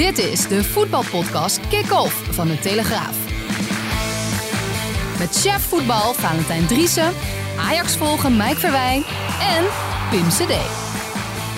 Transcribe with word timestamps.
Dit 0.00 0.18
is 0.18 0.48
de 0.48 0.64
voetbalpodcast 0.64 1.68
Kick-Off 1.68 2.34
van 2.34 2.48
de 2.48 2.58
Telegraaf. 2.58 3.28
Met 5.18 5.40
chef 5.40 5.62
voetbal 5.68 6.12
Valentijn 6.12 6.66
Driessen, 6.66 7.12
Ajax 7.58 7.96
volgen 7.96 8.36
Mike 8.36 8.56
Verwijn 8.56 9.02
en 9.40 9.64
Pim 10.10 10.28
CD. 10.28 10.54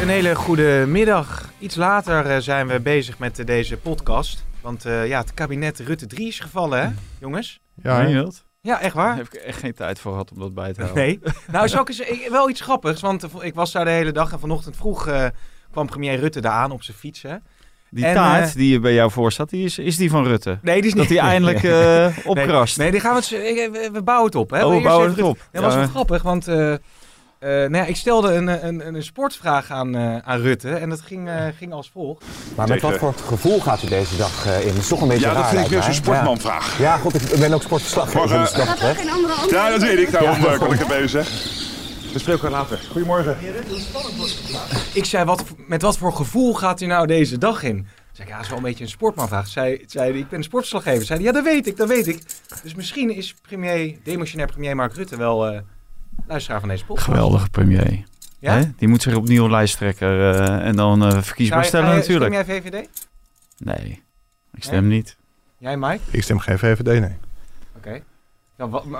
Een 0.00 0.08
hele 0.08 0.34
goede 0.34 0.84
middag. 0.88 1.50
Iets 1.58 1.74
later 1.74 2.26
eh, 2.26 2.38
zijn 2.38 2.66
we 2.66 2.80
bezig 2.80 3.18
met 3.18 3.38
eh, 3.38 3.46
deze 3.46 3.76
podcast. 3.76 4.44
Want 4.60 4.84
eh, 4.84 5.06
ja, 5.06 5.20
het 5.20 5.34
kabinet 5.34 5.78
Rutte 5.78 6.06
3 6.06 6.26
is 6.26 6.40
gevallen, 6.40 6.80
hè, 6.82 6.88
jongens? 7.20 7.60
Ja, 7.82 8.04
dat? 8.04 8.44
Ja, 8.60 8.80
echt 8.80 8.94
Daar 8.94 9.04
waar? 9.04 9.16
heb 9.16 9.26
ik 9.26 9.34
echt 9.34 9.58
geen 9.58 9.74
tijd 9.74 9.98
voor 9.98 10.12
gehad 10.12 10.30
om 10.32 10.38
dat 10.38 10.54
bij 10.54 10.72
te 10.72 10.80
houden. 10.80 11.02
Nee. 11.02 11.20
Nou, 11.52 11.68
zal 11.68 11.80
ik 11.80 11.88
eens, 11.88 12.00
ik- 12.00 12.28
wel 12.30 12.48
iets 12.50 12.60
grappigs. 12.60 13.00
Want 13.00 13.26
ik 13.40 13.54
was 13.54 13.72
daar 13.72 13.84
de 13.84 13.90
hele 13.90 14.12
dag 14.12 14.32
en 14.32 14.40
vanochtend 14.40 14.76
vroeg 14.76 15.06
eh, 15.06 15.26
kwam 15.70 15.86
premier 15.86 16.18
Rutte 16.18 16.40
daar 16.40 16.52
aan 16.52 16.70
op 16.70 16.82
zijn 16.82 16.96
fiets. 16.96 17.22
Hè? 17.22 17.36
Die 17.94 18.04
En, 18.06 18.14
taart 18.14 18.48
eh, 18.48 18.54
die 18.54 18.80
bij 18.80 18.94
jou 18.94 19.10
voor 19.10 19.32
staat, 19.32 19.50
die 19.50 19.64
is, 19.64 19.78
is 19.78 19.96
die 19.96 20.10
van 20.10 20.26
Rutte? 20.26 20.58
Nee, 20.62 20.80
die 20.80 20.90
is 20.90 20.96
Dat 20.96 21.08
niet. 21.08 21.18
hij 21.18 21.28
eindelijk 21.28 21.62
eh 21.64 22.06
opkrast. 22.24 22.76
Nee, 22.78 22.90
die 22.90 23.00
gaan 23.00 23.14
we, 23.14 23.68
we, 23.72 23.88
we 23.92 24.02
bouwen 24.02 24.26
het 24.26 24.34
op. 24.34 24.50
Hè? 24.50 24.64
oh, 24.64 24.76
we 24.76 24.82
bouwen 24.82 25.08
het 25.10 25.22
op. 25.22 25.38
Dat 25.52 25.62
was 25.62 25.72
Ja. 25.72 25.78
wel 25.78 25.88
grappig, 25.88 26.22
want 26.22 26.48
eh, 26.48 26.72
eh, 26.72 26.78
nou 27.40 27.76
ja, 27.76 27.84
ik 27.84 27.96
stelde 27.96 28.32
een, 28.34 28.66
een, 28.66 28.86
een 28.94 29.02
sportvraag 29.02 29.70
aan, 29.70 29.94
eh, 29.96 30.16
aan 30.18 30.40
Rutte. 30.40 30.70
En 30.70 30.88
dat 30.88 31.00
ging, 31.00 31.30
ging 31.58 31.72
als 31.72 31.90
volgt. 31.92 32.24
Maar 32.56 32.68
met 32.68 32.80
wat 32.82 32.96
voor 32.98 33.14
gevoel 33.26 33.60
gaat 33.60 33.82
u 33.82 33.88
deze 33.88 34.16
dag 34.16 34.46
eh, 34.46 34.60
in? 34.60 34.66
Dat 34.72 34.76
is 34.82 34.88
toch 34.88 35.00
een 35.00 35.08
beetje 35.08 35.26
Ja, 35.26 35.32
raar, 35.32 35.42
dat 35.42 35.50
vind 35.50 35.62
ik 35.64 35.68
weer 35.70 35.78
zo'n 35.82 35.90
mij. 35.90 35.98
sportmanvraag. 36.00 36.78
Ja. 36.78 36.84
ja, 36.84 36.96
goed, 36.96 37.32
ik 37.32 37.38
ben 37.40 37.52
ook 37.52 37.62
sportverslaggever, 37.62 38.28
Maar, 38.28 38.38
dus 38.38 38.52
eh, 38.52 38.58
dat 38.58 38.68
betreft. 38.68 39.02
Ja, 39.50 39.70
dat 39.70 39.82
weet 39.82 39.98
ik. 39.98 40.10
Daarom 40.10 40.44
eh, 40.44 40.58
kon 40.58 40.72
ik 40.72 40.80
erbij 40.80 41.08
zeggen. 41.08 41.34
We 42.12 42.18
spreken 42.18 42.42
elkaar 42.42 42.50
later. 42.60 42.78
Goedemorgen. 42.90 43.36
Ik 44.94 45.04
zei, 45.04 45.24
wat, 45.24 45.44
met 45.66 45.82
wat 45.82 45.98
voor 45.98 46.12
gevoel 46.12 46.54
gaat 46.54 46.80
u 46.80 46.86
nou 46.86 47.06
deze 47.06 47.38
dag 47.38 47.62
in? 47.62 47.86
Zei 48.12 48.22
ik, 48.22 48.28
ja, 48.28 48.34
dat 48.34 48.42
is 48.42 48.48
wel 48.48 48.58
een 48.58 48.64
beetje 48.64 48.84
een 48.84 48.90
sportmanvraag. 48.90 49.46
Zei, 49.46 49.72
ik 49.74 49.88
ben 50.28 50.38
een 50.38 50.42
sportverslaggever. 50.44 51.06
Zei 51.06 51.22
ja, 51.22 51.32
dat 51.32 51.44
weet 51.44 51.66
ik, 51.66 51.76
dat 51.76 51.88
weet 51.88 52.06
ik. 52.06 52.22
Dus 52.62 52.74
misschien 52.74 53.10
is 53.16 53.34
premier, 53.42 53.96
demissionair 54.02 54.48
premier 54.50 54.76
Mark 54.76 54.94
Rutte 54.94 55.16
wel 55.16 55.46
eh, 55.48 55.60
luisteraar 56.26 56.60
van 56.60 56.68
deze 56.68 56.84
podcast. 56.84 57.06
Geweldige 57.06 57.50
premier. 57.50 58.04
Ja? 58.38 58.52
Hè? 58.54 58.62
Die 58.76 58.88
moet 58.88 59.02
zich 59.02 59.14
opnieuw 59.14 59.48
lijsttrekker 59.48 60.34
eh, 60.34 60.66
en 60.66 60.76
dan 60.76 61.04
eh 61.04 61.22
verkiesbaar 61.22 61.64
stellen 61.64 61.88
je- 61.90 61.94
natuurlijk. 61.96 62.34
Stem 62.34 62.46
jij 62.46 62.60
VVD? 62.62 62.88
Nee, 63.58 64.02
ik 64.54 64.62
stem 64.64 64.88
niet. 64.88 65.16
Jij, 65.58 65.76
Mike? 65.76 66.00
Ik 66.10 66.22
stem 66.22 66.38
geen 66.38 66.58
VVD, 66.58 67.00
nee. 67.00 67.16
Oké. 67.76 68.02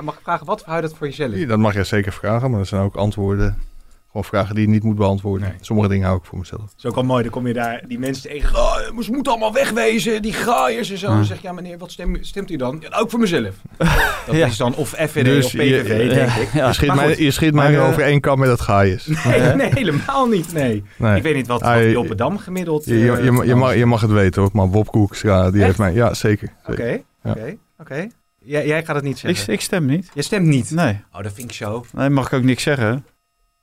Mag 0.02 0.14
ik 0.14 0.20
vragen, 0.22 0.46
wat 0.46 0.62
houdt 0.62 0.82
dat 0.82 0.94
voor 0.96 1.06
jezelf? 1.06 1.34
Dat 1.34 1.58
mag 1.58 1.74
je 1.74 1.84
zeker 1.84 2.12
vragen, 2.12 2.50
maar 2.50 2.58
dat 2.58 2.68
zijn 2.68 2.82
ook 2.82 2.94
antwoorden. 2.96 3.58
Gewoon 4.06 4.26
vragen 4.26 4.54
die 4.54 4.64
je 4.64 4.70
niet 4.70 4.82
moet 4.82 4.96
beantwoorden. 4.96 5.48
Nee. 5.48 5.56
Sommige 5.60 5.88
dingen 5.88 6.06
hou 6.06 6.18
ik 6.18 6.24
voor 6.24 6.38
mezelf. 6.38 6.60
Het 6.62 6.72
is 6.78 6.86
ook 6.86 6.96
al 6.96 7.02
mooi, 7.02 7.22
dan 7.22 7.32
kom 7.32 7.46
je 7.46 7.52
daar 7.52 7.82
die 7.88 7.98
mensen 7.98 8.30
tegen. 8.30 8.56
Oh, 8.56 8.76
ze 9.00 9.12
moeten 9.12 9.32
allemaal 9.32 9.52
wegwezen, 9.52 10.22
die 10.22 10.32
graaiers 10.32 10.90
en 10.90 10.98
zo. 10.98 11.08
Ja. 11.08 11.14
Dan 11.14 11.24
zeg 11.24 11.36
je, 11.40 11.46
ja 11.46 11.52
meneer, 11.52 11.78
wat 11.78 11.90
stem, 11.90 12.16
stemt 12.20 12.50
u 12.50 12.56
dan? 12.56 12.76
Ja, 12.90 12.98
ook 12.98 13.10
voor 13.10 13.20
mezelf. 13.20 13.54
Dat 14.26 14.34
Ja. 14.36 14.46
is 14.46 14.56
dan 14.56 14.74
of 14.74 14.88
FVD 14.88 15.24
Dus 15.24 15.44
of 15.44 15.52
je- 15.52 15.58
PVV, 15.58 16.14
denk 16.14 16.30
ik. 16.30 16.52
Ja. 16.52 16.66
je 16.66 16.72
schiet 16.72 16.94
mij, 16.94 17.16
je 17.18 17.30
schiet 17.30 17.52
Maar, 17.54 17.70
mij 17.70 17.80
eh, 17.80 17.88
over 17.88 18.02
één 18.02 18.20
kam 18.20 18.38
met 18.38 18.48
dat 18.48 18.60
gaaiers. 18.60 19.06
Nee, 19.24 19.40
nee, 19.54 19.70
helemaal 19.74 20.26
niet, 20.26 20.52
nee. 20.52 20.84
Nee. 20.96 21.16
Ik 21.16 21.22
weet 21.22 21.34
niet 21.34 21.46
wat, 21.46 21.60
wat 21.60 21.70
Ah, 21.70 21.82
je- 21.82 21.90
Joppendam 21.90 22.38
gemiddeld... 22.38 22.84
Je, 22.84 22.98
je, 22.98 23.12
eh, 23.12 23.18
je, 23.24 23.44
je, 23.44 23.54
mag, 23.54 23.74
je 23.76 23.86
mag 23.86 24.00
het 24.00 24.10
weten 24.10 24.42
hoor, 24.42 24.50
maar 24.52 24.68
Bob 24.70 24.86
Koekstra, 24.90 25.42
die 25.50 25.54
Echt? 25.58 25.66
heeft 25.66 25.78
mij... 25.78 25.92
Ja, 25.92 26.14
zeker. 26.14 26.48
Oké, 26.66 26.74
zeker. 26.76 27.02
oké, 27.24 27.56
oké. 27.78 28.08
Jij, 28.44 28.66
jij 28.66 28.84
gaat 28.84 28.94
het 28.96 29.04
niet 29.04 29.14
Ik, 29.22 29.36
zeggen. 29.36 29.52
ik 29.52 29.60
stem 29.60 29.86
niet. 29.86 30.10
Je 30.14 30.22
stemt 30.22 30.46
niet. 30.46 30.70
Nee. 30.70 31.00
Oh, 31.12 31.22
dat 31.22 31.32
vind 31.32 31.50
ik 31.50 31.56
zo. 31.56 31.84
Nee, 31.92 32.08
mag 32.10 32.26
ik 32.26 32.32
ook 32.32 32.42
niks 32.42 32.62
zeggen. 32.62 33.04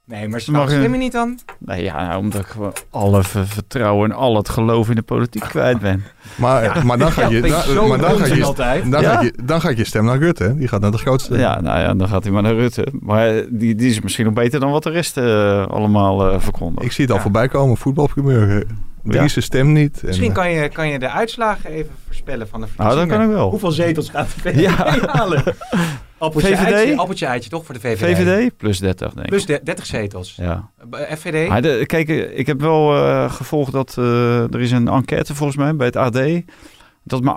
Nee, 0.05 0.27
maar 0.27 0.39
je- 0.45 0.65
stem 0.67 0.91
je 0.93 0.97
niet 0.97 1.11
dan? 1.11 1.39
Nee, 1.59 1.83
ja, 1.83 2.07
nou, 2.07 2.19
omdat 2.19 2.41
ik 2.41 2.47
gewoon 2.47 2.73
alle 2.89 3.23
ver- 3.23 3.47
vertrouwen 3.47 4.09
en 4.11 4.15
al 4.17 4.35
het 4.35 4.49
geloof 4.49 4.89
in 4.89 4.95
de 4.95 5.01
politiek 5.01 5.41
kwijt 5.41 5.79
ben. 5.79 6.03
Maar, 6.35 6.63
Ja. 6.63 6.83
maar 6.83 6.97
dan 6.97 7.11
gaat 7.11 7.29
je, 7.31 7.41
Ja, 7.47 7.63
dan, 7.73 7.87
maar 7.87 7.97
dan 7.97 8.11
onzin 8.13 8.35
je, 8.35 8.43
altijd. 8.43 8.91
dan 8.91 9.01
Ja? 9.01 9.11
gaat 9.13 9.23
je, 9.23 9.33
dan 9.43 9.61
gaat 9.61 9.77
je 9.77 9.83
stem 9.83 10.05
naar 10.05 10.17
Rutte. 10.17 10.43
hè. 10.43 10.55
Die 10.55 10.67
gaat 10.67 10.81
naar 10.81 10.91
de 10.91 10.97
grootste. 10.97 11.37
Ja, 11.37 11.61
nou 11.61 11.79
ja, 11.79 11.93
dan 11.93 12.07
gaat 12.07 12.23
hij 12.23 12.31
maar 12.31 12.41
naar 12.41 12.53
Rutte. 12.55 12.87
Maar 12.99 13.43
die, 13.49 13.75
die 13.75 13.89
is 13.89 14.01
misschien 14.01 14.25
nog 14.25 14.33
beter 14.33 14.59
dan 14.59 14.71
wat 14.71 14.83
de 14.83 14.89
rest 14.89 15.17
eh, 15.17 15.67
allemaal 15.67 16.31
eh 16.31 16.39
verkondigt. 16.39 16.85
Ik 16.85 16.91
zie 16.91 17.01
het 17.03 17.09
al 17.11 17.17
Ja. 17.17 17.23
voorbij 17.23 17.47
komen, 17.47 17.77
voetbalprimeur. 17.77 18.65
Driese 19.03 19.41
stem 19.41 19.71
niet. 19.71 19.99
En, 20.01 20.07
Misschien 20.07 20.29
eh, 20.29 20.35
kan 20.35 20.51
je, 20.51 20.69
kan 20.69 20.87
je 20.89 20.99
de 20.99 21.09
uitslagen 21.09 21.69
even 21.69 21.91
voorspellen 22.05 22.47
van 22.47 22.61
de 22.61 22.67
Nou, 22.77 22.89
dat 22.89 22.97
verkiezingen. 22.97 23.17
kan 23.27 23.29
ik 23.29 23.35
wel. 23.41 23.49
Hoeveel 23.49 23.71
zetels 23.71 24.09
gaat 24.09 24.27
de 24.33 24.39
VVD 24.41 24.59
Ja. 24.59 24.97
halen? 25.07 25.43
Appeltje, 26.17 26.57
VVD? 26.57 26.71
Eitje, 26.71 26.97
appeltje 26.97 27.25
eitje 27.25 27.49
toch 27.49 27.65
voor 27.65 27.73
de 27.73 27.79
VVD? 27.81 28.17
VVD 28.17 28.57
plus 28.57 28.79
30, 28.79 29.07
denk 29.07 29.19
ik. 29.19 29.25
Plus 29.31 29.45
de- 29.45 29.59
30 29.63 29.85
zetels. 29.85 30.35
Ja. 30.35 30.69
Eh, 30.91 31.15
FVD? 31.15 31.47
Maar 31.47 31.61
de, 31.61 31.83
kijk, 31.85 32.09
eh, 32.09 32.37
ik 32.37 32.47
heb 32.47 32.61
wel 32.61 32.95
eh, 32.95 33.31
gevolgd 33.31 33.71
dat 33.71 33.95
eh, 33.97 34.53
er 34.53 34.59
is 34.61 34.71
een 34.71 34.87
enquête 34.87 35.35
volgens 35.35 35.57
mij 35.57 35.75
bij 35.75 35.85
het 35.85 35.95
AD. 35.95 36.19
Dat 37.03 37.21
maar 37.23 37.35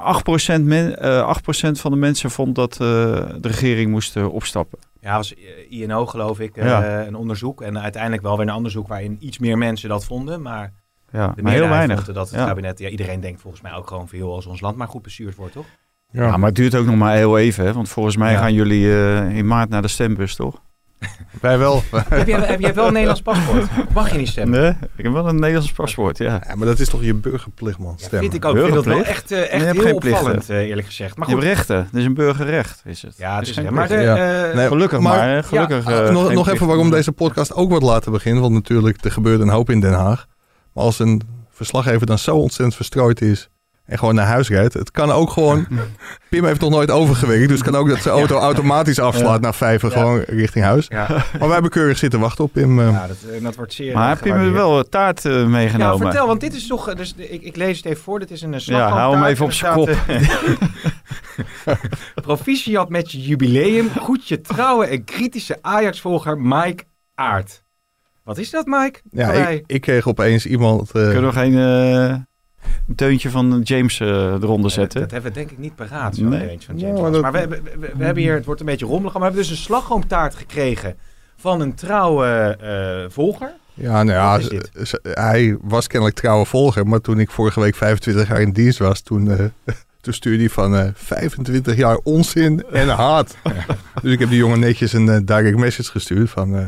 8%, 0.59 0.63
men, 0.65 0.99
eh 0.99 1.29
8% 1.29 1.81
van 1.81 1.91
de 1.91 1.97
mensen 1.97 2.31
vond 2.31 2.55
dat 2.55 2.73
eh, 2.73 2.79
de 2.79 3.49
regering 3.49 3.91
moest 3.91 4.17
opstappen. 4.17 4.79
Ja, 5.01 5.17
was 5.17 5.35
INO 5.69 6.07
geloof 6.07 6.41
ik 6.41 6.57
eh, 6.57 6.65
Ja. 6.67 7.07
een 7.07 7.15
onderzoek. 7.15 7.63
En 7.63 7.79
uiteindelijk 7.81 8.23
wel 8.23 8.37
weer 8.37 8.49
een 8.49 8.55
onderzoek 8.55 8.89
waarin 8.89 9.17
iets 9.21 9.39
meer 9.39 9.59
mensen 9.59 9.89
dat 9.89 10.05
vonden. 10.05 10.43
Maar 10.43 10.73
Ja, 11.13 11.33
de 11.37 11.43
maar 11.43 11.53
heel 11.53 11.69
weinig. 11.69 12.05
dat 12.05 12.31
het 12.31 12.39
Ja. 12.41 12.47
kabinet... 12.47 12.79
Ja, 12.79 12.89
iedereen 12.89 13.21
denkt 13.21 13.41
volgens 13.41 13.63
mij 13.63 13.73
ook 13.75 13.87
gewoon 13.87 14.09
veel 14.09 14.35
als 14.35 14.47
ons 14.47 14.61
land 14.61 14.77
maar 14.77 14.89
goed 14.89 15.03
bestuurd 15.03 15.35
wordt, 15.37 15.53
toch? 15.53 15.67
ja. 16.11 16.23
Ja, 16.27 16.37
maar 16.37 16.47
het 16.49 16.57
duurt 16.57 16.75
ook 16.75 16.87
nog 16.87 16.97
maar 16.97 17.17
heel 17.17 17.39
even. 17.39 17.65
Hè? 17.65 17.73
Want 17.73 17.89
volgens 17.89 18.17
mij 18.17 18.33
Ja. 18.33 18.39
gaan 18.39 18.55
jullie 18.55 18.93
eh, 18.93 19.37
in 19.37 19.47
maart 19.47 19.69
naar 19.69 19.83
de 19.83 19.89
stembus, 19.89 20.35
toch? 20.35 20.61
Wij 21.41 21.59
wel. 21.59 21.83
heb, 22.09 22.27
jij, 22.27 22.41
heb 22.41 22.61
jij 22.61 22.75
wel 22.75 22.87
een 22.87 22.93
Nederlands 22.93 23.23
paspoort? 23.23 23.67
Mag 23.95 24.13
je 24.13 24.19
niet 24.19 24.29
stemmen? 24.29 24.61
Nee, 24.61 24.71
ik 24.97 25.05
heb 25.05 25.13
wel 25.13 25.29
een 25.29 25.35
Nederlands 25.41 25.73
paspoort, 25.73 26.19
ja. 26.19 26.41
Ja, 26.49 26.55
maar 26.55 26.67
dat 26.67 26.79
is 26.79 26.89
toch 26.89 27.03
je 27.03 27.15
burgerplicht, 27.15 27.79
man. 27.79 27.95
Ja, 27.97 28.05
Stemmen. 28.07 28.31
vind 28.31 28.35
ik 28.45 28.45
ook. 28.51 28.57
Ik 28.57 28.63
vind 28.63 28.75
dat 28.75 28.85
wel 28.85 28.95
Burgerplicht. 28.95 29.31
echt, 29.33 29.51
eh, 29.51 29.61
echt 29.69 29.83
heel 29.83 29.95
opvallend, 29.95 30.51
eh, 30.51 30.57
eerlijk 30.59 30.87
gezegd. 30.87 31.17
Maar 31.17 31.29
je 31.29 31.35
hebt 31.35 31.47
rechten. 31.47 31.77
Het 31.77 31.95
is 31.95 32.05
een 32.05 32.15
burgerrecht, 32.15 32.83
is 32.85 33.03
het. 33.03 33.15
ja, 33.17 33.39
het 33.39 33.49
is, 33.49 33.55
geen 33.57 33.75
maar 33.75 33.89
de, 33.89 33.95
eh, 33.95 34.57
Nee, 34.57 34.67
Gelukkig 34.69 35.01
maar- 35.01 35.45
gelukkig. 35.45 35.87
Ah, 35.87 36.07
eh, 36.07 36.13
nog 36.13 36.33
nog 36.33 36.49
even 36.49 36.67
waarom 36.67 36.91
deze 36.91 37.13
podcast 37.13 37.55
ook 37.55 37.69
wordt 37.71 37.85
laten 37.85 38.13
beginnen. 38.13 38.43
Want 38.43 38.55
natuurlijk, 38.55 39.05
er 39.05 39.13
gebeurt 39.13 39.41
een 39.41 39.49
hoop 39.49 39.71
in 39.71 39.81
Den 39.81 39.93
Haag. 39.93 40.27
Maar 40.75 40.85
als 40.85 40.99
een 40.99 41.23
verslaggever 41.51 42.07
dan 42.07 42.19
zo 42.19 42.37
ontzettend 42.37 42.75
verstrooid 42.75 43.21
is 43.21 43.49
en 43.85 43.99
gewoon 43.99 44.15
naar 44.15 44.27
huis 44.27 44.49
rijdt. 44.49 44.75
Het 44.75 44.91
kan 44.91 45.11
ook 45.11 45.31
gewoon... 45.31 45.67
Pim 46.31 46.45
heeft 46.45 46.61
nog 46.61 46.71
nooit 46.71 46.91
overgewerkt. 46.91 47.49
Dus 47.49 47.59
het 47.61 47.71
kan 47.71 47.81
ook 47.81 47.89
dat 47.89 48.03
zijn 48.03 48.15
auto 48.15 48.39
automatisch 48.39 48.99
afslaat 48.99 49.35
Ja. 49.35 49.39
naar 49.41 49.55
vijf 49.55 49.83
en 49.83 49.89
Ja. 49.89 49.95
gewoon 49.95 50.21
richting 50.21 50.65
huis. 50.65 50.87
ja, 50.89 51.07
Maar 51.09 51.25
wij 51.41 51.49
hebben 51.53 51.71
keurig 51.71 51.99
zitten 51.99 52.21
wachten 52.21 52.45
op 52.45 52.53
Pim. 52.53 52.81
eh. 52.81 52.91
ja, 52.91 53.07
dat, 53.07 53.17
eh, 53.33 53.43
dat 53.43 53.55
wordt 53.57 53.73
zeer 53.73 53.95
Maar 53.95 54.09
heb 54.09 54.19
je 54.19 54.25
me 54.25 54.31
gewaardeerd. 54.31 54.55
wel 54.57 54.89
taart 54.89 55.25
eh, 55.25 55.33
Ja, 55.33 55.47
meegenomen? 55.47 55.99
vertel, 55.99 56.27
want 56.27 56.41
dit 56.41 56.55
is 56.55 56.67
toch... 56.67 56.95
Dus, 56.95 57.15
ik, 57.17 57.43
ik 57.43 57.57
lees 57.57 57.77
het 57.77 57.87
even 57.87 58.03
voor. 58.03 58.19
Dit 58.19 58.31
is 58.31 58.43
een 58.43 58.55
eh, 58.55 58.61
Ja, 58.61 58.89
hou 58.89 59.15
hem 59.17 59.25
even 59.25 59.45
op 59.45 59.53
zijn 59.53 59.75
kop. 59.75 59.87
kop. 60.07 60.19
Proficiat 62.23 62.89
met 62.89 63.13
je 63.13 63.21
jubileum. 63.21 63.91
Goed 64.01 64.29
je 64.29 64.41
trouwe 64.41 64.87
en 64.87 65.05
kritische 65.05 65.59
Ajax-volger 65.61 66.39
Mike 66.41 66.85
Aert. 67.15 67.63
Wat 68.25 68.39
is 68.39 68.51
dat, 68.51 68.67
Mike? 68.67 69.01
ja, 69.11 69.33
ik, 69.33 69.65
ik 69.67 69.81
kreeg 69.81 70.09
opeens 70.09 70.47
iemand... 70.47 70.91
eh, 70.91 71.11
Kunnen 71.11 71.31
we 71.31 71.33
geen 71.39 71.55
eh, 71.57 72.05
een 72.89 72.97
deuntje 72.97 73.31
van 73.31 73.61
James 73.65 74.01
eh, 74.01 74.09
eronder 74.33 74.71
zetten? 74.71 75.01
Dat 75.01 75.11
hebben 75.11 75.33
we 75.33 75.39
denk 75.39 75.51
ik 75.51 75.59
niet 75.59 75.75
paraat, 75.75 76.17
zo 76.17 76.25
Nee. 76.25 76.59
van 76.67 76.79
Ja, 76.79 76.87
James 76.87 77.01
maar 77.01 77.11
dat- 77.13 77.23
Maar, 77.23 77.33
we, 77.33 77.49
we, 77.49 77.61
we- 77.79 77.91
we 77.97 78.05
hebben 78.05 78.23
hier, 78.23 78.35
het 78.35 78.45
wordt 78.45 78.61
een 78.61 78.67
beetje 78.67 78.87
rommelig, 78.87 79.13
maar 79.13 79.21
we 79.23 79.27
hebben 79.29 79.43
dus 79.49 79.51
een 79.59 79.65
slagroomtaart 79.65 80.35
gekregen 80.35 80.97
van 81.37 81.61
een 81.61 81.75
trouwe 81.75 82.57
eh, 82.61 83.11
volger. 83.11 83.53
Ja, 83.75 84.03
nou 84.03 84.41
ja, 84.43 84.59
hij 85.03 85.57
was 85.63 85.87
kennelijk 85.87 86.19
trouwe 86.19 86.47
volger. 86.47 86.87
Maar 86.87 87.01
toen 87.01 87.19
ik 87.21 87.31
vorige 87.31 87.61
week 87.61 87.75
25 87.77 88.29
jaar 88.29 88.41
in 88.41 88.53
dienst 88.53 88.79
was, 88.79 89.01
toen, 89.01 89.31
eh, 89.31 89.45
toen 90.01 90.13
stuurde 90.13 90.39
hij 90.39 90.51
van 90.51 90.77
eh, 90.77 90.89
25 90.95 91.77
jaar 91.77 91.97
onzin 92.03 92.65
en 92.73 92.89
haat. 92.89 93.37
Dus 94.03 94.13
ik 94.13 94.19
heb 94.19 94.29
die 94.29 94.39
jongen 94.39 94.61
netjes 94.61 94.93
een 94.93 95.25
direct 95.25 95.57
message 95.57 95.91
gestuurd 95.91 96.31
van, 96.31 96.57
eh, 96.57 96.67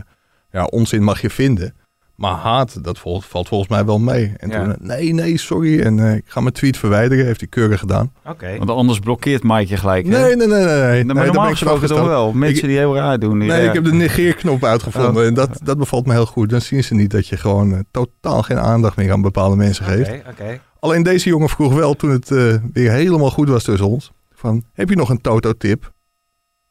ja, 0.54 0.64
onzin 0.64 1.02
mag 1.02 1.20
je 1.20 1.30
vinden. 1.30 1.74
Maar 2.14 2.32
haat, 2.34 2.84
dat 2.84 2.98
valt 2.98 3.24
volgens 3.48 3.68
mij 3.68 3.84
wel 3.84 3.98
mee. 3.98 4.32
En 4.36 4.48
Ja. 4.50 4.62
toen, 4.62 4.72
eh, 4.74 4.80
nee, 4.80 5.12
nee, 5.14 5.38
sorry. 5.38 5.80
En 5.80 5.98
eh, 5.98 6.14
ik 6.14 6.22
ga 6.26 6.40
mijn 6.40 6.52
tweet 6.54 6.76
verwijderen. 6.76 7.24
Heeft 7.26 7.40
hij 7.40 7.48
keurig 7.48 7.80
gedaan. 7.80 8.12
Oké. 8.26 8.56
Want 8.58 8.70
anders 8.70 8.98
blokkeert 8.98 9.42
Mike 9.42 9.68
je 9.68 9.76
gelijk. 9.76 10.06
hè? 10.06 10.10
Nee, 10.10 10.36
nee, 10.36 10.46
nee, 10.46 10.64
nee. 10.64 10.66
nee. 10.66 10.76
Maar 10.76 10.90
nee 11.04 11.04
ben 11.14 11.26
normaal 11.26 11.50
gesproken 11.50 11.88
toch 11.88 12.06
wel. 12.06 12.32
Mensen 12.32 12.68
die 12.68 12.76
heel 12.76 12.94
raar 12.96 13.18
doen. 13.18 13.38
Nee, 13.38 13.66
ik 13.66 13.72
heb 13.72 13.84
de 13.84 13.92
negeerknop 13.92 14.64
uitgevonden. 14.64 15.26
En 15.26 15.34
dat, 15.34 15.60
dat 15.62 15.78
bevalt 15.78 16.06
me 16.06 16.12
heel 16.12 16.26
goed. 16.26 16.50
Dan 16.50 16.60
zien 16.60 16.84
ze 16.84 16.94
niet 16.94 17.10
dat 17.10 17.26
je 17.26 17.36
gewoon 17.36 17.72
eh, 17.74 17.78
totaal 17.90 18.42
geen 18.42 18.58
aandacht 18.58 18.96
meer 18.96 19.12
aan 19.12 19.22
bepaalde 19.22 19.56
mensen 19.56 19.84
geeft. 19.84 20.10
Oké, 20.10 20.22
oké. 20.30 20.60
Alleen 20.80 21.02
deze 21.02 21.28
jongen 21.28 21.48
vroeg 21.48 21.74
wel 21.74 21.94
toen 21.94 22.10
het 22.10 22.30
eh, 22.30 22.54
weer 22.72 22.90
helemaal 22.90 23.30
goed 23.30 23.48
was 23.48 23.64
tussen 23.64 23.88
ons. 23.88 24.12
Van, 24.34 24.64
heb 24.72 24.88
je 24.88 24.96
nog 24.96 25.08
een 25.08 25.20
Toto-tip 25.20 25.92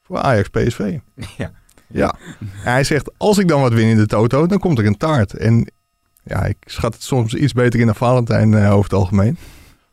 voor 0.01 0.17
Ajax 0.17 0.49
PSV? 0.49 0.97
Ja. 1.37 1.51
Ja. 1.93 2.15
En 2.39 2.71
hij 2.71 2.83
zegt, 2.83 3.11
als 3.17 3.37
ik 3.37 3.47
dan 3.47 3.61
wat 3.61 3.73
win 3.73 3.87
in 3.87 3.97
de 3.97 4.05
Toto, 4.07 4.47
dan 4.47 4.59
komt 4.59 4.79
er 4.79 4.85
een 4.85 4.97
taart. 4.97 5.33
En 5.33 5.71
ja, 6.23 6.45
ik 6.45 6.57
schat 6.65 6.93
het 6.93 7.03
soms 7.03 7.33
iets 7.33 7.53
beter 7.53 7.79
in 7.79 7.85
dan 7.85 7.95
Valentijn 7.95 8.53
eh, 8.53 8.71
over 8.71 8.83
het 8.83 8.93
algemeen. 8.93 9.37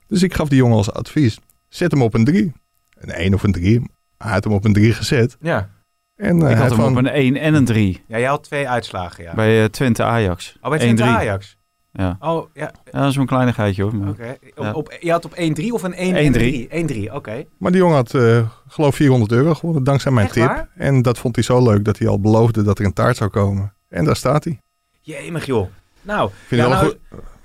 Dus 0.08 0.22
ik 0.22 0.34
gaf 0.34 0.48
die 0.48 0.58
jongen 0.58 0.76
als 0.76 0.92
advies, 0.92 1.38
zet 1.68 1.90
hem 1.90 2.02
op 2.02 2.14
een 2.14 2.24
3. 2.24 2.52
Een 2.98 3.10
1 3.10 3.34
of 3.34 3.42
een 3.42 3.52
3. 3.52 3.82
Hij 4.18 4.30
had 4.32 4.44
hem 4.44 4.52
op 4.52 4.64
een 4.64 4.72
3 4.72 4.92
gezet. 4.92 5.36
Ja. 5.40 5.68
En, 6.16 6.42
eh, 6.42 6.50
Ik 6.50 6.56
had 6.56 6.68
hem 6.70 6.78
van- 6.78 6.90
op 6.90 6.96
een 6.96 7.14
1 7.14 7.36
en 7.36 7.54
een 7.54 7.64
3 7.64 8.04
ja, 8.06 8.18
jij 8.18 8.28
had 8.28 8.42
twee 8.44 8.68
uitslagen, 8.68 9.24
ja. 9.24 9.34
bij 9.34 9.62
eh, 9.62 9.68
Twente 9.68 10.02
Ajax. 10.02 10.56
oh, 10.60 10.68
bij 10.70 10.78
Twente 10.78 11.02
1-3. 11.02 11.06
Ajax. 11.16 11.56
Ja, 11.92 12.16
Oh, 12.20 12.48
ja, 12.54 12.72
ja 12.92 13.00
dat 13.00 13.08
is 13.08 13.14
wel 13.14 13.22
een 13.22 13.26
kleinigheidje 13.28 13.82
hoor. 13.82 13.94
maar- 13.96 14.08
oké. 14.08 14.36
Ja. 14.56 14.68
Op, 14.68 14.74
op, 14.74 14.96
je 15.00 15.10
had 15.10 15.24
op 15.24 15.34
1-3 15.34 15.72
of 15.72 15.82
een 15.82 15.94
1-3. 15.94 16.68
1-3? 16.68 16.68
1-3, 17.08 17.12
oké. 17.14 17.44
Maar 17.58 17.70
die 17.70 17.80
jongen 17.80 17.96
had, 17.96 18.14
eh, 18.14 18.48
geloof 18.68 18.94
400 18.94 19.32
euro 19.32 19.54
gewonnen, 19.54 19.84
dankzij 19.84 20.12
mijn 20.12 20.26
Echt 20.26 20.34
tip. 20.34 20.46
waar? 20.46 20.68
En 20.74 21.02
dat 21.02 21.18
vond 21.18 21.34
hij 21.34 21.44
zo 21.44 21.62
leuk 21.62 21.84
dat 21.84 21.98
hij 21.98 22.08
al 22.08 22.20
beloofde 22.20 22.62
dat 22.62 22.78
er 22.78 22.84
een 22.84 22.92
taart 22.92 23.16
zou 23.16 23.30
komen. 23.30 23.72
En 23.88 24.04
daar 24.04 24.16
staat 24.16 24.44
hij. 24.44 24.58
Jee, 25.00 25.32
joh. 25.44 25.68
Nou, 26.02 26.30
Vind 26.46 26.60
ja, 26.62 26.66
je 26.68 26.72
wel 26.74 26.82
nou, 26.82 26.96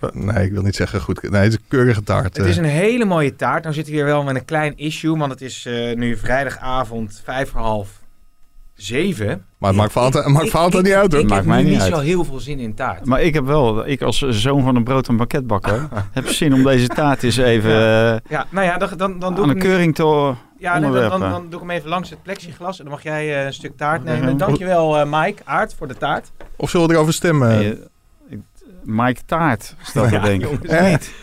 goed? 0.02 0.14
Nee, 0.14 0.46
ik 0.46 0.52
wil 0.52 0.62
niet 0.62 0.76
zeggen 0.76 1.02
goed. 1.02 1.22
Nee, 1.22 1.42
het 1.42 1.52
is 1.52 1.58
een 1.58 1.66
keurige 1.68 2.04
taart. 2.04 2.38
het 2.38 2.46
is 2.46 2.58
eh. 2.58 2.64
een 2.64 2.70
hele 2.70 3.06
mooie 3.06 3.36
taart. 3.36 3.64
Nou 3.64 3.76
zitten 3.76 3.94
we 3.94 4.00
hier 4.00 4.08
wel 4.08 4.24
met 4.24 4.36
een 4.36 4.46
klein 4.46 4.78
issue, 4.78 5.18
want 5.18 5.32
het 5.32 5.42
is 5.42 5.66
eh, 5.66 5.96
nu 5.96 6.18
vrijdagavond 6.18 7.22
vijf 7.24 7.50
voor 7.50 7.62
half 7.62 8.04
zeven. 8.76 9.46
Maar 9.58 9.70
het 9.70 9.80
maakt 9.80 9.92
het 10.14 10.34
maakt 10.34 10.50
niet 10.84 10.94
uit 10.94 11.12
hoor. 11.12 11.22
Ik 11.22 11.28
Maakt 11.30 11.46
mij 11.46 11.64
niet 11.64 11.82
uit. 11.82 11.94
zo 11.94 12.00
heel 12.00 12.24
veel 12.24 12.40
zin 12.40 12.60
in 12.60 12.74
taart. 12.76 13.06
Maar 13.06 13.22
ik 13.22 13.34
heb 13.34 13.46
wel, 13.46 13.88
ik 13.88 14.02
als 14.02 14.18
zoon 14.20 14.64
van 14.64 14.76
een 14.76 14.84
brood- 14.84 15.08
en 15.08 15.18
banketbakker, 15.18 15.88
heb 16.12 16.28
zin 16.28 16.54
om 16.54 16.64
deze 16.64 16.88
taart 16.88 17.24
eens 17.24 17.38
even 17.38 17.72
eh, 17.72 18.18
Ja, 18.30 18.46
nou 18.50 18.66
ja, 18.66 18.78
dan, 18.78 18.90
dan, 18.98 19.20
dan 19.20 19.36
doe 19.36 19.44
aan 19.44 19.50
ik 19.50 19.56
een 19.56 19.62
hem- 19.62 19.70
keuring 19.70 19.96
te 19.96 20.04
Ja, 20.60 20.80
nee, 20.80 20.92
dan, 20.92 21.10
dan, 21.10 21.20
dan 21.20 21.42
doe 21.50 21.54
ik 21.62 21.68
hem 21.68 21.70
even 21.70 21.90
langs 21.90 22.10
het 22.10 22.24
plexiglas 22.24 22.78
en 22.78 22.84
dan 22.86 22.94
mag 22.94 23.04
jij 23.04 23.40
eh, 23.40 23.46
een 23.46 23.54
stuk 23.54 23.78
taart 23.78 24.04
nemen. 24.04 24.38
Dankjewel 24.38 25.00
uh, 25.00 25.22
Mike 25.22 25.42
Aard 25.46 25.76
voor 25.78 25.88
de 25.88 25.96
taart. 25.98 26.32
Of 26.56 26.70
zullen 26.70 26.88
we 26.88 26.94
erover 26.94 27.14
stemmen? 27.14 27.50
Eh, 27.60 27.68
ik- 28.30 28.42
Mike 28.84 29.22
Taart 29.26 29.76
staat 29.84 30.12
er 30.12 30.22
denk 30.22 30.42
ik. 30.44 30.50
jongens, 30.50 30.70
Eh? 30.70 30.90
niet. 30.92 31.14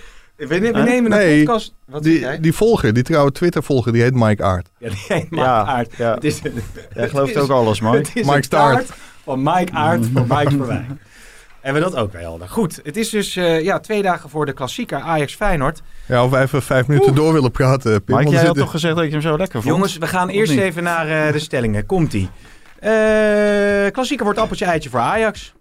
We, 0.48 0.60
we 0.60 0.66
Huh? 0.66 0.84
nemen 0.84 1.12
een 1.12 1.18
Nee. 1.18 1.38
podcast... 1.44 1.74
Wat 1.86 2.04
zeg 2.04 2.12
die, 2.12 2.20
jij? 2.22 2.40
die 2.40 2.52
volger, 2.52 2.92
die 2.92 3.02
trouwe 3.02 3.32
Twitter-volger, 3.32 3.92
die 3.92 4.02
heet 4.02 4.14
Mike 4.14 4.42
Aert. 4.44 4.68
Ja, 4.78 4.88
die 4.88 5.04
heet 5.08 5.30
Mike 5.30 5.44
Ja, 5.44 5.64
Aard. 5.64 5.94
ja. 5.96 6.14
Het 6.14 6.24
is, 6.24 6.40
Jij 6.94 7.08
gelooft 7.08 7.28
het 7.34 7.36
is- 7.36 7.42
ook 7.42 7.50
alles, 7.50 7.80
Mike. 7.90 7.96
Het 7.96 8.06
is 8.14 8.24
Mike 8.24 8.36
een 8.36 8.42
Staart. 8.42 8.86
taart 8.86 8.98
van 9.24 9.42
Mike 9.42 9.72
Aard 9.72 10.06
voor 10.12 10.26
Mike. 10.36 10.84
Hebben 11.60 11.82
we 11.82 11.90
dat 11.90 11.98
ook 12.00 12.12
weer 12.12 12.20
helder. 12.20 12.48
Goed, 12.48 12.80
het 12.82 12.96
is 12.96 13.08
dus 13.10 13.36
eh, 13.36 13.62
ja, 13.62 13.78
twee 13.80 14.02
dagen 14.02 14.30
voor 14.30 14.46
de 14.46 14.52
klassieker 14.52 14.98
Ajax-Feyenoord. 15.00 15.82
Ja, 16.06 16.24
of 16.24 16.30
wij 16.30 16.42
even 16.42 16.62
vijf 16.62 16.86
minuten 16.86 17.14
door 17.14 17.32
willen 17.32 17.50
praten. 17.50 17.82
Pim, 17.82 18.00
Mike, 18.00 18.12
want 18.14 18.24
er 18.26 18.30
jij 18.32 18.36
had 18.36 18.44
zitten- 18.46 18.62
toch 18.62 18.70
gezegd 18.70 18.96
dat 18.96 19.04
je 19.04 19.10
hem 19.10 19.20
zo 19.20 19.36
lekker 19.36 19.62
vond? 19.62 19.74
Jongens, 19.74 19.96
we 19.98 20.06
gaan 20.06 20.28
Of 20.28 20.34
eerst 20.34 20.52
niet? 20.52 20.60
even 20.60 20.82
naar 20.82 21.26
eh, 21.26 21.32
de 21.32 21.38
stellingen. 21.38 21.86
Komt-ie. 21.86 22.30
Eh, 22.78 22.90
klassieker 23.92 24.24
wordt 24.24 24.38
appeltje-eitje 24.40 24.90
voor 24.90 25.00
Ajax. 25.00 25.52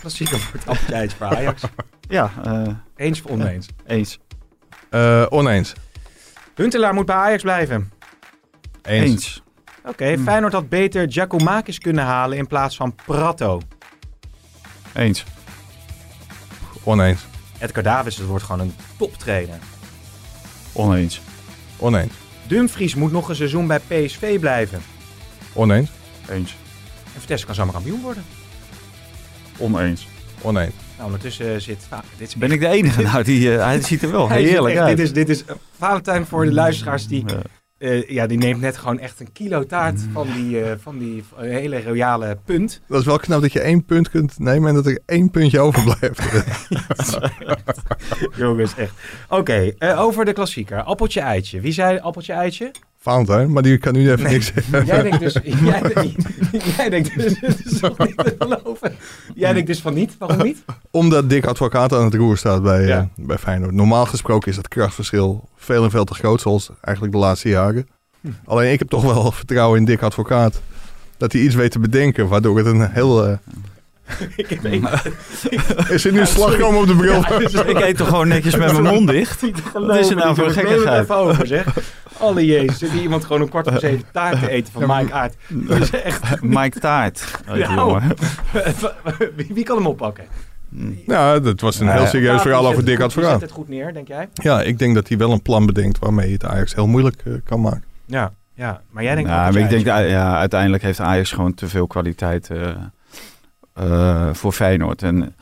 Klassieker 0.00 0.48
wordt 0.52 0.66
appeltje-eitje 0.68 1.16
voor 1.16 1.26
Ajax. 1.26 1.62
Ja, 2.08 2.30
eh, 2.44 2.62
Eens 2.96 3.22
of 3.22 3.30
oneens? 3.30 3.68
eens. 3.86 4.18
Eh, 4.90 5.26
oneens. 5.28 5.72
Huntelaar 6.54 6.94
moet 6.94 7.06
bij 7.06 7.14
Ajax 7.16 7.42
blijven. 7.42 7.92
Eens. 8.82 9.10
Eens. 9.10 9.42
Oké, 9.84 10.12
Hmm. 10.12 10.24
Feyenoord 10.24 10.52
had 10.52 10.68
beter 10.68 11.12
Giacomakis 11.12 11.78
kunnen 11.78 12.04
halen 12.04 12.38
in 12.38 12.46
plaats 12.46 12.76
van 12.76 12.94
Prato. 13.06 13.60
Eens. 14.92 15.24
Oneens. 16.84 17.26
Edgar 17.58 17.82
Davids 17.82 18.16
het 18.16 18.26
wordt 18.26 18.44
gewoon 18.44 18.60
een 18.60 18.74
toptrainer. 18.96 19.58
Oneens. 20.72 21.20
Oneens. 21.78 22.12
Dumfries 22.46 22.94
moet 22.94 23.12
nog 23.12 23.28
een 23.28 23.36
seizoen 23.36 23.66
bij 23.66 23.78
PSV 23.80 24.40
blijven. 24.40 24.80
Oneens. 25.52 25.90
Eens. 26.28 26.56
En 27.14 27.20
Vitesse 27.20 27.46
kan 27.46 27.54
zomaar 27.54 27.72
kampioen 27.74 28.00
worden. 28.00 28.24
Oneens. 29.58 30.08
Oneens. 30.42 30.74
Nou, 30.96 31.08
ondertussen 31.08 31.54
eh, 31.54 31.60
zit... 31.60 31.86
Ah, 31.88 31.98
dit 32.18 32.28
is 32.28 32.36
Ben 32.36 32.50
ik 32.50 32.60
de 32.60 32.68
enige? 32.68 33.02
Nou, 33.02 33.22
die, 33.24 33.54
eh, 33.56 33.64
hij 33.64 33.82
ziet 33.82 34.02
er 34.02 34.10
wel 34.10 34.28
heerlijk 34.30 34.74
echt- 34.74 34.84
uit. 34.84 34.96
Dit 34.96 35.06
is, 35.06 35.12
dit 35.12 35.28
is 35.28 35.44
eh, 35.44 35.54
Valentijn 35.78 36.26
voor 36.26 36.44
de 36.44 36.52
luisteraars 36.52 37.06
die... 37.06 37.24
Ja. 37.26 37.38
eh, 37.78 38.08
ja, 38.08 38.26
die 38.26 38.38
neemt 38.38 38.60
net 38.60 38.76
gewoon 38.76 38.98
echt 38.98 39.20
een 39.20 39.32
kilo 39.32 39.66
taart 39.66 40.00
van 40.12 40.28
die, 40.34 40.62
eh, 40.62 40.72
van 40.80 40.98
die 40.98 41.24
eh, 41.36 41.42
hele 41.42 41.82
royale 41.82 42.38
punt. 42.44 42.80
Dat 42.88 43.00
is 43.00 43.06
wel 43.06 43.18
knap 43.18 43.40
dat 43.40 43.52
je 43.52 43.60
één 43.60 43.84
punt 43.84 44.10
kunt 44.10 44.38
nemen 44.38 44.68
en 44.68 44.74
dat 44.74 44.86
er 44.86 45.00
één 45.06 45.30
puntje 45.30 45.60
overblijft. 45.60 46.22
Jongens, 48.36 48.74
echt. 48.76 48.92
Oké, 49.28 49.72
eh, 49.78 50.00
over 50.00 50.24
de 50.24 50.32
klassieker. 50.32 50.82
Appeltje-eitje. 50.82 51.60
Wie 51.60 51.72
zei 51.72 51.98
appeltje-eitje? 51.98 52.70
Valentijn, 52.98 53.52
maar 53.52 53.62
die 53.62 53.78
kan 53.78 53.92
nu 53.92 54.10
even 54.10 54.22
Nee. 54.24 54.32
niks 54.32 54.52
zeggen. 54.54 54.84
Jij 54.86 55.02
denkt 55.02 55.20
dus... 55.20 55.32
jij, 55.42 56.14
jij 56.76 56.88
denkt 56.90 57.14
dus... 57.14 57.40
Het 57.40 57.64
is 57.64 57.78
toch 57.80 57.98
niet 57.98 58.16
te 58.16 58.34
geloven. 58.38 58.94
Jij 59.34 59.52
denkt 59.52 59.66
dus 59.68 59.80
van 59.80 59.94
niet. 59.94 60.14
Waarom 60.18 60.42
niet? 60.46 60.64
Omdat 60.90 61.28
Dick 61.30 61.46
Advocaat 61.46 61.92
aan 61.92 62.04
het 62.04 62.14
roer 62.14 62.36
staat 62.36 62.62
bij, 62.62 62.86
Ja. 62.86 62.98
eh, 63.16 63.24
bij 63.26 63.38
Feyenoord. 63.38 63.72
Normaal 63.72 64.06
gesproken 64.06 64.50
is 64.50 64.56
dat 64.56 64.68
krachtverschil 64.68 65.48
veel 65.56 65.84
en 65.84 65.90
veel 65.90 66.04
te 66.04 66.14
groot, 66.14 66.40
zoals 66.40 66.70
eigenlijk 66.80 67.14
de 67.14 67.20
laatste 67.20 67.48
jaren. 67.48 67.88
Hm. 68.20 68.28
Alleen 68.44 68.72
ik 68.72 68.78
heb 68.78 68.88
toch 68.88 69.02
wel 69.02 69.32
vertrouwen 69.32 69.78
in 69.78 69.84
Dick 69.84 70.02
Advocaat. 70.02 70.60
Dat 71.16 71.32
hij 71.32 71.40
iets 71.40 71.54
weet 71.54 71.70
te 71.70 71.78
bedenken, 71.78 72.28
waardoor 72.28 72.56
het 72.56 72.66
een 72.66 72.90
heel... 72.90 73.26
eh, 73.26 73.32
Ik 74.36 74.48
heb 74.48 74.64
één... 74.64 74.88
Is 75.88 76.04
er 76.06 76.12
nu 76.12 76.20
een 76.20 76.26
slag 76.26 76.56
komen 76.56 76.80
op 76.80 76.86
de 76.86 76.94
bril? 76.96 77.12
Ja, 77.28 77.38
dus 77.38 77.52
Ik 77.54 77.80
eet 77.80 77.96
toch 77.96 78.08
gewoon 78.08 78.28
netjes 78.28 78.56
met 78.56 78.72
mijn 78.72 78.94
mond 78.94 79.08
dicht? 79.08 79.40
Wat 79.72 79.96
is 79.96 80.10
er 80.10 80.16
nou 80.16 80.34
voor 80.34 80.44
een 80.44 80.50
het 80.50 80.58
gekkigheid? 80.58 81.02
even 81.02 81.16
over, 81.16 81.46
zeg. 81.46 81.66
Alle 82.18 82.46
jezus. 82.46 82.78
Zit 82.78 82.90
hier 82.90 83.02
iemand 83.02 83.24
gewoon 83.24 83.42
een 83.42 83.48
kwart 83.48 83.68
voor 83.68 83.80
zeven 83.80 84.04
taart 84.12 84.40
te 84.40 84.50
eten 84.50 84.72
van 84.72 84.86
Ja, 84.86 84.96
Mike 84.98 85.12
Aert. 85.12 85.34
Dat 85.48 85.80
is 85.80 85.90
echt... 85.90 86.42
Mike 86.42 86.78
Taart. 86.78 87.24
die 87.46 87.56
Ja, 87.56 87.74
jongen. 87.74 88.02
wie, 89.36 89.50
wie 89.54 89.64
kan 89.64 89.76
hem 89.76 89.86
oppakken? 89.86 90.24
Ja, 91.06 91.38
dat 91.38 91.60
was 91.60 91.80
een 91.80 91.86
Ja, 91.86 91.92
heel 91.92 92.02
ja. 92.02 92.08
serieus 92.08 92.32
Ja, 92.34 92.40
verhaal 92.40 92.66
over 92.66 92.84
Dick 92.84 92.94
het 92.96 93.04
Advocaat. 93.06 93.30
zet 93.30 93.40
het 93.40 93.50
goed 93.50 93.68
neer, 93.68 93.92
denk 93.92 94.08
jij? 94.08 94.28
Ja, 94.34 94.62
ik 94.62 94.78
denk 94.78 94.94
dat 94.94 95.08
hij 95.08 95.16
wel 95.18 95.32
een 95.32 95.42
plan 95.42 95.66
bedenkt 95.66 95.98
waarmee 95.98 96.26
je 96.26 96.32
het 96.32 96.44
Ajax 96.44 96.74
heel 96.74 96.86
moeilijk 96.86 97.22
eh, 97.24 97.32
kan 97.44 97.60
maken. 97.60 97.84
Ja. 98.06 98.32
Ja, 98.54 98.80
maar 98.90 99.02
jij 99.02 99.14
denkt... 99.14 99.30
Nou, 99.30 99.58
ik 99.58 99.68
denk, 99.68 99.84
ja, 99.86 100.36
uiteindelijk 100.38 100.82
heeft 100.82 101.00
Ajax 101.00 101.32
gewoon 101.32 101.54
te 101.54 101.68
veel 101.68 101.86
kwaliteit 101.86 102.50
eh, 102.50 102.68
eh, 103.76 104.28
voor 104.32 104.52
Feyenoord. 104.52 105.02
En 105.02 105.34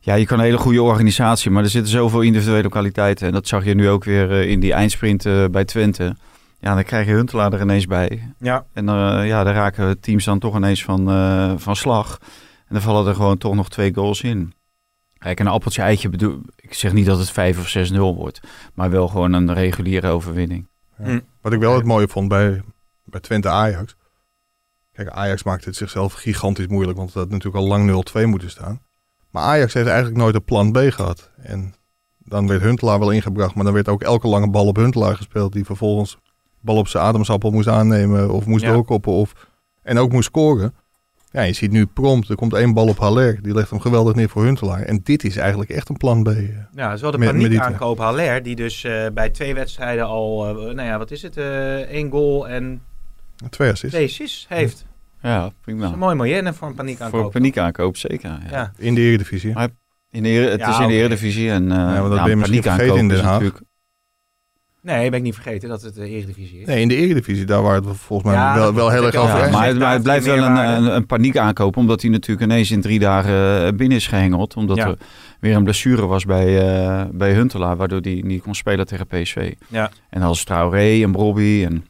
ja, 0.00 0.14
je 0.14 0.26
kan 0.26 0.38
een 0.38 0.44
hele 0.44 0.58
goede 0.58 0.82
organisatie, 0.82 1.50
maar 1.50 1.62
er 1.62 1.70
zitten 1.70 1.92
zoveel 1.92 2.20
individuele 2.20 2.68
kwaliteiten. 2.68 3.26
En 3.26 3.32
dat 3.32 3.48
zag 3.48 3.64
je 3.64 3.74
nu 3.74 3.88
ook 3.88 4.04
weer 4.04 4.30
eh, 4.30 4.50
in 4.50 4.60
die 4.60 4.72
eindsprint 4.72 5.26
eh, 5.26 5.44
bij 5.50 5.64
Twente. 5.64 6.16
Ja, 6.62 6.74
dan 6.74 6.84
krijg 6.84 7.06
je 7.06 7.12
Huntelaar 7.12 7.52
er 7.52 7.60
ineens 7.60 7.86
bij. 7.86 8.34
Ja, 8.38 8.64
En 8.72 8.88
eh, 8.88 9.26
ja, 9.26 9.44
daar 9.44 9.54
raken 9.54 10.00
teams 10.00 10.24
dan 10.24 10.38
toch 10.38 10.56
ineens 10.56 10.84
van, 10.84 11.10
eh, 11.10 11.52
van 11.56 11.76
slag. 11.76 12.18
En 12.58 12.74
dan 12.74 12.80
vallen 12.80 13.06
er 13.06 13.14
gewoon 13.14 13.38
toch 13.38 13.54
nog 13.54 13.68
twee 13.68 13.94
goals 13.94 14.22
in. 14.22 14.52
Kijk, 15.18 15.40
een 15.40 15.46
appeltje 15.46 15.82
eitje 15.82 16.08
bedoel... 16.08 16.40
Ik 16.56 16.74
zeg 16.74 16.92
niet 16.92 17.06
dat 17.06 17.18
het 17.18 17.30
5 17.30 17.58
of 17.58 17.90
6-0 17.92 17.96
wordt. 17.96 18.40
Maar 18.74 18.90
wel 18.90 19.08
gewoon 19.08 19.32
een 19.32 19.54
reguliere 19.54 20.08
overwinning. 20.08 20.68
Ja. 20.98 21.04
Hm. 21.04 21.20
Wat 21.40 21.52
ik 21.52 21.60
wel 21.60 21.74
het 21.74 21.84
mooie 21.84 22.08
vond 22.08 22.28
bij, 22.28 22.62
bij 23.04 23.20
Twente 23.20 23.48
Ajax. 23.48 23.96
Kijk, 24.92 25.08
Ajax 25.08 25.42
maakt 25.42 25.64
het 25.64 25.76
zichzelf 25.76 26.12
gigantisch 26.12 26.66
moeilijk, 26.66 26.96
want 26.98 27.08
het 27.08 27.18
had 27.18 27.30
natuurlijk 27.30 27.64
al 27.64 27.68
lang 27.68 28.04
0-2 28.22 28.26
moeten 28.26 28.50
staan. 28.50 28.80
Maar 29.30 29.42
Ajax 29.42 29.74
heeft 29.74 29.86
eigenlijk 29.86 30.16
nooit 30.16 30.34
een 30.34 30.44
plan 30.44 30.72
B 30.72 30.78
gehad. 30.78 31.30
En 31.42 31.74
dan 32.18 32.46
werd 32.48 32.62
Huntelaar 32.62 32.98
wel 32.98 33.10
ingebracht, 33.10 33.54
maar 33.54 33.64
dan 33.64 33.72
werd 33.74 33.88
ook 33.88 34.02
elke 34.02 34.28
lange 34.28 34.50
bal 34.50 34.66
op 34.66 34.76
Huntelaar 34.76 35.16
gespeeld, 35.16 35.52
die 35.52 35.64
vervolgens 35.64 36.18
bal 36.60 36.76
op 36.76 36.88
zijn 36.88 37.04
ademsappel 37.04 37.50
moest 37.50 37.68
aannemen 37.68 38.30
of 38.30 38.46
moest 38.46 38.64
Ja. 38.64 38.72
doorkoppen 38.72 39.12
of, 39.12 39.32
en 39.82 39.98
ook 39.98 40.12
moest 40.12 40.28
scoren. 40.28 40.74
Ja, 41.30 41.40
je 41.42 41.52
ziet 41.52 41.70
nu 41.70 41.86
prompt, 41.86 42.28
er 42.28 42.34
komt 42.36 42.54
één 42.54 42.74
bal 42.74 42.88
op 42.88 42.98
Haller, 42.98 43.42
die 43.42 43.54
legt 43.54 43.70
hem 43.70 43.80
geweldig 43.80 44.14
neer 44.14 44.28
voor 44.28 44.44
Huntelaar. 44.44 44.80
En 44.82 45.00
dit 45.02 45.24
is 45.24 45.36
eigenlijk 45.36 45.70
echt 45.70 45.88
een 45.88 45.96
plan 45.96 46.22
B. 46.22 46.26
eh. 46.28 46.48
ja 46.74 46.86
dat 46.86 46.94
is 46.94 47.00
wel 47.00 47.10
de 47.10 47.18
paniek 47.18 47.58
aankoop 47.58 47.98
Haller, 47.98 48.42
die 48.42 48.56
dus 48.56 48.84
eh, 48.84 49.06
bij 49.14 49.30
twee 49.30 49.54
wedstrijden 49.54 50.04
al, 50.06 50.48
eh, 50.48 50.54
nou 50.54 50.88
ja, 50.88 50.98
wat 50.98 51.10
is 51.10 51.22
het, 51.22 51.36
één 51.88 52.10
goal 52.10 52.48
en 52.48 52.82
Twee 53.50 53.70
assists. 53.70 53.94
twee 53.96 54.06
assists 54.08 54.46
heeft. 54.48 54.84
Ja, 55.22 55.40
Dat 55.40 55.50
is 55.50 55.56
prima. 55.60 55.86
een 55.92 55.98
mooi 55.98 56.14
mooi 56.14 56.52
voor 56.52 56.68
een 56.68 56.74
paniek 56.74 56.96
Voor 56.96 57.04
aankoop. 57.06 57.32
paniek 57.32 57.58
aankoop, 57.58 57.96
zeker. 57.96 58.28
Ja. 58.28 58.40
Ja. 58.50 58.72
In 58.78 58.94
de 58.94 59.00
Eredivisie. 59.00 59.52
Maar 59.54 59.68
In 60.10 60.22
de, 60.22 60.28
het 60.28 60.60
Ja, 60.60 60.70
is 60.70 60.78
in 60.78 60.88
de. 60.88 60.94
Eredivisie 60.94 61.50
en 61.50 61.64
uh, 61.70 61.98
want 62.00 62.10
dat 62.10 62.20
ben 62.20 62.30
je 62.30 62.36
misschien 62.36 62.62
vergeten 62.62 62.96
in 62.96 63.08
Den 63.08 63.24
Haag. 63.24 63.42
Nee, 64.82 65.10
ben 65.10 65.18
ik 65.18 65.24
niet 65.24 65.34
vergeten 65.34 65.68
dat 65.68 65.82
het 65.82 65.94
de 65.94 66.08
Eredivisie 66.08 66.60
is. 66.60 66.66
Nee, 66.66 66.80
in 66.80 66.88
de 66.88 66.96
Eredivisie, 66.96 67.44
daar 67.44 67.62
waar 67.62 67.74
het 67.74 67.84
volgens 67.86 68.22
mij 68.32 68.38
Ja, 68.40 68.54
wel, 68.54 68.74
wel 68.74 68.90
heel 68.90 69.04
erg 69.06 69.14
over 69.14 69.36
Ja, 69.38 69.44
Ja, 69.44 69.50
maar, 69.50 69.66
het, 69.66 69.78
maar 69.78 69.92
het 69.92 70.02
blijft 70.02 70.24
wel 70.26 70.36
een, 70.38 70.52
meerwaarde. 70.52 70.86
een, 70.86 70.94
een 70.96 71.06
paniek 71.06 71.36
aankopen, 71.36 71.80
omdat 71.80 72.02
hij 72.02 72.10
natuurlijk 72.10 72.50
ineens 72.50 72.70
in 72.70 72.80
drie 72.80 72.98
dagen 72.98 73.66
eh, 73.66 73.72
binnen 73.76 73.96
is 73.98 74.06
gehengeld. 74.06 74.56
Omdat 74.56 74.76
Ja. 74.76 74.86
er 74.86 74.96
weer 75.40 75.56
een 75.56 75.64
blessure 75.64 76.06
was 76.06 76.24
bij, 76.24 76.76
eh, 76.76 77.04
bij 77.12 77.32
Huntelaar, 77.32 77.76
waardoor 77.76 78.00
hij 78.00 78.22
niet 78.24 78.42
kon 78.42 78.54
spelen 78.54 78.86
tegen 78.86 79.06
PSV. 79.06 79.52
Ja. 79.68 79.90
En 80.10 80.22
als 80.22 80.44
Traoré 80.44 81.02
en 81.02 81.12
Bobby. 81.12 81.64
En 81.64 81.84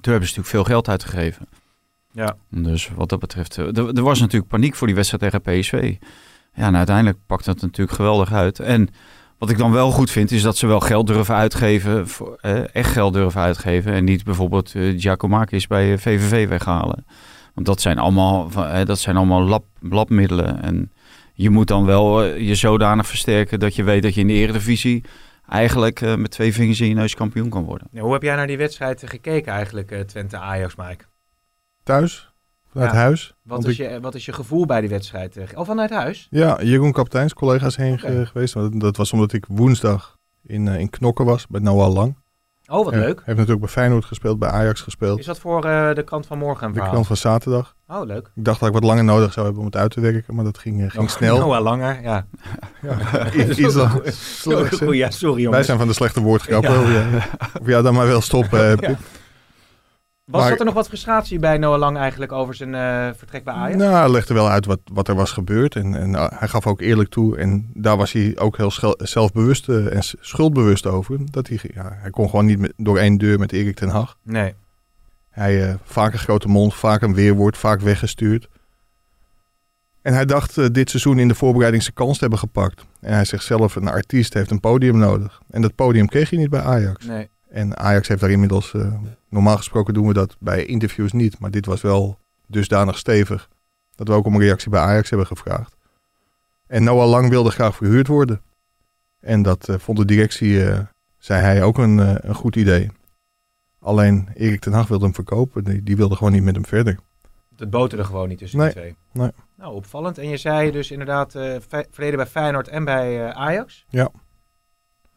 toen 0.00 0.12
hebben 0.12 0.28
ze 0.28 0.36
natuurlijk 0.36 0.48
veel 0.48 0.74
geld 0.74 0.88
uitgegeven. 0.88 1.48
Ja. 2.12 2.36
Dus 2.50 2.90
wat 2.94 3.08
dat 3.08 3.18
betreft, 3.18 3.58
eh, 3.58 3.76
er, 3.76 3.94
er 3.94 4.02
was 4.02 4.20
natuurlijk 4.20 4.50
paniek 4.50 4.74
voor 4.74 4.86
die 4.86 4.96
wedstrijd 4.96 5.22
tegen 5.22 5.60
PSV. 5.60 5.94
Ja, 6.54 6.66
en 6.66 6.76
uiteindelijk 6.76 7.18
pakt 7.26 7.44
dat 7.44 7.60
natuurlijk 7.60 7.96
geweldig 7.96 8.32
uit. 8.32 8.60
En 8.60 8.88
wat 9.38 9.50
ik 9.50 9.58
dan 9.58 9.72
wel 9.72 9.90
goed 9.90 10.10
vind, 10.10 10.30
is 10.30 10.42
dat 10.42 10.56
ze 10.56 10.66
wel 10.66 10.80
geld 10.80 11.06
durven 11.06 11.34
uitgeven. 11.34 12.08
Voor, 12.08 12.38
eh, 12.40 12.74
echt 12.74 12.90
geld 12.90 13.12
durven 13.12 13.40
uitgeven. 13.40 13.92
En 13.92 14.04
niet 14.04 14.24
bijvoorbeeld 14.24 14.74
eh 14.74 15.00
Giacomakis 15.00 15.66
bij 15.66 15.98
VVV 15.98 16.48
weghalen. 16.48 17.06
Want 17.54 17.66
dat 17.66 17.80
zijn 17.80 17.98
allemaal, 17.98 18.50
dat 18.84 18.98
zijn 18.98 19.16
allemaal 19.16 19.42
lab, 19.42 19.64
labmiddelen. 19.80 20.62
En 20.62 20.92
je 21.34 21.50
moet 21.50 21.68
dan 21.68 21.84
wel 21.84 22.24
je 22.24 22.54
zodanig 22.54 23.06
versterken 23.06 23.58
dat 23.58 23.74
je 23.74 23.82
weet 23.82 24.02
dat 24.02 24.14
je 24.14 24.20
in 24.20 24.26
de 24.26 24.32
eredivisie 24.32 25.04
eigenlijk 25.48 26.00
eh, 26.00 26.14
met 26.14 26.30
twee 26.30 26.52
vingers 26.52 26.80
in 26.80 26.88
je 26.88 26.94
neus 26.94 27.14
kampioen 27.14 27.48
kan 27.48 27.64
worden. 27.64 27.88
Ja, 27.90 28.00
hoe 28.00 28.12
heb 28.12 28.22
jij 28.22 28.36
naar 28.36 28.46
die 28.46 28.56
wedstrijd 28.58 29.02
eh, 29.02 29.08
gekeken 29.08 29.52
eigenlijk, 29.52 29.90
eh, 29.90 30.00
Twente-Ajax, 30.00 30.74
Mike? 30.76 31.04
Thuis, 31.82 32.32
vanuit 32.72 32.90
Ja. 32.92 32.96
huis. 32.96 33.34
Wat 33.42 33.64
is, 33.66 33.78
ik- 33.78 33.90
je, 33.90 34.00
wat 34.00 34.14
is 34.14 34.24
je 34.24 34.32
gevoel 34.32 34.66
bij 34.66 34.80
die 34.80 34.90
wedstrijd? 34.90 35.36
eh? 35.36 35.44
Oh, 35.54 35.66
vanuit 35.66 35.90
huis? 35.90 36.26
Ja, 36.30 36.62
Jeroen 36.62 36.92
Kapteins, 36.92 37.34
collega's 37.34 37.76
heen 37.76 37.98
geweest. 37.98 38.54
Dat, 38.54 38.80
dat 38.80 38.96
was 38.96 39.12
omdat 39.12 39.32
ik 39.32 39.44
woensdag 39.48 40.18
in, 40.42 40.68
in 40.68 40.90
Knokken 40.90 41.24
was, 41.24 41.46
bij 41.46 41.60
Noah 41.60 41.92
Lang. 41.92 42.16
Oh, 42.68 42.84
wat 42.84 42.94
leuk. 42.94 43.16
heeft 43.24 43.26
natuurlijk 43.26 43.60
bij 43.60 43.68
Feyenoord 43.68 44.04
gespeeld, 44.04 44.38
bij 44.38 44.48
Ajax 44.48 44.80
gespeeld. 44.80 45.18
Is 45.18 45.26
dat 45.26 45.38
voor 45.38 45.64
eh, 45.64 45.94
de 45.94 46.02
krant 46.02 46.26
van 46.26 46.38
morgen 46.38 46.66
een 46.66 46.72
De 46.72 46.80
krant 46.80 47.06
van 47.06 47.16
zaterdag. 47.16 47.74
Oh, 47.88 48.04
leuk. 48.04 48.30
Ik 48.34 48.44
dacht 48.44 48.58
dat 48.60 48.68
ik 48.68 48.74
wat 48.74 48.84
langer 48.84 49.04
nodig 49.04 49.32
zou 49.32 49.44
hebben 49.46 49.62
om 49.64 49.68
het 49.70 49.76
uit 49.80 49.90
te 49.90 50.00
werken, 50.00 50.34
maar 50.34 50.44
dat 50.44 50.58
ging, 50.58 50.82
eh, 50.84 50.90
ging 50.90 51.02
Oh, 51.04 51.08
snel. 51.10 51.38
Noah 51.38 51.62
Langer, 51.62 52.02
ja. 52.02 52.26
Ja, 52.82 52.96
ja, 54.92 55.10
sorry 55.10 55.34
Wij 55.34 55.42
jongens. 55.42 55.66
zijn 55.66 55.78
van 55.78 55.86
de 55.86 55.94
slechte 55.94 56.20
woordgrappen. 56.20 56.72
Ja. 56.72 56.80
Of, 56.80 56.90
jij, 56.92 57.22
of 57.60 57.66
jij 57.66 57.82
dan 57.82 57.94
maar 57.94 58.06
wel 58.06 58.20
stoppen. 58.20 58.76
Pip. 58.78 58.98
Was 60.26 60.40
maar- 60.40 60.50
dat 60.50 60.58
er 60.58 60.64
nog 60.64 60.74
wat 60.74 60.88
frustratie 60.88 61.38
bij 61.38 61.58
Noah 61.58 61.78
Lang 61.78 61.96
eigenlijk 61.98 62.32
over 62.32 62.54
zijn 62.54 62.74
eh, 62.74 63.08
vertrek 63.16 63.44
bij 63.44 63.54
Ajax? 63.54 63.76
Nou, 63.76 63.94
hij 63.94 64.10
legde 64.10 64.34
wel 64.34 64.48
uit 64.48 64.66
wat, 64.66 64.78
wat 64.92 65.08
er 65.08 65.14
was 65.14 65.30
gebeurd. 65.32 65.74
En, 65.76 65.94
en 65.94 66.10
uh, 66.10 66.26
hij 66.28 66.48
gaf 66.48 66.66
ook 66.66 66.80
eerlijk 66.80 67.08
toe. 67.10 67.36
En 67.36 67.70
daar 67.74 67.96
was 67.96 68.12
hij 68.12 68.32
ook 68.38 68.56
heel 68.56 68.70
schel- 68.70 68.98
zelfbewust 69.02 69.68
eh, 69.68 69.94
en 69.96 70.02
schuldbewust 70.20 70.86
over. 70.86 71.18
Dat 71.30 71.48
hij, 71.48 71.58
ja, 71.74 71.96
hij 72.00 72.10
kon 72.10 72.28
gewoon 72.30 72.46
niet 72.46 72.58
met, 72.58 72.72
door 72.76 72.98
één 72.98 73.18
deur 73.18 73.38
met 73.38 73.52
Erik 73.52 73.76
ten 73.76 73.88
Hag. 73.88 74.16
Nee. 74.22 74.54
Hij 75.30 75.68
eh, 75.68 75.74
vaak 75.84 76.12
een 76.12 76.18
grote 76.18 76.48
mond, 76.48 76.74
vaak 76.74 77.02
een 77.02 77.14
weerwoord, 77.14 77.56
vaak 77.56 77.80
weggestuurd. 77.80 78.48
En 80.02 80.14
hij 80.14 80.24
dacht 80.24 80.58
eh, 80.58 80.66
dit 80.72 80.90
seizoen 80.90 81.18
in 81.18 81.28
de 81.28 81.34
voorbereiding 81.34 81.82
zijn 81.82 81.94
kans 81.94 82.14
te 82.14 82.20
hebben 82.20 82.38
gepakt. 82.38 82.84
En 83.00 83.14
hij 83.14 83.24
zegt 83.24 83.44
zelf, 83.44 83.76
een 83.76 83.88
artiest 83.88 84.34
heeft 84.34 84.50
een 84.50 84.60
podium 84.60 84.98
nodig. 84.98 85.40
En 85.50 85.62
dat 85.62 85.74
podium 85.74 86.06
kreeg 86.08 86.30
hij 86.30 86.38
niet 86.38 86.50
bij 86.50 86.60
Ajax. 86.62 87.04
nee. 87.04 87.28
En 87.56 87.76
Ajax 87.76 88.08
heeft 88.08 88.20
daar 88.20 88.30
inmiddels, 88.30 88.74
eh, 88.74 88.92
normaal 89.28 89.56
gesproken 89.56 89.94
doen 89.94 90.06
we 90.06 90.12
dat 90.12 90.36
bij 90.38 90.64
interviews 90.64 91.12
niet. 91.12 91.38
Maar 91.38 91.50
dit 91.50 91.66
was 91.66 91.80
wel 91.80 92.18
dusdanig 92.46 92.98
stevig 92.98 93.48
dat 93.94 94.08
we 94.08 94.14
ook 94.14 94.26
om 94.26 94.34
een 94.34 94.40
reactie 94.40 94.70
bij 94.70 94.80
Ajax 94.80 95.08
hebben 95.08 95.26
gevraagd. 95.26 95.76
En 96.66 96.84
Noah 96.84 97.08
Lang 97.08 97.28
wilde 97.28 97.50
graag 97.50 97.76
verhuurd 97.76 98.06
worden. 98.06 98.42
En 99.20 99.42
dat 99.42 99.68
eh, 99.68 99.78
vond 99.78 99.98
de 99.98 100.04
directie, 100.04 100.64
eh, 100.64 100.80
zei 101.18 101.40
hij, 101.40 101.62
ook 101.62 101.78
een, 101.78 102.28
een 102.28 102.34
goed 102.34 102.56
idee. 102.56 102.90
Alleen 103.80 104.28
Erik 104.34 104.60
ten 104.60 104.72
Hag 104.72 104.88
wilde 104.88 105.04
hem 105.04 105.14
verkopen. 105.14 105.64
Die, 105.64 105.82
die 105.82 105.96
wilde 105.96 106.16
gewoon 106.16 106.32
niet 106.32 106.42
met 106.42 106.54
hem 106.54 106.66
verder. 106.66 106.98
Het 107.56 107.70
boterde 107.70 108.04
gewoon 108.04 108.28
niet 108.28 108.38
tussen 108.38 108.58
Nee, 108.58 108.72
die 108.72 108.76
twee. 108.76 108.96
nee. 109.12 109.30
Nou, 109.54 109.74
opvallend. 109.74 110.18
En 110.18 110.28
je 110.28 110.36
zei 110.36 110.70
dus 110.70 110.90
inderdaad 110.90 111.32
verleden 111.90 112.16
bij 112.16 112.26
Feyenoord 112.26 112.68
en 112.68 112.84
bij 112.84 113.32
Ajax. 113.32 113.84
Ja. 113.88 114.10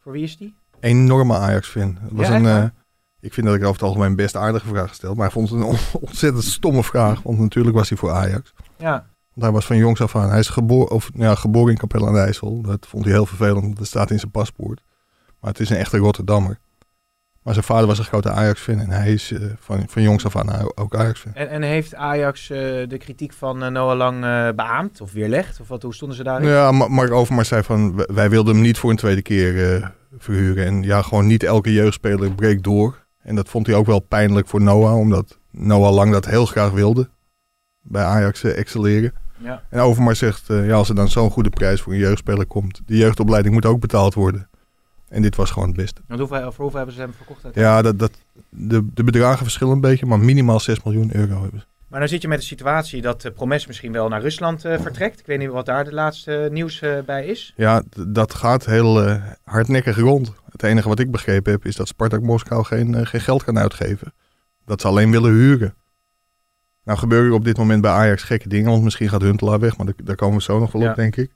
Voor 0.00 0.12
wie 0.12 0.22
is 0.22 0.36
die? 0.36 0.58
Enorme 0.80 1.34
Ajax-fan. 1.36 1.98
Het 2.00 2.10
was 2.12 2.26
Ja, 2.28 2.34
een, 2.34 2.44
echt 2.44 2.54
waar? 2.54 2.62
eh, 2.62 2.68
ik 3.20 3.32
vind 3.34 3.46
dat 3.46 3.54
ik 3.56 3.60
over 3.62 3.74
het 3.74 3.82
algemeen 3.82 4.16
best 4.16 4.36
aardige 4.36 4.66
vraag 4.68 4.88
gesteld. 4.88 5.14
Maar 5.16 5.24
hij 5.24 5.34
vond 5.34 5.48
het 5.50 5.58
een 5.58 5.64
on- 5.66 5.76
ontzettend 6.08 6.44
stomme 6.44 6.82
vraag. 6.84 7.22
Want 7.22 7.38
natuurlijk 7.38 7.76
was 7.76 7.88
hij 7.88 7.98
voor 7.98 8.10
Ajax. 8.10 8.52
Ja. 8.76 8.90
Want 9.34 9.42
hij 9.42 9.50
was 9.50 9.66
van 9.66 9.76
jongs 9.76 10.00
af 10.00 10.16
aan. 10.16 10.30
Hij 10.30 10.38
is 10.38 10.48
geboren, 10.48 10.90
of, 10.90 11.10
ja, 11.14 11.34
geboren 11.34 11.72
in 11.72 11.78
Capelle 11.78 12.06
aan 12.06 12.12
de 12.14 12.18
IJssel. 12.20 12.62
Dat 12.62 12.86
vond 12.88 13.04
hij 13.04 13.12
heel 13.12 13.26
vervelend, 13.26 13.62
want 13.64 13.78
dat 13.78 13.86
staat 13.86 14.10
in 14.10 14.18
zijn 14.18 14.30
paspoort. 14.30 14.80
Maar 15.40 15.50
het 15.50 15.60
is 15.60 15.70
een 15.70 15.76
echte 15.76 15.98
Rotterdammer. 15.98 16.58
Maar 17.42 17.54
zijn 17.54 17.66
vader 17.66 17.86
was 17.86 17.98
een 17.98 18.04
grote 18.04 18.30
Ajax-fan. 18.30 18.78
En 18.78 18.90
hij 18.90 19.12
is 19.12 19.32
eh, 19.32 19.40
van, 19.60 19.82
van 19.88 20.02
jongs 20.02 20.24
af 20.26 20.36
aan 20.36 20.70
ook 20.74 20.94
Ajax-fan. 20.96 21.34
En, 21.34 21.48
en 21.48 21.62
heeft 21.62 21.94
Ajax 21.94 22.50
eh, 22.50 22.58
de 22.88 22.96
kritiek 22.98 23.32
van 23.32 23.72
Noah 23.72 23.96
Lang 23.96 24.20
beaamd 24.56 25.00
of 25.00 25.12
weerlegd? 25.12 25.60
Of 25.60 25.68
wat, 25.68 25.82
hoe 25.82 25.94
stonden 25.94 26.16
ze 26.16 26.22
daarin? 26.22 26.48
Ja, 26.48 26.72
Ma- 26.72 26.88
Mark 26.88 27.10
Overmars 27.10 27.48
zei 27.48 27.62
van... 27.62 28.04
Wij 28.06 28.30
wilden 28.30 28.54
hem 28.54 28.62
niet 28.62 28.78
voor 28.78 28.90
een 28.90 28.96
tweede 28.96 29.22
keer 29.22 29.92
verhuren. 30.18 30.66
En 30.66 30.82
ja, 30.82 31.02
gewoon 31.02 31.26
niet 31.26 31.42
elke 31.42 31.72
jeugdspeler 31.72 32.34
breekt 32.34 32.64
door. 32.64 33.06
En 33.22 33.34
dat 33.34 33.48
vond 33.48 33.66
hij 33.66 33.76
ook 33.76 33.86
wel 33.86 34.00
pijnlijk 34.00 34.48
voor 34.48 34.62
Noah. 34.62 34.98
Omdat 34.98 35.38
Noah 35.50 35.94
Lang 35.94 36.12
dat 36.12 36.26
heel 36.26 36.46
graag 36.46 36.70
wilde. 36.70 37.08
Bij 37.82 38.04
Ajax 38.04 38.42
eh, 38.42 38.58
excelleren. 38.58 39.12
Ja. 39.38 39.62
En 39.70 39.80
Overmars 39.80 40.18
zegt, 40.18 40.50
eh, 40.50 40.66
ja, 40.66 40.74
als 40.74 40.88
er 40.88 40.94
dan 40.94 41.08
zo'n 41.08 41.30
goede 41.30 41.50
prijs 41.50 41.80
voor 41.80 41.92
een 41.92 41.98
jeugdspeler 41.98 42.46
komt, 42.46 42.80
de 42.86 42.96
jeugdopleiding 42.96 43.54
moet 43.54 43.66
ook 43.66 43.80
betaald 43.80 44.14
worden. 44.14 44.48
En 45.08 45.22
dit 45.22 45.36
was 45.36 45.50
gewoon 45.50 45.68
het 45.68 45.76
beste. 45.76 46.00
Want 46.06 46.20
hoeveel, 46.20 46.40
voor 46.40 46.62
hoeveel 46.62 46.76
hebben 46.76 46.94
ze 46.94 47.00
hem 47.00 47.12
verkocht? 47.12 47.44
uit? 47.44 47.54
Ja, 47.54 47.82
dat, 47.82 47.98
dat, 47.98 48.12
de, 48.48 48.86
de 48.94 49.04
bedragen 49.04 49.42
verschillen 49.42 49.74
een 49.74 49.80
beetje, 49.80 50.06
maar 50.06 50.18
minimaal 50.18 50.60
6 50.60 50.82
miljoen 50.82 51.16
euro 51.16 51.42
hebben 51.42 51.60
ze. 51.60 51.66
Maar 51.90 52.00
dan 52.00 52.08
zit 52.08 52.22
je 52.22 52.28
met 52.28 52.38
de 52.38 52.44
situatie 52.44 53.02
dat 53.02 53.30
Promes 53.34 53.66
misschien 53.66 53.92
wel 53.92 54.08
naar 54.08 54.20
Rusland 54.20 54.64
eh, 54.64 54.80
vertrekt. 54.80 55.20
Ik 55.20 55.26
weet 55.26 55.38
niet 55.38 55.48
wat 55.48 55.66
daar 55.66 55.84
de 55.84 55.92
laatste 55.92 56.36
eh, 56.36 56.50
nieuws 56.50 56.80
eh, 56.80 56.98
bij 57.06 57.26
is. 57.26 57.52
Ja, 57.56 57.82
dat 58.08 58.34
gaat 58.34 58.66
heel 58.66 59.18
hardnekkig 59.44 59.98
rond. 59.98 60.32
Het 60.50 60.62
enige 60.62 60.88
wat 60.88 60.98
ik 60.98 61.10
begrepen 61.10 61.52
heb, 61.52 61.64
is 61.64 61.76
dat 61.76 61.88
Spartak 61.88 62.22
Moskou 62.22 62.64
geen, 62.64 63.06
geen 63.06 63.20
geld 63.20 63.44
kan 63.44 63.58
uitgeven. 63.58 64.12
Dat 64.64 64.80
ze 64.80 64.86
alleen 64.86 65.10
willen 65.10 65.32
huren. 65.32 65.74
Nou 66.84 66.98
gebeuren 66.98 67.28
er 67.28 67.34
op 67.34 67.44
dit 67.44 67.56
moment 67.56 67.82
bij 67.82 67.90
Ajax 67.90 68.22
gekke 68.22 68.48
dingen, 68.48 68.70
want 68.70 68.82
misschien 68.82 69.08
gaat 69.08 69.22
Huntelaar 69.22 69.60
weg, 69.60 69.76
maar 69.76 69.86
daar, 69.86 69.94
daar 70.04 70.16
komen 70.16 70.36
we 70.36 70.42
zo 70.42 70.58
nog 70.58 70.72
wel 70.72 70.82
Ja. 70.82 70.90
op, 70.90 70.96
denk 70.96 71.16
ik. 71.16 71.30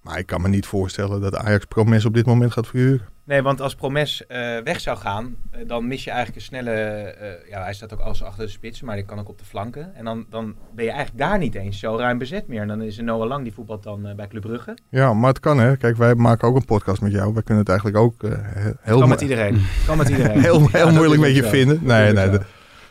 Maar 0.00 0.18
ik 0.18 0.26
kan 0.26 0.42
me 0.42 0.48
niet 0.48 0.66
voorstellen 0.66 1.20
dat 1.20 1.36
Ajax 1.36 1.64
Promes 1.64 2.04
op 2.04 2.14
dit 2.14 2.26
moment 2.26 2.52
gaat 2.52 2.66
verhuren. 2.66 3.06
Nee, 3.26 3.42
want 3.42 3.60
als 3.60 3.74
Promes 3.74 4.26
eh, 4.26 4.38
weg 4.64 4.80
zou 4.80 4.98
gaan, 4.98 5.36
eh, 5.50 5.60
dan 5.66 5.86
mis 5.86 6.04
je 6.04 6.10
eigenlijk 6.10 6.38
een 6.40 6.46
snelle... 6.46 6.70
eh, 6.70 7.50
ja, 7.50 7.62
hij 7.62 7.74
staat 7.74 7.92
ook 7.92 8.00
als 8.00 8.22
achter 8.22 8.44
de 8.44 8.50
spits, 8.50 8.82
maar 8.82 8.96
die 8.96 9.04
kan 9.04 9.18
ook 9.18 9.28
op 9.28 9.38
de 9.38 9.44
flanken. 9.44 9.94
En 9.94 10.04
dan, 10.04 10.26
dan 10.30 10.54
ben 10.74 10.84
je 10.84 10.90
eigenlijk 10.90 11.18
daar 11.24 11.38
niet 11.38 11.54
eens 11.54 11.78
zo 11.78 11.96
ruim 11.96 12.18
bezet 12.18 12.48
meer. 12.48 12.60
En 12.60 12.68
dan 12.68 12.82
is 12.82 12.98
er 12.98 13.04
Noah 13.04 13.28
Lang, 13.28 13.42
die 13.42 13.52
voetbalt 13.52 13.82
dan 13.82 14.12
bij 14.16 14.28
Club 14.28 14.42
Brugge. 14.42 14.76
Ja, 14.90 15.12
maar 15.14 15.28
het 15.28 15.40
kan 15.40 15.58
hè. 15.58 15.76
Kijk, 15.76 15.96
wij 15.96 16.14
maken 16.14 16.48
ook 16.48 16.56
een 16.56 16.64
podcast 16.64 17.00
met 17.00 17.12
jou. 17.12 17.32
Wij 17.32 17.42
kunnen 17.42 17.62
het 17.62 17.68
eigenlijk 17.72 17.98
ook 17.98 18.22
he- 18.22 18.72
heel, 18.80 18.98
kan 18.98 19.08
met 19.08 19.20
iedereen. 19.20 19.62
kan 19.86 19.96
met 19.98 20.08
iedereen. 20.08 20.40
heel, 20.48 20.60
Ja, 20.60 20.66
heel 20.70 20.92
moeilijk 20.92 21.20
met 21.20 21.34
je 21.36 21.42
zo. 21.42 21.48
vinden. 21.48 21.78
Nee, 21.82 22.12
nee, 22.12 22.28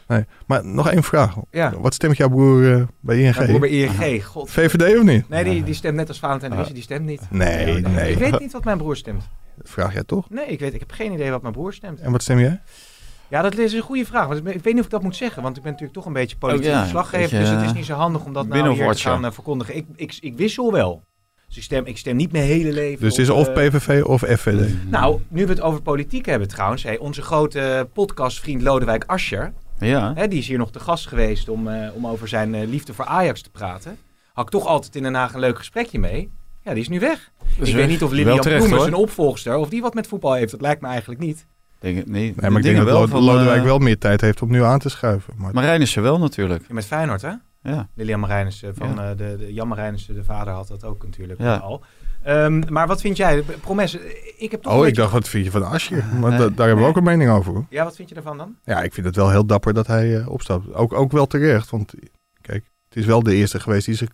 nee. 0.08 0.26
Maar 0.48 0.66
nog 0.66 0.90
één 0.90 1.04
vraag. 1.04 1.36
Ja, 1.52 1.74
Wat 1.80 1.94
stemt 1.94 2.18
jouw 2.18 2.30
broer 2.30 2.88
bij 3.00 3.18
ING? 3.22 3.36
mijn 3.36 3.48
broer 3.48 3.60
bij 3.60 3.70
ING. 3.70 4.26
God. 4.26 4.50
VVD 4.52 4.98
of 4.98 5.04
niet? 5.04 5.30
Nee, 5.30 5.44
die, 5.44 5.64
die 5.64 5.74
stemt 5.74 5.96
net 5.96 6.08
als 6.08 6.20
Valentijn 6.20 6.52
de 6.52 6.58
Wisje, 6.58 6.74
die 6.74 6.84
stemt 6.84 7.06
niet. 7.06 7.22
Nee, 7.30 7.82
nee. 7.82 8.12
Ik 8.12 8.18
weet 8.18 8.40
niet 8.40 8.52
wat 8.52 8.64
mijn 8.64 8.78
broer 8.78 8.96
stemt. 8.98 9.24
Dat 9.58 9.70
vraag 9.70 9.94
jij 9.94 10.04
toch? 10.04 10.30
Nee, 10.30 10.46
ik, 10.46 10.60
weet, 10.60 10.74
ik 10.74 10.80
heb 10.80 10.92
geen 10.92 11.12
idee 11.14 11.32
wat 11.32 11.42
mijn 11.42 11.54
broer 11.54 11.74
stemt. 11.74 12.00
En 12.00 12.12
wat 12.12 12.22
stem 12.22 12.40
jij? 12.40 12.62
Ja, 13.30 13.42
dat 13.42 13.58
is 13.58 13.74
een 13.74 13.82
goede 13.82 14.06
vraag. 14.06 14.26
Want 14.26 14.38
ik, 14.38 14.44
ben- 14.44 14.54
ik 14.56 14.64
weet 14.64 14.74
niet 14.74 14.80
of 14.80 14.86
ik 14.86 14.92
dat 14.92 15.04
moet 15.04 15.16
zeggen. 15.16 15.42
Want 15.44 15.58
ik 15.58 15.64
ben 15.64 15.72
natuurlijk 15.72 15.98
toch 16.00 16.08
een 16.08 16.14
beetje 16.14 16.38
politiek 16.38 16.66
Oh, 16.66 16.72
ja, 16.72 16.82
verslaggever. 16.82 17.30
beetje, 17.38 17.40
Dus 17.40 17.50
het 17.50 17.62
is 17.66 17.74
niet 17.74 17.86
zo 17.86 17.94
handig 17.94 18.26
om 18.26 18.34
dat 18.34 18.48
nou 18.48 18.74
hier 18.74 18.92
te 18.92 18.98
gaan 19.02 19.26
eh, 19.26 19.32
verkondigen. 19.32 19.76
Ik, 19.76 19.86
ik, 19.96 20.18
ik 20.20 20.36
wissel 20.38 20.72
wel. 20.72 21.04
Dus 21.48 21.58
ik 21.58 21.64
stem, 21.64 21.86
ik 21.86 21.98
stem 21.98 22.16
niet 22.16 22.32
mijn 22.32 22.44
hele 22.44 22.72
leven 22.74 23.00
Dus 23.02 23.18
het 23.18 23.26
is 23.26 23.30
op, 23.30 23.38
of 23.38 23.48
eh, 23.48 23.54
PVV 23.68 24.04
of 24.04 24.22
FVD. 24.22 24.90
Nou, 24.90 25.20
nu 25.28 25.44
we 25.46 25.50
het 25.52 25.62
over 25.62 25.82
politiek 25.82 26.26
hebben 26.26 26.48
trouwens. 26.48 26.84
Hey, 26.84 26.98
onze 26.98 27.22
grote 27.22 27.90
podcastvriend 27.94 28.62
Lodewijk 28.62 29.04
Asscher. 29.08 29.54
Ja. 29.80 30.14
Hè, 30.16 30.28
die 30.28 30.40
is 30.40 30.48
hier 30.48 30.58
nog 30.58 30.72
te 30.72 30.80
gast 30.80 31.08
geweest 31.08 31.50
om, 31.50 31.68
eh, 31.68 31.96
om 31.96 32.08
over 32.08 32.28
zijn 32.28 32.56
eh, 32.56 32.68
liefde 32.68 32.94
voor 32.94 33.06
Ajax 33.06 33.42
te 33.42 33.50
praten. 33.50 33.98
Had 34.34 34.46
ik 34.46 34.52
toch 34.52 34.66
altijd 34.66 34.96
in 34.96 35.04
Den 35.04 35.14
Haag 35.14 35.34
een 35.34 35.40
leuk 35.40 35.58
gesprekje 35.58 36.00
mee. 36.00 36.32
Ja, 36.64 36.72
die 36.74 36.82
is 36.82 36.90
nu 36.90 37.00
weg. 37.00 37.32
Dus 37.58 37.70
ik 37.70 37.76
weet 37.76 37.88
niet 37.88 38.04
of 38.04 38.10
wel 38.10 38.18
Lilian 38.18 38.40
terecht, 38.40 38.58
Bloemen, 38.58 38.78
hoor. 38.80 38.88
zijn 38.90 39.02
opvolgster, 39.02 39.56
of 39.56 39.70
die 39.70 39.82
wat 39.82 39.94
met 39.94 40.08
voetbal 40.08 40.34
heeft. 40.34 40.52
Dat 40.52 40.62
lijkt 40.62 40.82
me 40.82 40.88
eigenlijk 40.88 41.20
niet. 41.20 41.46
Denk, 41.80 41.98
het- 41.98 42.08
nee, 42.10 42.34
Nee, 42.36 42.50
maar 42.50 42.60
ik 42.60 42.66
denk 42.66 42.78
dat 42.78 42.86
Lo- 42.88 43.08
van, 43.08 43.24
Lodewijk 43.24 43.58
eh, 43.60 43.64
wel 43.64 43.78
meer 43.80 43.98
tijd 43.98 44.22
heeft 44.22 44.42
om 44.42 44.52
nu 44.52 44.64
aan 44.64 44.80
te 44.80 44.90
schuiven. 44.90 45.34
Maar 45.38 45.54
Marijnissen 45.54 46.02
wel 46.02 46.20
natuurlijk. 46.20 46.64
Ja, 46.68 46.74
met 46.74 46.86
Feyenoord, 46.86 47.22
hè? 47.22 47.32
Ja. 47.64 47.88
Lilian 47.96 48.20
Marijnissen 48.20 48.76
van 48.76 48.96
Ja. 48.96 49.10
eh, 49.12 49.18
de, 49.18 49.36
de 49.38 49.54
Jan 49.54 49.68
Marijnissen, 49.68 50.16
de 50.16 50.24
vader, 50.24 50.54
had 50.54 50.68
dat 50.68 50.84
ook 50.84 51.04
natuurlijk 51.04 51.40
Ja. 51.40 51.56
al. 51.56 51.84
Ehm, 52.24 52.62
maar 52.70 52.88
wat 52.88 53.02
vind 53.02 53.18
jij? 53.18 53.42
Promes, 53.62 53.98
ik 54.38 54.52
heb 54.52 54.62
toch 54.62 54.72
oh, 54.74 54.78
ik 54.80 54.84
beetje- 54.86 55.02
dacht, 55.02 55.14
wat 55.14 55.28
vind 55.30 55.46
je 55.46 55.52
van 55.52 55.64
Asje? 55.66 55.96
Maar 56.20 56.30
Nee. 56.30 56.40
da- 56.40 56.50
daar 56.50 56.68
hebben 56.68 56.84
we 56.86 56.90
ook 56.90 56.98
een 56.98 57.04
mening 57.04 57.30
over. 57.32 57.54
Hoor. 57.54 57.66
Ja, 57.70 57.84
wat 57.84 57.96
vind 57.96 58.10
je 58.10 58.16
ervan 58.16 58.38
dan? 58.38 58.56
Ja, 58.66 58.82
ik 58.82 58.94
vind 58.94 59.06
het 59.06 59.16
wel 59.16 59.30
heel 59.30 59.46
dapper 59.46 59.74
dat 59.74 59.88
hij 59.88 60.18
eh, 60.20 60.28
opstapt. 60.30 60.74
Ook, 60.74 60.94
ook 60.94 61.12
wel 61.12 61.26
terecht, 61.28 61.70
want 61.70 61.94
kijk, 62.42 62.64
het 62.90 62.98
is 62.98 63.06
wel 63.06 63.24
de 63.24 63.36
eerste 63.36 63.60
geweest 63.60 63.86
die 63.86 63.96
zijn 63.96 64.10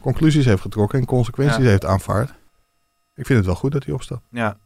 conclusies 0.00 0.44
heeft 0.44 0.60
getrokken 0.62 0.98
en 0.98 1.04
consequenties 1.04 1.64
Ja. 1.64 1.70
heeft 1.70 1.84
aanvaard. 1.84 2.28
Ik 3.14 3.26
vind 3.26 3.38
het 3.38 3.46
wel 3.46 3.54
goed 3.54 3.72
dat 3.72 3.84
hij 3.84 3.94
opstapt. 3.94 4.22
Ja. 4.30 4.56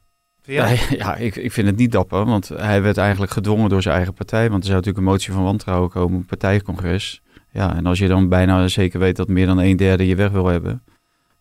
Ja, 0.45 0.69
ja 0.99 1.17
ik, 1.17 1.37
ik 1.37 1.53
vind 1.53 1.67
het 1.67 1.77
niet 1.77 1.93
dapper, 1.93 2.25
want 2.25 2.49
hij 2.49 2.83
werd 2.83 2.97
eigenlijk 2.97 3.33
gedwongen 3.33 3.69
door 3.69 3.83
zijn 3.83 3.95
eigen 3.95 4.15
partij. 4.15 4.43
Want 4.51 4.59
er 4.63 4.69
zou 4.69 4.77
natuurlijk 4.77 5.05
een 5.07 5.13
motie 5.13 5.33
van 5.33 5.43
wantrouwen 5.43 5.91
komen 5.91 6.19
op 6.21 6.27
partijcongres. 6.27 7.23
Ja, 7.51 7.77
en 7.77 7.87
als 7.87 7.99
je 7.99 8.09
dan 8.09 8.29
bijna 8.29 8.69
zeker 8.69 8.99
weet 9.01 9.17
dat 9.17 9.29
meer 9.29 9.47
dan 9.47 9.59
een 9.59 9.77
derde 9.77 10.07
je 10.07 10.15
weg 10.15 10.31
wil 10.31 10.47
hebben. 10.47 10.83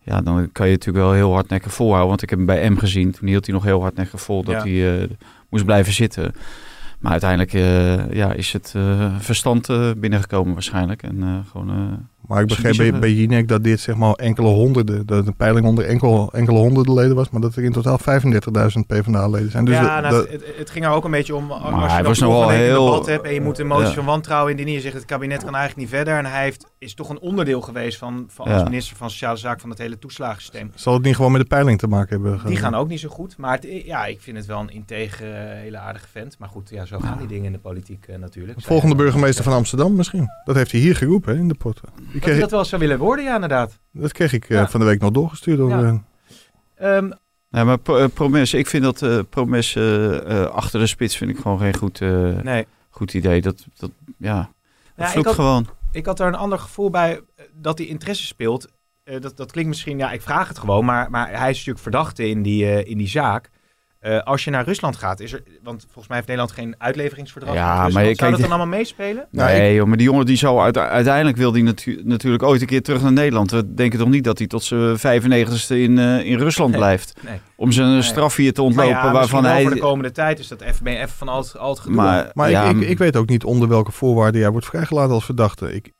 Ja, 0.04 0.20
dan 0.20 0.52
kan 0.52 0.66
je 0.66 0.72
natuurlijk 0.72 1.04
wel 1.04 1.14
heel 1.14 1.32
hardnekkig 1.32 1.72
volhouden. 1.74 2.08
Want 2.08 2.22
ik 2.22 2.30
heb 2.30 2.38
hem 2.38 2.46
bij 2.46 2.70
M 2.70 2.76
gezien. 2.76 3.10
Toen 3.12 3.28
hield 3.28 3.46
hij 3.46 3.54
nog 3.54 3.64
heel 3.64 3.80
hardnekkig 3.80 4.20
vol 4.20 4.42
dat 4.44 4.54
Ja. 4.54 4.62
hij 4.70 5.02
eh, 5.02 5.08
moest 5.50 5.64
blijven 5.64 5.92
zitten. 5.92 6.32
Maar 6.98 7.10
uiteindelijk 7.12 7.52
eh, 7.52 8.12
ja, 8.12 8.32
is 8.32 8.52
het 8.52 8.72
eh, 8.76 9.16
verstand 9.18 9.68
eh, 9.68 9.90
binnengekomen 9.96 10.52
waarschijnlijk. 10.52 11.02
En 11.02 11.22
eh, 11.22 11.50
gewoon 11.50 11.70
eh, 11.70 11.76
Maar 12.26 12.40
ik 12.42 12.46
begreep 12.48 12.76
bij, 12.76 12.98
bij 12.98 13.12
Jinek 13.12 13.48
dat 13.48 13.64
dit 13.64 13.80
zeg 13.80 13.94
maar 13.96 14.12
enkele 14.14 14.48
honderden, 14.48 15.06
dat 15.06 15.16
het 15.18 15.26
een 15.26 15.36
peiling 15.36 15.66
onder 15.66 15.84
enkel, 15.86 16.32
enkele 16.32 16.58
honderden 16.58 16.94
leden 16.94 17.14
was, 17.16 17.30
maar 17.30 17.40
dat 17.40 17.56
er 17.56 17.64
in 17.64 17.72
totaal 17.72 17.98
35.000 17.98 18.86
PvdA-leden 18.86 19.50
zijn. 19.50 19.64
Dus 19.64 19.74
ja, 19.74 20.00
dat- 20.00 20.10
nou, 20.10 20.22
dat- 20.22 20.32
het, 20.32 20.44
het 20.56 20.70
ging 20.70 20.84
er 20.84 20.90
ook 20.90 21.04
een 21.04 21.10
beetje 21.10 21.34
om. 21.34 21.50
Als 21.52 21.92
hij 21.92 22.02
je 22.02 22.20
wel 22.26 22.50
een 22.52 22.56
heel- 22.58 22.84
debat 22.84 23.06
hebt 23.06 23.24
en 23.26 23.34
je 23.34 23.40
moet 23.40 23.58
een 23.58 23.66
motie 23.66 23.86
Ja. 23.86 23.92
van 23.92 24.04
wantrouwen 24.04 24.50
indienen. 24.50 24.74
Je 24.74 24.80
zegt 24.80 24.94
het 24.94 25.04
kabinet 25.04 25.44
kan 25.44 25.54
eigenlijk 25.54 25.76
niet 25.76 25.88
verder. 25.98 26.16
En 26.18 26.24
hij 26.26 26.42
heeft, 26.42 26.66
is 26.78 26.94
toch 26.94 27.08
een 27.08 27.20
onderdeel 27.20 27.60
geweest 27.60 27.98
van, 27.98 28.24
van 28.28 28.48
Ja. 28.48 28.54
als 28.54 28.62
minister 28.64 28.96
van 28.96 29.10
Sociale 29.10 29.36
Zaken 29.36 29.60
van 29.60 29.70
het 29.70 29.78
hele 29.78 29.98
toeslagensysteem. 29.98 30.70
zal 30.74 30.92
het 30.94 31.02
niet 31.02 31.16
gewoon 31.16 31.32
met 31.32 31.40
de 31.40 31.46
peiling 31.46 31.78
te 31.78 31.86
maken 31.86 32.08
hebben? 32.22 32.40
Die 32.46 32.56
gaan 32.56 32.74
ook 32.74 32.88
niet 32.88 33.00
zo 33.00 33.08
goed. 33.08 33.36
Maar 33.36 33.52
het, 33.52 33.66
ja, 33.84 34.06
ik 34.06 34.20
vind 34.20 34.36
het 34.36 34.46
wel 34.46 34.60
een 34.60 34.70
integer, 34.70 35.32
eh, 35.34 35.40
hele 35.60 35.78
aardige 35.78 36.06
vent. 36.12 36.36
Maar 36.38 36.48
goed, 36.48 36.70
ja, 36.70 36.84
zo 36.84 36.98
gaan 36.98 37.18
die 37.18 37.26
dingen 37.26 37.44
in 37.44 37.52
de 37.52 37.58
politiek 37.58 38.06
eh, 38.06 38.16
natuurlijk. 38.18 38.58
De 38.58 38.64
volgende 38.64 38.94
burgemeester 38.94 39.44
van 39.44 39.52
Amsterdam 39.52 39.94
misschien. 39.94 40.28
Dat 40.44 40.54
heeft 40.56 40.70
hij 40.72 40.80
hier 40.80 40.96
geroepen 40.96 41.34
hè, 41.34 41.40
in 41.40 41.48
de 41.48 41.54
pot. 41.54 41.80
Hij 42.12 42.20
kreeg, 42.20 42.40
dat 42.40 42.50
wel 42.50 42.64
zou 42.64 42.80
willen 42.80 42.98
worden, 42.98 43.24
ja, 43.24 43.34
inderdaad. 43.34 43.78
dat 43.92 44.12
kreeg 44.12 44.32
ik 44.32 44.44
eh, 44.48 44.56
Ja. 44.56 44.68
van 44.68 44.80
de 44.80 44.86
week 44.86 45.00
nog 45.00 45.10
doorgestuurd. 45.10 45.58
Door, 45.58 45.70
Ja. 45.70 46.02
eh, 46.74 46.96
Ehm, 46.96 47.10
Ja, 47.50 47.64
maar 47.64 47.78
Pro- 47.78 47.96
eh, 47.96 48.08
Promes, 48.14 48.54
ik 48.54 48.66
vind 48.66 48.82
dat 48.82 49.02
eh 49.02 49.18
Promes 49.30 49.74
eh, 49.76 50.40
eh, 50.42 50.46
achter 50.50 50.80
de 50.80 50.86
spits 50.86 51.16
vind 51.16 51.30
ik 51.30 51.38
gewoon 51.38 51.58
geen 51.58 51.74
goed, 51.76 52.00
eh, 52.00 52.08
nee. 52.42 52.66
goed 52.90 53.14
idee. 53.14 53.40
Dat, 53.40 53.66
dat, 53.76 53.90
ja, 54.18 54.50
dat 54.96 55.12
Ja, 55.12 55.18
ik, 55.18 55.24
had, 55.24 55.34
gewoon. 55.34 55.66
ik 55.90 56.06
had 56.06 56.20
er 56.20 56.26
een 56.26 56.34
ander 56.34 56.58
gevoel 56.58 56.90
bij 56.90 57.20
dat 57.54 57.78
hij 57.78 57.86
interesse 57.86 58.26
speelt. 58.26 58.68
Eh, 59.04 59.20
dat, 59.20 59.36
dat 59.36 59.50
klinkt 59.52 59.70
misschien, 59.70 59.98
ja, 59.98 60.12
ik 60.12 60.22
vraag 60.22 60.48
het 60.48 60.58
gewoon, 60.58 60.84
maar, 60.84 61.10
maar 61.10 61.28
hij 61.28 61.50
is 61.50 61.56
natuurlijk 61.56 61.78
verdachte 61.82 62.28
in 62.28 62.42
die, 62.42 62.64
eh, 62.66 62.90
in 62.90 62.98
die 62.98 63.08
zaak. 63.08 63.50
Eh, 64.02 64.18
als 64.22 64.44
je 64.44 64.50
naar 64.50 64.64
Rusland 64.64 64.96
gaat, 64.96 65.20
is 65.20 65.32
er, 65.32 65.42
want 65.62 65.82
volgens 65.82 66.06
mij 66.06 66.16
heeft 66.16 66.28
Nederland 66.28 66.56
geen 66.56 66.74
uitleveringsverdrag. 66.78 67.54
Ja, 67.54 67.64
met 67.64 67.72
Rusland. 67.74 67.92
maar 67.94 68.02
je- 68.02 68.06
Zou 68.14 68.18
kijk, 68.18 68.30
dat 68.30 68.40
dan 68.50 68.58
allemaal 68.58 68.78
meespelen? 68.78 69.26
Nou, 69.30 69.50
nee, 69.50 69.74
joh, 69.74 69.86
maar 69.86 69.96
die 69.96 70.06
jongen 70.06 70.26
die 70.26 70.36
zou 70.36 70.60
uite- 70.60 70.80
uiteindelijk 70.88 71.36
wil 71.36 71.52
die 71.52 71.62
natu- 71.62 72.00
natuurlijk 72.04 72.42
ooit 72.42 72.60
een 72.60 72.66
keer 72.66 72.82
terug 72.82 73.02
naar 73.02 73.12
Nederland. 73.12 73.50
We 73.50 73.74
denken 73.74 73.98
toch 73.98 74.08
niet 74.08 74.24
dat 74.24 74.38
hij 74.38 74.46
tot 74.46 74.62
zijn 74.62 74.98
95ste 74.98 75.78
in, 75.82 75.98
eh, 75.98 76.24
in 76.24 76.38
Rusland 76.38 76.70
Nee. 76.70 76.78
blijft. 76.80 77.14
Nee. 77.22 77.40
Om 77.56 77.72
zijn 77.72 77.88
Nee. 77.92 78.02
straf 78.02 78.36
hier 78.36 78.52
te 78.52 78.62
ontlopen. 78.62 78.90
ja, 78.92 79.12
waarvan 79.12 79.44
hij. 79.44 79.62
voor 79.62 79.70
de 79.74 79.80
komende 79.80 80.10
tijd 80.12 80.38
is 80.38 80.48
dat 80.48 80.60
even, 80.60 80.84
ben 80.84 80.92
je 80.92 80.98
even 80.98 81.16
van 81.16 81.28
al 81.28 81.38
het, 81.40 81.58
al 81.58 81.70
het 81.70 81.78
gedoe. 81.80 81.96
maar 81.96 82.30
maar 82.34 82.50
ja, 82.50 82.62
ik, 82.64 82.76
ik, 82.76 82.88
ik 82.88 82.98
weet 82.98 83.16
ook 83.16 83.28
niet 83.28 83.44
onder 83.44 83.68
welke 83.68 83.92
voorwaarden 83.92 84.40
jij 84.40 84.50
wordt 84.50 84.66
vrijgelaten 84.66 85.14
als 85.14 85.24
verdachte. 85.24 85.74
Ik 85.74 85.92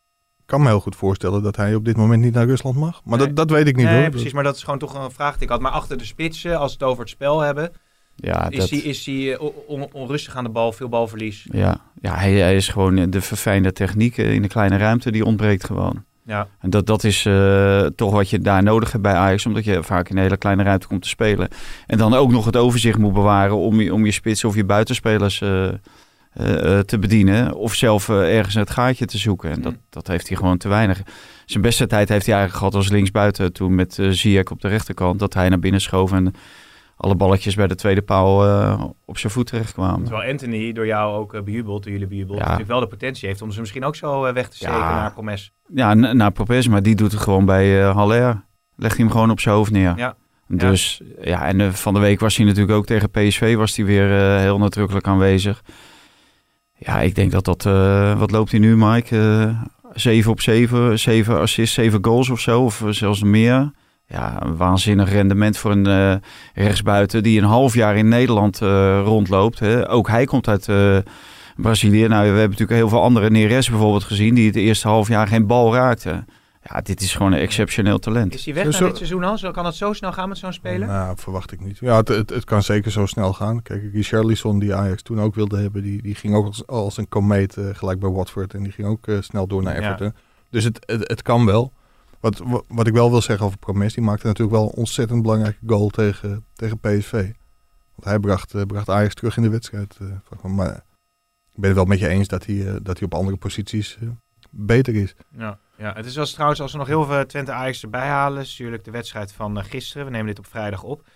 kan 0.46 0.60
me 0.62 0.68
heel 0.68 0.80
goed 0.80 0.96
voorstellen 0.96 1.42
dat 1.42 1.56
hij 1.56 1.74
op 1.74 1.84
dit 1.84 1.96
moment 1.96 2.22
niet 2.22 2.34
naar 2.34 2.46
Rusland 2.46 2.76
mag. 2.76 3.00
Maar 3.04 3.18
Nee. 3.18 3.26
dat, 3.26 3.36
dat 3.36 3.50
weet 3.50 3.66
ik 3.68 3.76
niet 3.76 3.86
nee, 3.86 4.00
hoor. 4.00 4.10
precies, 4.10 4.32
maar 4.32 4.44
dat 4.44 4.56
is 4.56 4.62
gewoon 4.62 4.78
toch 4.78 4.94
een 5.04 5.10
vraag 5.10 5.32
die 5.34 5.42
ik 5.42 5.48
had. 5.48 5.60
Maar 5.60 5.72
achter 5.72 5.98
de 5.98 6.04
spitsen, 6.04 6.58
als 6.58 6.72
we 6.72 6.78
het 6.78 6.88
over 6.88 7.00
het 7.02 7.10
spel 7.12 7.40
hebben, 7.40 7.70
ja, 8.22 8.50
is 8.50 8.58
dat, 8.58 8.70
hij 8.70 8.78
is 8.78 9.06
hij, 9.06 9.32
eh, 9.34 9.40
on- 9.66 9.88
onrustig 9.92 10.36
aan 10.36 10.44
de 10.44 10.50
bal, 10.50 10.72
veel 10.72 10.88
balverlies. 10.88 11.46
ja, 11.52 11.80
ja 12.00 12.14
hij, 12.16 12.32
hij 12.32 12.56
is 12.56 12.68
gewoon 12.68 12.96
eh, 12.98 13.04
de 13.08 13.20
verfijnde 13.20 13.72
techniek 13.72 14.18
eh, 14.18 14.32
in 14.34 14.42
de 14.42 14.48
kleine 14.48 14.76
ruimte. 14.76 15.10
Die 15.12 15.24
ontbreekt 15.24 15.64
gewoon. 15.64 16.04
Ja, 16.26 16.48
En 16.60 16.70
dat, 16.70 16.86
dat 16.86 17.04
is 17.04 17.22
toch 17.96 18.12
wat 18.12 18.30
je 18.30 18.38
daar 18.38 18.62
nodig 18.62 18.90
hebt 18.90 19.02
bij 19.02 19.12
Ajax. 19.14 19.46
Omdat 19.46 19.64
je 19.64 19.82
vaak 19.82 20.08
in 20.08 20.16
een 20.16 20.22
hele 20.22 20.36
kleine 20.36 20.62
ruimte 20.62 20.86
komt 20.86 21.02
te 21.02 21.08
spelen. 21.08 21.48
En 21.86 21.98
dan 21.98 22.14
ook 22.14 22.30
nog 22.30 22.44
het 22.44 22.56
overzicht 22.56 22.98
moet 22.98 23.12
bewaren 23.12 23.56
om 23.56 23.80
je, 23.80 23.94
om 23.94 24.04
je 24.04 24.12
spits 24.12 24.44
of 24.44 24.54
je 24.54 24.64
buitenspelers 24.64 25.38
te 26.86 26.98
bedienen. 27.00 27.54
Of 27.54 27.74
zelf 27.74 28.08
ergens 28.08 28.54
het 28.54 28.70
gaatje 28.70 29.04
te 29.06 29.18
zoeken. 29.18 29.50
En 29.50 29.60
dat, 29.62 29.72
Mm. 29.72 29.78
dat 29.90 30.06
heeft 30.06 30.28
hij 30.28 30.36
gewoon 30.36 30.56
te 30.58 30.68
weinig. 30.68 31.02
Zijn 31.46 31.62
beste 31.62 31.86
tijd 31.86 32.08
heeft 32.08 32.26
hij 32.26 32.34
eigenlijk 32.34 32.64
gehad 32.64 32.84
als 32.84 32.92
linksbuiten. 32.92 33.52
Toen 33.52 33.74
met 33.74 33.98
Ziyech 34.10 34.50
op 34.50 34.60
de 34.60 34.68
rechterkant. 34.68 35.18
Dat 35.18 35.34
hij 35.34 35.48
naar 35.48 35.58
binnen 35.58 35.80
schoof 35.80 36.12
en 36.12 36.34
alle 37.02 37.14
balletjes 37.14 37.54
bij 37.54 37.66
de 37.66 37.74
tweede 37.74 38.02
paal 38.02 38.46
eh, 38.46 38.84
op 39.04 39.18
zijn 39.18 39.32
voet 39.32 39.46
terecht 39.46 39.72
kwamen. 39.72 40.04
terwijl 40.04 40.30
Anthony 40.30 40.72
door 40.72 40.86
jou 40.86 41.16
ook 41.16 41.34
eh, 41.34 41.42
bejubeld, 41.42 41.82
door 41.82 41.92
jullie 41.92 42.06
bejubeld, 42.06 42.36
Ja. 42.38 42.42
natuurlijk 42.44 42.70
wel 42.70 42.80
de 42.80 42.86
potentie 42.86 43.28
heeft 43.28 43.42
om 43.42 43.50
ze 43.50 43.60
misschien 43.60 43.84
ook 43.84 43.96
zo 43.96 44.24
eh, 44.24 44.32
weg 44.32 44.48
te 44.48 44.56
steken 44.56 44.74
Ja. 44.76 44.94
naar 44.94 45.12
Promes. 45.12 45.52
Ja, 45.74 45.94
naar 45.94 46.32
Propes, 46.32 46.68
maar 46.68 46.82
die 46.82 46.94
doet 46.94 47.12
het 47.12 47.20
gewoon 47.20 47.44
bij 47.44 47.80
Haller. 47.82 48.44
Legt 48.76 48.96
hij 48.96 49.04
hem 49.04 49.14
gewoon 49.14 49.30
op 49.30 49.40
zijn 49.40 49.54
hoofd 49.54 49.70
neer. 49.70 49.92
Ja. 49.96 50.16
Dus 50.48 51.02
ja, 51.20 51.44
en 51.46 51.74
van 51.74 51.94
de 51.94 52.00
week 52.00 52.20
was 52.20 52.36
hij 52.36 52.46
natuurlijk 52.46 52.72
ook 52.78 52.86
tegen 52.86 53.10
PSV 53.10 53.56
was 53.56 53.76
hij 53.76 53.84
weer 53.84 54.08
heel 54.38 54.58
nadrukkelijk 54.58 55.06
aanwezig. 55.06 55.62
Ja, 56.78 57.00
ik 57.00 57.14
denk 57.14 57.30
dat 57.30 57.44
dat, 57.44 57.62
wat 58.18 58.30
loopt 58.30 58.50
hij 58.50 58.60
nu 58.60 58.76
Mike? 58.76 59.18
Eh 59.18 59.62
7 59.94 60.30
op 60.30 60.40
7, 60.40 60.98
7 60.98 61.40
assists, 61.40 61.74
7 61.74 62.04
goals 62.04 62.30
of 62.30 62.40
zo, 62.40 62.62
of 62.64 62.82
zelfs 62.88 63.22
meer. 63.22 63.70
Ja, 64.12 64.42
een 64.42 64.56
waanzinnig 64.56 65.10
rendement 65.12 65.56
voor 65.56 65.70
een 65.70 65.86
eh, 65.86 66.14
rechtsbuiten 66.54 67.22
die 67.22 67.38
een 67.38 67.44
half 67.46 67.74
jaar 67.74 67.96
in 67.96 68.08
Nederland 68.08 68.62
eh, 68.62 69.00
rondloopt. 69.04 69.58
Hè. 69.58 69.90
Ook 69.90 70.08
hij 70.08 70.24
komt 70.24 70.48
uit 70.48 70.68
eh, 70.68 70.98
Brazilië. 71.56 72.06
Nou, 72.08 72.20
we 72.22 72.26
hebben 72.38 72.50
natuurlijk 72.50 72.78
heel 72.78 72.88
veel 72.88 73.02
andere 73.02 73.30
Neres 73.30 73.68
bijvoorbeeld 73.70 74.04
gezien 74.04 74.34
die 74.34 74.46
het 74.46 74.56
eerste 74.56 74.88
half 74.88 75.08
jaar 75.08 75.26
geen 75.28 75.46
bal 75.46 75.74
raakten. 75.74 76.26
Ja, 76.64 76.80
dit 76.80 77.00
is 77.00 77.14
gewoon 77.14 77.32
een 77.32 77.38
exceptioneel 77.38 77.98
talent. 77.98 78.34
Is 78.34 78.44
hij 78.44 78.54
weg 78.54 78.62
Zo- 78.64 78.70
na 78.70 78.76
zo- 78.76 78.86
dit 78.86 78.96
seizoen 78.96 79.24
al? 79.24 79.38
Zo, 79.38 79.50
kan 79.50 79.64
het 79.64 79.74
zo 79.74 79.92
snel 79.92 80.12
gaan 80.12 80.28
met 80.28 80.38
zo'n 80.38 80.52
speler? 80.52 80.88
Nou, 80.88 81.16
verwacht 81.18 81.52
ik 81.52 81.60
niet. 81.60 81.78
Ja, 81.78 81.96
het, 81.96 82.08
het, 82.08 82.30
het 82.30 82.44
kan 82.44 82.62
zeker 82.62 82.90
zo 82.90 83.06
snel 83.06 83.32
gaan. 83.32 83.62
Kijk, 83.62 83.82
Richarlison, 83.92 84.58
die 84.58 84.74
Ajax 84.74 85.02
toen 85.02 85.20
ook 85.20 85.34
wilde 85.34 85.56
hebben, 85.58 85.82
die, 85.82 86.02
die 86.02 86.14
ging 86.14 86.34
ook 86.34 86.46
als, 86.46 86.66
als 86.66 86.96
een 86.96 87.08
komeet 87.08 87.56
gelijk 87.72 87.98
bij 88.00 88.10
Watford. 88.10 88.54
En 88.54 88.62
die 88.62 88.72
ging 88.72 88.88
ook 88.88 89.06
snel 89.20 89.46
door 89.46 89.62
naar 89.62 89.74
Ja. 89.80 89.84
Everton. 89.86 90.14
Dus 90.50 90.64
het, 90.64 90.78
het, 90.86 91.08
het 91.08 91.22
kan 91.22 91.46
wel. 91.46 91.72
Wat, 92.22 92.38
wa- 92.38 92.62
wat 92.68 92.86
ik 92.86 92.92
wel 92.92 93.10
wil 93.10 93.22
zeggen 93.22 93.46
over 93.46 93.58
Promes, 93.58 93.94
die 93.94 94.02
maakte 94.04 94.26
natuurlijk 94.26 94.56
wel 94.56 94.66
een 94.68 94.74
ontzettend 94.74 95.22
belangrijke 95.22 95.58
goal 95.66 95.88
tegen, 95.88 96.44
tegen 96.54 96.78
PSV. 96.78 97.12
Want 97.94 98.04
hij 98.04 98.18
bracht, 98.18 98.54
eh, 98.54 98.62
bracht 98.62 98.88
Ajax 98.88 99.14
terug 99.14 99.36
in 99.36 99.42
de 99.42 99.48
wedstrijd. 99.48 99.98
eh, 100.00 100.44
maar 100.44 100.74
ik 101.54 101.60
ben 101.60 101.68
het 101.68 101.74
wel 101.74 101.84
met 101.84 101.98
je 101.98 102.08
eens 102.08 102.28
dat 102.28 102.46
hij, 102.46 102.66
eh, 102.66 102.74
dat 102.82 102.98
hij 102.98 103.06
op 103.06 103.14
andere 103.14 103.36
posities 103.36 103.98
beter 104.50 104.94
is. 104.94 105.14
Ja. 105.36 105.58
ja, 105.76 105.92
het 105.94 106.06
is 106.06 106.18
als 106.18 106.32
trouwens, 106.32 106.60
als 106.60 106.72
we 106.72 106.78
nog 106.78 106.86
heel 106.86 107.04
veel 107.04 107.26
Twente 107.26 107.52
Ajax 107.52 107.82
erbij 107.82 108.06
halen, 108.08 108.42
is 108.42 108.50
natuurlijk 108.50 108.84
de 108.84 108.90
wedstrijd 108.90 109.32
van 109.32 109.64
gisteren. 109.64 110.04
We 110.06 110.10
nemen 110.12 110.26
dit 110.26 110.38
op 110.38 110.46
vrijdag 110.46 110.82
op. 110.82 111.06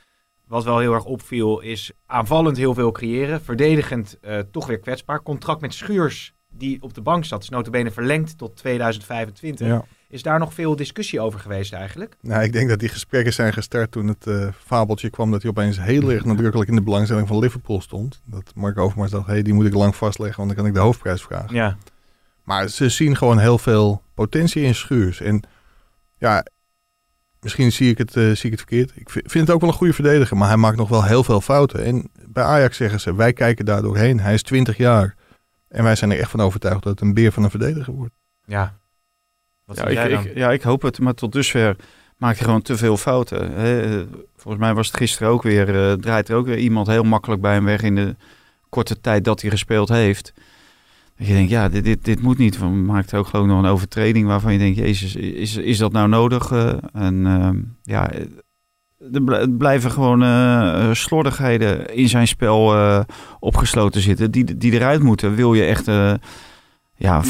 Wat 0.46 0.64
wel 0.64 0.78
heel 0.78 0.94
erg 0.94 1.04
opviel 1.04 1.60
is 1.60 1.92
aanvallend 2.06 2.56
heel 2.56 2.74
veel 2.74 2.92
creëren. 2.92 3.40
Verdedigend 3.42 4.18
toch 4.50 4.66
weer 4.66 4.78
kwetsbaar. 4.78 5.22
Contract 5.22 5.60
met 5.60 5.74
Schuurs, 5.74 6.34
die 6.48 6.82
op 6.82 6.94
de 6.94 7.00
bank 7.02 7.24
zat, 7.24 7.42
is 7.42 7.48
notabene 7.48 7.90
verlengd 7.90 8.38
tot 8.38 8.56
2025. 8.56 9.66
Ja. 9.66 9.84
Is 10.08 10.22
daar 10.22 10.38
nog 10.38 10.54
veel 10.54 10.76
discussie 10.76 11.20
over 11.20 11.40
geweest 11.40 11.72
eigenlijk? 11.72 12.16
Nou, 12.20 12.42
ik 12.42 12.52
denk 12.52 12.68
dat 12.68 12.78
die 12.78 12.88
gesprekken 12.88 13.32
zijn 13.32 13.52
gestart 13.52 13.90
toen 13.90 14.06
het 14.06 14.26
eh, 14.26 14.48
fabeltje 14.64 15.10
kwam 15.10 15.30
dat 15.30 15.42
hij 15.42 15.50
opeens 15.50 15.80
heel 15.80 16.12
erg 16.12 16.24
nadrukkelijk 16.24 16.70
in 16.70 16.76
de 16.76 16.82
belangstelling 16.82 17.28
van 17.28 17.38
Liverpool 17.38 17.80
stond. 17.80 18.20
Dat 18.24 18.52
Mark 18.54 18.78
Overmars 18.78 19.10
dacht, 19.10 19.26
hé, 19.26 19.32
hey, 19.32 19.42
die 19.42 19.54
moet 19.54 19.66
ik 19.66 19.74
lang 19.74 19.96
vastleggen, 19.96 20.36
want 20.36 20.48
dan 20.48 20.58
kan 20.58 20.66
ik 20.66 20.74
de 20.74 20.80
hoofdprijs 20.80 21.22
vragen. 21.22 21.54
Ja, 21.54 21.76
Maar 22.42 22.68
ze 22.68 22.88
zien 22.88 23.16
gewoon 23.16 23.38
heel 23.38 23.58
veel 23.58 24.02
potentie 24.14 24.62
in 24.62 24.74
Schuurs. 24.74 25.20
En 25.20 25.42
ja, 26.18 26.46
misschien 27.40 27.72
zie 27.72 27.90
ik 27.90 27.98
het, 27.98 28.16
eh, 28.16 28.22
zie 28.22 28.50
ik 28.50 28.58
het 28.58 28.60
verkeerd. 28.60 28.92
Ik 28.94 29.10
vind 29.10 29.30
vind 29.30 29.46
het 29.46 29.54
ook 29.54 29.60
wel 29.60 29.70
een 29.70 29.76
goede 29.76 29.92
verdediger, 29.92 30.36
maar 30.36 30.48
hij 30.48 30.56
maakt 30.56 30.76
nog 30.76 30.88
wel 30.88 31.04
heel 31.04 31.24
veel 31.24 31.40
fouten. 31.40 31.84
En 31.84 32.10
bij 32.28 32.44
Ajax 32.44 32.76
zeggen 32.76 33.00
ze, 33.00 33.14
wij 33.14 33.32
kijken 33.32 33.64
daar 33.64 33.82
doorheen. 33.82 34.20
Hij 34.20 34.34
is 34.34 34.42
20 34.42 34.76
jaar. 34.76 35.14
En 35.68 35.84
wij 35.84 35.96
zijn 35.96 36.10
er 36.10 36.18
echt 36.18 36.30
van 36.30 36.40
overtuigd 36.40 36.82
dat 36.82 36.92
het 36.92 37.00
een 37.00 37.14
beer 37.14 37.32
van 37.32 37.44
een 37.44 37.50
verdediger 37.50 37.92
wordt. 37.92 38.14
ja. 38.44 38.76
Wat 39.66 39.76
Ja 39.76 39.86
ik, 39.86 39.92
jij 39.92 40.08
dan? 40.08 40.24
ik, 40.24 40.36
ja, 40.36 40.50
ik 40.50 40.62
hoop 40.62 40.82
het, 40.82 40.98
maar 41.00 41.14
tot 41.14 41.32
dusver 41.32 41.76
maakt 42.16 42.36
hij 42.36 42.46
gewoon 42.46 42.62
te 42.62 42.76
veel 42.76 42.96
fouten. 42.96 43.52
Hè. 43.52 44.04
Volgens 44.36 44.64
mij 44.64 44.74
was 44.74 44.86
het 44.86 44.96
gisteren 44.96 45.28
ook 45.28 45.42
weer, 45.42 45.88
eh, 45.90 45.92
draait 45.92 46.28
er 46.28 46.36
ook 46.36 46.46
weer 46.46 46.58
iemand 46.58 46.86
heel 46.86 47.02
makkelijk 47.02 47.40
bij 47.40 47.52
hem 47.52 47.64
weg 47.64 47.82
in 47.82 47.94
de 47.94 48.16
korte 48.68 49.00
tijd 49.00 49.24
dat 49.24 49.40
hij 49.40 49.50
gespeeld 49.50 49.88
heeft. 49.88 50.32
Dat 51.16 51.26
je 51.26 51.32
denkt, 51.32 51.50
ja, 51.50 51.68
dit, 51.68 51.84
dit, 51.84 52.04
dit 52.04 52.22
moet 52.22 52.38
niet. 52.38 52.60
Maakt 52.60 53.14
ook 53.14 53.26
gewoon 53.26 53.48
nog 53.48 53.58
een 53.58 53.70
overtreding 53.70 54.26
waarvan 54.26 54.52
je 54.52 54.58
denkt, 54.58 54.78
jezus, 54.78 55.16
is, 55.16 55.56
is 55.56 55.78
dat 55.78 55.92
nou 55.92 56.08
nodig? 56.08 56.50
Eh, 56.50 56.72
en 56.92 57.26
ehm, 57.26 57.58
ja, 57.82 58.10
er 59.12 59.22
bl- 59.22 59.56
blijven 59.58 59.90
gewoon 59.90 60.22
eh, 60.22 60.92
slordigheden 60.92 61.94
in 61.94 62.08
zijn 62.08 62.26
spel 62.28 62.74
opgesloten 63.40 64.00
zitten, 64.00 64.30
die, 64.30 64.56
die 64.56 64.72
eruit 64.72 65.02
moeten. 65.02 65.34
Wil 65.34 65.54
je 65.54 65.64
echt 65.64 65.88
ja, 66.96 67.22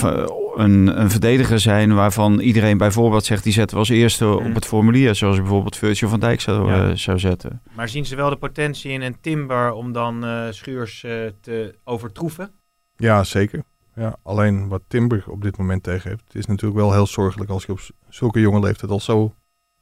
een, 0.55 1.01
een 1.01 1.11
verdediger 1.11 1.61
zijn 1.61 1.95
waarvan 1.95 2.41
iedereen 2.41 2.79
bijvoorbeeld 2.79 3.25
zegt, 3.25 3.43
die 3.45 3.53
zetten 3.53 3.75
we 3.77 3.83
als 3.83 3.89
eerste 3.91 4.25
Mm. 4.25 4.47
op 4.47 4.55
het 4.55 4.65
formulier, 4.67 5.15
zoals 5.15 5.37
bijvoorbeeld 5.37 5.77
Virgil 5.77 6.09
van 6.09 6.21
Dijk 6.21 6.41
zou, 6.41 6.69
Ja. 6.73 6.89
eh, 6.89 6.95
zou 6.97 7.19
zetten. 7.19 7.63
Maar 7.75 7.89
zien 7.89 8.07
ze 8.07 8.17
wel 8.17 8.31
de 8.31 8.37
potentie 8.37 8.91
in 8.91 9.03
een 9.03 9.17
Timber 9.21 9.73
om 9.73 9.93
dan 9.93 10.25
eh, 10.25 10.47
Schuurs 10.51 11.05
eh, 11.05 11.13
te 11.41 11.75
overtroeven? 11.85 12.51
Ja, 12.97 13.25
zeker. 13.25 13.63
Ja, 13.95 14.17
alleen 14.23 14.69
wat 14.69 14.83
Timber 14.89 15.25
op 15.29 15.43
dit 15.43 15.57
moment 15.59 15.83
tegen 15.83 16.11
heeft, 16.11 16.23
het 16.27 16.35
is 16.35 16.47
natuurlijk 16.47 16.81
wel 16.81 16.93
heel 16.93 17.07
zorgelijk 17.07 17.51
als 17.51 17.65
je 17.65 17.73
op 17.73 17.81
zulke 18.09 18.41
jonge 18.41 18.61
leeftijd 18.61 18.91
al 18.91 19.01
zo 19.01 19.35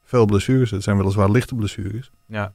veel 0.04 0.24
blessures. 0.26 0.70
Het 0.70 0.82
zijn 0.82 0.96
weliswaar 0.96 1.30
lichte 1.30 1.54
blessures. 1.54 2.10
Ja. 2.26 2.52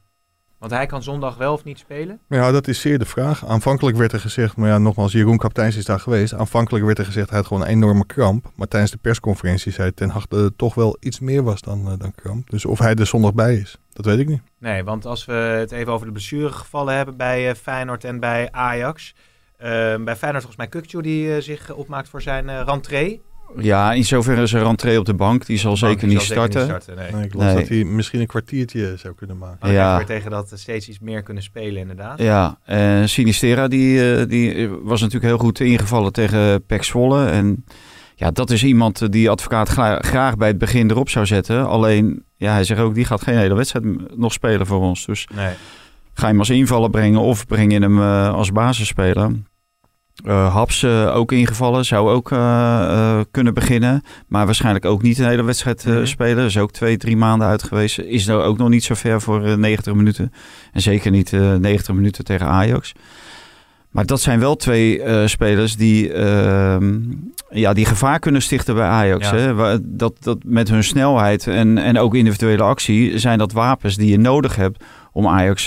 Want 0.60 0.72
hij 0.72 0.86
kan 0.86 1.02
zondag 1.02 1.36
wel 1.36 1.52
of 1.52 1.64
niet 1.64 1.78
spelen? 1.78 2.20
Ja, 2.28 2.50
dat 2.50 2.68
is 2.68 2.80
zeer 2.80 2.98
de 2.98 3.04
vraag. 3.04 3.46
Aanvankelijk 3.46 3.96
werd 3.96 4.12
er 4.12 4.20
gezegd, 4.20 4.56
maar 4.56 4.68
ja, 4.68 4.78
nogmaals, 4.78 5.12
Jeroen 5.12 5.36
Kapteins 5.38 5.76
is 5.76 5.84
daar 5.84 6.00
geweest. 6.00 6.34
Aanvankelijk 6.34 6.84
werd 6.84 6.98
er 6.98 7.04
gezegd, 7.04 7.28
hij 7.28 7.38
had 7.38 7.46
gewoon 7.46 7.62
een 7.62 7.68
enorme 7.68 8.06
kramp. 8.06 8.50
Maar 8.56 8.68
tijdens 8.68 8.92
de 8.92 8.98
persconferentie 8.98 9.72
zei 9.72 9.94
Ten 9.94 10.08
Hag 10.10 10.26
dat 10.26 10.40
het 10.40 10.58
toch 10.58 10.74
wel 10.74 10.96
iets 11.00 11.20
meer 11.20 11.42
was 11.42 11.60
dan, 11.60 11.86
eh, 11.90 11.92
dan 11.98 12.14
kramp. 12.14 12.50
Dus 12.50 12.64
of 12.64 12.78
hij 12.78 12.94
er 12.94 13.06
zondag 13.06 13.34
bij 13.34 13.54
is, 13.54 13.78
dat 13.92 14.04
weet 14.04 14.18
ik 14.18 14.28
niet. 14.28 14.42
Nee, 14.58 14.84
want 14.84 15.06
als 15.06 15.24
we 15.24 15.32
het 15.32 15.72
even 15.72 15.92
over 15.92 16.06
de 16.06 16.12
blessuregevallen 16.12 16.96
hebben 16.96 17.16
bij 17.16 17.48
eh, 17.48 17.54
Feyenoord 17.54 18.04
en 18.04 18.20
bij 18.20 18.48
Ajax. 18.50 19.14
eh, 19.56 19.68
bij 20.04 20.16
Feyenoord 20.16 20.44
volgens 20.44 20.56
mij 20.56 20.68
Kukcu 20.68 21.00
die 21.02 21.34
eh, 21.34 21.42
zich 21.42 21.72
opmaakt 21.72 22.08
voor 22.08 22.22
zijn 22.22 22.64
rentree. 22.64 23.22
Ja, 23.58 23.92
in 23.92 24.04
zoverre 24.04 24.42
is 24.42 24.52
een 24.52 24.62
rentree 24.62 24.98
op 24.98 25.04
de 25.04 25.14
bank. 25.14 25.46
Die 25.46 25.58
zal 25.58 25.76
zeker 25.76 26.08
niet 26.08 26.20
starten. 26.20 26.80
nee. 26.96 27.12
Nee, 27.12 27.24
ik 27.24 27.34
las 27.34 27.44
Nee. 27.44 27.54
dat 27.54 27.68
hij 27.68 27.84
misschien 27.84 28.20
een 28.20 28.26
kwartiertje 28.26 28.94
zou 28.96 29.14
kunnen 29.14 29.38
maken. 29.38 29.56
Maar 29.60 29.70
dan 29.70 29.78
Ja. 29.80 29.96
weer 29.96 30.06
tegen 30.06 30.30
dat 30.30 30.52
steeds 30.54 30.88
iets 30.88 30.98
meer 30.98 31.22
kunnen 31.22 31.42
spelen 31.42 31.80
inderdaad. 31.80 32.18
Ja, 32.18 32.58
en 32.64 33.08
Sinistera 33.08 33.68
die, 33.68 34.14
eh, 34.14 34.28
die 34.28 34.68
was 34.68 35.00
natuurlijk 35.00 35.26
heel 35.32 35.38
goed 35.38 35.60
ingevallen 35.60 36.12
tegen 36.12 36.64
Pek 36.66 36.82
Zwolle. 36.84 37.26
En 37.26 37.64
ja, 38.14 38.30
dat 38.30 38.50
is 38.50 38.64
iemand 38.64 39.12
die 39.12 39.30
advocaat 39.30 39.68
gra- 39.68 39.98
graag 40.00 40.36
bij 40.36 40.48
het 40.48 40.58
begin 40.58 40.90
erop 40.90 41.08
zou 41.08 41.26
zetten. 41.26 41.68
Alleen, 41.68 42.24
ja, 42.36 42.52
hij 42.52 42.64
zegt 42.64 42.80
ook, 42.80 42.94
die 42.94 43.04
gaat 43.04 43.22
geen 43.22 43.36
hele 43.38 43.54
wedstrijd 43.54 44.16
nog 44.18 44.32
spelen 44.32 44.66
voor 44.66 44.80
ons. 44.80 45.06
Dus 45.06 45.28
Nee. 45.34 45.54
ga 46.14 46.22
je 46.22 46.26
hem 46.26 46.38
als 46.38 46.50
invaller 46.50 46.90
brengen 46.90 47.20
of 47.20 47.46
breng 47.46 47.72
je 47.72 47.78
hem 47.78 47.98
eh, 48.00 48.32
als 48.34 48.52
basisspeler. 48.52 49.30
Eh 50.24 50.54
Haps 50.54 50.82
eh, 50.82 51.16
ook 51.16 51.32
ingevallen, 51.32 51.84
zou 51.84 52.10
ook 52.10 52.32
eh, 52.32 53.20
kunnen 53.30 53.54
beginnen. 53.54 54.02
Maar 54.28 54.46
waarschijnlijk 54.46 54.84
ook 54.84 55.02
niet 55.02 55.18
een 55.18 55.26
hele 55.28 55.42
wedstrijd 55.42 55.84
Mhm. 55.84 56.04
spelen. 56.04 56.44
Is 56.44 56.58
ook 56.58 56.72
twee, 56.72 56.96
drie 56.96 57.16
maanden 57.16 57.48
uit 57.48 57.62
geweest. 57.62 57.98
Is 57.98 58.26
nou 58.26 58.42
ook 58.42 58.58
nog 58.58 58.68
niet 58.68 58.84
zo 58.84 58.94
ver 58.94 59.20
voor 59.20 59.44
eh, 59.44 59.54
90 59.54 59.94
minuten. 59.94 60.32
En 60.72 60.80
zeker 60.80 61.10
niet 61.10 61.32
eh 61.32 61.54
90 61.54 61.94
minuten 61.94 62.24
tegen 62.24 62.46
Ajax. 62.46 62.92
Maar 63.90 64.06
dat 64.06 64.20
zijn 64.20 64.40
wel 64.40 64.56
twee 64.56 65.02
spelers 65.28 65.76
die, 65.76 66.12
ehm, 66.12 66.98
ja, 67.50 67.72
die 67.72 67.84
gevaar 67.84 68.18
kunnen 68.18 68.42
stichten 68.42 68.74
bij 68.74 68.86
Ajax. 68.86 69.30
Ja. 69.30 69.36
Hè? 69.36 69.78
Dat, 69.96 70.12
dat 70.20 70.38
met 70.44 70.68
hun 70.68 70.84
snelheid 70.84 71.46
en, 71.46 71.78
en 71.78 71.98
ook 71.98 72.14
individuele 72.14 72.62
actie 72.62 73.18
zijn 73.18 73.38
dat 73.38 73.52
wapens 73.52 73.96
die 73.96 74.10
je 74.10 74.18
nodig 74.18 74.56
hebt 74.56 74.84
om 75.12 75.26
Ajax 75.26 75.64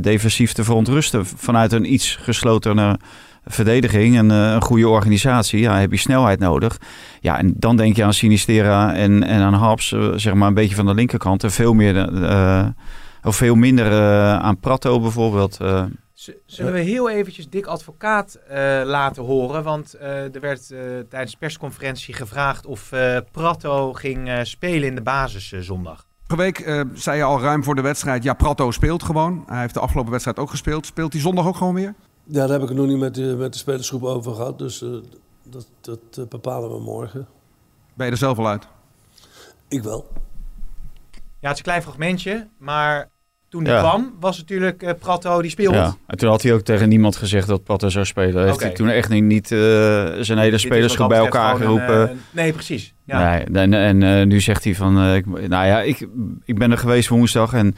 defensief 0.00 0.52
te 0.52 0.64
verontrusten. 0.64 1.26
Vanuit 1.26 1.72
een 1.72 1.92
iets 1.92 2.18
geslotener 2.20 2.96
verdediging 3.44 4.16
en 4.16 4.30
eh, 4.30 4.52
een 4.52 4.62
goede 4.62 4.88
organisatie, 4.88 5.60
ja, 5.60 5.78
heb 5.78 5.90
je 5.90 5.96
snelheid 5.98 6.38
nodig. 6.38 6.78
Ja, 7.20 7.38
en 7.38 7.54
dan 7.56 7.76
denk 7.76 7.96
je 7.96 8.04
aan 8.04 8.14
Sinistera 8.14 8.94
en, 8.94 9.22
en 9.24 9.40
aan 9.42 9.54
Haps, 9.54 9.92
eh, 9.92 10.12
zeg 10.14 10.34
maar 10.34 10.48
een 10.48 10.54
beetje 10.54 10.74
van 10.74 10.86
de 10.86 10.94
linkerkant. 10.94 11.44
En 11.44 11.50
veel, 11.50 11.72
meer, 11.74 12.22
eh, 12.24 12.66
of 13.22 13.36
veel 13.36 13.54
minder 13.54 13.92
aan 14.40 14.58
Prato 14.60 15.00
bijvoorbeeld. 15.00 15.58
eh. 15.60 15.84
Zullen 16.46 16.72
we 16.72 16.78
heel 16.80 17.10
eventjes 17.10 17.48
Dick 17.48 17.66
Advocaat 17.66 18.34
eh, 18.48 18.58
laten 18.84 19.22
horen? 19.22 19.62
Want 19.62 19.94
eh, 19.94 20.34
er 20.34 20.40
werd 20.40 20.66
tijdens 21.08 21.30
de 21.32 21.38
persconferentie 21.38 22.14
gevraagd 22.14 22.66
of 22.66 22.92
eh, 22.92 23.16
Prato 23.32 23.92
ging 23.92 24.28
eh, 24.28 24.38
spelen 24.42 24.88
in 24.88 24.94
de 24.94 25.02
basis 25.02 25.48
zondag. 25.60 26.06
Vorige 26.26 26.44
week 26.46 26.58
eh, 26.58 26.80
zei 26.94 27.16
je 27.16 27.22
al 27.22 27.40
ruim 27.40 27.64
voor 27.64 27.74
de 27.74 27.80
wedstrijd, 27.82 28.22
ja, 28.22 28.32
Prato 28.34 28.70
speelt 28.70 29.02
gewoon. 29.02 29.42
Hij 29.46 29.60
heeft 29.60 29.74
de 29.74 29.80
afgelopen 29.80 30.10
wedstrijd 30.10 30.38
ook 30.38 30.50
gespeeld. 30.50 30.86
Speelt 30.86 31.12
hij 31.12 31.22
zondag 31.22 31.46
ook 31.46 31.56
gewoon 31.56 31.74
weer? 31.74 31.94
Ja, 32.24 32.40
daar 32.40 32.48
heb 32.48 32.62
ik 32.62 32.68
het 32.68 32.76
nog 32.76 32.86
niet 32.86 32.98
met 32.98 33.14
de, 33.14 33.34
met 33.38 33.52
de 33.52 33.58
spelersgroep 33.58 34.02
over 34.02 34.34
gehad. 34.34 34.58
Dus 34.58 34.82
eh, 34.82 34.88
dat, 35.42 35.66
dat 35.80 35.98
eh, 36.18 36.24
bepalen 36.28 36.70
we 36.70 36.80
morgen. 36.80 37.26
Ben 37.94 38.06
je 38.06 38.12
er 38.12 38.18
zelf 38.18 38.38
al 38.38 38.48
uit? 38.48 38.68
Ik 39.68 39.82
wel. 39.82 40.06
Ja, 41.14 41.50
het 41.50 41.50
is 41.50 41.56
een 41.58 41.62
klein 41.64 41.82
fragmentje, 41.82 42.46
maar 42.58 43.08
toen 43.48 43.64
Ja. 43.64 43.70
hij 43.70 43.80
kwam 43.80 44.14
was 44.20 44.38
natuurlijk 44.38 44.82
eh, 44.82 44.92
Prato 45.00 45.42
die 45.42 45.50
speelde. 45.50 45.76
Ja. 45.76 45.96
En 46.06 46.16
toen 46.18 46.28
had 46.28 46.42
hij 46.42 46.52
ook 46.52 46.60
tegen 46.60 46.88
niemand 46.88 47.16
gezegd 47.16 47.46
dat 47.48 47.64
Prato 47.64 47.88
zou 47.88 48.04
spelen. 48.04 48.44
Heeft 48.46 48.60
hij 48.60 48.70
toen 48.70 48.88
echt 48.88 49.08
niet, 49.08 49.24
niet 49.24 49.52
eh, 49.52 49.58
zijn 50.20 50.38
hele 50.38 50.58
spelersgroep 50.58 51.08
bij 51.08 51.18
elkaar 51.18 51.54
een, 51.54 51.60
geroepen. 51.60 52.20
nee, 52.30 52.52
precies. 52.52 52.94
Ja. 53.04 53.30
Nee, 53.30 53.62
en, 53.62 53.74
en 53.74 54.02
eh, 54.02 54.26
nu 54.26 54.40
zegt 54.40 54.64
hij 54.64 54.74
van, 54.74 54.98
eh, 54.98 55.14
ik, 55.14 55.26
nou 55.26 55.66
ja, 55.66 55.80
ik, 55.80 56.08
ik 56.44 56.58
ben 56.58 56.70
er 56.70 56.78
geweest 56.78 57.08
woensdag 57.08 57.52
en 57.52 57.74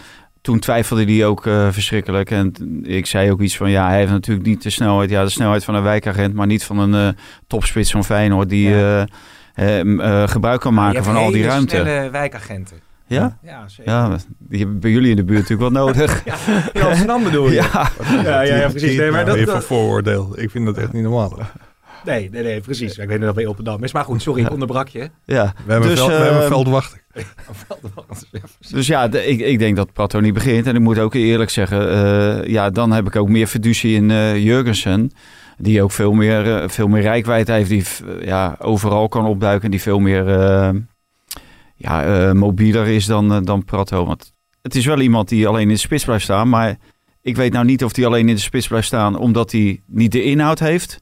toen 0.47 0.59
twijfelde 0.59 1.05
hij 1.05 1.27
ook 1.27 1.47
eh, 1.47 1.69
verschrikkelijk. 1.71 2.31
En 2.31 2.53
ik 2.83 3.07
zei 3.07 3.31
ook 3.31 3.41
iets 3.41 3.57
van, 3.57 3.71
ja, 3.71 3.89
hij 3.89 3.99
heeft 3.99 4.11
natuurlijk 4.11 4.47
niet 4.47 4.63
de 4.63 4.71
snelheid, 4.71 5.11
ja, 5.11 5.23
de 5.25 5.31
snelheid 5.31 5.65
van 5.65 5.75
een 5.75 5.83
wijkagent, 5.83 6.35
maar 6.35 6.47
niet 6.47 6.65
van 6.65 6.79
een 6.79 6.95
eh, 6.95 7.21
topspits 7.47 7.91
van 7.91 8.05
Feyenoord 8.05 8.49
die 8.49 8.69
Ja. 8.69 9.07
eh, 9.55 10.29
gebruik 10.29 10.61
kan 10.61 10.75
maken 10.75 11.05
van 11.05 11.17
al 11.17 11.31
die 11.31 11.45
ruimte. 11.45 11.77
snelle 11.77 12.11
wijkagenten. 12.11 12.77
Ja? 13.07 13.39
Ja, 13.43 13.69
zeker. 13.69 13.93
Ja, 13.93 14.17
die 14.39 14.59
hebben 14.59 14.81
bij 14.81 14.91
jullie 14.91 15.11
in 15.11 15.17
de 15.17 15.25
buurt 15.25 15.41
natuurlijk 15.49 15.73
wel 15.75 15.85
nodig. 15.85 16.23
In 16.73 16.83
Amsterdam 16.83 17.23
bedoel 17.23 17.49
je? 17.49 17.55
ja. 17.73 17.89
ja, 18.23 18.41
ja, 18.41 18.57
ja, 18.57 18.69
precies. 18.69 18.97
Nee, 18.97 19.11
maar 19.11 19.25
dat, 19.25 19.37
dat- 19.39 19.51
van 19.51 19.63
vooroordeel. 19.63 20.33
Ik 20.41 20.51
vind 20.51 20.67
dat 20.67 20.77
echt 20.79 20.93
niet 20.93 21.03
normaal. 21.03 21.39
Nee, 22.07 22.31
nee, 22.31 22.43
nee, 22.43 22.61
precies. 22.61 22.99
Ik 22.99 23.09
weet 23.09 23.17
niet 23.17 23.27
dat 23.27 23.35
bij 23.35 23.45
Rotterdam 23.45 23.85
is. 23.85 23.93
Maar 23.93 24.05
goed, 24.05 24.23
sorry, 24.23 24.45
ik 24.45 24.51
onderbrak 24.51 24.89
je. 24.89 25.11
ja. 25.25 25.55
We 25.67 25.73
hebben, 25.73 25.91
Dus, 25.91 25.99
veld, 25.99 26.11
we 26.11 26.17
hebben 26.17 26.41
ehm, 26.41 26.49
veldwachter. 26.51 27.05
Dus 28.71 28.87
ja, 28.87 29.09
de- 29.09 29.27
ik, 29.27 29.41
ik 29.41 29.59
denk 29.59 29.77
dat 29.77 29.93
Prato 29.93 30.21
niet 30.21 30.35
begint. 30.35 30.67
En 30.67 30.75
ik 30.75 30.81
moet 30.81 30.99
ook 30.99 31.15
eerlijk 31.15 31.51
zeggen, 31.51 31.91
eh, 31.91 32.47
ja, 32.51 32.71
dan 32.71 32.93
heb 32.93 33.07
ik 33.07 33.17
ook 33.17 33.29
meer 33.29 33.47
fiducie 33.47 33.95
in 33.95 34.11
eh 34.11 34.45
Jurgensen. 34.45 35.11
Die 35.59 35.83
ook 35.83 35.93
veel 35.93 36.13
meer, 36.13 36.57
eh, 36.57 36.69
veel 36.69 36.89
meer 36.89 37.03
rijkwijd 37.03 37.49
heeft. 37.49 37.69
Die 37.69 37.85
ja, 38.21 38.57
overal 38.59 39.09
kan 39.09 39.27
opduiken. 39.27 39.71
Die 39.71 39.81
veel 39.81 39.99
meer 39.99 40.29
eh, 40.41 40.71
ja, 41.77 42.05
eh, 42.05 42.33
mobieler 42.33 42.87
is 42.87 43.07
dan, 43.07 43.45
dan 43.45 43.65
Prato. 43.65 44.05
Want 44.07 44.33
het 44.63 44.75
is 44.75 44.87
wel 44.87 45.01
iemand 45.01 45.29
die 45.29 45.49
alleen 45.49 45.63
in 45.63 45.69
de 45.69 45.77
spits 45.77 46.05
blijft 46.05 46.25
staan. 46.25 46.49
Maar 46.49 46.77
ik 47.23 47.37
weet 47.37 47.53
nou 47.53 47.65
niet 47.65 47.85
of 47.85 47.97
hij 47.97 48.07
alleen 48.07 48.29
in 48.29 48.35
de 48.35 48.41
spits 48.41 48.69
blijft 48.69 48.87
staan 48.87 49.19
omdat 49.19 49.53
hij 49.53 49.83
niet 49.87 50.13
de 50.13 50.23
inhoud 50.23 50.59
heeft 50.59 51.01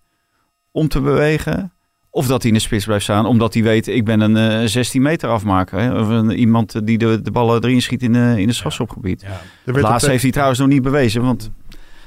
om 0.74 0.88
te 0.88 1.00
bewegen. 1.00 1.72
Of 2.10 2.26
dat 2.26 2.42
hij 2.42 2.50
in 2.50 2.56
de 2.56 2.62
spits 2.62 2.84
blijft 2.84 3.04
staan 3.04 3.26
omdat 3.26 3.54
hij 3.54 3.62
weet, 3.62 3.86
ik 3.86 4.04
ben 4.04 4.20
een 4.20 4.36
eh, 4.36 4.66
16 4.66 5.02
meter 5.02 5.28
afmaker. 5.28 5.80
Hè? 5.80 6.00
Of 6.00 6.08
een, 6.08 6.30
iemand 6.30 6.74
eh, 6.74 6.82
die 6.84 6.98
de, 6.98 7.22
de 7.22 7.30
ballen 7.30 7.62
erin 7.62 7.82
schiet 7.82 8.02
in, 8.02 8.14
eh, 8.14 8.36
in 8.36 8.46
het 8.46 8.56
strafschopgebied. 8.56 9.22
Ja. 9.22 9.40
Werd 9.64 9.82
Laatst 9.86 10.06
heeft 10.06 10.22
hij 10.22 10.30
trouwens 10.32 10.58
nog 10.58 10.68
niet 10.68 10.82
bewezen, 10.82 11.22
want 11.22 11.50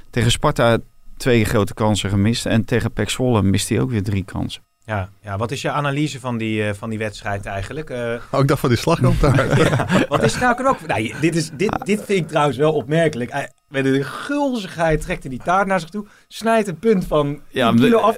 tegen 0.09 0.31
Sparta 0.31 0.77
twee 1.17 1.45
grote 1.45 1.73
kansen 1.73 2.09
gemist. 2.09 2.45
En 2.45 2.65
tegen 2.65 2.91
Pek 2.91 3.09
Zwolle 3.09 3.41
mist 3.41 3.69
hij 3.69 3.79
ook 3.79 3.89
weer 3.89 4.03
drie 4.03 4.23
kansen. 4.23 4.61
Ja, 4.87 5.09
ja, 5.21 5.37
wat 5.37 5.51
is 5.51 5.61
je 5.61 5.71
analyse 5.71 6.19
van 6.19 6.37
die, 6.37 6.63
eh, 6.63 6.73
van 6.73 6.89
die 6.89 6.99
wedstrijd 6.99 7.45
eigenlijk? 7.45 7.89
Eh, 7.89 8.13
Oh, 8.31 8.39
ik 8.39 8.47
dacht 8.47 8.59
van 8.59 8.69
die 8.69 8.77
slagrand 8.77 9.21
daar. 9.21 9.59
ja, 9.69 10.05
wat 10.07 10.23
is 10.23 10.39
nou 10.39 10.65
ook? 10.65 10.87
Nou, 10.87 11.13
dit, 11.21 11.35
is, 11.35 11.49
dit, 11.53 11.85
dit 11.85 12.03
vind 12.03 12.19
ik 12.19 12.27
trouwens 12.27 12.57
wel 12.57 12.73
opmerkelijk. 12.73 13.31
Hij, 13.31 13.51
met 13.67 13.85
een 13.85 14.03
gulzigheid 14.03 15.01
trekt 15.01 15.21
hij 15.23 15.31
die 15.31 15.41
taart 15.43 15.67
naar 15.67 15.79
zich 15.79 15.89
toe, 15.89 16.05
snijdt 16.27 16.67
een 16.67 16.79
punt 16.79 17.05
van 17.05 17.41
Ja, 17.49 17.67
ja, 17.67 17.73
kilo 17.73 17.97
af. 17.97 18.17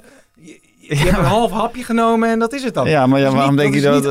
Je, 0.90 0.96
hebt 0.96 1.18
een 1.18 1.24
half 1.24 1.50
hapje 1.50 1.84
genomen 1.84 2.28
en 2.30 2.38
dat 2.38 2.52
is 2.52 2.62
het 2.64 2.74
dan. 2.74 2.88
Ja, 2.88 3.06
maar 3.06 3.20
ja, 3.20 3.30
waarom 3.30 3.50
niet- 3.50 3.58
denk 3.58 3.74
je 3.74 3.80
dat 3.80 4.04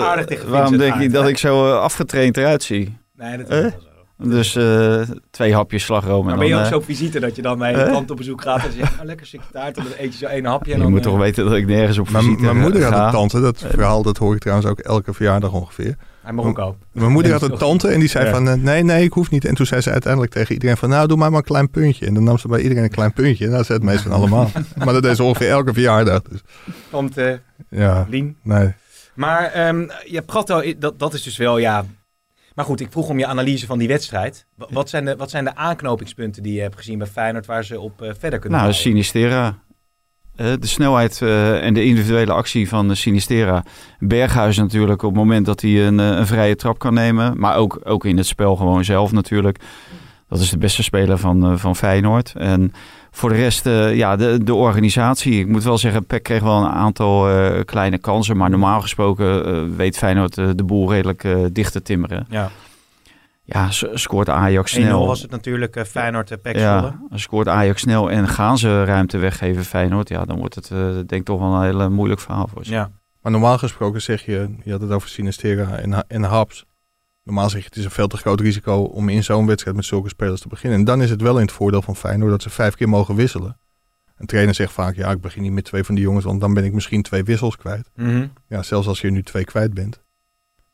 waarom 0.47 0.77
denk 0.77 1.01
je 1.01 1.09
ik 1.29 1.37
zo 1.37 1.65
eh, 1.67 1.79
afgetraind 1.79 2.37
eruit 2.37 2.63
zie? 2.63 2.97
Nee, 3.15 3.37
dat 3.37 3.49
is 3.49 3.55
Eh? 3.55 3.61
wel 3.61 3.71
zo. 3.71 3.87
Dus 4.23 4.55
eh, 4.55 5.01
twee 5.31 5.53
hapjes 5.53 5.83
slagroom. 5.83 6.23
Maar 6.23 6.33
en 6.33 6.39
ben 6.39 6.47
je 6.47 6.53
dan, 6.53 6.61
ook 6.61 6.67
eh, 6.67 6.71
zo 6.73 6.79
op 6.79 6.85
visite 6.85 7.19
dat 7.19 7.35
je 7.35 7.41
dan 7.41 7.57
bij 7.57 7.73
eh? 7.73 7.81
een 7.81 7.91
tante 7.91 8.11
op 8.11 8.17
bezoek 8.17 8.41
gaat 8.41 8.65
en 8.65 8.71
zegt, 8.71 8.99
oh, 8.99 9.05
lekker 9.05 9.25
stukje 9.25 9.47
taart 9.51 9.77
en 9.77 9.83
dan 9.83 9.93
eet 9.97 10.11
je 10.11 10.17
zo 10.17 10.25
één 10.25 10.45
hapje. 10.45 10.71
En 10.71 10.77
je 10.77 10.83
dan, 10.83 10.91
moet 10.91 11.05
eh, 11.05 11.11
toch 11.11 11.19
weten 11.19 11.45
dat 11.45 11.53
ik 11.53 11.67
nergens 11.67 11.97
op 11.97 12.07
visite 12.07 12.25
Mijn, 12.25 12.41
mijn 12.41 12.57
moeder 12.59 12.83
had 12.83 12.93
ga. 12.93 13.05
een 13.05 13.11
tante, 13.11 13.41
dat 13.41 13.65
verhaal 13.69 14.03
dat 14.03 14.17
hoor 14.17 14.35
ik 14.35 14.39
trouwens 14.39 14.69
ook 14.69 14.79
elke 14.79 15.13
verjaardag 15.13 15.51
ongeveer. 15.51 15.95
Hij 16.21 16.33
Marokko. 16.33 16.75
Mijn 16.91 17.11
moeder 17.11 17.31
had 17.31 17.41
een 17.41 17.57
tante 17.57 17.87
en 17.87 17.99
die 17.99 18.09
zei 18.09 18.25
Ja. 18.25 18.31
van 18.31 18.49
eh, 18.49 18.53
nee, 18.53 18.83
nee, 18.83 19.03
ik 19.03 19.13
hoef 19.13 19.29
niet. 19.29 19.45
En 19.45 19.55
toen 19.55 19.65
zei 19.65 19.81
ze 19.81 19.91
uiteindelijk 19.91 20.31
tegen 20.31 20.53
iedereen 20.53 20.77
van 20.77 20.89
nou, 20.89 21.07
doe 21.07 21.17
maar 21.17 21.29
maar 21.29 21.39
een 21.39 21.45
klein 21.45 21.69
puntje. 21.69 22.05
En 22.05 22.13
dan 22.13 22.23
nam 22.23 22.37
ze 22.37 22.47
bij 22.47 22.61
iedereen 22.61 22.83
een 22.83 22.89
klein 22.89 23.13
puntje. 23.13 23.45
En 23.45 23.51
dat 23.51 23.65
zei 23.65 23.77
het 23.77 23.87
meest 23.87 24.01
van 24.01 24.11
allemaal. 24.11 24.51
maar 24.85 24.93
dat 24.93 25.03
deed 25.03 25.15
ze 25.15 25.23
ongeveer 25.23 25.49
elke 25.49 25.73
verjaardag. 25.73 26.21
Dus 26.21 26.41
Tante, 26.89 27.41
ja, 27.69 28.05
Lien. 28.09 28.37
nee. 28.43 28.73
Maar 29.13 29.43
ehm 29.43 29.89
ja, 30.05 30.21
Prato, 30.21 30.61
dat, 30.79 30.99
dat 30.99 31.13
is 31.13 31.23
dus 31.23 31.37
wel, 31.37 31.57
ja... 31.57 31.85
Maar 32.59 32.67
goed, 32.67 32.79
ik 32.79 32.91
vroeg 32.91 33.09
om 33.09 33.19
je 33.19 33.25
analyse 33.25 33.65
van 33.65 33.77
die 33.77 33.87
wedstrijd. 33.87 34.45
Wa- 34.55 34.67
Wat 34.69 34.89
zijn 34.89 35.05
de, 35.05 35.15
wat 35.15 35.29
zijn 35.29 35.43
de 35.43 35.55
aanknopingspunten 35.55 36.43
die 36.43 36.53
je 36.53 36.61
hebt 36.61 36.75
gezien 36.77 36.97
bij 36.97 37.07
Feyenoord 37.07 37.45
waar 37.45 37.63
ze 37.65 37.79
op 37.79 38.01
eh, 38.01 38.09
verder 38.19 38.39
kunnen 38.39 38.59
Nou? 38.59 38.73
Sinistera. 38.73 39.57
Eh, 40.35 40.53
de 40.59 40.67
snelheid 40.67 41.21
eh, 41.21 41.65
en 41.65 41.73
de 41.73 41.83
individuele 41.83 42.31
actie 42.33 42.69
van 42.69 42.95
Sinistera. 42.95 43.63
Berghuis 43.99 44.57
natuurlijk 44.57 45.03
op 45.03 45.09
het 45.09 45.19
moment 45.19 45.45
dat 45.45 45.61
hij 45.61 45.87
een, 45.87 45.97
een 45.97 46.27
vrije 46.27 46.55
trap 46.55 46.79
kan 46.79 46.93
nemen. 46.93 47.39
Maar 47.39 47.55
ook, 47.55 47.79
ook 47.83 48.05
in 48.05 48.17
het 48.17 48.27
spel 48.27 48.55
gewoon 48.55 48.83
zelf 48.83 49.11
natuurlijk. 49.11 49.59
Dat 50.27 50.39
is 50.39 50.49
de 50.49 50.57
beste 50.57 50.83
speler 50.83 51.17
van, 51.17 51.59
van 51.59 51.75
Feyenoord. 51.75 52.33
En 52.37 52.73
voor 53.11 53.29
de 53.29 53.35
rest, 53.35 53.65
eh, 53.65 53.95
ja, 53.95 54.15
de, 54.15 54.43
de 54.43 54.53
organisatie. 54.53 55.39
Ik 55.39 55.47
moet 55.47 55.63
wel 55.63 55.77
zeggen, 55.77 56.05
Peck 56.05 56.23
kreeg 56.23 56.41
wel 56.41 56.57
een 56.63 56.69
aantal 56.71 57.29
eh, 57.29 57.63
kleine 57.65 57.97
kansen. 57.97 58.37
Maar 58.37 58.49
normaal 58.49 58.81
gesproken 58.81 59.45
eh, 59.45 59.75
weet 59.75 59.97
Feyenoord 59.97 60.35
de 60.35 60.63
boel 60.65 60.91
redelijk 60.91 61.23
eh, 61.23 61.37
dicht 61.51 61.71
te 61.71 61.81
timmeren. 61.81 62.25
Ja, 62.29 62.49
1-0 62.49 62.51
Ja, 63.43 63.67
scoort 63.93 64.29
Ajax 64.29 64.71
snel. 64.71 65.07
was 65.07 65.21
het 65.21 65.31
natuurlijk 65.31 65.75
eh, 65.75 65.83
Feyenoord 65.83 66.31
uh, 66.31 66.37
Pek 66.41 66.55
Ja, 66.57 66.99
scoort 67.13 67.47
Ajax 67.47 67.81
snel 67.81 68.11
en 68.11 68.27
gaan 68.27 68.57
ze 68.57 68.83
ruimte 68.83 69.17
weggeven 69.17 69.65
Feyenoord, 69.65 70.09
ja, 70.09 70.25
dan 70.25 70.37
wordt 70.37 70.55
het 70.55 70.71
eh, 70.71 70.79
denk 70.79 71.11
ik 71.11 71.25
toch 71.25 71.39
wel 71.39 71.53
een 71.53 71.63
heel 71.75 71.89
moeilijk 71.89 72.21
verhaal 72.21 72.47
voor 72.53 72.65
ze. 72.65 72.71
Ja. 72.71 72.91
Maar 73.21 73.31
normaal 73.31 73.57
gesproken 73.57 74.01
zeg 74.01 74.25
je, 74.25 74.55
je 74.63 74.71
had 74.71 74.81
het 74.81 74.91
over 74.91 75.09
Sinistera 75.09 75.75
en, 75.77 76.05
en 76.07 76.23
Haps. 76.23 76.65
Normaal 77.29 77.49
zeg 77.49 77.61
je 77.61 77.67
het 77.67 77.77
is 77.77 77.83
een 77.83 77.91
veel 77.91 78.07
te 78.07 78.17
groot 78.17 78.39
risico 78.39 78.81
om 78.81 79.09
in 79.09 79.23
zo'n 79.23 79.45
wedstrijd 79.45 79.75
met 79.75 79.85
zulke 79.85 80.09
spelers 80.09 80.41
te 80.41 80.47
beginnen. 80.47 80.79
En 80.79 80.85
dan 80.85 81.01
is 81.01 81.09
het 81.09 81.21
wel 81.21 81.35
in 81.35 81.41
het 81.41 81.51
voordeel 81.51 81.81
van 81.81 81.95
Feyenoord 81.95 82.31
dat 82.31 82.41
ze 82.41 82.49
vijf 82.49 82.75
keer 82.75 82.89
mogen 82.89 83.15
wisselen. 83.15 83.57
Een 84.17 84.25
trainer 84.25 84.55
zegt 84.55 84.71
vaak, 84.71 84.95
ja 84.95 85.11
ik 85.11 85.21
begin 85.21 85.41
niet 85.41 85.51
met 85.51 85.63
twee 85.63 85.83
van 85.83 85.95
die 85.95 86.03
jongens, 86.03 86.25
want 86.25 86.41
dan 86.41 86.53
ben 86.53 86.63
ik 86.63 86.73
misschien 86.73 87.01
twee 87.01 87.23
wissels 87.23 87.57
kwijt. 87.57 87.89
Mhm. 87.95 88.27
Ja, 88.47 88.63
zelfs 88.63 88.87
als 88.87 89.01
je 89.01 89.11
nu 89.11 89.23
twee 89.23 89.43
kwijt 89.43 89.73
bent, 89.73 90.01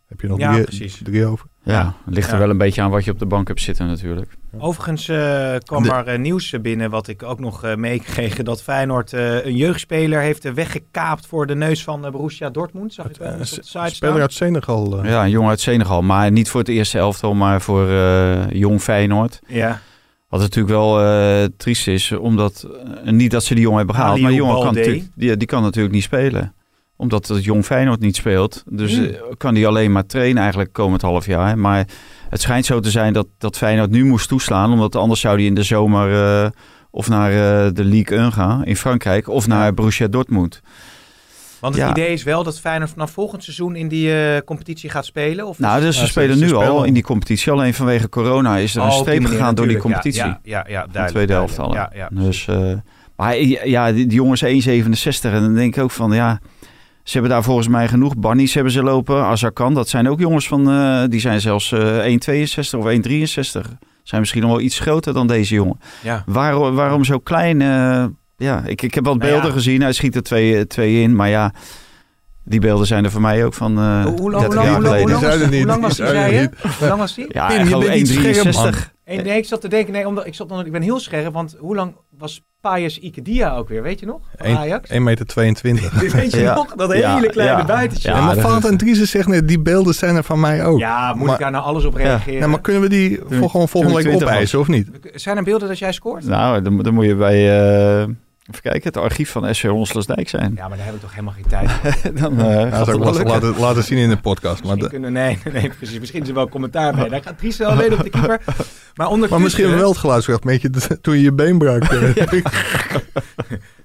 heb 0.05 0.21
je 0.21 0.27
nog 0.27 0.39
Ja, 0.39 0.63
drie, 0.63 1.03
drie 1.03 1.25
over. 1.25 1.47
Ja, 1.65 1.93
het 2.05 2.13
ligt 2.15 2.27
er 2.27 2.33
Ja. 2.33 2.39
wel 2.39 2.49
een 2.49 2.57
beetje 2.57 2.81
aan 2.81 2.89
wat 2.89 3.05
je 3.05 3.11
op 3.11 3.19
de 3.19 3.25
bank 3.25 3.47
hebt 3.47 3.61
zitten 3.61 3.87
natuurlijk. 3.87 4.31
Overigens 4.59 5.07
eh, 5.09 5.55
kwam 5.63 5.83
De- 5.83 5.91
er 5.91 6.07
eh, 6.07 6.19
nieuws 6.19 6.53
binnen 6.61 6.89
wat 6.89 7.07
ik 7.07 7.23
ook 7.23 7.39
nog 7.39 7.63
eh, 7.63 7.75
meegekregen. 7.75 8.45
Dat 8.45 8.61
Feyenoord 8.63 9.13
eh, 9.13 9.45
een 9.45 9.55
jeugdspeler 9.55 10.21
heeft 10.21 10.53
weggekaapt 10.53 11.27
voor 11.27 11.47
de 11.47 11.55
neus 11.55 11.83
van 11.83 12.01
Borussia 12.01 12.49
Dortmund. 12.49 12.93
Zag 12.93 13.09
ik 13.09 13.15
wel 13.17 13.33
eens 13.33 13.51
op 13.51 13.57
de 13.57 13.63
site 13.67 13.77
Speler 13.95 14.13
staan. 14.13 14.21
uit 14.21 14.33
Senegal. 14.33 15.05
Ja, 15.05 15.23
een 15.23 15.29
jongen 15.29 15.49
uit 15.49 15.59
Senegal. 15.59 16.01
Maar 16.01 16.31
niet 16.31 16.49
voor 16.49 16.59
het 16.59 16.69
eerste 16.69 16.97
elftal, 16.97 17.33
maar 17.33 17.61
voor 17.61 17.89
eh, 17.89 18.49
jong 18.49 18.81
Feyenoord. 18.81 19.39
Ja, 19.47 19.79
Wat 20.29 20.39
natuurlijk 20.39 20.73
wel 20.75 21.01
eh, 21.01 21.43
triest 21.57 21.87
is, 21.87 22.11
omdat 22.11 22.67
niet 23.03 23.31
dat 23.31 23.43
ze 23.43 23.53
die 23.53 23.63
jongen 23.63 23.77
hebben 23.77 23.95
gehaald, 23.95 24.19
maar 24.19 24.29
die 24.29 24.39
jongen 24.39 24.55
kan 24.61 24.73
natuurlijk, 24.73 25.05
die, 25.15 25.37
die 25.37 25.47
kan 25.47 25.61
natuurlijk 25.61 25.93
niet 25.93 26.03
spelen. 26.03 26.53
Omdat 26.97 27.27
het 27.27 27.43
jong 27.43 27.65
Feyenoord 27.65 27.99
niet 27.99 28.15
speelt. 28.15 28.63
Dus 28.69 28.95
Hmm. 28.95 29.05
eh, 29.05 29.19
kan 29.37 29.53
die 29.53 29.67
alleen 29.67 29.91
maar 29.91 30.05
trainen 30.05 30.41
eigenlijk 30.41 30.73
komend 30.73 31.01
half 31.01 31.25
jaar. 31.25 31.57
Maar 31.57 31.87
het 32.29 32.41
schijnt 32.41 32.65
zo 32.65 32.79
te 32.79 32.89
zijn 32.89 33.13
dat, 33.13 33.27
dat 33.37 33.57
Feyenoord 33.57 33.89
nu 33.91 34.05
moest 34.05 34.27
toeslaan. 34.27 34.71
Omdat 34.71 34.95
anders 34.95 35.19
zou 35.19 35.37
die 35.37 35.45
in 35.45 35.55
de 35.55 35.63
zomer 35.63 36.41
eh, 36.43 36.49
of 36.91 37.09
naar 37.09 37.31
eh, 37.31 37.71
de 37.73 37.83
Ligue 37.83 38.17
1 38.17 38.31
gaan 38.33 38.65
in 38.65 38.75
Frankrijk. 38.75 39.27
Of 39.27 39.47
naar 39.47 39.73
Borussia 39.73 40.07
Dortmund. 40.07 40.61
want 41.59 41.75
het 41.75 41.83
Ja. 41.83 41.89
idee 41.89 42.13
is 42.13 42.23
wel 42.23 42.43
dat 42.43 42.59
Feyenoord 42.59 42.89
vanaf 42.91 43.11
volgend 43.11 43.43
seizoen 43.43 43.75
in 43.75 43.87
die 43.87 44.13
eh, 44.21 44.41
competitie 44.45 44.89
gaat 44.89 45.05
spelen. 45.05 45.47
Of 45.47 45.59
Nou, 45.59 45.81
dus 45.81 45.97
ze 45.99 46.07
spelen 46.07 46.37
ze 46.37 46.43
nu 46.43 46.49
spelen 46.49 46.67
al 46.69 46.83
in 46.83 46.93
die 46.93 47.03
competitie. 47.03 47.51
Alleen 47.51 47.73
vanwege 47.73 48.09
corona 48.09 48.57
is 48.57 48.75
er 48.75 48.81
Oh, 48.81 48.87
een 48.87 48.93
streep 48.93 49.21
manier 49.21 49.37
gegaan 49.37 49.55
door 49.55 49.67
die 49.67 49.77
competitie. 49.77 50.23
Ja, 50.23 50.39
ja, 50.43 50.65
ja, 50.67 50.85
ja 50.91 51.05
de 51.05 51.11
tweede 51.11 51.33
helft 51.33 51.59
al. 51.59 51.73
Ja, 51.73 51.91
ja. 51.95 52.09
Dus, 52.11 52.47
eh, 52.47 52.71
maar 53.15 53.37
ja, 53.67 53.91
die, 53.91 54.05
die 54.05 54.15
jongens 54.15 54.41
1,67. 54.43 55.33
En 55.33 55.41
dan 55.41 55.53
denk 55.55 55.75
ik 55.75 55.83
ook 55.83 55.91
van, 55.91 56.11
ja... 56.11 56.39
Ze 57.05 57.11
hebben 57.13 57.31
daar 57.31 57.43
volgens 57.43 57.67
mij 57.67 57.87
genoeg. 57.87 58.17
Bannies 58.17 58.53
hebben 58.53 58.71
ze 58.73 58.83
lopen. 58.83 59.23
Azarkan, 59.23 59.73
dat 59.73 59.89
zijn 59.89 60.09
ook 60.09 60.19
jongens 60.19 60.47
van... 60.47 60.69
eh, 60.69 61.03
die 61.09 61.19
zijn 61.19 61.41
zelfs 61.41 61.71
eh 61.71 61.81
1,62 62.69 62.77
of 62.77 62.85
1,63. 62.85 63.77
Zijn 64.03 64.21
misschien 64.21 64.41
nog 64.41 64.51
wel 64.51 64.59
iets 64.59 64.79
groter 64.79 65.13
dan 65.13 65.27
deze 65.27 65.53
jongen. 65.53 65.79
Ja. 66.03 66.23
Waarom, 66.25 66.75
waarom 66.75 67.03
zo 67.03 67.19
klein? 67.19 67.61
eh, 67.61 68.05
ja, 68.37 68.63
ik, 68.65 68.81
ik 68.81 68.93
heb 68.93 69.05
wat 69.05 69.17
Nou 69.17 69.29
beelden 69.31 69.49
ja. 69.49 69.55
gezien. 69.55 69.81
Hij 69.81 69.93
schiet 69.93 70.15
er 70.15 70.23
twee, 70.23 70.67
twee 70.67 71.01
in. 71.01 71.15
Maar 71.15 71.29
ja, 71.29 71.53
die 72.43 72.59
beelden 72.59 72.87
zijn 72.87 73.03
er 73.03 73.11
voor 73.11 73.21
mij 73.21 73.45
ook 73.45 73.53
van 73.53 73.77
eh 73.77 74.03
Hoe, 74.03 74.19
hoe 74.19 74.31
lang, 74.31 74.43
30 74.43 74.47
hoe 74.47 74.55
lang, 74.55 74.65
jaar 74.65 74.73
hoe 74.73 74.83
lang, 74.83 74.95
geleden. 74.95 75.11
hoe 75.11 75.11
lang 75.11 75.21
was 75.21 75.49
Die? 75.49 75.57
Hoe 75.57 75.67
lang 75.67 75.81
was 75.81 75.97
niet, 75.97 76.07
die, 76.07 76.15
die 76.15 76.15
zei 76.15 76.33
je? 76.33 76.49
zouden 76.61 76.77
Hoe 76.79 76.87
lang 76.87 76.99
was 76.99 77.15
die? 77.15 77.25
Ja, 77.29 77.49
gewoon 77.49 77.79
bent 77.85 77.95
niet 77.95 78.07
scherp, 78.07 78.75
1,63. 78.75 78.94
Eén- 79.05 79.23
nee, 79.23 79.37
ik 79.37 79.45
zat 79.45 79.61
te 79.61 79.67
denken, 79.67 79.93
nee, 79.93 80.07
omdat, 80.07 80.25
ik, 80.25 80.33
zat 80.35 80.49
dan, 80.49 80.65
ik 80.65 80.71
ben 80.71 80.81
heel 80.81 80.99
scherp, 80.99 81.33
want 81.33 81.55
hoe 81.59 81.75
lang 81.75 81.95
was 82.17 82.41
Payas 82.61 82.99
Ikedia 82.99 83.55
ook 83.55 83.69
weer, 83.69 83.81
weet 83.83 83.99
je 83.99 84.05
nog? 84.05 84.19
Van 84.37 84.57
Ajax? 84.57 84.89
1,22 84.89 84.97
meter. 85.01 85.91
Weet 86.15 86.31
je 86.31 86.39
Ja. 86.39 86.55
nog? 86.55 86.75
Dat 86.75 86.97
Ja, 86.97 87.15
hele 87.15 87.29
kleine 87.29 87.57
ja. 87.57 87.65
buitentje. 87.65 88.09
Ja, 88.09 88.25
maar 88.25 88.35
Valentin 88.37 88.69
en 88.69 88.77
Driessen 88.77 89.07
zegt 89.07 89.27
net, 89.27 89.47
die 89.47 89.59
beelden 89.59 89.93
zijn 89.93 90.15
er 90.15 90.23
van 90.23 90.39
mij 90.39 90.65
ook. 90.65 90.79
Ja, 90.79 91.13
moet 91.13 91.25
Maar- 91.25 91.33
ik 91.35 91.39
daar 91.41 91.51
nou 91.51 91.63
alles 91.63 91.85
op 91.85 91.93
reageren? 91.95 92.39
Ja, 92.39 92.47
maar 92.47 92.61
kunnen 92.61 92.81
we 92.81 92.89
die 92.89 93.19
Toen- 93.19 93.37
voor 93.37 93.49
gewoon 93.49 93.67
volgende 93.69 93.95
week 93.95 94.05
20 94.05 94.27
opeisen, 94.27 94.59
of 94.59 94.67
niet? 94.67 94.87
Zijn 95.13 95.37
er 95.37 95.43
beelden 95.43 95.67
dat 95.67 95.79
jij 95.79 95.91
scoort? 95.91 96.25
Nou, 96.27 96.61
dan, 96.61 96.77
dan 96.81 96.93
moet 96.93 97.05
je 97.05 97.15
bij... 97.15 97.59
eh, 98.01 98.07
even 98.51 98.61
kijken, 98.61 98.81
het 98.83 98.97
archief 98.97 99.29
van 99.31 99.55
SC 99.55 99.63
Honslersdijk 99.63 100.29
zijn. 100.29 100.53
Ja, 100.55 100.67
maar 100.67 100.77
daar 100.77 100.85
heb 100.85 100.95
ik 100.95 101.01
toch 101.01 101.11
helemaal 101.11 101.33
geen 101.33 101.47
tijd 101.47 101.71
voor. 101.71 101.91
dan 102.21 102.35
Ja, 102.35 102.43
gaat 102.43 102.61
dat 102.61 102.63
het 102.63 102.73
zou 102.73 102.97
ik 102.97 103.03
wel 103.03 103.23
laten, 103.33 103.59
laten, 103.59 103.83
zien 103.83 103.97
in 103.97 104.09
de 104.09 104.17
podcast. 104.17 104.63
Maar, 104.63 104.75
de- 104.77 104.89
kunnen, 104.89 105.13
nee, 105.13 105.37
nee, 105.43 105.53
nee, 105.53 105.69
precies. 105.77 105.99
Misschien 105.99 106.21
is 106.21 106.27
er 106.27 106.33
wel 106.33 106.49
commentaar 106.49 106.95
bij. 106.95 107.09
Daar 107.09 107.23
gaat 107.23 107.37
Dries 107.37 107.57
wel 107.57 107.75
weten 107.77 107.97
op 107.97 108.03
de 108.03 108.09
keeper. 108.09 108.41
Maar 108.95 109.07
ondertussen... 109.07 109.29
maar 109.29 109.57
misschien 109.57 109.79
wel 109.79 109.89
het 109.89 109.97
geluidsfragment 109.97 110.61
je 110.61 110.99
toen 111.01 111.15
je 111.15 111.21
je 111.21 111.33
been 111.33 111.57
brak. 111.57 111.83
eh. 111.83 112.13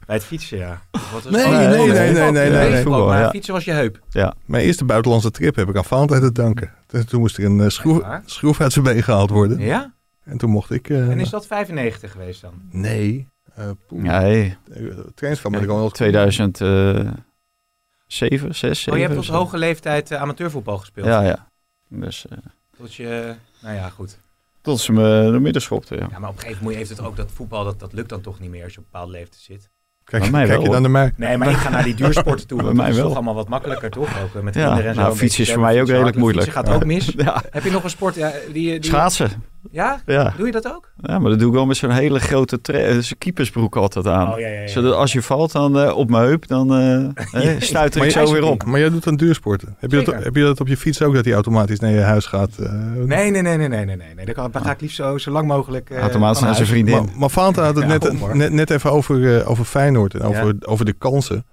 Bij 0.06 0.16
het 0.16 0.24
fietsen, 0.24 0.58
ja. 0.58 0.80
Nee, 1.28 1.46
nee, 1.46 1.66
nee, 1.66 1.88
nee, 1.92 2.12
nee, 2.12 2.30
nee, 2.30 2.50
nee. 2.70 2.82
Voetbal, 2.82 3.06
maar 3.06 3.20
ja. 3.20 3.30
fietsen 3.30 3.54
was 3.54 3.64
je 3.64 3.70
heup. 3.72 3.98
Mijn 4.44 4.64
eerste 4.64 4.84
buitenlandse 4.84 5.30
trip 5.30 5.56
heb 5.56 5.68
ik 5.68 5.76
aan 5.76 5.84
Valentijn 5.84 6.20
te 6.20 6.32
danken. 6.32 6.72
Toen- 6.86 7.04
Toen 7.04 7.20
moest 7.20 7.38
er 7.38 7.44
een 7.44 7.60
eh, 7.60 7.68
schroef, 8.24 8.60
uit 8.60 8.72
zijn 8.72 8.84
been 8.84 9.02
gehaald 9.02 9.30
worden. 9.30 9.58
Ja? 9.58 9.92
En 10.24 10.38
toen 10.38 10.50
mocht 10.50 10.70
ik... 10.70 10.88
eh, 10.88 11.10
En 11.10 11.20
is 11.20 11.30
dat 11.30 11.46
95 11.46 12.10
geweest 12.12 12.40
dan? 12.40 12.52
Nee. 12.70 13.28
Eh 13.60 13.70
poeh. 13.86 14.02
Nee, 14.02 14.56
Eh, 14.72 15.32
van 15.36 15.50
me 15.50 15.58
gewoon 15.58 15.78
wel 15.78 15.90
2007, 15.90 17.24
6, 18.54 18.54
7. 18.58 18.92
Oh, 18.92 18.98
je 18.98 19.04
hebt 19.04 19.14
tot 19.14 19.26
hoge 19.26 19.58
leeftijd 19.58 20.10
eh, 20.10 20.20
amateurvoetbal 20.20 20.78
gespeeld. 20.78 21.06
Ja, 21.06 21.20
ja. 21.22 21.48
Dus 21.88 22.26
eh, 22.28 22.38
Tot 22.78 22.94
je... 22.94 23.34
Nou 23.62 23.74
ja, 23.76 23.88
goed. 23.88 24.18
tot 24.60 24.80
ze 24.80 24.92
me 24.92 25.28
door 25.30 25.40
midden 25.40 25.62
schopte, 25.62 25.94
ja. 25.96 26.06
Ja, 26.10 26.18
maar 26.18 26.28
op 26.28 26.34
een 26.34 26.40
gegeven 26.40 26.62
moment 26.62 26.78
heeft 26.78 26.90
het 26.98 27.00
ook 27.06 27.16
dat 27.16 27.30
voetbal, 27.34 27.64
dat, 27.64 27.80
dat 27.80 27.92
lukt 27.92 28.08
dan 28.08 28.20
toch 28.20 28.40
niet 28.40 28.50
meer 28.50 28.64
als 28.64 28.72
je 28.72 28.78
op 28.78 28.84
een 28.84 28.90
bepaalde 28.92 29.12
leeftijd 29.12 29.42
zit. 29.42 29.68
Kijk, 30.04 30.30
mij 30.30 30.44
kijk 30.46 30.56
wel, 30.56 30.62
je 30.66 30.70
dan 30.70 30.82
naar 30.82 30.90
mij? 30.90 31.12
Nee, 31.16 31.36
maar 31.36 31.50
ik 31.50 31.56
ga 31.56 31.70
naar 31.70 31.82
die 31.84 31.94
duursporten 31.94 32.46
toe. 32.46 32.56
Bij 32.62 32.66
want 32.66 32.76
dat 32.76 32.84
mij 32.86 32.90
is 32.94 32.96
wel. 33.00 33.06
toch 33.06 33.14
allemaal 33.16 33.34
wat 33.34 33.48
makkelijker, 33.48 33.90
toch? 33.90 34.22
Ook 34.22 34.42
met 34.42 34.54
Ja, 34.54 34.64
kinderen 34.66 34.88
en 34.88 34.94
zo. 34.94 35.00
nou, 35.00 35.16
fietsen 35.16 35.42
is 35.44 35.52
voor 35.52 35.60
mij 35.62 35.80
ook 35.80 35.88
redelijk 35.88 36.16
moeilijk. 36.16 36.44
Fietsen 36.44 36.64
gaat 36.64 36.74
ook 36.74 36.84
mis. 36.84 37.12
Ja, 37.16 37.42
Heb 37.50 37.64
je 37.64 37.70
nog 37.70 37.84
een 37.84 37.90
sport 37.90 38.14
ja, 38.14 38.32
die, 38.52 38.80
die... 38.80 38.84
schaatsen. 38.90 39.44
Ja? 39.70 40.00
Ja. 40.06 40.34
Doe 40.36 40.46
je 40.46 40.52
dat 40.52 40.66
ook? 40.74 40.92
ja, 41.00 41.18
maar 41.18 41.30
dat 41.30 41.38
doe 41.38 41.48
ik 41.48 41.54
wel 41.54 41.66
met 41.66 41.76
zo'n 41.76 41.90
hele 41.90 42.20
grote 42.20 42.58
eh, 42.62 42.98
zo'n 42.98 43.18
keepersbroek 43.18 43.76
altijd 43.76 44.06
aan. 44.06 44.32
Oh, 44.32 44.38
ja, 44.38 44.48
ja, 44.48 44.60
ja. 44.60 44.68
Zodat 44.68 44.94
als 44.94 45.12
je 45.12 45.22
valt 45.22 45.52
dan 45.52 45.78
eh, 45.78 45.96
op 45.96 46.10
mijn 46.10 46.24
heup, 46.24 46.46
dan 46.46 46.74
eh 46.74 47.56
stuit 47.58 47.96
Maar 47.96 48.06
ik 48.06 48.12
zo 48.12 48.32
weer 48.32 48.44
op. 48.44 48.64
Maar 48.64 48.80
jij 48.80 48.90
doet 48.90 49.06
aan 49.06 49.16
duursporten. 49.16 49.76
Heb 49.78 49.90
je, 49.90 50.02
dat, 50.02 50.24
heb 50.24 50.34
je 50.36 50.42
dat 50.42 50.60
op 50.60 50.68
je 50.68 50.76
fiets 50.76 51.02
ook, 51.02 51.14
dat 51.14 51.24
die 51.24 51.32
automatisch 51.32 51.78
naar 51.80 51.90
je 51.90 52.00
huis 52.00 52.26
gaat? 52.26 52.58
eh? 52.58 52.72
Nee, 52.72 53.30
nee, 53.30 53.42
nee, 53.42 53.56
nee, 53.56 53.68
nee, 53.68 53.84
nee, 53.84 53.96
nee. 54.16 54.32
kan, 54.32 54.50
daar 54.50 54.62
ga 54.62 54.70
ik 54.70 54.80
liefst 54.80 54.96
zo, 54.96 55.18
zo 55.18 55.30
lang 55.30 55.46
mogelijk 55.46 55.90
eh, 55.90 55.98
Automatisch 55.98 56.42
naar 56.42 56.54
zijn 56.54 56.66
vriendin. 56.66 56.94
Maar, 56.94 57.16
maar 57.16 57.30
Valentijn 57.30 57.66
had 57.66 57.74
het 57.74 57.84
Ja, 57.84 58.12
net, 58.12 58.34
net, 58.34 58.52
net 58.52 58.70
even 58.70 58.92
over, 58.92 59.46
over 59.46 59.64
Feyenoord 59.64 60.14
en 60.14 60.22
over, 60.22 60.54
over 60.60 60.84
de 60.84 60.92
kansen. 60.92 61.46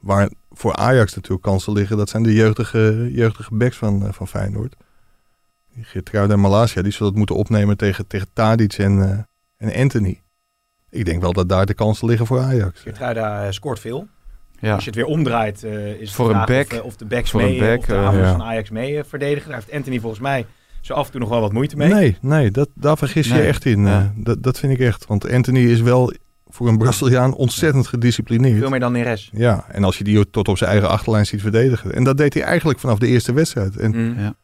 Waar 0.00 0.30
voor 0.50 0.74
Ajax 0.74 1.14
natuurlijk 1.14 1.42
kansen 1.42 1.72
liggen. 1.72 1.96
Dat 1.96 2.08
zijn 2.08 2.22
de 2.22 2.34
jeugdige, 2.34 3.08
jeugdige 3.12 3.54
backs 3.54 3.76
van, 3.76 4.08
van 4.12 4.28
Feyenoord. 4.28 4.74
Die 5.74 5.84
Geertruida 5.84 6.32
en 6.32 6.40
Malasia, 6.40 6.82
die 6.82 6.92
zullen 6.92 7.08
het 7.08 7.16
moeten 7.16 7.36
opnemen 7.36 7.76
tegen, 7.76 8.06
tegen 8.06 8.28
Tadic 8.32 8.72
en, 8.72 9.02
eh, 9.02 9.68
en 9.68 9.80
Anthony. 9.80 10.22
Ik 10.90 11.04
denk 11.04 11.22
wel 11.22 11.32
dat 11.32 11.48
daar 11.48 11.66
de 11.66 11.74
kansen 11.74 12.08
liggen 12.08 12.26
voor 12.26 12.40
Ajax. 12.40 12.80
Geertruida 12.80 13.44
eh, 13.44 13.50
scoort 13.50 13.80
veel. 13.80 14.06
Ja. 14.60 14.74
Als 14.74 14.84
je 14.84 14.90
het 14.90 14.98
weer 14.98 15.08
omdraait, 15.08 15.62
eh, 15.64 16.00
is 16.00 16.12
Voor 16.12 16.34
een 16.34 16.44
back. 16.46 16.72
Of, 16.72 16.80
of 16.80 16.96
de 16.96 17.04
backs 17.04 17.30
Voor 17.30 17.42
mee, 17.42 17.60
een 17.60 17.66
back, 17.66 17.80
of 17.80 17.86
de 17.86 18.18
ja. 18.18 18.30
van 18.30 18.42
Ajax 18.42 18.70
mee 18.70 19.04
verdedigen. 19.04 19.50
Daar 19.50 19.58
heeft 19.58 19.72
Anthony 19.72 20.00
volgens 20.00 20.20
mij 20.22 20.46
zo 20.80 20.92
af 20.94 21.06
en 21.06 21.10
toe 21.10 21.20
nog 21.20 21.28
wel 21.28 21.40
wat 21.40 21.52
moeite 21.52 21.76
mee. 21.76 21.92
Nee, 21.92 22.16
nee 22.20 22.50
dat, 22.50 22.68
daar 22.74 22.96
vergis 22.96 23.28
je 23.28 23.40
echt 23.40 23.64
in. 23.64 23.86
Ja. 23.86 24.12
dat, 24.16 24.42
dat 24.42 24.58
vind 24.58 24.72
ik 24.72 24.78
echt. 24.78 25.06
Want 25.06 25.30
Anthony 25.30 25.58
is 25.58 25.80
wel 25.80 26.12
voor 26.46 26.68
een 26.68 26.78
Braziliaan 26.78 27.34
ontzettend 27.34 27.86
gedisciplineerd. 27.86 28.58
Veel 28.58 28.68
meer 28.68 28.80
dan 28.80 28.92
Neres. 28.92 29.30
Ja, 29.32 29.64
en 29.68 29.84
als 29.84 29.98
je 29.98 30.04
die 30.04 30.30
tot 30.30 30.48
op 30.48 30.58
zijn 30.58 30.70
eigen 30.70 30.88
achterlijn 30.88 31.26
ziet 31.26 31.40
verdedigen. 31.40 31.94
En 31.94 32.04
dat 32.04 32.16
deed 32.16 32.34
hij 32.34 32.42
eigenlijk 32.42 32.78
vanaf 32.78 32.98
de 32.98 33.06
eerste 33.06 33.32
wedstrijd. 33.32 33.76
En 33.76 33.90
Mm. 33.90 34.20
Ja. 34.20 34.34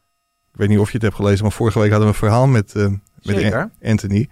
Ik 0.53 0.59
weet 0.59 0.69
niet 0.69 0.79
of 0.79 0.87
je 0.87 0.93
het 0.93 1.01
hebt 1.01 1.15
gelezen, 1.15 1.43
maar 1.43 1.51
vorige 1.51 1.79
week 1.79 1.91
hadden 1.91 2.07
we 2.07 2.13
een 2.13 2.19
verhaal 2.19 2.47
met, 2.47 2.75
eh, 2.75 2.87
met 3.21 3.69
Anthony. 3.83 4.29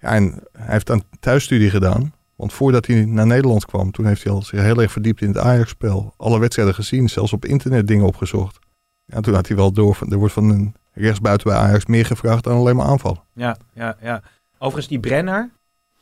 Ja, 0.00 0.14
en 0.14 0.42
hij 0.52 0.72
heeft 0.72 0.88
een 0.88 1.02
thuisstudie 1.20 1.70
gedaan. 1.70 2.12
Want 2.36 2.52
voordat 2.52 2.86
hij 2.86 3.04
naar 3.04 3.26
Nederland 3.26 3.64
kwam, 3.64 3.90
toen 3.90 4.06
heeft 4.06 4.24
hij 4.24 4.32
al 4.32 4.42
zich 4.42 4.60
heel 4.60 4.82
erg 4.82 4.92
verdiept 4.92 5.20
in 5.20 5.28
het 5.28 5.38
Ajax-spel. 5.38 6.14
Alle 6.16 6.38
wedstrijden 6.38 6.74
gezien, 6.74 7.08
zelfs 7.08 7.32
op 7.32 7.44
internet 7.44 7.86
dingen 7.86 8.06
opgezocht. 8.06 8.58
Ja, 9.04 9.20
toen 9.20 9.34
had 9.34 9.48
hij 9.48 9.56
wel 9.56 9.72
door, 9.72 9.94
van, 9.94 10.12
er 10.12 10.18
wordt 10.18 10.34
van 10.34 10.50
een 10.50 10.74
rechtsbuiten 10.92 11.50
bij 11.50 11.58
Ajax 11.58 11.86
meer 11.86 12.06
gevraagd 12.06 12.44
dan 12.44 12.56
alleen 12.56 12.76
maar 12.76 12.86
aanvallen. 12.86 13.22
Ja, 13.32 13.56
ja, 13.72 13.96
ja. 14.00 14.22
Overigens 14.54 14.88
die 14.88 15.00
Brenner, 15.00 15.50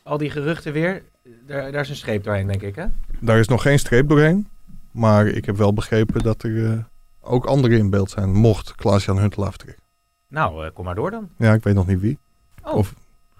al 0.02 0.18
die 0.18 0.31
geruchten 0.31 0.72
weer, 0.72 1.02
daar, 1.46 1.72
daar 1.72 1.83
is 1.83 1.88
een 1.88 1.96
streep 1.96 2.24
doorheen, 2.24 2.46
denk 2.46 2.62
ik, 2.62 2.74
hè? 2.74 2.87
Daar 3.20 3.38
is 3.38 3.48
nog 3.48 3.62
geen 3.62 3.79
streep 3.79 4.09
doorheen. 4.09 4.48
Maar 4.90 5.26
ik 5.26 5.44
heb 5.44 5.57
wel 5.57 5.72
begrepen 5.72 6.22
dat 6.22 6.42
er 6.42 6.72
eh, 6.72 6.79
ook 7.27 7.45
anderen 7.45 7.79
in 7.79 7.91
beeld 7.91 8.11
zijn, 8.11 8.33
mocht 8.33 8.75
Klaas-Jan 8.75 9.19
Huntelaar 9.19 9.51
vertrekken. 9.51 9.83
Nou, 10.29 10.65
eh, 10.67 10.71
kom 10.75 10.85
maar 10.85 10.95
door 10.95 11.11
dan. 11.11 11.29
Ja, 11.39 11.53
ik 11.53 11.62
weet 11.62 11.75
nog 11.75 11.87
niet 11.87 12.01
wie. 12.01 12.19
Oh. 12.62 12.75
Of, 12.75 12.95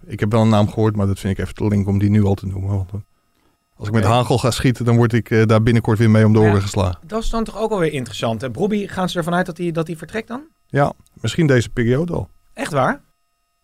ik 0.07 0.20
heb 0.20 0.33
wel 0.33 0.42
een 0.42 0.49
naam 0.49 0.68
gehoord, 0.68 0.96
maar 0.96 1.07
dat 1.07 1.18
vind 1.18 1.38
ik 1.38 1.44
even 1.44 1.55
te 1.55 1.66
link 1.66 1.87
om 1.88 1.99
die 1.99 2.11
nu 2.11 2.25
al 2.25 2.35
te 2.35 2.46
noemen. 2.46 2.77
Want, 2.77 2.90
eh, 2.92 2.99
als 3.77 3.88
ik 3.88 3.94
met 3.94 4.05
hagel 4.05 4.38
ga 4.38 4.51
schieten, 4.51 4.85
dan 4.85 4.96
word 4.96 5.12
ik 5.12 5.31
eh, 5.31 5.46
daar 5.46 5.62
binnenkort 5.62 5.99
weer 5.99 6.11
mee 6.11 6.27
om 6.27 6.33
de 6.33 6.38
Ja. 6.38 6.49
oren 6.51 6.62
geslagen. 6.62 6.99
Dat 7.07 7.22
is 7.22 7.31
dan 7.31 7.44
toch 7.44 7.59
ook 7.59 7.70
alweer 7.70 7.92
interessant. 7.92 8.40
hè? 8.40 8.51
Bobby, 8.51 8.87
gaan 8.87 9.09
ze 9.09 9.18
ervan 9.18 9.35
uit 9.35 9.46
dat 9.46 9.57
hij, 9.59 9.70
dat 9.70 9.87
hij 9.87 9.96
vertrekt 9.96 10.29
dan? 10.29 10.42
Ja, 10.66 10.92
misschien 11.20 11.46
deze 11.46 11.68
periode 11.70 12.12
al. 12.12 12.29
Echt 12.55 12.72
waar? 12.72 13.01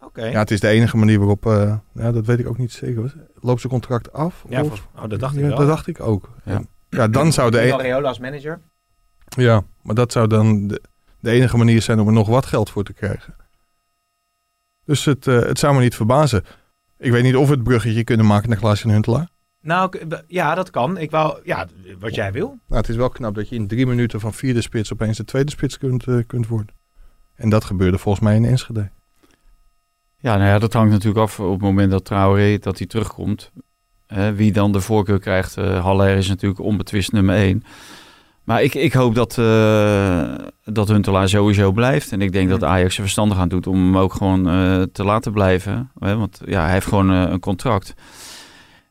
Oké. 0.00 0.24
Ja, 0.26 0.38
het 0.38 0.50
is 0.50 0.60
de 0.60 0.68
enige 0.68 0.96
manier 0.96 1.18
waarop, 1.18 1.46
eh, 1.46 1.74
ja, 1.94 2.12
dat 2.12 2.26
weet 2.26 2.38
ik 2.38 2.48
ook 2.48 2.58
niet 2.58 2.72
zeker. 2.72 3.14
Loopt 3.40 3.60
zijn 3.60 3.72
contract 3.72 4.12
af? 4.12 4.44
Ja, 4.48 4.62
Of- 4.62 4.88
oh, 4.96 5.08
dat 5.08 5.20
dacht 5.20 5.34
ik 5.34 5.40
Ja, 5.40 5.48
wel. 5.48 5.56
Dat 5.56 5.66
dacht 5.66 5.86
ik 5.86 6.00
ook. 6.00 6.30
Ja. 6.44 6.62
Ja, 6.88 7.08
dan 7.08 7.32
zou 7.32 7.50
de, 7.50 7.56
Miguel 7.60 7.80
e- 7.80 7.82
Reola 7.82 8.08
als 8.08 8.18
manager. 8.18 8.60
Ja, 9.36 9.64
maar 9.82 9.94
dat 9.94 10.12
zou 10.12 10.26
dan 10.26 10.66
de, 10.68 10.82
de 11.20 11.30
enige 11.30 11.56
manier 11.56 11.82
zijn 11.82 12.00
om 12.00 12.06
er 12.06 12.12
nog 12.12 12.28
wat 12.28 12.46
geld 12.46 12.70
voor 12.70 12.84
te 12.84 12.92
krijgen. 12.92 13.34
Dus 14.84 15.04
het, 15.04 15.26
eh, 15.26 15.40
het 15.40 15.58
zou 15.58 15.74
me 15.74 15.80
niet 15.80 15.94
verbazen. 15.94 16.44
Ik 16.98 17.10
weet 17.10 17.22
niet 17.22 17.36
of 17.36 17.46
we 17.48 17.54
het 17.54 17.62
bruggetje 17.62 18.04
kunnen 18.04 18.26
maken 18.26 18.48
naar 18.48 18.58
Klaas 18.58 18.84
en 18.84 18.90
Huntelaar. 18.90 19.28
Nou, 19.60 19.90
ja, 20.26 20.54
dat 20.54 20.70
kan. 20.70 20.98
Ik 20.98 21.10
wou, 21.10 21.38
ja, 21.44 21.66
wat 21.98 22.14
jij 22.14 22.32
wil. 22.32 22.46
Nou, 22.46 22.80
het 22.80 22.88
is 22.88 22.96
wel 22.96 23.08
knap 23.08 23.34
dat 23.34 23.48
je 23.48 23.54
in 23.54 23.66
drie 23.66 23.86
minuten 23.86 24.20
van 24.20 24.32
vierde 24.34 24.60
spits 24.60 24.92
opeens 24.92 25.16
de 25.16 25.24
tweede 25.24 25.50
spits 25.50 25.78
kunt, 25.78 26.06
eh, 26.06 26.16
kunt 26.26 26.46
worden. 26.46 26.74
En 27.34 27.48
dat 27.48 27.64
gebeurde 27.64 27.98
volgens 27.98 28.24
mij 28.24 28.36
in 28.36 28.44
Enschede. 28.44 28.90
Ja, 30.16 30.36
nou 30.36 30.48
ja, 30.48 30.58
dat 30.58 30.72
hangt 30.72 30.92
natuurlijk 30.92 31.20
af 31.20 31.40
op 31.40 31.52
het 31.52 31.60
moment 31.60 31.90
dat 31.90 32.04
Traoré 32.04 32.58
dat 32.58 32.78
hij 32.78 32.86
terugkomt. 32.86 33.50
Eh, 34.06 34.30
wie 34.30 34.52
dan 34.52 34.72
de 34.72 34.80
voorkeur 34.80 35.18
krijgt. 35.18 35.56
eh 35.56 35.84
Haller 35.84 36.16
is 36.16 36.28
natuurlijk 36.28 36.60
onbetwist 36.60 37.12
nummer 37.12 37.36
één. 37.36 37.64
Maar 38.44 38.62
ik, 38.62 38.74
ik 38.74 38.92
hoop 38.92 39.14
dat, 39.14 39.38
eh 39.38 40.22
dat 40.64 40.88
Huntelaar 40.88 41.28
sowieso 41.28 41.72
blijft. 41.72 42.12
En 42.12 42.20
ik 42.20 42.32
denk 42.32 42.48
dat 42.48 42.64
Ajax 42.64 42.94
er 42.96 43.02
verstandig 43.02 43.38
aan 43.38 43.48
doet 43.48 43.66
om 43.66 43.76
hem 43.76 43.98
ook 43.98 44.12
gewoon 44.14 44.48
eh, 44.48 44.82
te 44.92 45.04
laten 45.04 45.32
blijven. 45.32 45.90
Want 45.94 46.40
ja, 46.44 46.62
hij 46.62 46.72
heeft 46.72 46.86
gewoon 46.86 47.10
eh, 47.10 47.30
een 47.30 47.40
contract. 47.40 47.94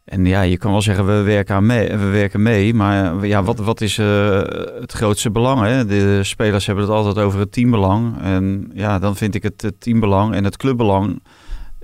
En 0.06 0.26
ja, 0.26 0.42
je 0.42 0.58
kan 0.58 0.72
wel 0.72 0.82
zeggen, 0.82 1.06
we 1.06 1.22
werken, 1.22 1.56
aan 1.56 1.66
mee, 1.66 1.90
we 1.90 2.10
werken 2.10 2.42
mee. 2.42 2.74
Maar 2.74 3.26
ja, 3.26 3.44
wat, 3.44 3.60
wat 3.60 3.82
is 3.82 3.98
het 4.80 4.92
grootste 4.92 5.32
belang? 5.32 5.62
Hè? 5.62 5.86
De 5.86 6.24
spelers 6.24 6.66
hebben 6.66 6.84
het 6.84 6.94
altijd 6.94 7.18
over 7.18 7.40
het 7.40 7.52
teambelang. 7.52 8.22
En 8.22 8.72
ja, 8.74 9.00
dan 9.00 9.16
vind 9.16 9.36
ik 9.36 9.44
het, 9.44 9.62
het 9.62 9.82
teambelang 9.82 10.34
en 10.34 10.44
het 10.44 10.58
clubbelang... 10.58 11.24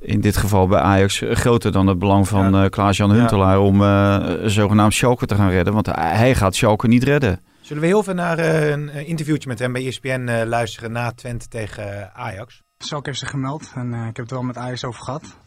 in 0.01 0.21
dit 0.21 0.37
geval 0.37 0.67
bij 0.67 0.79
Ajax 0.79 1.21
groter 1.31 1.71
dan 1.71 1.87
het 1.87 1.99
belang 1.99 2.27
van 2.27 2.55
eh 2.55 2.69
Klaas-Jan 2.69 3.09
Ja. 3.09 3.15
Huntelaar... 3.15 3.59
om 3.59 3.81
eh, 3.81 4.17
zogenaamd 4.45 4.93
Schalke 4.93 5.25
te 5.25 5.35
gaan 5.35 5.49
redden. 5.49 5.73
Want 5.73 5.85
hij 5.85 6.17
hij 6.17 6.35
gaat 6.35 6.55
Schalke 6.55 6.87
niet 6.87 7.03
redden. 7.03 7.39
Zullen 7.67 7.81
we 7.81 7.87
heel 7.87 7.99
even 7.99 8.15
naar 8.15 8.37
eh, 8.37 8.69
een 8.69 8.89
eh, 8.89 9.07
interviewtje 9.07 9.49
met 9.49 9.59
hem 9.59 9.73
bij 9.73 9.87
ESPN 9.87 10.27
eh, 10.27 10.45
luisteren 10.45 10.91
na 10.91 11.11
Twente 11.11 11.47
tegen 11.47 12.13
Ajax? 12.13 12.61
Schalke 12.77 13.07
heeft 13.07 13.19
zich 13.19 13.29
gemeld 13.29 13.71
en 13.75 13.93
ik 13.93 14.15
heb 14.15 14.17
het 14.17 14.31
wel 14.31 14.43
met 14.43 14.57
Ajax 14.57 14.83
over 14.83 15.03
gehad. 15.03 15.37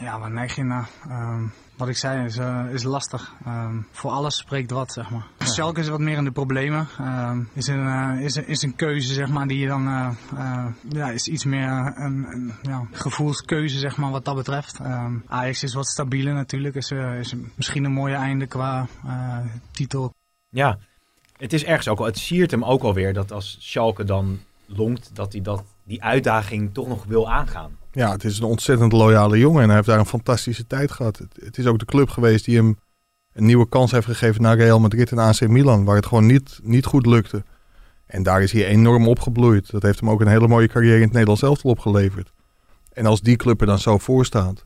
Ja, 0.00 0.18
waar 0.18 0.30
neig 0.30 0.54
je 0.56 0.64
naar? 0.64 0.88
Ehm, 1.08 1.42
wat 1.76 1.88
ik 1.88 1.96
zei 1.96 2.24
is, 2.24 2.38
is 2.72 2.82
lastig. 2.82 3.34
Ehm, 3.44 3.80
voor 3.90 4.10
alles 4.10 4.36
spreekt 4.36 4.70
wat, 4.70 4.92
zeg 4.92 5.10
maar. 5.10 5.26
Schalke 5.38 5.80
is 5.80 5.88
wat 5.88 6.00
meer 6.00 6.16
in 6.16 6.24
de 6.24 6.30
problemen. 6.30 6.88
Ehm, 6.98 7.42
is, 7.52 7.66
een, 7.66 8.18
is, 8.18 8.34
een- 8.36 8.46
is 8.46 8.62
een 8.62 8.74
keuze, 8.74 9.14
zeg 9.14 9.28
maar, 9.28 9.46
die 9.46 9.58
je 9.58 9.66
dan... 9.66 9.82
ja, 10.88 11.10
is 11.10 11.28
iets 11.28 11.44
meer 11.44 11.68
een, 11.96 12.26
een 12.30 12.52
ja, 12.62 12.86
gevoelskeuze, 12.92 13.78
zeg 13.78 13.96
maar, 13.96 14.10
wat 14.10 14.24
dat 14.24 14.34
betreft. 14.34 14.80
Ajax 15.26 15.62
is 15.62 15.74
wat 15.74 15.86
stabieler 15.86 16.34
natuurlijk. 16.34 16.74
Is, 16.74 16.90
is 16.90 17.34
misschien 17.54 17.84
een 17.84 17.92
mooie 17.92 18.14
einde 18.14 18.46
qua 18.46 18.86
titel. 19.72 20.14
Ja, 20.48 20.78
het 21.36 21.52
is 21.52 21.64
ergens 21.64 21.88
ook 21.88 21.98
al, 21.98 22.04
het 22.04 22.18
siert 22.18 22.50
hem 22.50 22.64
ook 22.64 22.82
alweer 22.82 23.12
dat 23.12 23.32
als 23.32 23.56
Schalke 23.60 24.04
dan 24.04 24.38
longt, 24.66 25.10
dat 25.12 25.32
hij 25.32 25.42
dat, 25.42 25.62
die 25.84 26.02
uitdaging 26.02 26.74
toch 26.74 26.88
nog 26.88 27.04
wil 27.04 27.30
aangaan. 27.30 27.76
Ja, 27.92 28.10
het 28.10 28.24
is 28.24 28.38
een 28.38 28.44
ontzettend 28.44 28.92
loyale 28.92 29.38
jongen 29.38 29.60
en 29.60 29.66
hij 29.66 29.76
heeft 29.76 29.88
daar 29.88 29.98
een 29.98 30.06
fantastische 30.06 30.66
tijd 30.66 30.90
gehad. 30.92 31.18
Het, 31.18 31.36
het 31.44 31.58
is 31.58 31.66
ook 31.66 31.78
de 31.78 31.84
club 31.84 32.08
geweest 32.08 32.44
die 32.44 32.56
hem 32.56 32.78
een 33.32 33.44
nieuwe 33.44 33.68
kans 33.68 33.90
heeft 33.90 34.06
gegeven 34.06 34.42
naar 34.42 34.56
Real 34.56 34.80
Madrid 34.80 35.10
en 35.10 35.18
AC 35.18 35.48
Milan, 35.48 35.84
waar 35.84 35.96
het 35.96 36.06
gewoon 36.06 36.26
niet, 36.26 36.60
niet 36.62 36.84
goed 36.84 37.06
lukte. 37.06 37.44
En 38.06 38.22
daar 38.22 38.42
is 38.42 38.52
hij 38.52 38.66
enorm 38.66 39.08
opgebloeid. 39.08 39.70
Dat 39.70 39.82
heeft 39.82 40.00
hem 40.00 40.10
ook 40.10 40.20
een 40.20 40.28
hele 40.28 40.48
mooie 40.48 40.68
carrière 40.68 40.96
in 40.96 41.02
het 41.02 41.12
Nederlands 41.12 41.42
elftal 41.42 41.70
opgeleverd. 41.70 42.32
En 42.92 43.06
als 43.06 43.20
die 43.20 43.36
club 43.36 43.60
er 43.60 43.66
dan 43.66 43.78
zo 43.78 43.98
voor 43.98 44.24
staat, 44.24 44.64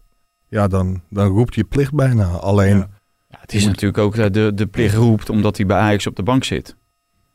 ja, 0.49 0.69
dan, 0.69 1.03
dan 1.09 1.27
roept 1.27 1.55
je 1.55 1.65
plicht 1.65 1.93
bijna. 1.93 2.27
Alleen, 2.27 2.77
Ja. 2.77 2.89
Ja, 3.31 3.39
het 3.41 3.53
is 3.53 3.67
natuurlijk 3.67 3.99
ook 3.99 4.17
dat 4.17 4.35
de, 4.35 4.53
de 4.55 4.67
plicht 4.67 4.95
roept 4.95 5.31
omdat 5.31 5.57
hij 5.57 5.67
bij 5.67 5.77
Ajax 5.77 6.07
op 6.07 6.17
de 6.17 6.23
bank 6.23 6.45
zit. 6.45 6.77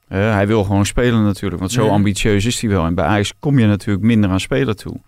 Eh, 0.07 0.33
hij 0.33 0.47
wil 0.47 0.63
gewoon 0.63 0.85
spelen 0.85 1.23
natuurlijk, 1.23 1.59
want 1.59 1.71
zo 1.71 1.85
Ja. 1.85 1.91
ambitieus 1.91 2.45
is 2.45 2.61
hij 2.61 2.69
wel. 2.69 2.85
En 2.85 2.95
bij 2.95 3.05
Ajax 3.05 3.33
kom 3.39 3.59
je 3.59 3.65
natuurlijk 3.65 4.05
minder 4.05 4.29
aan 4.29 4.39
spelen 4.39 4.75
toe. 4.75 4.99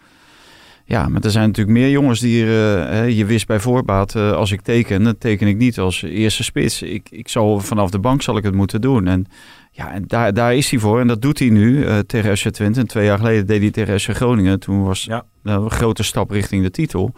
Ja, 0.86 1.08
maar 1.08 1.22
er 1.22 1.32
zijn 1.32 1.48
natuurlijk 1.48 1.78
meer 1.78 1.90
jongens 1.90 2.20
die 2.20 2.44
eh, 2.44 3.18
je 3.18 3.26
wist 3.26 3.48
bij 3.48 3.60
voorbaat, 3.60 4.16
eh, 4.16 4.32
als 4.32 4.52
ik 4.52 4.62
teken, 4.62 5.04
dan 5.04 5.18
teken 5.18 5.48
ik 5.48 5.58
niet 5.58 5.80
als 5.80 6.02
eerste 6.02 6.44
spits. 6.44 6.82
Ik, 6.82 7.08
ik 7.10 7.28
zal 7.28 7.60
vanaf 7.60 7.90
de 7.90 8.00
bank 8.00 8.22
zal 8.22 8.38
ik 8.38 8.44
het 8.44 8.54
moeten 8.56 8.82
doen. 8.82 9.08
En 9.08 9.26
ja, 9.72 9.92
en 9.92 10.04
daar, 10.08 10.34
daar 10.34 10.56
is 10.56 10.70
hij 10.70 10.80
voor 10.80 11.00
en 11.00 11.08
dat 11.08 11.22
doet 11.22 11.40
hij 11.40 11.50
nu 11.50 11.84
eh, 11.86 12.00
tegen 12.00 12.38
FC 12.38 12.48
Twente. 12.50 12.80
En 12.80 12.88
twee 12.88 13.06
jaar 13.06 13.18
geleden 13.18 13.48
deed 13.48 13.62
hij 13.62 13.72
tegen 13.72 14.00
FC 14.00 14.10
Groningen. 14.10 14.60
Toen 14.60 14.84
was 14.84 15.04
Ja. 15.04 15.26
een 15.44 15.70
grote 15.72 16.04
stap 16.04 16.30
richting 16.32 16.64
de 16.64 16.72
titel. 16.72 17.14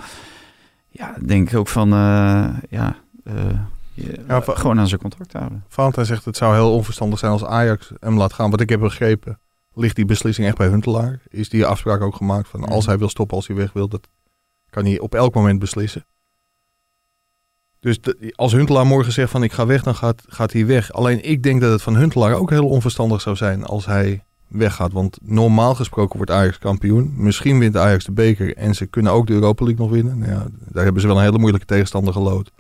Ja, 0.89 1.15
denk 1.25 1.49
ik 1.51 1.58
ook 1.58 1.67
van, 1.67 1.91
eh, 1.93 1.97
ja, 2.69 2.88
eh, 2.88 2.89
je- 3.93 4.19
Ja, 4.27 4.41
gewoon 4.45 4.79
aan 4.79 4.88
zijn 4.88 4.99
contract 5.01 5.34
houden. 5.34 5.63
Valentijn 5.67 6.05
zegt 6.05 6.25
het 6.25 6.38
zou 6.38 6.53
heel 6.55 6.73
onverstandig 6.73 7.19
zijn 7.19 7.32
als 7.32 7.45
Ajax 7.45 7.91
hem 7.99 8.17
laat 8.17 8.34
gaan. 8.34 8.51
Wat 8.51 8.62
ik 8.62 8.69
heb 8.69 8.79
begrepen, 8.79 9.39
ligt 9.73 9.95
die 9.95 10.05
beslissing 10.05 10.47
echt 10.47 10.58
bij 10.58 10.67
Huntelaar. 10.67 11.19
Is 11.29 11.49
die 11.49 11.65
afspraak 11.65 12.01
ook 12.01 12.15
gemaakt 12.15 12.47
van 12.47 12.63
als 12.65 12.86
hij 12.86 12.97
wil 12.97 13.10
stoppen, 13.10 13.36
als 13.38 13.47
hij 13.47 13.55
weg 13.55 13.73
wil, 13.73 13.88
dat 13.88 14.08
kan 14.69 14.86
hij 14.86 14.99
op 14.99 15.15
elk 15.15 15.34
moment 15.34 15.60
beslissen. 15.60 16.05
Dus 17.79 18.01
de- 18.01 18.34
als 18.36 18.51
Huntelaar 18.51 18.86
morgen 18.86 19.12
zegt 19.13 19.32
van 19.32 19.43
ik 19.43 19.51
ga 19.51 19.65
weg, 19.65 19.84
dan 19.84 19.95
gaat, 19.95 20.23
gaat 20.27 20.53
hij 20.53 20.65
weg. 20.65 20.91
Alleen 20.93 21.23
ik 21.29 21.43
denk 21.43 21.62
dat 21.62 21.71
het 21.71 21.82
van 21.82 21.95
Huntelaar 21.95 22.34
ook 22.34 22.49
heel 22.49 22.67
onverstandig 22.67 23.21
zou 23.21 23.36
zijn 23.36 23.63
als 23.63 23.86
hij 23.86 24.23
weggaat. 24.47 24.91
Want 24.91 25.17
normaal 25.21 25.75
gesproken 25.75 26.15
wordt 26.15 26.32
Ajax 26.32 26.58
kampioen. 26.58 27.13
Misschien 27.15 27.60
wint 27.60 27.77
Ajax 27.77 28.05
de 28.05 28.12
beker 28.12 28.55
en 28.58 28.75
ze 28.75 28.86
kunnen 28.86 29.12
ook 29.12 29.27
de 29.27 29.34
Europa 29.34 29.65
League 29.65 29.84
nog 29.86 29.93
winnen. 29.93 30.17
Nou 30.17 30.32
ja, 30.32 30.45
daar 30.71 30.84
hebben 30.84 31.01
ze 31.01 31.08
wel 31.08 31.17
een 31.17 31.23
hele 31.23 31.38
moeilijke 31.39 31.67
tegenstander 31.67 32.13
gelood. 32.13 32.51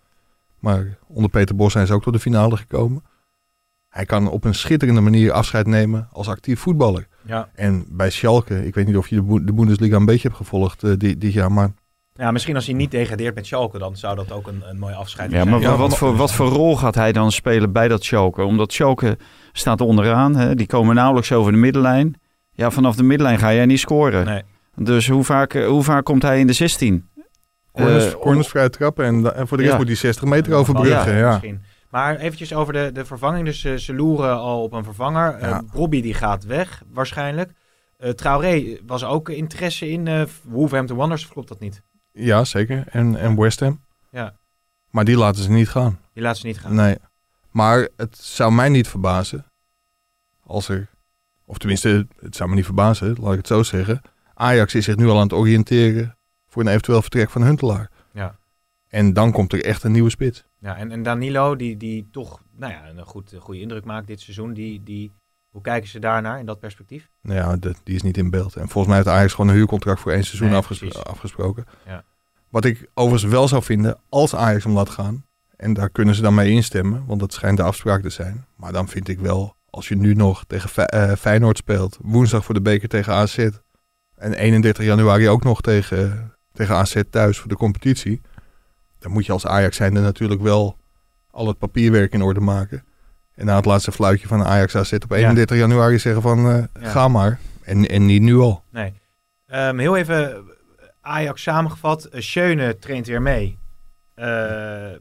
Maar 0.59 0.97
onder 1.07 1.29
Peter 1.29 1.55
Bos 1.55 1.71
zijn 1.71 1.87
ze 1.87 1.93
ook 1.93 2.03
tot 2.03 2.13
de 2.13 2.19
finale 2.19 2.57
gekomen. 2.57 3.03
Hij 3.89 4.05
kan 4.05 4.29
op 4.29 4.43
een 4.43 4.55
schitterende 4.55 5.01
manier 5.01 5.31
afscheid 5.31 5.67
nemen 5.67 6.07
als 6.11 6.27
actief 6.27 6.59
voetballer. 6.59 7.07
Ja. 7.25 7.49
En 7.55 7.85
bij 7.87 8.09
Schalke, 8.09 8.65
ik 8.65 8.75
weet 8.75 8.85
niet 8.87 8.97
of 8.97 9.07
je 9.07 9.15
de, 9.15 9.21
Bo- 9.21 9.43
de 9.43 9.53
Bundesliga 9.53 9.95
een 9.95 10.05
beetje 10.05 10.27
hebt 10.27 10.39
gevolgd 10.39 10.83
eh, 10.83 10.91
dit, 10.97 11.21
dit 11.21 11.33
jaar, 11.33 11.51
maar 11.51 11.71
ja, 12.13 12.31
misschien 12.31 12.55
als 12.55 12.65
hij 12.65 12.75
niet 12.75 12.91
degradeert 12.91 13.35
met 13.35 13.45
Schalke, 13.45 13.77
dan 13.77 13.97
zou 13.97 14.15
dat 14.15 14.31
ook 14.31 14.47
een, 14.47 14.61
een 14.69 14.79
mooi 14.79 14.93
afscheid 14.93 15.31
Ja, 15.31 15.37
zijn. 15.37 15.49
maar 15.49 15.59
Ja, 15.61 15.75
wat, 15.77 15.89
maar- 15.89 15.97
voor, 15.97 16.15
wat 16.15 16.31
voor 16.33 16.47
rol 16.47 16.77
gaat 16.77 16.95
hij 16.95 17.11
dan 17.11 17.31
spelen 17.31 17.71
bij 17.71 17.87
dat 17.87 18.03
Schalke? 18.03 18.43
Omdat 18.43 18.73
Schalke 18.73 19.17
staat 19.53 19.81
onderaan, 19.81 20.35
hè? 20.35 20.55
die 20.55 20.67
komen 20.67 20.95
nauwelijks 20.95 21.31
over 21.31 21.51
de 21.51 21.57
middenlijn. 21.57 22.15
Ja, 22.51 22.71
vanaf 22.71 22.95
de 22.95 23.03
middenlijn 23.03 23.39
ga 23.39 23.53
jij 23.53 23.65
niet 23.65 23.79
scoren. 23.79 24.25
Nee. 24.25 24.41
Dus 24.75 25.07
hoe 25.07 25.23
vaak, 25.23 25.53
eh, 25.53 25.67
hoe 25.67 25.83
vaak 25.83 26.03
komt 26.05 26.21
hij 26.21 26.39
in 26.39 26.47
de 26.47 26.53
16? 26.53 27.09
Corners, 27.71 28.05
Eh, 28.05 28.19
corners 28.19 28.47
vrij 28.47 28.69
trappen 28.69 29.05
en, 29.05 29.35
en 29.35 29.47
voor 29.47 29.57
de 29.57 29.63
rest 29.63 29.77
moet 29.77 29.87
hij 29.87 29.95
60 29.95 30.23
meter 30.23 30.53
overbruggen. 30.53 31.15
Ja, 31.17 31.29
Misschien. 31.29 31.61
Maar 31.89 32.15
eventjes 32.15 32.53
over 32.53 32.73
de, 32.73 32.89
de 32.93 33.05
vervanging. 33.05 33.45
Dus 33.45 33.63
eh, 33.63 33.75
ze 33.75 33.93
loeren 33.93 34.37
al 34.37 34.63
op 34.63 34.73
een 34.73 34.83
vervanger. 34.83 35.39
Ja. 35.39 35.63
Robbie 35.71 36.01
die 36.01 36.13
gaat 36.13 36.43
weg, 36.45 36.81
waarschijnlijk. 36.91 37.51
Eh 37.97 38.09
Traoré 38.09 38.77
was 38.85 39.03
ook 39.03 39.29
interesse 39.29 39.89
in 39.89 40.07
eh 40.07 40.23
Wolverhampton 40.43 40.97
Wanderers, 40.97 41.27
klopt 41.27 41.47
dat 41.47 41.59
niet? 41.59 41.81
ja 42.11 42.43
zeker. 42.43 42.83
En, 42.89 43.15
en 43.15 43.35
West 43.39 43.59
Ham. 43.59 43.81
Ja. 44.11 44.33
Maar 44.89 45.05
die 45.05 45.17
laten 45.17 45.43
ze 45.43 45.49
niet 45.51 45.69
gaan. 45.69 45.99
Die 46.13 46.23
laten 46.23 46.41
ze 46.41 46.47
niet 46.47 46.59
gaan. 46.59 46.75
Nee. 46.75 46.97
Maar 47.51 47.87
het 47.97 48.17
zou 48.17 48.51
mij 48.53 48.69
niet 48.69 48.87
verbazen 48.87 49.45
als 50.45 50.69
er, 50.69 50.89
of 51.45 51.57
tenminste, 51.57 52.07
het 52.19 52.35
zou 52.35 52.49
me 52.49 52.55
niet 52.55 52.65
verbazen, 52.65 53.15
laat 53.19 53.31
ik 53.31 53.37
het 53.37 53.47
zo 53.47 53.63
zeggen. 53.63 54.01
Ajax 54.33 54.75
is 54.75 54.85
zich 54.85 54.95
nu 54.95 55.07
al 55.07 55.15
aan 55.15 55.21
het 55.23 55.33
oriënteren 55.33 56.17
voor 56.49 56.61
een 56.61 56.67
eventueel 56.67 57.01
vertrek 57.01 57.29
van 57.29 57.43
Huntelaar. 57.43 57.89
Ja. 58.13 58.37
En 58.87 59.13
dan 59.13 59.31
komt 59.31 59.53
er 59.53 59.63
echt 59.65 59.83
een 59.83 59.91
nieuwe 59.91 60.09
spits. 60.09 60.45
Ja, 60.59 60.75
en, 60.77 60.91
en 60.91 61.03
Danilo, 61.03 61.55
die, 61.55 61.77
die 61.77 62.07
toch 62.11 62.41
nou 62.57 62.73
ja, 62.73 62.87
een 62.89 63.05
goed, 63.05 63.31
een 63.31 63.39
goede 63.41 63.59
indruk 63.61 63.85
maakt 63.85 64.07
dit 64.07 64.19
seizoen. 64.19 64.53
Die, 64.53 64.83
die, 64.83 65.13
hoe 65.49 65.61
kijken 65.61 65.89
ze 65.89 65.99
daarnaar 65.99 66.39
in 66.39 66.45
dat 66.45 66.59
perspectief? 66.59 67.09
Nou 67.21 67.39
ja, 67.39 67.55
de- 67.57 67.75
die 67.83 67.95
is 67.95 68.01
niet 68.01 68.17
in 68.17 68.29
beeld. 68.29 68.55
En 68.55 68.61
volgens 68.69 68.87
mij 68.87 68.95
heeft 68.95 69.07
Ajax 69.17 69.33
gewoon 69.33 69.49
een 69.49 69.55
huurcontract 69.55 69.99
voor 69.99 70.11
één 70.11 70.23
seizoen 70.23 70.47
Nee, 70.47 70.57
afges- 70.57 71.03
afgesproken. 71.03 71.65
Ja. 71.85 72.03
Wat 72.49 72.65
ik 72.65 72.89
overigens 72.93 73.31
wel 73.31 73.47
zou 73.47 73.63
vinden, 73.63 73.99
als 74.09 74.35
Ajax 74.35 74.63
hem 74.63 74.73
laat 74.73 74.89
gaan, 74.89 75.25
en 75.55 75.73
daar 75.73 75.89
kunnen 75.89 76.15
ze 76.15 76.21
dan 76.21 76.33
mee 76.33 76.51
instemmen, 76.51 77.05
want 77.05 77.19
dat 77.19 77.33
schijnt 77.33 77.57
de 77.57 77.63
afspraak 77.63 78.01
te 78.01 78.09
zijn. 78.09 78.45
Maar 78.55 78.71
dan 78.73 78.87
vind 78.87 79.07
ik 79.07 79.19
wel, 79.19 79.55
als 79.69 79.87
je 79.87 79.95
nu 79.95 80.13
nog 80.13 80.43
tegen 80.47 80.69
Fe- 80.69 80.81
eh, 80.81 81.15
Feyenoord 81.15 81.57
speelt, 81.57 81.97
woensdag 82.01 82.45
voor 82.45 82.53
de 82.53 82.61
beker 82.61 82.87
tegen 82.89 83.13
AZ, 83.13 83.49
en 84.15 84.33
31 84.33 84.85
januari 84.85 85.29
ook 85.29 85.43
nog 85.43 85.61
tegen, 85.61 86.33
tegen 86.59 86.75
AZ 86.75 87.01
thuis 87.09 87.37
voor 87.37 87.49
de 87.49 87.55
competitie, 87.55 88.21
dan 88.99 89.11
moet 89.11 89.25
je 89.25 89.31
als 89.31 89.45
Ajax 89.45 89.75
zijnde 89.75 89.99
natuurlijk 90.01 90.41
wel 90.41 90.77
al 91.31 91.47
het 91.47 91.57
papierwerk 91.57 92.13
in 92.13 92.21
orde 92.21 92.39
maken. 92.39 92.83
En 93.35 93.45
na 93.45 93.55
het 93.55 93.65
laatste 93.65 93.91
fluitje 93.91 94.27
van 94.27 94.43
Ajax 94.43 94.75
AZ 94.75 94.93
op 94.93 95.11
31 95.11 95.57
januari 95.57 95.99
zeggen 95.99 96.21
van 96.21 96.49
eh, 96.49 96.63
Ja. 96.83 96.89
ga 96.89 97.07
maar. 97.07 97.39
En, 97.63 97.85
en 97.87 98.05
niet 98.05 98.21
nu 98.21 98.35
al. 98.37 98.63
Nee. 98.69 98.93
Ehm, 99.47 99.77
heel 99.77 99.97
even 99.97 100.31
eh, 100.35 100.37
Ajax 101.01 101.41
samengevat. 101.41 102.09
Uh, 102.13 102.21
Schöne 102.21 102.77
traint 102.79 103.07
weer 103.07 103.21
mee. 103.21 103.57
Eh, 104.15 104.91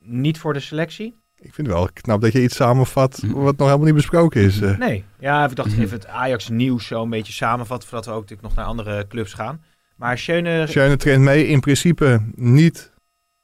niet 0.00 0.38
voor 0.38 0.52
de 0.52 0.60
selectie? 0.60 1.16
Ik 1.36 1.54
vind 1.54 1.66
het 1.66 1.76
wel 1.76 1.88
knap 1.92 2.20
dat 2.20 2.32
je 2.32 2.42
iets 2.42 2.56
samenvat 2.56 3.20
wat 3.26 3.56
nog 3.56 3.66
helemaal 3.66 3.86
niet 3.86 3.94
besproken 3.94 4.40
is. 4.42 4.60
eh. 4.60 4.78
Nee. 4.78 5.04
Ja, 5.18 5.44
ik 5.48 5.56
dacht 5.56 5.72
even 5.78 5.96
het 5.98 6.06
Ajax 6.06 6.48
nieuws 6.48 6.86
zo 6.86 7.02
een 7.02 7.10
beetje 7.10 7.32
samenvatten. 7.32 7.88
Voordat 7.88 8.06
we 8.06 8.12
ook 8.12 8.20
natuurlijk 8.20 8.48
nog 8.48 8.56
naar 8.56 8.66
andere 8.66 9.06
clubs 9.06 9.32
gaan. 9.32 9.62
Maar 9.94 10.18
Schöne... 10.18 10.66
Schöne 10.66 10.96
traint 10.96 11.22
mee 11.22 11.46
in 11.46 11.60
principe 11.60 12.22
niet 12.34 12.92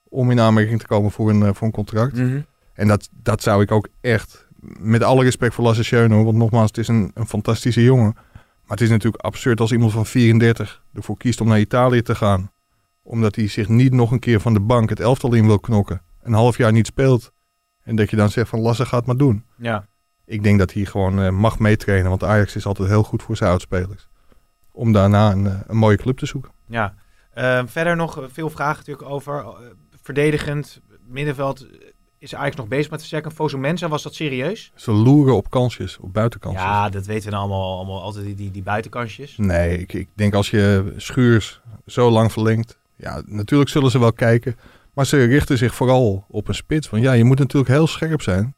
om 0.09 0.31
in 0.31 0.41
aanmerking 0.41 0.81
te 0.81 0.87
komen 0.87 1.11
voor 1.11 1.31
een, 1.31 1.43
eh, 1.43 1.55
voor 1.55 1.67
een 1.67 1.73
contract. 1.73 2.17
Mhm. 2.17 2.41
En 2.73 2.89
dat, 2.89 3.09
dat 3.13 3.43
zou 3.43 3.63
ik 3.63 3.71
ook 3.71 3.89
echt, 4.01 4.47
met 4.79 5.03
alle 5.03 5.25
respect 5.25 5.55
voor 5.55 5.65
Lasse 5.65 5.83
Schöne, 5.83 6.25
want 6.25 6.37
nogmaals, 6.37 6.67
het 6.67 6.79
is 6.79 6.89
een, 6.89 7.11
een 7.15 7.27
fantastische 7.27 7.83
jongen. 7.83 8.15
Maar 8.71 8.79
het 8.79 8.81
is 8.81 8.95
natuurlijk 8.95 9.23
absurd 9.23 9.61
als 9.61 9.73
iemand 9.73 9.93
van 9.93 10.07
34 10.07 10.83
ervoor 10.93 11.17
kiest 11.17 11.41
om 11.41 11.49
naar 11.49 11.61
Italië 11.61 12.03
te 12.03 12.15
gaan. 12.15 12.51
Omdat 13.03 13.37
hij 13.37 13.49
zich 13.49 13.69
niet 13.69 13.93
nog 13.93 14.11
een 14.11 14.19
keer 14.19 14.41
van 14.41 14.53
de 14.53 14.61
bank 14.61 14.89
het 14.89 15.01
elftal 15.01 15.35
in 15.35 15.47
wil 15.47 15.61
knokken. 15.61 16.03
Een 16.23 16.33
half 16.33 16.57
jaar 16.57 16.73
niet 16.73 16.87
speelt. 16.87 17.33
En 17.83 17.97
dat 17.97 18.11
je 18.11 18.17
dan 18.17 18.31
zegt 18.31 18.49
van 18.49 18.61
Lasse 18.61 18.87
gaat 18.87 19.07
maar 19.07 19.17
doen. 19.17 19.45
Ja. 19.57 19.87
Ik 20.25 20.43
denk 20.43 20.59
dat 20.59 20.73
hij 20.73 20.85
gewoon 20.85 21.21
eh, 21.21 21.31
mag 21.31 21.59
meetrainen, 21.59 22.09
want 22.09 22.25
Ajax 22.25 22.57
is 22.57 22.67
altijd 22.67 22.89
heel 22.89 23.03
goed 23.03 23.23
voor 23.23 23.37
zijn 23.37 23.51
oudspelers. 23.51 24.09
Om 24.73 24.93
daarna 24.93 25.31
een, 25.33 25.47
eh, 25.47 25.61
een 25.67 25.77
mooie 25.77 25.97
club 25.97 26.19
te 26.19 26.27
zoeken. 26.27 26.51
Ja. 26.67 26.95
Ehm, 27.35 27.67
verder 27.67 27.97
nog 27.97 28.19
eh, 28.19 28.25
veel 28.33 28.51
vragen 28.51 28.77
natuurlijk 28.79 29.09
over. 29.09 29.39
eh, 29.39 29.49
verdedigend, 30.03 30.81
middenveld. 31.07 31.67
is 32.19 32.35
Ajax 32.35 32.57
nog 32.57 32.69
bezig 32.69 32.91
met 32.91 32.99
versterken? 32.99 33.33
Fosu 33.33 33.59
Mensa, 33.59 33.89
was 33.89 34.03
dat 34.03 34.15
serieus? 34.15 34.73
Ze 34.75 34.93
loeren 34.93 35.37
op 35.37 35.51
kansjes, 35.51 35.99
op 35.99 36.13
buitenkansjes. 36.13 36.63
Ja, 36.63 36.89
dat 36.89 37.07
weten 37.07 37.25
we 37.25 37.31
nou 37.37 37.43
allemaal, 37.49 37.77
allemaal 37.77 38.03
altijd 38.03 38.25
die, 38.25 38.35
die, 38.35 38.51
die 38.51 38.63
buitenkansjes. 38.63 39.37
Nee, 39.37 39.79
ik, 39.79 39.93
ik 39.93 40.09
denk 40.15 40.35
als 40.35 40.51
je 40.51 40.95
Schuurs 40.97 41.61
zo 41.87 42.11
lang 42.11 42.33
verlengt. 42.33 42.79
Ja, 42.97 43.23
natuurlijk 43.27 43.71
zullen 43.71 43.91
ze 43.91 43.99
wel 43.99 44.13
kijken. 44.13 44.57
Maar 44.95 45.07
ze 45.07 45.25
richten 45.25 45.59
zich 45.59 45.75
vooral 45.75 46.25
op 46.29 46.49
een 46.49 46.55
spits. 46.55 46.91
Want 46.91 47.03
ja, 47.03 47.13
je 47.13 47.25
moet 47.25 47.39
natuurlijk 47.39 47.71
heel 47.73 47.87
scherp 47.87 48.23
zijn. 48.23 48.55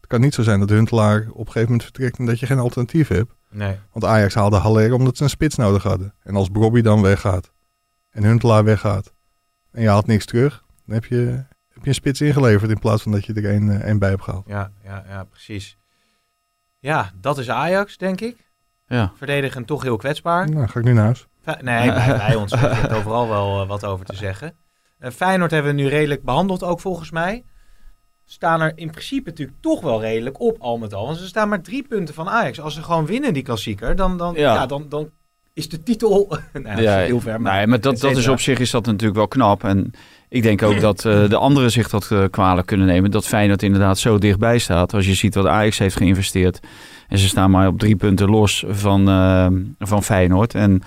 Het 0.00 0.06
kan 0.08 0.20
niet 0.20 0.34
zo 0.34 0.42
zijn 0.42 0.60
dat 0.60 0.68
Huntelaar 0.68 1.20
op 1.30 1.38
een 1.38 1.44
gegeven 1.46 1.62
moment 1.62 1.82
vertrekt 1.82 2.18
en 2.18 2.26
dat 2.26 2.38
je 2.40 2.46
geen 2.46 2.58
alternatief 2.58 3.08
hebt. 3.08 3.32
Nee. 3.50 3.78
Want 3.92 4.04
Ajax 4.04 4.34
haalde 4.34 4.56
Haller 4.56 4.92
omdat 4.92 5.16
ze 5.16 5.22
een 5.22 5.30
spits 5.30 5.56
nodig 5.56 5.82
hadden. 5.82 6.14
En 6.22 6.36
als 6.36 6.50
Bobby 6.50 6.80
dan 6.80 7.02
weggaat 7.02 7.52
en 8.10 8.24
Huntelaar 8.24 8.64
weggaat 8.64 9.12
en 9.72 9.82
je 9.82 9.88
haalt 9.88 10.06
niks 10.06 10.24
terug, 10.26 10.64
dan 10.86 10.94
heb 10.94 11.04
je, 11.04 11.16
heb 11.68 11.82
je 11.82 11.88
een 11.88 11.94
spits 11.94 12.20
ingeleverd 12.20 12.70
in 12.70 12.78
plaats 12.78 13.02
van 13.02 13.12
dat 13.12 13.24
je 13.26 13.32
er 13.34 13.44
één, 13.50 13.70
eh, 13.70 13.86
één 13.88 13.98
bij 13.98 14.08
hebt 14.10 14.22
gehaald. 14.22 14.44
Ja, 14.48 14.72
ja, 14.84 15.04
ja, 15.08 15.24
precies. 15.24 15.78
Ja, 16.78 17.10
dat 17.20 17.38
is 17.38 17.50
Ajax, 17.50 17.96
denk 17.96 18.20
ik. 18.20 18.48
Ja. 18.86 19.12
Verdedigend 19.16 19.66
toch 19.66 19.82
heel 19.82 19.96
kwetsbaar. 19.96 20.50
Nou, 20.50 20.66
ga 20.68 20.78
ik 20.78 20.84
nu 20.84 20.92
naar 20.92 21.04
huis. 21.04 21.26
Fe- 21.42 21.58
Nee, 21.62 21.92
bij, 21.92 22.16
bij 22.16 22.34
ons 22.34 22.52
heb 22.56 22.90
je 22.90 22.96
overal 22.96 23.28
wel 23.28 23.62
eh, 23.62 23.68
wat 23.68 23.84
over 23.84 24.04
te 24.06 24.14
zeggen. 24.16 24.56
Eh, 24.98 25.10
Feyenoord 25.10 25.50
hebben 25.50 25.74
we 25.76 25.82
nu 25.82 25.88
redelijk 25.88 26.22
behandeld 26.22 26.62
ook 26.62 26.80
volgens 26.80 27.10
mij. 27.10 27.44
Staan 28.32 28.60
er 28.60 28.72
in 28.74 28.90
principe 28.90 29.28
natuurlijk 29.30 29.58
toch 29.60 29.80
wel 29.80 30.00
redelijk 30.00 30.40
op 30.40 30.56
al 30.58 30.78
met 30.78 30.94
al. 30.94 31.06
Want 31.06 31.18
ze 31.18 31.26
staan 31.26 31.48
maar 31.48 31.62
drie 31.62 31.82
punten 31.88 32.14
van 32.14 32.28
Ajax. 32.28 32.60
Als 32.60 32.74
ze 32.74 32.82
gewoon 32.82 33.06
winnen 33.06 33.34
die 33.34 33.42
klassieker, 33.42 33.96
dan, 33.96 34.16
dan, 34.16 34.34
ja. 34.34 34.54
Ja. 34.54 34.66
dan, 34.66 34.86
dan 34.88 35.10
is 35.52 35.68
de 35.68 35.82
titel... 35.82 36.38
nou, 36.62 36.82
Ja, 36.82 36.96
heel 36.96 37.20
ver, 37.20 37.40
nee, 37.40 37.66
maar 37.66 37.80
dat, 37.80 38.00
dat 38.00 38.16
is 38.16 38.28
op 38.28 38.40
zich 38.40 38.58
is 38.58 38.70
dat 38.70 38.86
natuurlijk 38.86 39.16
wel 39.16 39.28
knap. 39.28 39.64
En 39.64 39.92
ik 40.28 40.42
denk 40.42 40.62
ook 40.62 40.80
dat 40.80 41.04
eh, 41.04 41.28
de 41.28 41.36
anderen 41.36 41.70
zich 41.70 41.88
dat 41.88 42.10
eh, 42.10 42.24
kwalijk 42.30 42.66
kunnen 42.66 42.86
nemen. 42.86 43.10
Dat 43.10 43.26
Feyenoord 43.26 43.62
inderdaad 43.62 43.98
zo 43.98 44.18
dichtbij 44.18 44.58
staat. 44.58 44.94
Als 44.94 45.06
je 45.06 45.14
ziet 45.14 45.34
wat 45.34 45.46
Ajax 45.46 45.78
heeft 45.78 45.96
geïnvesteerd. 45.96 46.60
En 47.08 47.18
ze 47.18 47.28
staan 47.28 47.50
maar 47.50 47.66
op 47.66 47.78
drie 47.78 47.96
punten 47.96 48.30
los 48.30 48.64
van, 48.68 49.08
eh, 49.08 49.46
van 49.78 50.02
Feyenoord. 50.02 50.54
En 50.54 50.82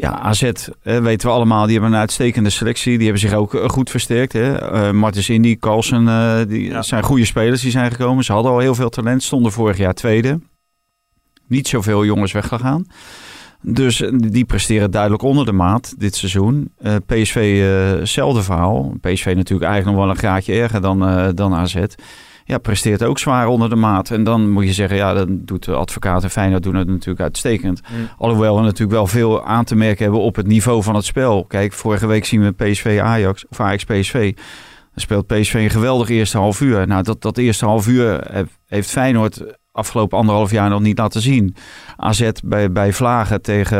ja, 0.00 0.18
AZ 0.18 0.42
eh, 0.42 0.52
weten 0.98 1.28
we 1.28 1.34
allemaal, 1.34 1.64
die 1.64 1.72
hebben 1.72 1.92
een 1.92 1.98
uitstekende 1.98 2.50
selectie. 2.50 2.92
Die 2.96 3.02
hebben 3.02 3.20
zich 3.28 3.32
ook 3.32 3.54
eh, 3.54 3.68
goed 3.68 3.90
versterkt. 3.90 4.32
Hè. 4.32 4.58
Eh, 4.58 4.90
Martens 4.90 5.28
Indy, 5.28 5.56
Carlsen, 5.58 6.08
eh, 6.08 6.40
die 6.48 6.68
Ja. 6.68 6.82
zijn 6.82 7.02
goede 7.02 7.24
spelers 7.24 7.62
die 7.62 7.70
zijn 7.70 7.90
gekomen. 7.90 8.24
Ze 8.24 8.32
hadden 8.32 8.52
al 8.52 8.58
heel 8.58 8.74
veel 8.74 8.88
talent, 8.88 9.22
stonden 9.22 9.52
vorig 9.52 9.76
jaar 9.76 9.94
tweede. 9.94 10.40
Niet 11.46 11.68
zoveel 11.68 12.04
jongens 12.04 12.32
weggegaan. 12.32 12.86
Dus 13.62 14.00
eh, 14.00 14.10
die 14.16 14.44
presteren 14.44 14.90
duidelijk 14.90 15.22
onder 15.22 15.44
de 15.44 15.52
maat 15.52 15.94
dit 15.98 16.14
seizoen. 16.16 16.72
Eh, 16.78 16.94
PSV, 17.06 17.36
eh, 17.36 17.98
hetzelfde 17.98 18.42
verhaal. 18.42 18.94
PSV 19.00 19.32
natuurlijk 19.36 19.70
eigenlijk 19.70 19.84
nog 19.84 19.96
wel 19.96 20.14
een 20.14 20.20
graadje 20.20 20.52
erger 20.52 20.80
dan, 20.80 21.06
eh, 21.06 21.28
dan 21.34 21.54
AZ. 21.54 21.76
Ja, 22.44 22.58
presteert 22.58 23.02
ook 23.02 23.18
zwaar 23.18 23.46
onder 23.46 23.68
de 23.68 23.76
maat. 23.76 24.10
En 24.10 24.24
dan 24.24 24.50
moet 24.50 24.64
je 24.64 24.72
zeggen, 24.72 24.96
ja, 24.96 25.14
dan 25.14 25.40
doet 25.44 25.64
de 25.64 25.74
advocaat 25.74 26.22
en 26.22 26.30
Feyenoord 26.30 26.62
doen 26.62 26.74
het 26.74 26.88
natuurlijk 26.88 27.20
uitstekend. 27.20 27.80
Mm. 27.80 28.08
Alhoewel 28.18 28.56
we 28.56 28.62
natuurlijk 28.62 28.90
wel 28.90 29.06
veel 29.06 29.44
aan 29.44 29.64
te 29.64 29.74
merken 29.76 30.02
hebben 30.02 30.20
op 30.22 30.36
het 30.36 30.46
niveau 30.46 30.82
van 30.82 30.94
het 30.94 31.04
spel. 31.04 31.44
Kijk, 31.44 31.72
vorige 31.72 32.06
week 32.06 32.24
zien 32.24 32.42
we 32.42 32.52
PSV 32.52 33.00
Ajax, 33.02 33.46
of 33.48 33.60
Ajax 33.60 33.84
PSV. 33.84 34.32
Dan 34.34 35.02
speelt 35.02 35.26
PSV 35.26 35.54
een 35.54 35.70
geweldig 35.70 36.08
eerste 36.08 36.38
half 36.38 36.60
uur. 36.60 36.86
Nou, 36.86 37.02
dat, 37.02 37.22
dat 37.22 37.38
eerste 37.38 37.64
half 37.64 37.88
uur 37.88 38.20
he- 38.32 38.42
heeft 38.66 38.90
Feyenoord 38.90 39.42
afgelopen 39.80 40.18
anderhalf 40.18 40.50
jaar 40.50 40.70
nog 40.70 40.80
niet 40.80 40.98
laten 40.98 41.20
zien. 41.20 41.54
AZ 41.96 42.30
bij, 42.44 42.72
bij 42.72 42.92
Vlagen 42.92 43.42
tegen, 43.42 43.78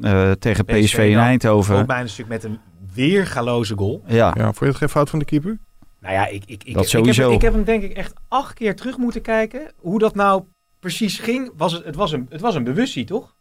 eh, 0.00 0.30
tegen 0.30 0.64
PSV, 0.64 0.98
in 1.10 1.18
Eindhoven. 1.18 1.76
Ook 1.78 1.86
bijna 1.86 2.02
een 2.02 2.08
stuk 2.08 2.28
met 2.28 2.44
een 2.44 2.58
weergaloze 2.94 3.76
goal. 3.76 4.02
Ja, 4.06 4.32
Ja, 4.36 4.44
vond 4.44 4.58
je 4.58 4.64
het 4.66 4.76
geen 4.76 4.88
fout 4.88 5.10
van 5.10 5.18
de 5.18 5.24
keeper? 5.24 5.58
Nou 6.00 6.14
ja, 6.14 6.26
ik, 6.26 6.42
ik, 6.46 6.48
ik, 6.50 6.58
Dat 6.58 6.68
ik, 6.68 6.74
heb, 6.76 6.84
sowieso. 6.86 7.30
ik 7.30 7.40
heb 7.42 7.52
hem 7.52 7.64
denk 7.64 7.82
ik 7.82 7.92
echt 7.92 8.12
acht 8.28 8.54
keer 8.54 8.76
terug 8.76 8.96
moeten 8.96 9.22
kijken. 9.22 9.72
Hoe 9.76 9.98
dat 9.98 10.14
nou 10.14 10.42
precies 10.80 11.18
ging. 11.18 11.52
Was 11.56 11.72
het, 11.72 11.84
het, 11.84 11.94
was 11.96 12.12
een, 12.12 12.26
het 12.30 12.40
was 12.40 12.54
een 12.54 12.64
bewustzie, 12.64 13.04
toch? 13.04 13.34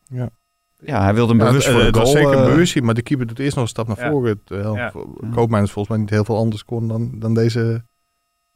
ja, 0.84 1.02
hij 1.04 1.14
wilde 1.14 1.32
hem 1.34 1.42
Ja, 1.42 1.48
bewust 1.48 1.66
het, 1.68 1.76
voor 1.76 1.86
eh, 1.86 1.92
de 1.94 2.00
het 2.00 2.08
goal. 2.08 2.14
was 2.14 2.24
zeker 2.24 2.40
eh, 2.40 2.46
een 2.46 2.52
bewustzijn, 2.54 2.86
maar 2.86 2.94
de 2.94 3.02
keeper 3.02 3.28
doet 3.28 3.40
eerst 3.40 3.56
nog 3.56 3.64
een 3.64 3.70
stap 3.70 3.88
naar 3.88 4.00
Ja. 4.00 4.10
voren. 4.10 4.42
Terwijl 4.44 4.76
Ja. 4.76 4.92
Koopmeiners 5.34 5.72
volgens 5.72 5.88
mij 5.96 5.98
niet 5.98 6.10
heel 6.10 6.24
veel 6.26 6.38
anders 6.38 6.66
kon 6.66 6.88
dan, 6.88 7.12
dan 7.20 7.34
deze 7.34 7.84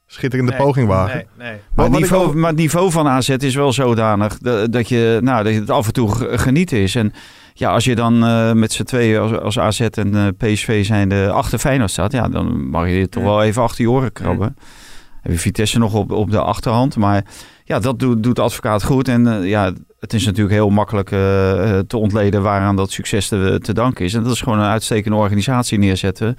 schitterende 0.08 0.52
Nee, 0.52 0.62
poging 0.62 0.88
wagen. 0.88 1.26
Nee, 1.38 1.50
nee. 1.50 1.60
Maar, 1.76 1.90
niveau, 1.90 2.36
maar 2.36 2.50
het 2.50 2.60
niveau 2.60 2.92
van 2.92 3.08
AZ 3.08 3.30
is 3.30 3.56
wel 3.56 3.74
zodanig 3.74 4.38
dat, 4.38 4.72
dat, 4.72 4.90
je, 4.90 5.20
nou, 5.22 5.44
dat 5.44 5.54
je 5.54 5.60
het 5.60 5.70
af 5.70 5.88
en 5.88 5.94
toe 5.94 6.16
ge- 6.16 6.38
genieten 6.38 6.78
is. 6.78 6.96
En 6.96 7.14
ja, 7.54 7.70
als 7.72 7.84
je 7.86 7.96
dan 7.96 8.26
eh, 8.26 8.52
met 8.52 8.74
z'n 8.74 8.84
tweeën 8.84 9.20
als, 9.20 9.32
als 9.40 9.60
AZ 9.60 9.80
en 9.82 10.16
eh, 10.16 10.28
PSV 10.38 10.86
zijn 10.86 11.10
de 11.10 11.30
achter 11.34 11.60
Feyenoord 11.60 11.92
staat, 11.92 12.12
ja, 12.12 12.28
dan 12.28 12.70
mag 12.70 12.90
je 12.90 13.10
toch 13.10 13.24
Ja. 13.24 13.30
wel 13.30 13.44
even 13.44 13.62
achter 13.62 13.82
je 13.84 13.90
oren 13.92 14.12
krabben. 14.12 14.56
Heb 15.22 15.32
je 15.32 15.40
Vitesse 15.40 15.80
nog 15.80 15.94
op, 15.94 16.12
op 16.12 16.32
de 16.32 16.40
achterhand, 16.42 16.96
maar 16.98 17.26
ja, 17.64 17.80
dat 17.80 18.00
doet, 18.00 18.24
doet 18.24 18.36
de 18.36 18.42
advocaat 18.42 18.84
goed. 18.84 19.08
En 19.08 19.28
eh, 19.28 19.50
ja, 19.50 19.74
het 20.00 20.14
is 20.14 20.26
natuurlijk 20.26 20.56
heel 20.56 20.70
makkelijk 20.70 21.08
te 21.88 21.98
ontleden 21.98 22.42
waaraan 22.42 22.76
dat 22.76 22.92
succes 22.92 23.28
te, 23.28 23.60
te 23.62 23.74
danken 23.74 24.06
is. 24.06 24.14
En 24.14 24.24
dat 24.24 24.32
is 24.34 24.42
gewoon 24.42 24.60
een 24.60 24.66
uitstekende 24.66 25.18
organisatie 25.18 25.78
neerzetten. 25.78 26.36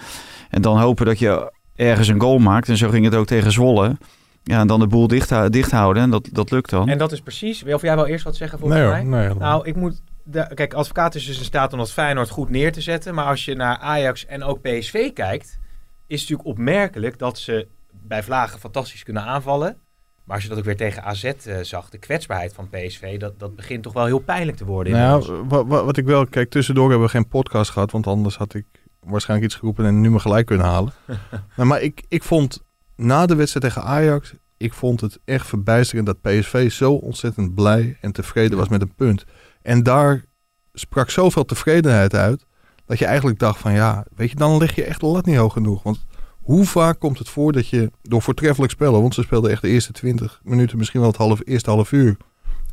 En 0.50 0.62
dan 0.62 0.78
hopen 0.78 1.06
dat 1.06 1.18
je 1.18 1.52
ergens 1.76 2.08
een 2.08 2.20
goal 2.20 2.38
maakt. 2.38 2.68
En 2.68 2.76
zo 2.76 2.88
ging 2.88 3.04
het 3.04 3.14
ook 3.14 3.26
tegen 3.26 3.52
Zwolle. 3.52 3.96
Ja, 4.42 4.60
en 4.60 4.66
dan 4.66 4.80
de 4.80 4.86
boel 4.86 5.08
dicht, 5.08 5.52
dicht 5.52 5.70
houden. 5.70 6.02
En 6.02 6.10
dat, 6.10 6.28
dat 6.32 6.50
lukt 6.50 6.70
dan. 6.70 6.88
En 6.88 6.98
dat 6.98 7.12
is 7.12 7.20
precies... 7.20 7.64
Of 7.64 7.82
jij 7.82 7.94
wil 7.94 8.04
eerst 8.04 8.24
wat 8.24 8.36
zeggen 8.36 8.58
volgens 8.58 8.80
Nee 8.80 8.88
mij? 8.88 9.00
hoor, 9.00 9.28
nee, 9.28 9.34
Nou, 9.34 9.66
ik 9.66 9.76
moet... 9.76 10.02
De, 10.22 10.50
kijk, 10.54 10.74
advocaat 10.74 11.14
is 11.14 11.26
dus 11.26 11.38
in 11.38 11.44
staat 11.44 11.72
om 11.72 11.78
dat 11.78 11.92
Feyenoord 11.92 12.28
goed 12.28 12.50
neer 12.50 12.72
te 12.72 12.80
zetten. 12.80 13.14
Maar 13.14 13.24
als 13.24 13.44
je 13.44 13.54
naar 13.54 13.78
Ajax 13.78 14.26
en 14.26 14.42
ook 14.42 14.60
PSV 14.60 15.12
kijkt... 15.12 15.58
is 16.06 16.20
het 16.20 16.30
natuurlijk 16.30 16.48
opmerkelijk 16.48 17.18
dat 17.18 17.38
ze 17.38 17.68
bij 17.90 18.22
Vlagen 18.22 18.58
fantastisch 18.58 19.02
kunnen 19.02 19.22
aanvallen. 19.22 19.76
Maar 20.24 20.34
als 20.34 20.44
je 20.44 20.48
dat 20.48 20.58
ook 20.58 20.64
weer 20.64 20.76
tegen 20.76 21.02
AZ 21.02 21.24
eh, 21.24 21.56
zag, 21.60 21.88
de 21.88 21.98
kwetsbaarheid 21.98 22.52
van 22.54 22.68
PSV... 22.68 23.18
Dat, 23.18 23.38
dat 23.38 23.56
begint 23.56 23.82
toch 23.82 23.92
wel 23.92 24.04
heel 24.04 24.18
pijnlijk 24.18 24.56
te 24.56 24.64
worden. 24.64 24.92
Nou, 24.92 25.44
wat, 25.48 25.66
wat, 25.66 25.84
wat 25.84 25.96
ik 25.96 26.04
wel... 26.04 26.26
Kijk, 26.26 26.50
tussendoor 26.50 26.88
hebben 26.88 27.06
we 27.06 27.12
geen 27.12 27.28
podcast 27.28 27.70
gehad, 27.70 27.90
want 27.90 28.06
anders 28.06 28.36
had 28.36 28.54
ik 28.54 28.66
waarschijnlijk 29.06 29.50
iets 29.50 29.58
geroepen 29.58 29.84
en 29.84 30.00
nu 30.00 30.10
me 30.10 30.18
gelijk 30.18 30.46
kunnen 30.46 30.66
halen. 30.66 30.92
nou, 31.56 31.68
maar 31.68 31.82
ik, 31.82 32.04
ik 32.08 32.22
vond 32.22 32.64
na 32.96 33.26
de 33.26 33.34
wedstrijd 33.34 33.66
tegen 33.66 33.88
Ajax, 33.88 34.34
ik 34.56 34.72
vond 34.72 35.00
het 35.00 35.18
echt 35.24 35.46
verbijsterend 35.46 36.06
dat 36.06 36.20
PSV 36.20 36.70
zo 36.72 36.92
ontzettend 36.92 37.54
blij 37.54 37.98
en 38.00 38.12
tevreden 38.12 38.58
was 38.58 38.68
met 38.68 38.82
een 38.82 38.94
punt. 38.94 39.24
En 39.62 39.82
daar 39.82 40.24
sprak 40.72 41.10
zoveel 41.10 41.44
tevredenheid 41.44 42.14
uit, 42.14 42.46
dat 42.86 42.98
je 42.98 43.04
eigenlijk 43.04 43.38
dacht 43.38 43.60
van 43.60 43.72
ja, 43.72 44.04
weet 44.14 44.30
je, 44.30 44.36
dan 44.36 44.58
leg 44.58 44.74
je 44.74 44.84
echt 44.84 45.00
de 45.00 45.06
lat 45.06 45.26
niet 45.26 45.36
hoog 45.36 45.52
genoeg. 45.52 45.82
Want 45.82 46.06
hoe 46.42 46.64
vaak 46.64 46.98
komt 46.98 47.18
het 47.18 47.28
voor 47.28 47.52
dat 47.52 47.68
je 47.68 47.90
door 48.02 48.22
voortreffelijk 48.22 48.72
spellen, 48.72 49.00
want 49.00 49.14
ze 49.14 49.22
speelden 49.22 49.50
echt 49.50 49.62
de 49.62 49.68
eerste 49.68 49.92
20 49.92 50.40
minuten, 50.44 50.78
misschien 50.78 51.00
wel 51.00 51.08
het 51.08 51.18
half, 51.18 51.40
eerste 51.44 51.70
half 51.70 51.92
uur, 51.92 52.16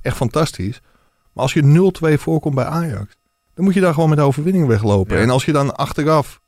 echt 0.02 0.16
fantastisch. 0.16 0.82
Maar 1.34 1.44
als 1.44 1.54
je 1.54 1.92
0-2 2.14 2.14
voorkomt 2.14 2.56
bij 2.56 2.66
Ajax, 2.66 3.16
dan 3.54 3.64
moet 3.66 3.74
je 3.74 3.80
daar 3.82 3.94
gewoon 3.94 4.10
met 4.10 4.18
de 4.18 4.24
overwinning 4.24 4.68
weglopen. 4.68 5.16
Ja. 5.18 5.22
En 5.24 5.30
als 5.30 5.46
je 5.46 5.52
dan 5.52 5.76
achteraf 5.76 6.40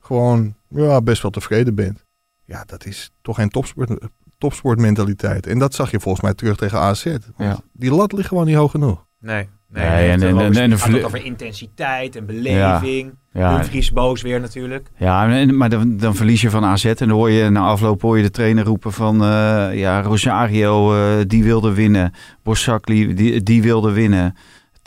gewoon 0.00 0.54
ja, 0.68 1.00
best 1.02 1.22
wel 1.22 1.30
tevreden 1.30 1.74
bent, 1.74 2.04
ja, 2.44 2.62
dat 2.66 2.86
is 2.86 3.10
toch 3.22 3.36
geen 3.36 3.48
topsport, 3.48 3.90
topsportmentaliteit. 4.38 5.46
En 5.46 5.58
dat 5.58 5.74
zag 5.74 5.90
je 5.90 6.00
volgens 6.00 6.24
mij 6.24 6.34
terug 6.34 6.56
tegen 6.56 6.78
AZ. 6.78 7.04
Want 7.04 7.22
Ja. 7.36 7.58
Die 7.72 7.90
lat 7.94 8.12
ligt 8.12 8.28
gewoon 8.28 8.46
niet 8.46 8.56
hoog 8.56 8.70
genoeg. 8.70 9.06
Nee. 9.20 9.48
Nee, 9.70 9.84
Nee, 9.88 9.90
nee, 9.90 10.10
en- 10.10 10.38
en, 10.38 10.56
en- 10.72 10.78
gaat 10.78 10.94
ook 10.96 11.04
over 11.04 11.24
intensiteit 11.24 12.16
en 12.16 12.26
beleving. 12.26 13.14
ja, 13.32 13.54
Dumfries 13.56 13.92
boos 13.92 14.22
weer 14.22 14.40
natuurlijk. 14.40 14.88
ja, 14.96 15.44
maar 15.46 15.68
dan, 15.68 15.96
dan 15.96 16.14
verlies 16.14 16.40
je 16.40 16.50
van 16.50 16.64
AZ. 16.64 16.84
En 16.84 16.94
dan 16.96 17.10
hoor 17.10 17.30
je 17.30 17.50
na 17.50 17.60
afloop 17.60 18.02
hoor 18.02 18.16
je 18.16 18.22
de 18.22 18.30
trainer 18.30 18.64
roepen 18.64 18.92
van... 18.92 19.22
eh, 19.22 19.78
ja, 19.78 20.02
Rosario, 20.02 20.94
eh, 20.94 21.24
die 21.26 21.44
wilde 21.44 21.72
winnen. 21.74 22.12
Borsakli, 22.42 23.14
die, 23.14 23.42
die 23.42 23.62
wilde 23.62 23.92
winnen. 23.92 24.36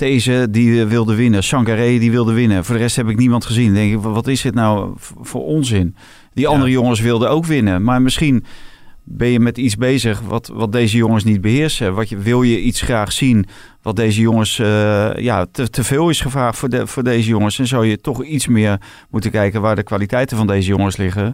These, 0.02 0.48
die 0.50 0.82
eh, 0.82 0.88
wilde 0.88 1.16
winnen. 1.16 1.44
Sangaré, 1.44 1.98
die 2.00 2.12
wilde 2.12 2.34
winnen. 2.34 2.66
Voor 2.66 2.76
de 2.76 2.82
rest 2.82 2.96
heb 2.96 3.10
ik 3.10 3.18
niemand 3.18 3.46
gezien. 3.46 3.66
Dan 3.66 3.74
denk 3.74 3.94
ik, 3.94 4.00
wat 4.00 4.28
is 4.28 4.42
dit 4.42 4.54
nou 4.54 4.94
voor 5.22 5.46
onzin? 5.46 5.96
Die 6.34 6.44
Ja. 6.46 6.50
andere 6.52 6.72
jongens 6.72 7.00
wilden 7.00 7.30
ook 7.30 7.46
winnen. 7.46 7.84
Maar 7.84 8.02
misschien 8.02 8.44
ben 9.04 9.28
je 9.28 9.40
met 9.40 9.58
iets 9.58 9.76
bezig 9.76 10.22
wat, 10.22 10.48
wat 10.54 10.72
deze 10.72 10.98
jongens 10.98 11.24
niet 11.24 11.42
beheersen. 11.42 11.94
Wat 11.94 12.10
je, 12.10 12.18
wil 12.18 12.42
je 12.44 12.62
iets 12.62 12.82
graag 12.82 13.12
zien 13.12 13.46
wat 13.82 13.96
deze 13.96 14.22
jongens... 14.22 14.60
eh, 14.60 15.10
ja, 15.16 15.46
te, 15.52 15.70
te 15.70 15.84
veel 15.84 16.10
is 16.10 16.22
gevraagd 16.22 16.58
voor, 16.58 16.70
de, 16.70 16.88
voor 16.88 17.04
deze 17.04 17.30
jongens. 17.30 17.60
En 17.60 17.68
zou 17.68 17.86
je 17.86 18.02
toch 18.02 18.24
iets 18.24 18.48
meer 18.48 18.78
moeten 19.10 19.32
kijken 19.32 19.62
waar 19.62 19.76
de 19.76 19.84
kwaliteiten 19.84 20.38
van 20.38 20.48
deze 20.48 20.68
jongens 20.68 20.98
liggen. 20.98 21.34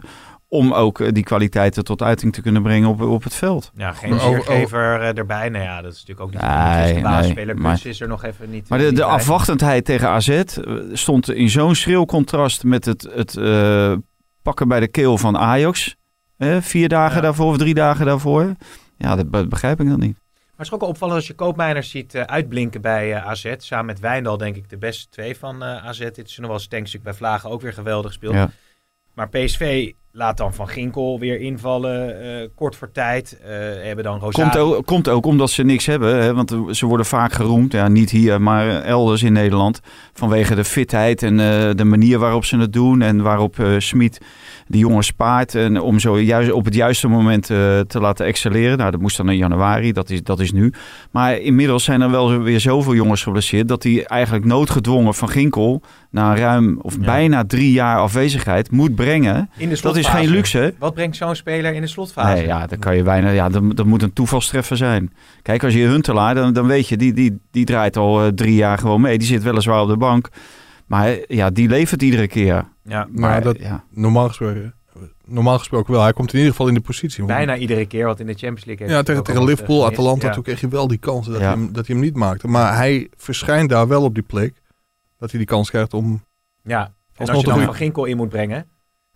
Om 0.50 0.72
ook 0.72 1.00
eh, 1.00 1.12
die 1.12 1.22
kwaliteiten 1.22 1.84
tot 1.84 2.02
uiting 2.02 2.32
te 2.32 2.42
kunnen 2.42 2.62
brengen 2.62 2.88
op, 2.88 3.00
op 3.00 3.22
het 3.24 3.34
veld. 3.34 3.70
Ja, 3.74 3.92
geen 3.92 4.20
zeergever 4.20 5.00
eh, 5.00 5.16
erbij. 5.18 5.48
Nou 5.48 5.64
ja, 5.64 5.82
dat 5.82 5.92
is 5.92 5.98
natuurlijk 6.04 6.20
ook 6.26 6.32
niet 6.32 6.40
Nee, 6.42 6.94
de 6.94 7.00
basisspeler. 7.00 7.46
nee, 7.46 7.54
Kus 7.54 7.62
maar- 7.82 7.92
is 7.92 8.00
er 8.00 8.08
nog 8.08 8.24
even 8.24 8.50
niet 8.50 8.68
Maar 8.68 8.78
de, 8.78 8.92
de 8.92 9.04
afwachtendheid 9.04 9.84
tegen 9.84 10.08
AZ 10.08 10.28
eh, 10.28 10.44
stond 10.92 11.30
in 11.30 11.48
zo'n 11.50 11.74
schril 11.74 12.06
contrast 12.06 12.64
met 12.64 12.84
het, 12.84 13.08
het 13.14 13.36
eh, 13.36 13.92
pakken 14.42 14.68
bij 14.68 14.80
de 14.80 14.88
keel 14.88 15.18
van 15.18 15.36
Ajax. 15.38 15.96
Eh, 16.36 16.56
vier 16.60 16.88
dagen 16.88 17.16
Ja. 17.16 17.22
daarvoor 17.22 17.46
of 17.46 17.56
drie 17.58 17.74
dagen 17.74 18.06
daarvoor. 18.06 18.54
Ja, 18.96 19.16
dat 19.16 19.30
be- 19.30 19.46
begrijp 19.48 19.80
ik 19.80 19.88
dan 19.88 20.00
niet. 20.00 20.16
Maar 20.16 20.56
het 20.56 20.66
is 20.66 20.72
ook 20.72 20.80
wel 20.80 20.88
opvallend 20.88 21.16
als 21.18 21.26
je 21.26 21.34
koopmijners 21.34 21.90
ziet 21.90 22.16
uitblinken 22.16 22.80
bij 22.80 23.14
AZ. 23.22 23.54
Samen 23.56 23.86
met 23.86 24.00
Wijndal 24.00 24.36
denk 24.36 24.56
ik 24.56 24.68
de 24.70 24.78
beste 24.78 25.06
twee 25.08 25.36
van 25.36 25.64
AZ. 25.64 25.98
Dit 25.98 26.18
is 26.28 26.38
nog 26.38 26.50
wel 26.50 26.58
Stenkstuk 26.58 27.02
bij 27.02 27.14
Vlagen 27.14 27.50
ook 27.50 27.60
weer 27.60 27.72
geweldig 27.72 28.06
gespeeld. 28.10 28.34
Ja. 28.34 28.50
Maar 29.14 29.28
PSV 29.28 29.92
laat 30.18 30.36
dan 30.36 30.54
Van 30.54 30.68
Ginkel 30.68 31.18
weer 31.18 31.40
invallen, 31.40 32.20
eh, 32.22 32.48
kort 32.54 32.76
voor 32.76 32.92
tijd. 32.92 33.38
Eh, 33.42 33.48
hebben 33.86 34.04
dan 34.04 34.20
Komt 34.20 34.36
Rosario. 34.36 34.74
ook, 34.74 34.86
komt 34.86 35.08
ook 35.08 35.26
omdat 35.26 35.50
ze 35.50 35.62
niks 35.62 35.86
hebben. 35.86 36.22
Hè? 36.22 36.34
Want 36.34 36.54
ze 36.70 36.86
worden 36.86 37.06
vaak 37.06 37.32
geroemd. 37.32 37.72
Ja, 37.72 37.88
niet 37.88 38.10
hier, 38.10 38.40
maar 38.42 38.68
elders 38.82 39.22
in 39.22 39.32
Nederland. 39.32 39.80
Vanwege 40.12 40.54
de 40.54 40.64
fitheid 40.64 41.22
en 41.22 41.40
eh, 41.40 41.70
de 41.74 41.84
manier 41.84 42.18
waarop 42.18 42.44
ze 42.44 42.58
het 42.58 42.72
doen. 42.72 43.02
En 43.02 43.22
waarop 43.22 43.56
Smit 43.78 44.20
die 44.66 44.80
jongen 44.80 45.02
spaart. 45.04 45.54
En 45.54 45.80
om 45.80 45.98
zo 45.98 46.20
juist 46.20 46.52
op 46.52 46.64
het 46.64 46.74
juiste 46.74 47.08
moment 47.08 47.46
te 47.46 47.98
laten 48.00 48.26
excelleren. 48.26 48.78
Nou, 48.78 48.90
dat 48.90 49.00
moest 49.00 49.16
dan 49.16 49.28
in 49.30 49.36
januari. 49.36 49.92
Dat 49.92 50.10
is, 50.10 50.22
dat 50.22 50.40
is 50.40 50.52
nu. 50.52 50.72
Maar 51.10 51.38
inmiddels 51.38 51.84
zijn 51.84 52.00
er 52.00 52.10
wel 52.10 52.38
weer 52.38 52.60
zoveel 52.60 52.94
jongens 52.94 53.22
geblesseerd. 53.22 53.68
Dat 53.68 53.82
hij 53.82 54.04
eigenlijk 54.04 54.44
noodgedwongen 54.44 55.14
van 55.14 55.28
Ginkel. 55.28 55.82
Na 56.10 56.36
ruim 56.36 56.78
of 56.82 56.94
Ja. 56.94 57.04
bijna 57.04 57.44
drie 57.44 57.72
jaar 57.72 57.98
afwezigheid 57.98 58.70
moet 58.70 58.94
brengen. 58.94 59.50
in 59.56 59.68
de 59.68 59.80
Dat 59.80 59.96
is. 59.96 60.07
Geen 60.10 60.28
luxe. 60.28 60.74
Wat 60.78 60.94
brengt 60.94 61.16
zo'n 61.16 61.34
speler 61.34 61.74
in 61.74 61.80
de 61.80 61.86
slotfase? 61.86 62.34
Nee, 62.34 62.46
ja, 62.46 62.66
dan 62.66 62.78
kan 62.78 62.96
je 62.96 63.02
bijna. 63.02 63.30
Ja, 63.30 63.48
dat, 63.48 63.76
dat 63.76 63.86
moet 63.86 64.02
een 64.02 64.12
toevalstreffer 64.12 64.76
zijn. 64.76 65.12
Kijk, 65.42 65.64
als 65.64 65.74
je 65.74 65.86
Huntelaar, 65.86 66.34
dan, 66.34 66.52
dan 66.52 66.66
weet 66.66 66.88
je, 66.88 66.96
die, 66.96 67.12
die, 67.12 67.40
die 67.50 67.64
draait 67.64 67.96
al 67.96 68.22
eh, 68.24 68.28
drie 68.32 68.54
jaar 68.54 68.78
gewoon 68.78 69.00
mee. 69.00 69.18
Die 69.18 69.26
zit 69.28 69.42
weliswaar 69.42 69.82
op 69.82 69.88
de 69.88 69.96
bank. 69.96 70.28
Maar 70.86 71.16
ja, 71.26 71.50
die 71.50 71.68
levert 71.68 72.02
iedere 72.02 72.26
keer. 72.28 72.64
Ja, 72.82 73.06
Maar 73.10 73.42
dat, 73.42 73.58
ja. 73.58 73.84
normaal, 73.90 74.28
gesproken, 74.28 74.74
normaal 75.24 75.58
gesproken 75.58 75.92
wel. 75.92 76.02
Hij 76.02 76.12
komt 76.12 76.28
in 76.32 76.36
ieder 76.38 76.50
geval 76.52 76.68
in 76.68 76.74
de 76.74 76.80
positie. 76.80 77.24
Bijna 77.24 77.56
iedere 77.56 77.86
keer 77.86 78.06
wat 78.06 78.20
in 78.20 78.26
de 78.26 78.32
Champions 78.34 78.64
League 78.64 78.86
heeft. 78.86 78.98
Ja, 78.98 79.04
tegen, 79.04 79.22
tegen 79.22 79.44
Liverpool. 79.44 79.86
Atalanta, 79.86 80.26
Ja. 80.26 80.32
toen 80.32 80.42
kreeg 80.42 80.60
je 80.60 80.68
wel 80.68 80.88
die 80.88 80.98
kans 80.98 81.26
dat, 81.26 81.34
Ja. 81.36 81.40
hij 81.42 81.50
hem, 81.50 81.72
dat 81.72 81.86
hij 81.86 81.96
hem 81.96 82.04
niet 82.04 82.16
maakte. 82.16 82.48
Maar 82.48 82.76
hij 82.76 83.08
verschijnt 83.16 83.68
daar 83.70 83.88
wel 83.88 84.02
op 84.02 84.14
die 84.14 84.22
plek. 84.22 84.54
Dat 85.18 85.30
hij 85.30 85.38
die 85.38 85.48
kans 85.48 85.70
krijgt 85.70 85.94
om... 85.94 86.24
Ja, 86.62 86.80
en 87.16 87.26
als 87.28 87.38
je 87.38 87.44
dan 87.44 87.52
goeie- 87.52 87.66
Van 87.66 87.74
Ginkel 87.76 88.04
in 88.04 88.16
moet 88.16 88.28
brengen. 88.28 88.66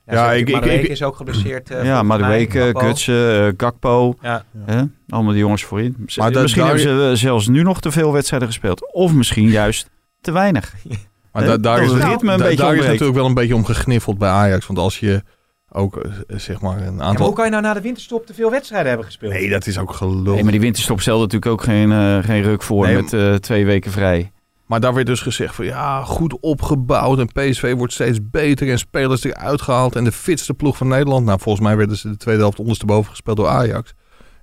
Ja, 0.06 0.32
ik- 0.32 0.48
ik, 0.48 0.64
ik- 0.64 0.88
is 0.88 1.02
ook 1.02 1.16
geblesseerd. 1.16 1.70
eh, 1.70 1.76
ja, 1.76 1.82
volgens 1.84 2.08
maar 2.08 2.18
de 2.18 2.24
mij. 2.24 2.36
week, 2.36 2.54
eh, 2.54 2.62
Gakpo. 2.62 2.80
Gutsen, 2.80 3.46
eh, 3.46 3.52
Gakpo. 3.56 4.14
Ja. 4.22 4.44
Hè? 4.64 4.82
Allemaal 5.08 5.32
die 5.32 5.40
jongens 5.42 5.64
voorin. 5.64 5.96
Z- 6.06 6.16
Maar 6.16 6.32
dat- 6.32 6.42
misschien 6.42 6.64
daar- 6.64 6.76
hebben 6.78 6.96
ze 7.04 7.08
eh, 7.10 7.16
zelfs 7.16 7.48
nu 7.48 7.62
nog 7.62 7.80
te 7.80 7.90
veel 7.92 8.12
wedstrijden 8.12 8.48
gespeeld. 8.48 8.92
Of 8.92 9.12
misschien 9.12 9.48
juist 9.48 9.90
te 10.20 10.32
weinig. 10.32 10.74
Maar 11.32 11.44
da- 11.44 11.56
daar 11.56 11.82
is, 11.82 11.90
het 11.92 12.02
ritme 12.04 12.32
een 12.32 12.38
beetje 12.38 12.56
daar 12.56 12.74
is 12.76 12.86
natuurlijk 12.86 13.14
wel 13.14 13.26
een 13.26 13.34
beetje 13.34 13.54
om 13.54 13.64
gegniffeld 13.64 14.18
bij 14.18 14.28
Ajax. 14.28 14.66
Want 14.66 14.78
als 14.78 14.98
je 15.00 15.22
ook, 15.70 16.06
zeg 16.28 16.60
maar, 16.60 16.76
een 16.76 16.84
Ja, 16.84 16.90
maar 16.90 17.06
aantal... 17.06 17.26
hoe 17.26 17.34
kan 17.34 17.44
je 17.44 17.50
nou 17.50 17.62
na 17.62 17.74
de 17.74 17.80
winterstop 17.80 18.26
te 18.26 18.34
veel 18.34 18.50
wedstrijden 18.50 18.88
hebben 18.88 19.06
gespeeld? 19.06 19.32
nee, 19.32 19.50
dat 19.50 19.66
is 19.66 19.78
ook 19.78 19.92
gelul. 19.94 20.34
Nee, 20.34 20.42
maar 20.42 20.52
die 20.52 20.60
winterstop 20.60 21.00
stelde 21.00 21.22
natuurlijk 21.22 21.52
ook 21.52 21.62
geen, 21.62 21.92
eh, 21.92 22.18
geen 22.24 22.42
ruk 22.42 22.62
voor 22.62 22.86
Nee, 22.86 22.94
met 22.96 23.12
eh, 23.12 23.34
twee 23.34 23.64
weken 23.64 23.90
vrij. 23.90 24.32
Maar 24.66 24.80
daar 24.80 24.94
werd 24.94 25.06
dus 25.06 25.20
gezegd 25.20 25.54
van 25.54 25.64
ja, 25.64 26.04
goed 26.04 26.40
opgebouwd 26.40 27.18
en 27.18 27.26
PSV 27.26 27.74
wordt 27.76 27.92
steeds 27.92 28.18
beter 28.30 28.70
en 28.70 28.78
spelers 28.78 29.24
eruit 29.24 29.62
gehaald 29.62 29.96
en 29.96 30.04
de 30.04 30.12
fitste 30.12 30.54
ploeg 30.54 30.76
van 30.76 30.88
Nederland. 30.88 31.26
Nou, 31.26 31.40
volgens 31.40 31.64
mij 31.64 31.76
werden 31.76 31.96
ze 31.96 32.08
de 32.08 32.16
tweede 32.16 32.40
helft 32.40 32.58
ondersteboven 32.58 33.10
gespeeld 33.10 33.36
door 33.36 33.48
Ajax. 33.48 33.94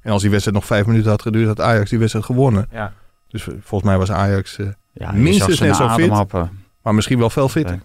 En 0.01 0.11
als 0.11 0.21
die 0.21 0.31
wedstrijd 0.31 0.57
nog 0.57 0.65
vijf 0.67 0.85
minuten 0.85 1.09
had 1.09 1.21
geduurd, 1.21 1.47
had 1.47 1.61
Ajax 1.61 1.89
die 1.89 1.99
wedstrijd 1.99 2.25
gewonnen. 2.25 2.67
Ja. 2.71 2.93
Dus 3.27 3.47
eh, 3.47 3.53
volgens 3.61 3.89
mij 3.89 3.99
was 3.99 4.11
Ajax, 4.11 4.57
eh, 4.57 4.67
Ja, 4.93 5.11
Minstens 5.11 5.59
net 5.59 5.75
zo 5.75 5.89
fit. 5.89 6.11
Maar 6.81 6.95
misschien 6.95 7.19
wel 7.19 7.29
veel 7.29 7.49
fitter. 7.49 7.79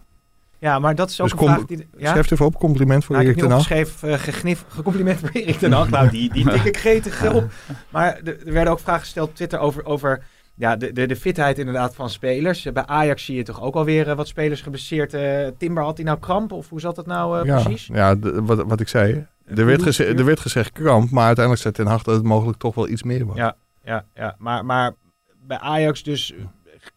Ja, 0.59 0.79
maar 0.79 0.95
dat 0.95 1.11
is 1.11 1.21
ook 1.21 1.29
Dus 1.29 1.41
een 1.41 1.47
vraag 1.47 1.65
die... 1.65 1.87
Ja? 1.97 2.11
Schrijf 2.11 2.31
even 2.31 2.47
op, 2.47 2.59
compliment 2.59 3.05
voor 3.05 3.17
Nou, 3.17 3.29
ik 3.29 3.37
Erik 3.37 3.51
heb 3.51 3.51
ten 3.51 3.59
Hag. 3.59 3.87
opgeschreven, 3.87 4.09
uh, 4.09 4.19
gegnif, 4.35 4.65
gecompliment 4.69 5.19
voor 5.21 5.29
Erik 5.33 5.59
ten 5.59 5.73
Hag. 5.73 5.91
Nou, 5.91 6.11
die, 6.11 6.33
die 6.33 6.51
tik 6.51 6.65
ik 6.65 6.77
gretig 6.77 7.33
op. 7.33 7.51
Maar 7.89 8.21
er, 8.25 8.47
er 8.47 8.53
werden 8.53 8.73
ook 8.73 8.81
vragen 8.81 9.01
gesteld 9.01 9.29
op 9.29 9.35
Twitter 9.35 9.59
over, 9.59 9.85
over 9.85 10.23
ja, 10.57 10.77
de, 10.77 10.93
de, 10.93 11.07
de 11.07 11.17
fitheid 11.17 11.59
inderdaad 11.59 11.95
van 11.95 12.11
spelers. 12.11 12.73
Bij 12.73 12.87
Ajax 12.87 13.25
zie 13.25 13.37
je 13.37 13.43
toch 13.43 13.63
ook 13.63 13.75
alweer 13.75 14.09
eh, 14.09 14.17
wat 14.17 14.29
spelers 14.29 14.61
geblesseerd. 14.63 15.15
eh 15.15 15.47
Timber, 15.59 15.83
had 15.83 15.97
hij 15.97 16.07
nou 16.07 16.19
kramp 16.19 16.53
of 16.53 16.69
hoe 16.69 16.81
zat 16.81 16.95
dat 16.97 17.07
nou 17.07 17.39
eh, 17.41 17.45
ja, 17.47 17.63
precies? 17.63 17.87
ja 17.93 18.15
de- 18.15 18.43
wat, 18.43 18.63
wat 18.67 18.81
ik 18.81 18.89
zei. 18.89 19.27
Er 19.55 19.67
werd, 19.67 19.83
geze- 19.83 20.05
er 20.05 20.25
werd 20.25 20.41
gezegd 20.41 20.73
kramp, 20.73 21.11
maar 21.11 21.25
uiteindelijk 21.27 21.63
zei 21.65 21.75
Ten 21.75 21.87
Hag 21.87 22.03
dat 22.03 22.15
het 22.15 22.25
mogelijk 22.25 22.59
toch 22.59 22.75
wel 22.75 22.89
iets 22.89 23.03
meer 23.03 23.27
was. 23.27 23.37
Ja. 23.37 23.57
Ja, 23.85 24.05
ja. 24.15 24.35
Maar, 24.39 24.65
maar 24.65 24.93
bij 25.47 25.59
Ajax 25.59 26.03
dus 26.03 26.35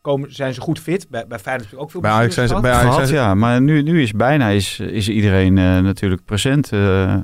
komen, 0.01 0.35
zijn 0.35 0.53
ze 0.53 0.61
goed 0.61 0.79
fit. 0.79 1.07
Bij, 1.09 1.25
bij 1.27 1.39
Feyenoord 1.39 1.69
heb 1.69 1.77
ik 1.79 1.83
ook 1.85 1.91
veel 1.91 2.01
Bij 2.01 2.11
Ajax 2.11 2.33
zijn 2.33 2.47
ze- 2.47 2.53
bij 2.59 2.61
gehad. 2.71 2.79
Ajax 2.79 2.93
Gehad, 2.95 3.07
zijn 3.09 3.19
ze- 3.21 3.27
ja. 3.29 3.35
Maar 3.35 3.61
nu, 3.61 3.81
nu 3.81 4.01
is 4.01 4.11
bijna 4.11 4.47
is, 4.49 4.79
is 4.79 5.09
iedereen 5.09 5.57
eh, 5.57 5.79
natuurlijk 5.79 6.25
present. 6.25 6.71
Uh. 6.71 7.15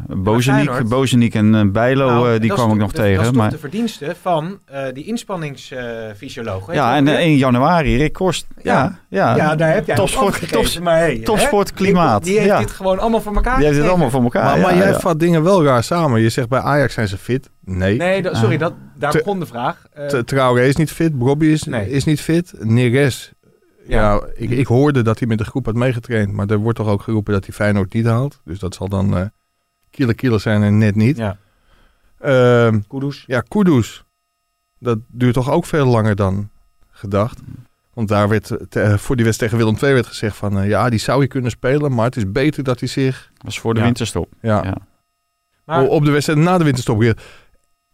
Bozenik 0.87 1.33
en 1.35 1.55
eh, 1.55 1.61
Bijlo, 1.71 2.07
Nou, 2.07 2.33
eh, 2.33 2.39
die 2.41 2.53
kwam 2.53 2.71
ik 2.71 2.77
nog 2.77 2.91
tegen. 2.93 3.11
Dat 3.15 3.21
is 3.21 3.27
toch 3.27 3.37
maar, 3.37 3.49
de 3.49 3.57
verdienste 3.57 4.15
van 4.21 4.59
eh, 4.65 4.83
die 4.93 5.05
inspanningsfysioloog. 5.05 6.73
ja, 6.73 6.95
en 6.95 7.05
wel? 7.05 7.13
eh, 7.13 7.19
1 7.25 7.35
januari, 7.37 7.97
Rick 7.97 8.13
Kost. 8.13 8.47
Ja, 8.61 8.99
ja. 9.09 9.35
Ja, 9.35 9.55
daar 9.55 9.73
heb 9.73 9.85
jij 9.87 9.95
Topsport- 9.95 10.51
tops- 10.51 10.79
maar 10.79 10.97
hey, 10.97 11.19
topsport, 11.19 11.73
klimaat. 11.73 12.23
Die 12.23 12.33
heeft 12.35 12.45
Ja. 12.47 12.59
dit 12.59 12.71
gewoon 12.71 12.99
allemaal 12.99 13.21
voor 13.21 13.35
elkaar 13.35 13.57
Die 13.57 13.65
heeft 13.65 13.77
het 13.77 13.85
gekregen. 13.85 13.89
allemaal 13.89 14.09
voor 14.09 14.23
elkaar. 14.23 14.43
maar 14.43 14.55
ja, 14.71 14.75
maar 14.75 14.83
jij 14.87 14.91
ja. 14.93 14.99
vat 14.99 15.19
dingen 15.19 15.43
wel 15.43 15.63
raar 15.63 15.83
samen. 15.83 16.21
Je 16.21 16.29
zegt 16.29 16.49
bij 16.49 16.59
Ajax 16.59 16.93
zijn 16.93 17.07
ze 17.07 17.17
fit. 17.17 17.49
Nee. 17.65 17.97
Nee, 17.97 18.21
dat- 18.21 18.35
sorry, 18.37 18.57
dat, 18.57 18.73
daar 18.97 19.11
begon 19.11 19.39
de 19.39 19.45
vraag. 19.45 19.85
Eh, 19.93 20.05
T- 20.07 20.27
Traoré 20.27 20.65
is 20.67 20.75
niet 20.75 20.91
fit, 20.91 21.17
Bobby 21.17 21.45
is, 21.45 21.63
Nee. 21.63 21.89
is 21.89 22.03
niet 22.03 22.21
fit, 22.21 22.53
Neres. 22.59 23.31
Ja, 23.87 24.01
Ja. 24.13 24.21
ik, 24.35 24.49
ik 24.49 24.67
hoorde 24.67 25.01
dat 25.01 25.19
hij 25.19 25.27
met 25.27 25.37
de 25.37 25.43
groep 25.45 25.65
had 25.65 25.75
meegetraind, 25.75 26.31
maar 26.33 26.47
er 26.49 26.57
wordt 26.57 26.77
toch 26.77 26.87
ook 26.87 27.01
geroepen 27.01 27.33
dat 27.33 27.45
hij 27.45 27.53
Feyenoord 27.53 27.93
niet 27.93 28.05
haalt. 28.05 28.41
Dus 28.45 28.59
dat 28.59 28.75
zal 28.75 28.87
dan 28.89 29.17
eh 29.17 29.25
kilo 29.89 30.11
kilo 30.15 30.37
zijn 30.37 30.63
en 30.63 30.77
net 30.77 30.95
niet. 30.95 31.17
ja, 31.17 31.37
Ehm, 32.19 32.79
Kudus. 32.87 33.23
ja, 33.27 33.41
Kudus. 33.47 34.03
Dat 34.79 34.97
duurt 35.07 35.33
toch 35.33 35.51
ook 35.51 35.65
veel 35.65 35.85
langer 35.85 36.15
dan 36.15 36.49
gedacht. 36.91 37.39
Want 37.93 38.07
daar 38.07 38.29
werd 38.29 38.51
eh, 38.51 38.57
te- 38.69 38.97
voor 38.97 39.15
die 39.15 39.25
wedstrijd 39.25 39.51
tegen 39.51 39.65
Willem 39.65 39.81
II 39.83 39.93
werd 39.93 40.07
gezegd 40.07 40.35
van 40.35 40.67
ja, 40.67 40.89
die 40.89 40.99
zou 40.99 41.21
je 41.21 41.27
kunnen 41.27 41.51
spelen, 41.51 41.93
maar 41.93 42.05
het 42.05 42.15
is 42.15 42.31
beter 42.31 42.63
dat 42.63 42.79
hij 42.79 42.89
zich 42.89 43.31
was 43.37 43.59
voor 43.59 43.73
de 43.73 43.79
Ja. 43.79 43.85
winterstop. 43.85 44.33
ja, 44.41 44.63
Ja. 44.63 44.77
Maar, 45.65 45.83
op 45.83 46.05
de 46.05 46.11
wedstrijd 46.11 46.39
na 46.39 46.57
de 46.57 46.63
winterstop 46.63 46.97
weer. 46.99 47.17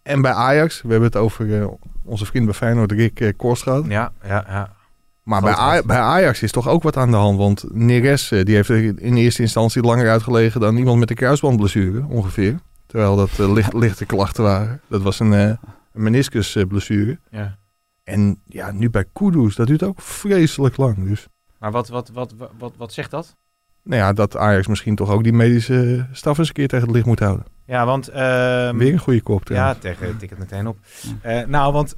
En 0.09 0.21
bij 0.21 0.31
Ajax, 0.31 0.81
we 0.81 0.89
hebben 0.89 1.07
het 1.07 1.17
over 1.17 1.61
eh, 1.61 1.67
onze 2.03 2.25
vriend 2.25 2.45
bij 2.45 2.53
Feyenoord, 2.53 2.91
Rick 2.91 3.33
gehad. 3.37 3.85
ja, 3.85 4.11
ja, 4.23 4.45
ja. 4.47 4.77
Maar 5.23 5.41
bij, 5.85 5.97
Ajax 5.99 6.41
is 6.41 6.51
toch 6.51 6.67
ook 6.67 6.83
wat 6.83 6.97
aan 6.97 7.11
de 7.11 7.17
hand. 7.17 7.37
Want 7.37 7.65
Neres 7.71 8.31
eh, 8.31 8.45
die 8.45 8.55
heeft 8.55 8.69
in 8.69 9.15
eerste 9.15 9.41
instantie 9.41 9.81
langer 9.81 10.09
uitgelegen 10.09 10.61
dan 10.61 10.77
iemand 10.77 10.99
met 10.99 11.09
een 11.09 11.15
kruisbandblessure 11.15 12.05
ongeveer. 12.07 12.59
Terwijl 12.85 13.15
dat 13.15 13.37
licht, 13.37 13.73
lichte 13.83 14.05
klachten 14.05 14.43
waren. 14.43 14.81
Dat 14.87 15.01
was 15.01 15.19
een, 15.19 15.31
een 15.31 15.57
meniscusblessure. 15.93 17.19
ja. 17.31 17.57
En 18.03 18.41
ja, 18.45 18.71
nu 18.71 18.89
bij 18.89 19.05
Kudus, 19.13 19.55
dat 19.55 19.67
duurt 19.67 19.83
ook 19.83 20.01
vreselijk 20.01 20.77
lang. 20.77 21.07
Dus 21.07 21.27
Maar 21.59 21.71
wat, 21.71 21.87
wat, 21.87 22.09
wat, 22.09 22.33
wat, 22.37 22.51
wat, 22.57 22.73
wat 22.77 22.93
zegt 22.93 23.11
dat? 23.11 23.35
Nou 23.89 24.01
ja, 24.01 24.13
dat 24.13 24.37
Ajax 24.37 24.67
misschien 24.67 24.95
toch 24.95 25.09
ook 25.09 25.23
die 25.23 25.33
medische 25.33 26.05
staf 26.11 26.37
eens 26.37 26.47
een 26.47 26.53
keer 26.53 26.67
tegen 26.67 26.85
het 26.85 26.95
licht 26.95 27.05
moet 27.07 27.19
houden. 27.19 27.45
Ja, 27.65 27.85
want... 27.85 28.07
ehm, 28.07 28.77
Weer 28.77 28.93
een 28.93 28.99
goede 28.99 29.21
kop. 29.21 29.47
ja, 29.47 29.73
tegen, 29.75 30.17
tik 30.17 30.29
het 30.29 30.39
meteen 30.39 30.67
op. 30.67 30.77
Eh, 31.21 31.45
nou, 31.45 31.73
want 31.73 31.95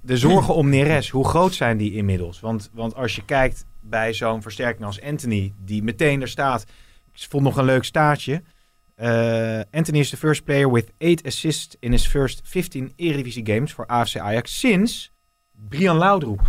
de 0.00 0.16
zorgen 0.16 0.54
om 0.54 0.68
Neres, 0.68 1.10
hoe 1.10 1.28
groot 1.28 1.54
zijn 1.54 1.76
die 1.76 1.92
inmiddels? 1.92 2.40
Want, 2.40 2.70
want 2.72 2.94
als 2.94 3.14
je 3.16 3.24
kijkt 3.24 3.64
bij 3.80 4.12
zo'n 4.14 4.42
versterking 4.42 4.84
als 4.86 5.02
Anthony, 5.02 5.52
die 5.64 5.82
meteen 5.82 6.20
er 6.20 6.28
staat. 6.28 6.62
Ik 7.14 7.26
vond 7.30 7.44
nog 7.44 7.56
een 7.56 7.64
leuk 7.64 7.84
staartje. 7.84 8.42
Eh, 8.94 9.60
Anthony 9.70 9.98
is 9.98 10.10
the 10.10 10.16
first 10.16 10.44
player 10.44 10.72
with 10.72 10.92
8 10.98 11.26
assists 11.26 11.76
in 11.80 11.90
his 11.90 12.06
first 12.06 12.40
15 12.44 12.92
Eredivisie 12.96 13.46
games 13.46 13.72
voor 13.72 13.86
AFC 13.86 14.16
Ajax 14.16 14.58
sinds 14.58 15.12
Brian 15.68 15.96
Laudroep. 15.96 16.40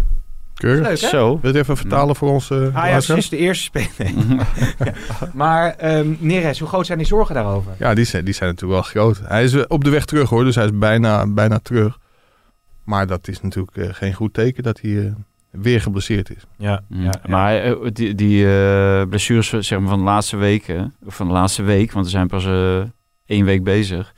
Keurig. 0.61 0.87
Leuk? 0.87 0.97
Zo. 0.97 1.27
Wil 1.27 1.39
je 1.41 1.47
het 1.47 1.55
even 1.55 1.77
vertalen 1.77 2.15
voor 2.15 2.29
ons? 2.29 2.49
eh, 2.49 2.75
Ajax 2.77 3.09
is 3.09 3.29
de 3.29 3.37
eerste 3.37 3.63
speler. 3.63 4.13
Ja. 4.27 4.93
Maar 5.33 5.75
ehm 5.75 6.07
Neres, 6.19 6.59
hoe 6.59 6.67
groot 6.67 6.85
zijn 6.85 6.97
die 6.97 7.07
zorgen 7.07 7.35
daarover? 7.35 7.71
Ja, 7.79 7.93
die 7.93 8.05
zijn, 8.05 8.25
die 8.25 8.33
zijn 8.33 8.49
natuurlijk 8.49 8.81
wel 8.81 8.91
groot. 9.03 9.21
Hij 9.27 9.43
is 9.43 9.53
eh, 9.53 9.63
op 9.67 9.83
de 9.83 9.89
weg 9.89 10.05
terug 10.05 10.29
hoor, 10.29 10.43
dus 10.43 10.55
hij 10.55 10.65
is 10.65 10.71
bijna, 10.77 11.27
bijna 11.27 11.59
terug. 11.59 11.97
Maar 12.83 13.07
dat 13.07 13.27
is 13.27 13.41
natuurlijk 13.41 13.77
eh, 13.77 13.87
geen 13.91 14.13
goed 14.13 14.33
teken 14.33 14.63
dat 14.63 14.81
hij 14.81 15.05
eh, 15.05 15.11
weer 15.51 15.81
geblesseerd 15.81 16.29
is. 16.35 16.43
Ja, 16.57 16.81
Mm. 16.87 17.09
Maar 17.27 17.55
eh, 17.57 17.73
die, 17.93 18.15
die 18.15 18.45
eh, 18.55 19.01
blessures 19.09 19.49
zeg 19.67 19.79
maar, 19.79 19.89
van 19.89 19.97
de 19.99 20.05
laatste 20.05 20.37
weken, 20.37 20.95
of 21.05 21.15
van 21.15 21.27
de 21.27 21.33
laatste 21.33 21.63
week, 21.63 21.91
want 21.91 22.05
we 22.05 22.11
zijn 22.11 22.27
pas 22.27 22.45
eh, 22.45 22.79
één 23.25 23.45
week 23.45 23.63
bezig. 23.63 24.13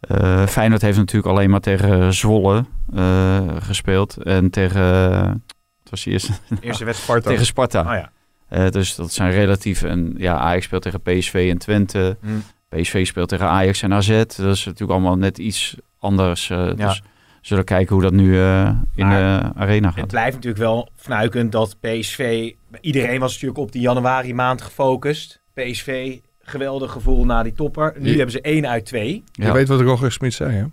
Eh 0.00 0.46
Feyenoord 0.46 0.82
heeft 0.82 0.98
natuurlijk 0.98 1.32
alleen 1.32 1.50
maar 1.50 1.60
tegen 1.60 2.14
Zwolle 2.14 2.64
eh, 2.94 3.38
gespeeld. 3.58 4.16
En 4.16 4.50
tegen, 4.50 5.44
was 5.90 6.02
die 6.04 6.12
eerste? 6.12 6.32
Eerste 6.60 6.84
wedstrijd. 6.84 7.22
tegen 7.22 7.46
Sparta. 7.46 7.80
Oh 7.80 7.86
ja. 7.92 8.10
Eh, 8.48 8.70
dus 8.70 8.94
dat 8.94 9.12
zijn 9.12 9.30
relatief. 9.32 9.82
En 9.82 10.14
ja, 10.16 10.36
Ajax 10.36 10.64
speelt 10.64 10.82
tegen 10.82 11.00
PSV 11.02 11.46
en 11.52 11.58
Twente. 11.58 12.16
Hm. 12.20 12.28
PSV 12.68 13.06
speelt 13.06 13.28
tegen 13.28 13.46
Ajax 13.46 13.82
en 13.82 13.92
AZ. 13.94 14.08
Dat 14.08 14.38
is 14.38 14.64
natuurlijk 14.64 14.90
allemaal 14.90 15.16
net 15.16 15.38
iets 15.38 15.76
anders. 15.98 16.50
eh, 16.50 16.58
Ja. 16.58 16.72
Dus 16.88 16.98
we 17.00 17.46
zullen 17.46 17.64
kijken 17.64 17.92
hoe 17.94 18.02
dat 18.02 18.12
nu 18.12 18.38
eh, 18.40 18.70
in 18.94 19.06
Maar 19.06 19.42
de 19.42 19.58
arena 19.60 19.88
Het 19.88 19.98
gaat. 19.98 20.06
blijft 20.08 20.34
natuurlijk 20.34 20.62
wel 20.62 20.88
fnuikend 20.96 21.52
dat 21.52 21.76
PSV... 21.80 22.52
Iedereen 22.80 23.20
was 23.20 23.32
natuurlijk 23.32 23.58
op 23.60 23.72
die 23.72 23.80
januari 23.82 24.34
maand 24.34 24.62
gefocust. 24.62 25.40
PSV, 25.54 26.18
geweldig 26.42 26.92
gevoel 26.92 27.24
na 27.24 27.42
die 27.42 27.52
topper. 27.52 27.94
Nu 27.98 28.04
Je- 28.10 28.16
hebben 28.16 28.30
ze 28.30 28.40
1 28.40 28.68
uit 28.68 28.84
2. 28.86 29.24
Je 29.32 29.42
Ja. 29.44 29.52
weet 29.52 29.68
wat 29.68 29.80
Roger 29.80 30.12
Smit 30.12 30.34
zei, 30.34 30.52
hè? 30.56 30.64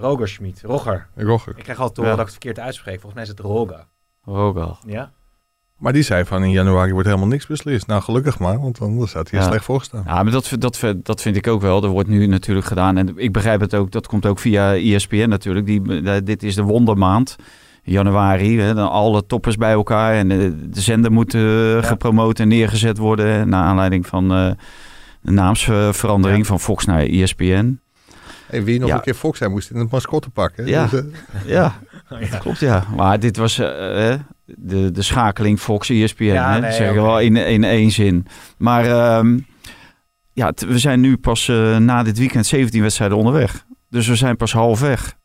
Roger 0.00 0.28
Schmid. 0.28 0.60
Rogger. 0.64 1.06
Roger. 1.16 1.54
Ik 1.56 1.62
krijg 1.62 1.78
altijd 1.78 1.94
te 1.94 2.00
horen 2.00 2.16
Ja. 2.16 2.22
dat 2.22 2.28
ik 2.28 2.34
het 2.34 2.42
verkeerd 2.44 2.66
uitspreek. 2.66 2.94
Volgens 3.00 3.14
mij 3.14 3.22
is 3.22 3.28
het 3.28 3.40
Roger. 3.40 3.84
Rogal. 4.26 4.78
Ja? 4.86 5.10
Maar 5.76 5.92
die 5.92 6.02
zei 6.02 6.24
van 6.24 6.42
in 6.44 6.50
januari 6.50 6.92
wordt 6.92 7.06
helemaal 7.06 7.28
niks 7.28 7.46
beslist. 7.46 7.86
Nou, 7.86 8.02
gelukkig 8.02 8.38
maar, 8.38 8.60
want 8.60 8.80
anders 8.80 9.12
had 9.12 9.30
hij 9.30 9.40
Ja. 9.40 9.46
slecht 9.46 9.64
voor 9.64 9.78
gestaan. 9.78 10.02
Ja, 10.06 10.22
maar 10.22 10.32
dat, 10.32 10.50
dat, 10.58 10.80
dat 11.02 11.22
vind 11.22 11.36
ik 11.36 11.46
ook 11.46 11.60
wel. 11.60 11.82
Er 11.82 11.88
wordt 11.88 12.08
nu 12.08 12.26
natuurlijk 12.26 12.66
gedaan. 12.66 12.96
En 12.96 13.12
ik 13.16 13.32
begrijp 13.32 13.60
het 13.60 13.74
ook. 13.74 13.90
Dat 13.90 14.06
komt 14.06 14.26
ook 14.26 14.38
via 14.38 14.74
ESPN 14.76 15.28
natuurlijk. 15.28 15.66
Die, 15.66 16.02
eh, 16.04 16.16
dit 16.24 16.42
is 16.42 16.54
de 16.54 16.62
wondermaand. 16.62 17.36
Januari. 17.82 18.60
Hè, 18.60 18.74
dan 18.74 18.90
alle 18.90 19.26
toppers 19.26 19.56
bij 19.56 19.72
elkaar. 19.72 20.14
En 20.14 20.28
de 20.28 20.80
zender 20.80 21.12
moet 21.12 21.34
eh, 21.34 21.82
gepromoot 21.82 22.38
en 22.38 22.48
neergezet 22.48 22.98
worden. 22.98 23.48
Naar 23.48 23.64
aanleiding 23.64 24.06
van 24.06 24.32
eh, 24.32 24.50
de 25.20 25.30
naamsverandering 25.32 26.46
van 26.46 26.60
Fox 26.60 26.84
naar 26.84 27.00
ESPN. 27.02 27.80
En 28.48 28.64
wie 28.64 28.78
nog 28.80 28.88
Ja. 28.88 28.94
een 28.94 29.00
keer 29.00 29.14
Fox 29.14 29.38
zijn 29.38 29.50
moest 29.50 29.70
in 29.70 29.76
het 29.78 29.90
mascotte 29.90 30.30
pakken. 30.30 30.66
Ja. 30.66 30.86
Dus, 30.86 31.02
Ja, 31.46 31.74
dat 32.30 32.38
klopt 32.38 32.58
ja. 32.58 32.84
Maar 32.96 33.20
dit 33.20 33.36
was 33.36 33.58
eh, 33.58 34.12
eh, 34.12 34.20
de, 34.44 34.90
de 34.90 35.02
schakeling 35.02 35.60
Fox 35.60 35.88
ESPN. 35.88 36.24
Ja, 36.24 36.52
hè? 36.52 36.60
nee, 36.60 36.72
zeggen 36.72 36.94
we 36.94 37.00
oké. 37.00 37.08
wel 37.08 37.20
in, 37.20 37.36
in 37.36 37.64
één 37.64 37.90
zin. 37.90 38.26
Maar 38.58 38.84
ehm, 38.84 39.38
ja, 40.32 40.52
we 40.68 40.78
zijn 40.78 41.00
nu 41.00 41.16
pas 41.16 41.48
eh, 41.48 41.76
na 41.76 42.02
dit 42.02 42.18
weekend 42.18 42.46
17 42.46 42.82
wedstrijden 42.82 43.16
onderweg. 43.16 43.64
Dus 43.90 44.06
we 44.06 44.16
zijn 44.16 44.36
pas 44.36 44.52
halfweg 44.52 45.16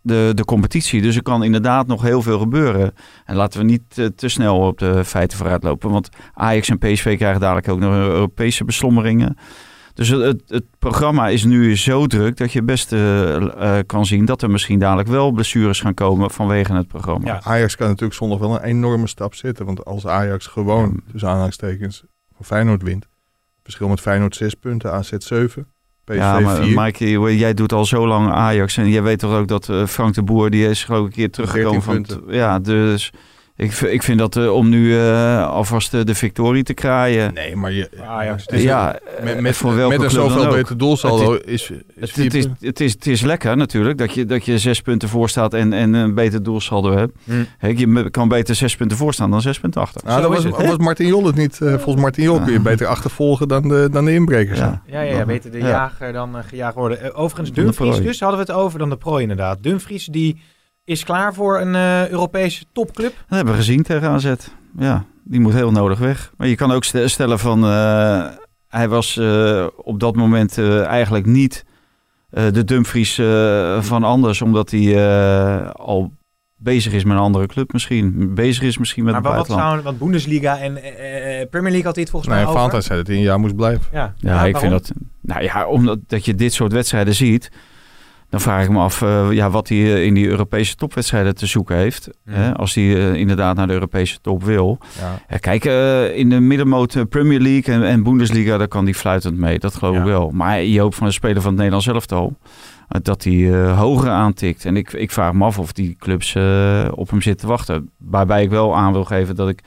de, 0.00 0.32
de 0.34 0.44
competitie. 0.44 1.02
Dus 1.02 1.16
er 1.16 1.22
kan 1.22 1.44
inderdaad 1.44 1.86
nog 1.86 2.02
heel 2.02 2.22
veel 2.22 2.38
gebeuren. 2.38 2.94
En 3.24 3.36
laten 3.36 3.60
we 3.60 3.66
niet 3.66 3.94
te 4.16 4.28
snel 4.28 4.58
op 4.58 4.78
de 4.78 5.04
feiten 5.04 5.38
vooruit 5.38 5.62
lopen. 5.62 5.90
Want 5.90 6.08
Ajax 6.34 6.68
en 6.68 6.78
PSV 6.78 7.16
krijgen 7.16 7.40
dadelijk 7.40 7.68
ook 7.68 7.80
nog 7.80 7.92
Europese 7.92 8.64
beslommeringen. 8.64 9.36
Dus 9.98 10.08
het, 10.08 10.42
het, 10.46 10.64
programma 10.78 11.28
is 11.28 11.44
nu 11.44 11.76
zo 11.76 12.06
druk 12.06 12.36
dat 12.36 12.52
je 12.52 12.62
best 12.62 12.92
eh, 12.92 13.36
eh, 13.36 13.86
kan 13.86 14.06
zien 14.06 14.24
dat 14.24 14.42
er 14.42 14.50
misschien 14.50 14.78
dadelijk 14.78 15.08
wel 15.08 15.30
blessures 15.30 15.80
gaan 15.80 15.94
komen 15.94 16.30
vanwege 16.30 16.72
het 16.72 16.88
programma. 16.88 17.26
Ja. 17.26 17.40
Ajax 17.42 17.76
kan 17.76 17.86
natuurlijk 17.86 18.14
zondag 18.14 18.38
wel 18.38 18.54
een 18.54 18.62
enorme 18.62 19.06
stap 19.06 19.34
zetten. 19.34 19.66
Want 19.66 19.84
als 19.84 20.06
Ajax 20.06 20.46
gewoon, 20.46 21.00
tussen 21.10 21.28
aanhalingstekens, 21.28 22.04
van 22.36 22.44
Feyenoord 22.44 22.82
wint. 22.82 23.08
Verschil 23.62 23.88
met 23.88 24.00
Feyenoord 24.00 24.36
6 24.36 24.54
punten, 24.54 24.92
AZ 24.92 25.12
7, 25.18 25.66
PSV 26.04 26.16
Ja, 26.16 26.40
maar 26.40 26.56
4. 26.56 26.80
Mikey, 26.80 27.34
jij 27.34 27.54
doet 27.54 27.72
al 27.72 27.84
zo 27.84 28.06
lang 28.06 28.30
Ajax 28.30 28.76
en 28.76 28.88
jij 28.88 29.02
weet 29.02 29.18
toch 29.18 29.34
ook 29.34 29.48
dat 29.48 29.68
eh, 29.68 29.86
Frank 29.86 30.14
de 30.14 30.22
Boer, 30.22 30.50
die 30.50 30.68
is 30.68 30.84
geloof 30.84 31.00
ik 31.00 31.06
een 31.06 31.12
keer 31.12 31.30
teruggekomen 31.30 31.82
14 31.82 32.06
van... 32.06 32.34
Ja, 32.34 32.58
dus 32.58 33.12
ik, 33.58 33.72
ik 33.72 34.02
vind 34.02 34.18
dat 34.18 34.36
eh, 34.36 34.52
om 34.54 34.68
nu 34.68 34.98
eh, 34.98 35.48
alvast 35.48 35.94
eh, 35.94 36.04
de 36.04 36.14
victorie 36.14 36.62
te 36.62 36.74
kraaien. 36.74 37.34
Nee, 37.34 37.56
maar 37.56 37.72
je, 37.72 37.88
Ajax. 38.06 38.42
het 38.42 38.52
is 38.52 38.62
ja, 38.62 38.94
een- 38.94 39.24
met, 39.24 39.40
met, 39.40 39.56
voor 39.56 39.74
welke 39.76 39.94
met 39.96 40.04
een 40.04 40.10
zoveel 40.10 40.46
ook. 40.46 40.52
beter 40.54 40.78
doelsaldo 40.78 41.32
Het 41.32 41.46
is, 41.46 41.70
is, 41.96 42.14
Het, 42.16 42.34
is, 42.34 42.46
het, 42.60 42.80
is, 42.80 42.92
het 42.92 43.06
is 43.06 43.20
lekker 43.20 43.56
natuurlijk 43.56 43.98
dat 43.98 44.14
je, 44.14 44.24
dat 44.24 44.44
je 44.44 44.58
zes 44.58 44.80
punten 44.82 45.08
voor 45.08 45.28
staat 45.28 45.54
en, 45.54 45.72
en 45.72 45.92
een 45.94 46.14
beter 46.14 46.42
doelsaldo 46.42 46.96
hebt. 46.96 47.12
Hm. 47.24 47.32
Hè, 47.58 47.68
je 47.68 48.10
kan 48.10 48.28
beter 48.28 48.54
zes 48.54 48.76
punten 48.76 48.96
voor 48.96 49.14
staan 49.14 49.30
dan 49.30 49.40
zes 49.42 49.60
punten 49.60 49.80
achter. 49.80 50.00
Nou, 50.04 50.22
Zo 50.22 50.28
dat 50.50 50.66
was, 50.66 50.76
Martin 50.76 51.06
Jol 51.06 51.26
het 51.26 51.36
niet. 51.36 51.56
volgens 51.56 51.96
Martin 52.00 52.24
Jol 52.24 52.40
kun 52.40 52.52
je 52.52 52.60
beter 52.60 52.86
achtervolgen 52.86 53.48
dan 53.48 53.68
de, 53.68 53.88
dan 53.92 54.04
de 54.04 54.12
inbrekers. 54.14 54.58
Ja. 54.58 54.82
Ja, 54.86 55.00
ja, 55.00 55.16
ja, 55.16 55.24
beter 55.24 55.50
de 55.50 55.58
Ja. 55.58 55.68
jager 55.68 56.12
dan 56.12 56.34
gejaagd 56.46 56.74
worden. 56.74 57.14
Overigens, 57.14 57.52
Dumfries 57.52 58.00
dus, 58.00 58.20
hadden 58.20 58.38
we 58.46 58.52
het 58.52 58.60
over 58.62 58.78
dan 58.78 58.88
de 58.90 58.96
prooi 58.96 59.22
inderdaad. 59.22 59.62
Dumfries 59.62 60.06
die 60.06 60.40
is 60.88 61.04
klaar 61.04 61.34
voor 61.34 61.60
een 61.60 61.74
eh, 61.74 62.08
Europese 62.08 62.64
topclub. 62.72 63.12
Dat 63.28 63.36
hebben 63.36 63.54
we 63.54 63.60
gezien 63.60 63.82
tegen 63.82 64.08
AZ. 64.08 64.32
Ja, 64.78 65.04
die 65.24 65.40
moet 65.40 65.52
heel 65.52 65.70
nodig 65.70 65.98
weg. 65.98 66.32
Maar 66.36 66.48
je 66.48 66.54
kan 66.54 66.70
ook 66.72 66.84
st- 66.84 66.96
stellen 67.04 67.38
van... 67.38 67.64
eh, 67.64 68.24
hij 68.68 68.88
was 68.88 69.16
eh, 69.16 69.66
op 69.76 70.00
dat 70.00 70.16
moment 70.16 70.58
eh, 70.58 70.84
eigenlijk 70.84 71.26
niet 71.26 71.64
eh, 72.30 72.44
de 72.52 72.64
Dumfries 72.64 73.18
eh, 73.18 73.80
van 73.82 74.04
anders. 74.04 74.42
Omdat 74.42 74.70
hij 74.70 74.96
eh, 75.06 75.70
al 75.70 76.12
bezig 76.56 76.92
is 76.92 77.04
met 77.04 77.16
een 77.16 77.22
andere 77.22 77.46
club 77.46 77.72
misschien. 77.72 78.34
Bezig 78.34 78.62
is 78.62 78.78
misschien 78.78 79.04
met 79.04 79.12
maar 79.12 79.22
het 79.22 79.30
wat, 79.30 79.38
wat 79.38 79.56
buitenland. 79.56 79.82
zou, 79.84 79.94
want 79.96 79.98
Bundesliga 80.10 80.58
en 80.58 80.72
Premier 81.50 81.70
League 81.70 81.84
had 81.86 81.94
hij 81.94 82.02
het 82.02 82.10
volgens 82.10 82.32
Nee, 82.32 82.40
mij 82.42 82.46
over. 82.48 82.60
Fanta 82.60 82.80
zei 82.80 82.98
dat 82.98 83.06
hij 83.06 83.16
een 83.16 83.22
jaar 83.22 83.40
moest 83.40 83.56
blijven. 83.56 83.86
Ja, 83.92 84.14
Ja, 84.16 84.44
ik 84.44 84.52
waarom? 84.52 84.60
vind 84.60 84.86
dat... 84.86 84.92
Nou 85.20 85.42
ja, 85.42 85.66
omdat 85.66 85.98
dat 86.06 86.24
je 86.24 86.34
dit 86.34 86.52
soort 86.52 86.72
wedstrijden 86.72 87.14
ziet... 87.14 87.50
Dan 88.30 88.40
vraag 88.40 88.64
ik 88.64 88.70
me 88.70 88.78
af 88.78 89.02
eh, 89.02 89.28
ja, 89.30 89.50
wat 89.50 89.68
hij 89.68 89.78
eh, 89.78 90.04
in 90.04 90.14
die 90.14 90.28
Europese 90.28 90.74
topwedstrijden 90.74 91.34
te 91.34 91.46
zoeken 91.46 91.76
heeft. 91.76 92.08
Mm. 92.24 92.34
Hè, 92.34 92.54
als 92.54 92.74
hij 92.74 92.84
eh, 92.84 93.14
inderdaad 93.14 93.56
naar 93.56 93.66
de 93.66 93.72
Europese 93.72 94.20
top 94.20 94.44
wil. 94.44 94.78
Ja. 95.00 95.20
Ja, 95.28 95.36
kijk, 95.36 95.64
in 96.14 96.28
de 96.28 96.40
middenmoot 96.40 97.08
Premier 97.08 97.40
League 97.40 97.74
en, 97.74 97.84
en 97.84 98.02
Bundesliga, 98.02 98.58
daar 98.58 98.68
kan 98.68 98.84
hij 98.84 98.94
fluitend 98.94 99.38
mee. 99.38 99.58
Dat 99.58 99.74
geloof 99.74 99.96
ik 99.96 100.02
wel. 100.02 100.30
Maar 100.30 100.62
je 100.62 100.80
hoopt 100.80 100.94
van 100.94 101.06
een 101.06 101.12
speler 101.12 101.36
van 101.42 101.50
het 101.50 101.56
Nederlands 101.56 101.86
elftal 101.86 102.36
dat 102.88 103.24
hij 103.24 103.50
hoger 103.70 104.10
aantikt. 104.10 104.64
En 104.64 104.76
ik, 104.76 104.92
ik 104.92 105.10
vraag 105.10 105.32
me 105.32 105.44
af 105.44 105.58
of 105.58 105.72
die 105.72 105.96
clubs 105.98 106.36
op 106.90 107.10
hem 107.10 107.22
zitten 107.22 107.36
te 107.36 107.46
wachten. 107.46 107.90
Waarbij 107.98 108.42
ik 108.42 108.50
wel 108.50 108.76
aan 108.76 108.92
wil 108.92 109.04
geven 109.04 109.36
dat 109.36 109.48
ik 109.48 109.62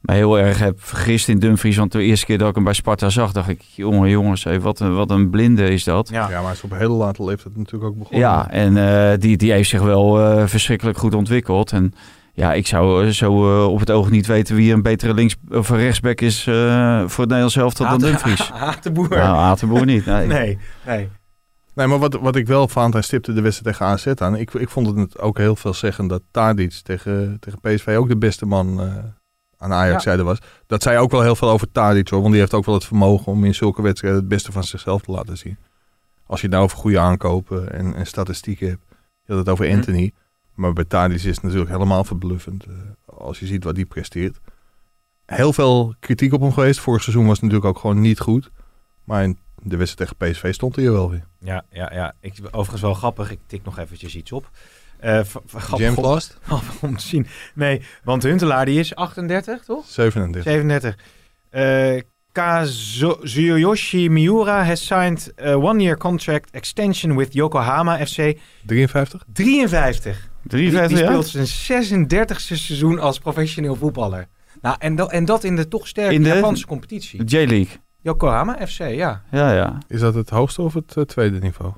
me 0.00 0.14
heel 0.14 0.38
erg 0.38 0.58
heb 0.58 0.82
vergist 0.82 1.28
in 1.28 1.38
Dumfries. 1.38 1.76
Want 1.76 1.92
de 1.92 2.02
eerste 2.02 2.26
keer 2.26 2.38
dat 2.38 2.48
ik 2.48 2.54
hem 2.54 2.64
bij 2.64 2.72
Sparta 2.72 3.08
zag, 3.08 3.32
dacht 3.32 3.48
ik, 3.48 3.62
jongen, 3.62 4.10
jongens, 4.10 4.44
hé, 4.44 4.60
wat, 4.60 4.80
een, 4.80 4.94
wat 4.94 5.10
een 5.10 5.30
blinde 5.30 5.68
is 5.70 5.84
dat. 5.84 6.08
Ja. 6.08 6.28
Ja, 6.28 6.34
maar 6.34 6.42
hij 6.42 6.52
is 6.52 6.62
op 6.62 6.70
een 6.70 6.78
hele 6.78 6.92
late 6.92 7.24
leeftijd 7.24 7.56
natuurlijk 7.56 7.92
ook 7.92 7.98
begonnen. 7.98 8.20
Ja, 8.20 8.50
en 8.50 8.76
eh, 8.76 9.18
die, 9.18 9.36
die 9.36 9.52
heeft 9.52 9.68
zich 9.68 9.82
wel 9.82 10.20
eh, 10.20 10.46
verschrikkelijk 10.46 10.98
goed 10.98 11.14
ontwikkeld. 11.14 11.72
En 11.72 11.94
ja, 12.32 12.52
ik 12.52 12.66
zou 12.66 13.06
eh, 13.06 13.12
zo 13.12 13.32
op 13.66 13.80
het 13.80 13.90
oog 13.90 14.10
niet 14.10 14.26
weten 14.26 14.56
wie 14.56 14.72
een 14.72 14.82
betere 14.82 15.14
links- 15.14 15.36
of 15.50 15.70
rechtsback 15.70 16.20
is 16.20 16.46
eh, 16.46 16.98
voor 17.00 17.18
het 17.18 17.18
Nederlands 17.18 17.56
elftal 17.56 17.88
dan 17.88 17.98
Dumfries. 17.98 18.50
Haat 18.64 18.82
de 18.82 18.92
boer. 18.92 19.08
Nou, 19.08 19.36
Atenboer 19.36 19.84
niet. 19.84 20.06
Nee. 20.06 20.26
Nee, 20.26 20.58
nee. 20.86 21.08
Nee, 21.74 21.86
maar 21.86 21.98
wat, 21.98 22.14
wat 22.14 22.36
ik 22.36 22.46
wel 22.46 22.68
vond, 22.68 22.92
hij 22.92 23.02
stipte 23.02 23.32
de 23.32 23.40
wedstrijd 23.40 23.76
tegen 23.76 23.92
AZ 23.92 24.06
aan. 24.06 24.36
Ik, 24.36 24.54
ik 24.54 24.68
vond 24.68 24.98
het 24.98 25.18
ook 25.18 25.38
heel 25.38 25.56
veel 25.56 25.74
zeggen 25.74 26.06
dat 26.06 26.22
Tadic 26.30 26.80
tegen, 26.82 27.36
tegen 27.40 27.60
PSV 27.60 27.94
ook 27.98 28.08
de 28.08 28.16
beste 28.16 28.46
man 28.46 28.80
eh, 28.80 28.94
aan 29.60 29.72
Ajax 29.72 29.92
Ja. 29.92 30.10
zijde 30.10 30.22
was. 30.22 30.38
Dat 30.66 30.82
zei 30.82 30.98
ook 30.98 31.10
wel 31.10 31.22
heel 31.22 31.36
veel 31.36 31.50
over 31.50 31.72
Tadic 31.72 32.08
hoor. 32.08 32.20
Want 32.20 32.32
die 32.32 32.40
heeft 32.40 32.54
ook 32.54 32.64
wel 32.64 32.74
het 32.74 32.84
vermogen 32.84 33.32
om 33.32 33.44
in 33.44 33.54
zulke 33.54 33.82
wedstrijden 33.82 34.20
het 34.20 34.28
beste 34.28 34.52
van 34.52 34.64
zichzelf 34.64 35.02
te 35.02 35.10
laten 35.10 35.38
zien. 35.38 35.56
Als 36.26 36.40
je 36.40 36.46
het 36.46 36.54
nou 36.54 36.66
over 36.66 36.78
goede 36.78 36.98
aankopen 36.98 37.72
en, 37.72 37.94
en 37.94 38.06
statistieken 38.06 38.68
hebt. 38.68 38.82
Je 39.24 39.32
had 39.32 39.38
het 39.38 39.48
over 39.48 39.66
Hm. 39.68 39.74
Anthony. 39.74 40.12
Maar 40.54 40.72
bij 40.72 40.84
Tadic 40.84 41.16
is 41.16 41.24
het 41.24 41.42
natuurlijk 41.42 41.70
helemaal 41.70 42.04
verbluffend. 42.04 42.64
eh, 42.64 42.72
als 43.18 43.38
je 43.38 43.46
ziet 43.46 43.64
wat 43.64 43.76
hij 43.76 43.84
presteert. 43.84 44.38
Heel 45.26 45.52
veel 45.52 45.94
kritiek 46.00 46.32
op 46.32 46.40
hem 46.40 46.52
geweest. 46.52 46.80
Vorig 46.80 47.02
seizoen 47.02 47.26
was 47.26 47.32
het 47.40 47.42
natuurlijk 47.42 47.68
ook 47.76 47.78
gewoon 47.80 48.00
niet 48.00 48.20
goed. 48.20 48.50
Maar 49.04 49.22
in 49.22 49.38
de 49.62 49.76
wedstrijd 49.76 50.10
tegen 50.18 50.32
PSV 50.32 50.54
stond 50.54 50.76
hij 50.76 50.84
er 50.84 50.92
wel 50.92 51.10
weer. 51.10 51.26
Ja, 51.38 51.64
ja, 51.70 51.92
ja. 51.94 52.14
Ik, 52.20 52.34
overigens 52.50 52.80
wel 52.82 52.94
grappig. 52.94 53.30
Ik 53.30 53.38
tik 53.46 53.64
nog 53.64 53.78
eventjes 53.78 54.16
iets 54.16 54.32
op. 54.32 54.50
Eh, 55.00 55.20
Jam 55.76 55.88
om- 55.88 55.94
Blast? 56.02 56.36
grappig 56.46 56.82
om 56.82 56.96
te 56.96 57.06
zien. 57.06 57.26
Nee, 57.54 57.82
want 58.04 58.22
Huntelaar 58.22 58.64
die 58.64 58.78
is 58.78 58.94
38, 58.94 59.64
toch? 59.64 59.84
37. 59.86 60.42
37. 60.52 60.96
Eh 61.50 62.00
Kazuyoshi 62.32 64.08
Miura 64.08 64.64
has 64.64 64.86
signed 64.86 65.32
a 65.44 65.54
one-year 65.56 65.96
contract 65.96 66.50
extension 66.50 67.16
with 67.16 67.32
Yokohama 67.34 67.96
FC 68.06 68.36
53? 68.66 69.24
53. 69.32 70.30
Die, 70.42 70.70
53 70.70 70.88
die 70.88 70.96
speelt 70.96 71.48
zijn 71.48 72.06
36e 72.06 72.34
seizoen 72.36 72.98
als 72.98 73.18
professioneel 73.18 73.74
voetballer. 73.76 74.26
Nou, 74.62 74.76
en, 74.78 74.94
dat 74.96 75.10
en 75.10 75.24
dat 75.24 75.44
in 75.44 75.56
de 75.56 75.68
toch 75.68 75.86
sterke 75.88 76.14
In 76.14 76.22
de- 76.22 76.28
Japanse 76.28 76.66
competitie. 76.66 77.24
J-League. 77.24 77.78
Yokohama 78.02 78.66
FC, 78.66 78.78
ja. 78.78 79.22
Ja, 79.30 79.52
ja. 79.52 79.78
Is 79.88 80.00
dat 80.00 80.14
het 80.14 80.30
hoogste 80.30 80.62
of 80.62 80.74
het 80.74 80.96
eh, 80.96 81.04
tweede 81.04 81.38
niveau? 81.38 81.72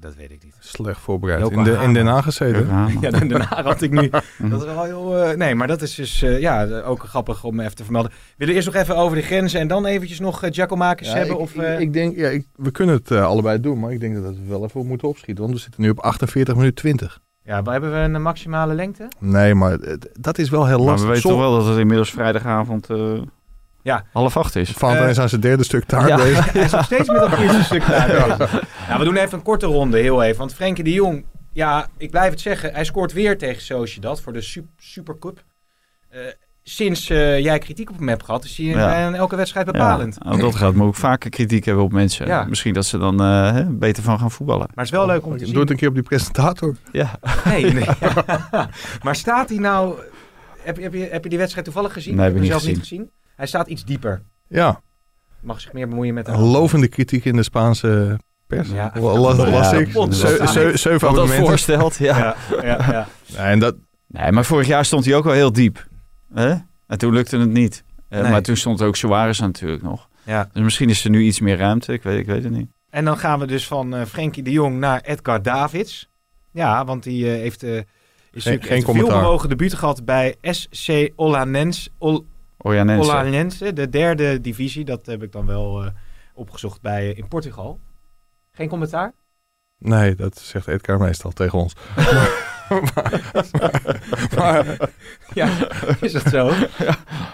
Dat 0.00 0.14
weet 0.14 0.30
ik 0.30 0.42
niet. 0.44 0.54
Slecht 0.58 1.00
voorbereid. 1.00 1.50
In, 1.50 1.62
de, 1.64 1.72
in 1.82 1.92
Den 1.94 2.06
Haag 2.06 2.24
gezeten. 2.24 2.66
Ja, 3.00 3.10
dan- 3.10 3.28
daarna 3.28 3.62
had 3.62 3.82
ik 3.82 3.90
nu. 3.90 4.10
Mhm. 4.38 4.50
Dat 4.50 4.60
is 4.60 4.66
wel 4.74 4.84
heel. 4.84 5.18
eh, 5.18 5.36
nee, 5.36 5.54
maar 5.54 5.66
dat 5.66 5.82
is 5.82 5.94
dus 5.94 6.22
eh, 6.22 6.40
ja, 6.40 6.80
ook 6.80 7.02
grappig 7.02 7.44
om 7.44 7.60
even 7.60 7.74
te 7.74 7.82
vermelden. 7.84 8.10
Willen 8.36 8.54
we 8.54 8.60
eerst 8.60 8.72
nog 8.74 8.82
even 8.82 8.96
over 8.96 9.16
de 9.16 9.22
grenzen 9.22 9.60
en 9.60 9.68
dan 9.68 9.86
eventjes 9.86 10.20
nog 10.20 10.44
uh, 10.44 10.50
Giacomakis 10.52 11.06
Ja, 11.08 11.14
hebben? 11.14 11.34
ik, 11.34 11.40
of, 11.40 11.54
ik- 11.54 11.60
eh, 11.62 11.80
ik 11.80 11.92
denk, 11.92 12.16
ja, 12.16 12.28
ik- 12.28 12.46
we 12.56 12.70
kunnen 12.70 12.94
het 12.94 13.10
allebei 13.12 13.60
doen, 13.60 13.80
maar 13.80 13.92
ik 13.92 14.00
denk 14.00 14.14
dat 14.14 14.34
we 14.34 14.46
wel 14.48 14.64
even 14.64 14.86
moeten 14.86 15.08
opschieten. 15.08 15.42
Want 15.44 15.56
we 15.56 15.60
zitten 15.62 15.82
nu 15.82 15.90
op 15.90 15.98
48 16.00 16.54
minuten 16.54 16.74
20. 16.76 17.20
ja, 17.44 17.60
maar 17.60 17.72
hebben 17.72 17.92
we 17.92 17.96
een 17.98 18.22
maximale 18.22 18.74
lengte? 18.74 19.08
Nee, 19.18 19.54
maar 19.54 19.78
dat 20.20 20.38
is 20.38 20.50
wel 20.50 20.66
heel 20.66 20.76
Maar 20.78 20.86
lastig. 20.86 21.02
we 21.08 21.12
weten 21.14 21.22
Som- 21.30 21.30
toch 21.30 21.40
wel 21.48 21.58
dat 21.58 21.66
het 21.68 21.78
inmiddels 21.78 22.10
vrijdagavond 22.10 22.90
eh, 22.90 23.12
Ja. 23.82 24.04
half 24.12 24.36
acht 24.36 24.56
is. 24.56 24.70
Fanta 24.70 25.02
Eh, 25.04 25.08
is 25.10 25.18
aan 25.18 25.28
zijn 25.28 25.40
derde 25.40 25.64
stuk 25.64 25.84
taart 25.84 26.08
ja. 26.08 26.16
bezig. 26.16 26.52
Hij 26.52 26.62
is 26.62 26.70
nog 26.72 26.84
steeds 26.84 27.08
met 27.08 27.20
dat 27.20 27.38
eerste 27.38 27.62
stuk 27.64 27.86
daar 27.86 28.08
bezig. 28.36 28.62
Ja, 28.88 28.98
we 28.98 29.04
doen 29.04 29.16
even 29.16 29.38
een 29.38 29.44
korte 29.44 29.66
ronde, 29.66 29.98
heel 29.98 30.22
even. 30.22 30.38
Want 30.38 30.54
Frenkie 30.54 30.84
de 30.84 30.92
Jong, 30.92 31.24
ja, 31.52 31.86
ik 31.96 32.10
blijf 32.10 32.30
het 32.30 32.40
zeggen. 32.40 32.72
Hij 32.74 32.84
scoort 32.84 33.12
weer 33.12 33.38
tegen 33.38 33.62
Sociedad 33.62 34.20
voor 34.20 34.32
de 34.32 34.40
Sup- 34.40 34.66
Supercup. 34.78 35.42
Eh, 36.08 36.20
sinds 36.62 37.10
eh, 37.10 37.38
jij 37.38 37.58
kritiek 37.58 37.90
op 37.90 37.98
hem 37.98 38.08
hebt 38.08 38.24
gehad, 38.24 38.44
is 38.44 38.56
hij 38.56 38.66
Ja. 38.66 38.86
bij 39.10 39.18
elke 39.18 39.36
wedstrijd 39.36 39.66
bepalend. 39.66 40.16
Ja, 40.22 40.28
nou, 40.28 40.40
dat 40.40 40.54
gaat 40.54 40.74
me 40.74 40.84
ook 40.84 40.94
vaker 40.94 41.30
kritiek 41.30 41.64
hebben 41.64 41.84
op 41.84 41.92
mensen. 41.92 42.26
Ja. 42.26 42.44
Misschien 42.44 42.74
dat 42.74 42.86
ze 42.86 42.98
dan 42.98 43.20
eh, 43.20 43.52
hè, 43.52 43.64
beter 43.64 44.02
van 44.02 44.18
gaan 44.18 44.30
voetballen. 44.30 44.66
Maar 44.74 44.84
het 44.84 44.84
is 44.84 44.90
wel 44.90 45.06
leuk 45.06 45.26
om 45.26 45.36
te 45.38 45.44
zien. 45.44 45.52
Doe 45.52 45.62
het 45.62 45.70
een 45.70 45.76
keer 45.76 45.88
op 45.88 45.94
die 45.94 46.02
presentator. 46.02 46.76
Ja. 46.92 47.18
Nee, 47.44 47.72
nee. 47.72 47.86
maar 49.04 49.16
staat 49.16 49.48
hij 49.48 49.58
nou... 49.58 49.94
Heb, 50.62 50.76
je- 50.76 50.82
heb, 50.82 50.94
je, 50.94 51.08
heb 51.10 51.22
je 51.22 51.28
die 51.28 51.38
wedstrijd 51.38 51.66
toevallig 51.66 51.92
gezien? 51.92 52.14
Nee, 52.14 52.24
heb 52.24 52.34
ik 52.34 52.38
je 52.42 52.44
niet 52.44 52.52
gezien. 52.58 52.70
niet 52.72 52.80
gezien. 52.80 53.10
Hij 53.40 53.48
staat 53.48 53.68
iets 53.68 53.84
dieper. 53.84 54.22
Ja, 54.48 54.80
Mag 55.40 55.60
zich 55.60 55.72
meer 55.72 55.88
bemoeien 55.88 56.14
met... 56.14 56.28
een 56.28 56.38
lovende 56.38 56.88
kritiek 56.88 57.24
in 57.24 57.36
de 57.36 57.42
Spaanse 57.42 58.18
pers. 58.46 58.68
Ja. 58.68 58.92
La- 58.94 59.00
las, 59.18 59.36
Ja, 59.36 59.50
las 59.50 59.70
ja, 59.70 59.76
ik. 59.78 60.76
Zeven 60.78 61.06
Wat 61.06 61.14
dat 61.14 61.34
voorstelt, 61.34 61.96
ja. 61.96 62.18
Ja, 62.18 62.36
ja, 62.62 62.76
ja. 62.92 63.06
Nee, 63.26 63.46
en 63.46 63.58
dat, 63.58 63.76
Nee, 64.06 64.32
maar 64.32 64.44
vorig 64.44 64.66
jaar 64.66 64.84
stond 64.84 65.04
hij 65.04 65.14
ook 65.14 65.24
wel 65.24 65.32
heel 65.32 65.52
diep. 65.52 65.86
Hè? 66.34 66.54
En 66.86 66.98
toen 66.98 67.12
lukte 67.12 67.38
het 67.38 67.50
niet. 67.50 67.84
Eh, 68.08 68.20
Nee. 68.20 68.30
Maar 68.30 68.42
toen 68.42 68.56
stond 68.56 68.82
ook 68.82 68.96
Suarez 68.96 69.40
natuurlijk 69.40 69.82
nog. 69.82 70.08
Ja. 70.24 70.48
Dus 70.52 70.62
misschien 70.62 70.88
is 70.88 71.04
er 71.04 71.10
nu 71.10 71.22
iets 71.22 71.40
meer 71.40 71.56
ruimte. 71.56 71.92
Ik 71.92 72.02
weet, 72.02 72.18
ik 72.20 72.26
weet 72.26 72.42
het 72.44 72.52
niet. 72.52 72.70
En 72.90 73.04
dan 73.04 73.18
gaan 73.18 73.38
we 73.38 73.46
dus 73.46 73.66
van 73.66 73.94
eh 73.94 74.04
Frenkie 74.04 74.42
de 74.42 74.50
Jong 74.50 74.78
naar 74.78 75.00
Edgar 75.00 75.42
Davids. 75.42 76.08
Ja, 76.52 76.84
want 76.84 77.02
die 77.02 77.24
eh, 77.32 77.32
heeft, 77.40 77.62
eh 77.62 77.76
is 77.76 77.84
natuurlijk 78.32 78.66
geen 78.66 78.76
een 78.78 78.82
commentaar. 78.84 79.12
veelbewogen 79.12 79.48
debuut 79.48 79.74
gehad 79.74 80.04
bij 80.04 80.36
SC 80.42 81.10
Olanens, 81.16 81.88
Ol, 81.98 82.26
Orjanense. 82.62 83.10
Olanense, 83.10 83.72
de 83.72 83.88
derde 83.88 84.40
divisie. 84.40 84.84
Dat 84.84 85.06
heb 85.06 85.22
ik 85.22 85.32
dan 85.32 85.46
wel 85.46 85.84
eh, 85.84 85.90
opgezocht 86.34 86.80
bij, 86.80 87.10
eh, 87.10 87.18
in 87.18 87.28
Portugal. 87.28 87.80
Geen 88.52 88.68
commentaar? 88.68 89.12
Nee, 89.78 90.14
dat 90.14 90.38
zegt 90.38 90.66
Edgar 90.66 90.98
meestal 90.98 91.30
tegen 91.30 91.58
ons. 91.58 91.72
maar, 94.36 94.76
Ja, 95.34 95.48
is 96.00 96.12
dat 96.12 96.26
zo? 96.28 96.50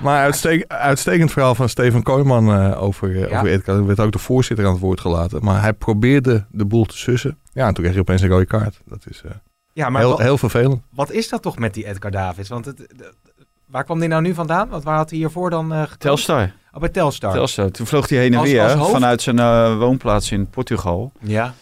maar 0.03 0.23
uitstek- 0.25 0.65
uitstekend 0.73 1.33
verhaal 1.33 1.55
van 1.55 1.69
Steven 1.69 2.03
Kooijman 2.03 2.49
eh, 2.53 2.83
over, 2.83 3.29
Ja. 3.29 3.37
over 3.39 3.51
Edgar. 3.51 3.77
Er 3.77 3.87
werd 3.87 4.01
ook 4.01 4.13
de 4.13 4.19
voorzitter 4.19 4.67
aan 4.67 4.73
het 4.73 4.81
woord 4.81 5.01
gelaten. 5.01 5.45
Maar 5.45 5.61
hij 5.61 5.73
probeerde 5.73 6.47
de 6.51 6.65
boel 6.65 6.85
te 6.85 6.97
sussen. 6.99 7.39
Ja, 7.53 7.67
en 7.67 7.75
toen 7.75 7.83
kreeg 7.83 7.93
hij 7.93 8.01
opeens 8.01 8.23
een 8.23 8.29
rode 8.29 8.47
kaart. 8.47 8.81
Dat 8.85 9.05
is 9.09 9.23
eh, 9.25 9.31
Ja, 9.73 9.89
maar 9.91 10.01
heel, 10.01 10.11
wat, 10.11 10.21
heel 10.21 10.39
vervelend. 10.39 10.83
wat 10.95 11.11
is 11.11 11.29
dat 11.29 11.43
toch 11.43 11.59
met 11.59 11.75
die 11.75 11.87
Edgar 11.87 12.11
Davids? 12.11 12.49
Want 12.49 12.65
het, 12.65 12.87
waar 13.67 13.85
kwam 13.85 13.99
die 14.01 14.09
nou 14.09 14.23
nu 14.23 14.35
vandaan? 14.35 14.69
Want 14.69 14.85
waar 14.85 14.97
had 14.97 15.11
hij 15.11 15.19
hiervoor 15.19 15.51
dan 15.51 15.73
eh 15.73 15.79
getoond? 15.81 16.01
Telstar. 16.01 16.51
Oh, 16.73 16.81
bij 16.81 16.89
Telstar. 16.89 17.33
Telstar. 17.33 17.71
Toen 17.71 17.87
vloog 17.87 18.09
hij 18.09 18.19
heen 18.19 18.33
en 18.33 18.39
Als- 18.39 18.49
weer 18.51 18.63
als 18.63 18.73
hoofd? 18.73 18.91
vanuit 18.91 19.23
zijn 19.23 19.39
eh, 19.39 19.79
woonplaats 19.79 20.31
in 20.33 20.47
Portugal. 20.51 21.13
Ja. 21.21 21.55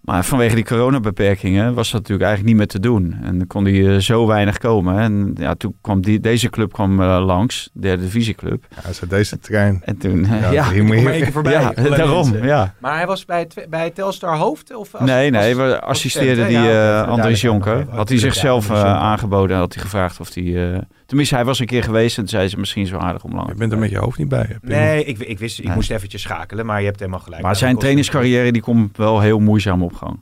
Maar 0.00 0.24
vanwege 0.24 0.54
die 0.54 0.64
coronabeperkingen 0.64 1.74
was 1.74 1.90
dat 1.90 2.00
natuurlijk 2.00 2.28
eigenlijk 2.28 2.48
niet 2.48 2.56
meer 2.56 2.66
te 2.66 2.80
doen. 2.88 3.16
En 3.22 3.38
dan 3.38 3.46
kon 3.46 3.64
hij 3.64 3.94
eh, 3.94 3.96
zo 4.00 4.26
weinig 4.26 4.58
komen. 4.58 4.98
En 4.98 5.34
ja, 5.38 5.54
toen 5.54 5.74
kwam 5.80 6.00
die, 6.00 6.20
deze 6.20 6.50
club 6.50 6.72
kwam 6.72 7.00
eh, 7.02 7.22
langs, 7.24 7.70
derde 7.72 8.02
divisieclub. 8.02 8.64
Ja, 8.70 8.76
hij 8.82 8.92
zei, 8.92 9.10
deze 9.10 9.38
trein. 9.38 9.82
En 9.84 9.96
toen, 9.98 10.24
eh, 10.24 10.40
Ja, 10.40 10.50
ja, 10.50 10.70
hier 10.70 10.84
moet 10.84 10.96
je- 11.00 11.28
voorbij. 11.32 11.52
ja, 11.52 11.72
daarom, 11.72 12.44
ja. 12.44 12.74
Maar 12.78 12.96
hij 12.96 13.06
was 13.06 13.24
bij, 13.24 13.48
bij 13.68 13.90
Telstar 13.90 14.36
hoofd? 14.36 14.74
Of 14.74 14.94
als- 14.94 15.04
Nee, 15.10 15.30
nee, 15.30 15.48
als- 15.48 15.56
we 15.56 15.80
assisteerde 15.80 16.40
hè? 16.42 16.48
die 16.48 16.70
eh, 16.70 17.08
Andries 17.08 17.40
Jonker. 17.40 17.86
Had 17.88 18.08
hij 18.08 18.18
zichzelf 18.18 18.70
eh, 18.70 18.84
aangeboden. 18.84 19.56
Had 19.56 19.74
hij 19.74 19.82
gevraagd 19.82 20.20
of 20.20 20.34
hij... 20.34 20.80
eh, 21.12 21.18
tenminste, 21.18 21.34
hij 21.34 21.44
was 21.44 21.58
een 21.58 21.66
keer 21.66 21.82
geweest 21.82 22.18
en 22.18 22.28
zei 22.28 22.48
ze 22.48 22.58
misschien 22.58 22.86
zo 22.86 22.96
aardig 22.98 23.24
om 23.24 23.34
lang. 23.34 23.48
Je 23.48 23.54
bent 23.54 23.72
er 23.72 23.78
met 23.78 23.90
je 23.90 23.98
hoofd 23.98 24.18
niet 24.18 24.28
bij. 24.28 24.46
hè. 24.48 24.54
Nee, 24.60 25.04
ik, 25.04 25.18
ik 25.18 25.38
wist, 25.38 25.58
ik 25.58 25.64
Nee. 25.64 25.74
moest 25.74 25.90
eventjes 25.90 26.22
schakelen, 26.22 26.66
maar 26.66 26.80
je 26.80 26.86
hebt 26.86 26.98
helemaal 26.98 27.20
gelijk. 27.20 27.42
Maar 27.42 27.56
zijn 27.56 27.78
trainingscarrière 27.78 28.52
die 28.52 28.62
komt 28.62 28.96
wel 28.96 29.20
heel 29.20 29.38
moeizaam 29.38 29.82
op 29.82 29.92
gang. 29.94 30.20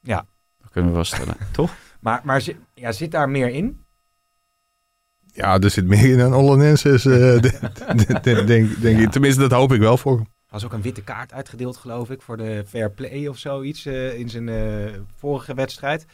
Ja. 0.00 0.26
Dat 0.60 0.70
kunnen 0.70 0.90
we 0.90 0.96
wel 0.96 1.04
stellen, 1.04 1.36
toch? 1.52 1.74
Maar, 2.00 2.20
maar 2.24 2.40
zit, 2.40 2.56
ja, 2.74 2.92
zit 2.92 3.10
daar 3.10 3.28
meer 3.28 3.48
in? 3.48 3.84
Ja, 5.32 5.58
er 5.58 5.70
zit 5.70 5.86
meer 5.86 6.10
in 6.10 6.18
dan 6.18 6.34
Ollenenses, 6.34 7.04
eh, 7.04 7.12
de- 7.40 7.40
de- 7.96 8.20
de- 8.22 8.44
denk, 8.44 8.80
denk 8.80 8.98
ik. 9.00 9.10
Tenminste, 9.10 9.40
dat 9.40 9.50
hoop 9.52 9.72
ik 9.72 9.80
wel 9.80 9.96
voor 9.96 10.12
hem. 10.16 10.26
Er 10.46 10.54
was 10.54 10.64
ook 10.64 10.72
een 10.72 10.82
witte 10.82 11.02
kaart 11.02 11.32
uitgedeeld, 11.32 11.76
geloof 11.76 12.10
ik, 12.10 12.22
voor 12.22 12.36
de 12.36 12.64
fair 12.68 12.90
play 12.90 13.26
of 13.26 13.38
zoiets 13.38 13.86
eh, 13.86 14.18
in 14.18 14.28
zijn 14.28 14.48
eh, 14.48 14.94
vorige 15.16 15.54
wedstrijd. 15.54 16.06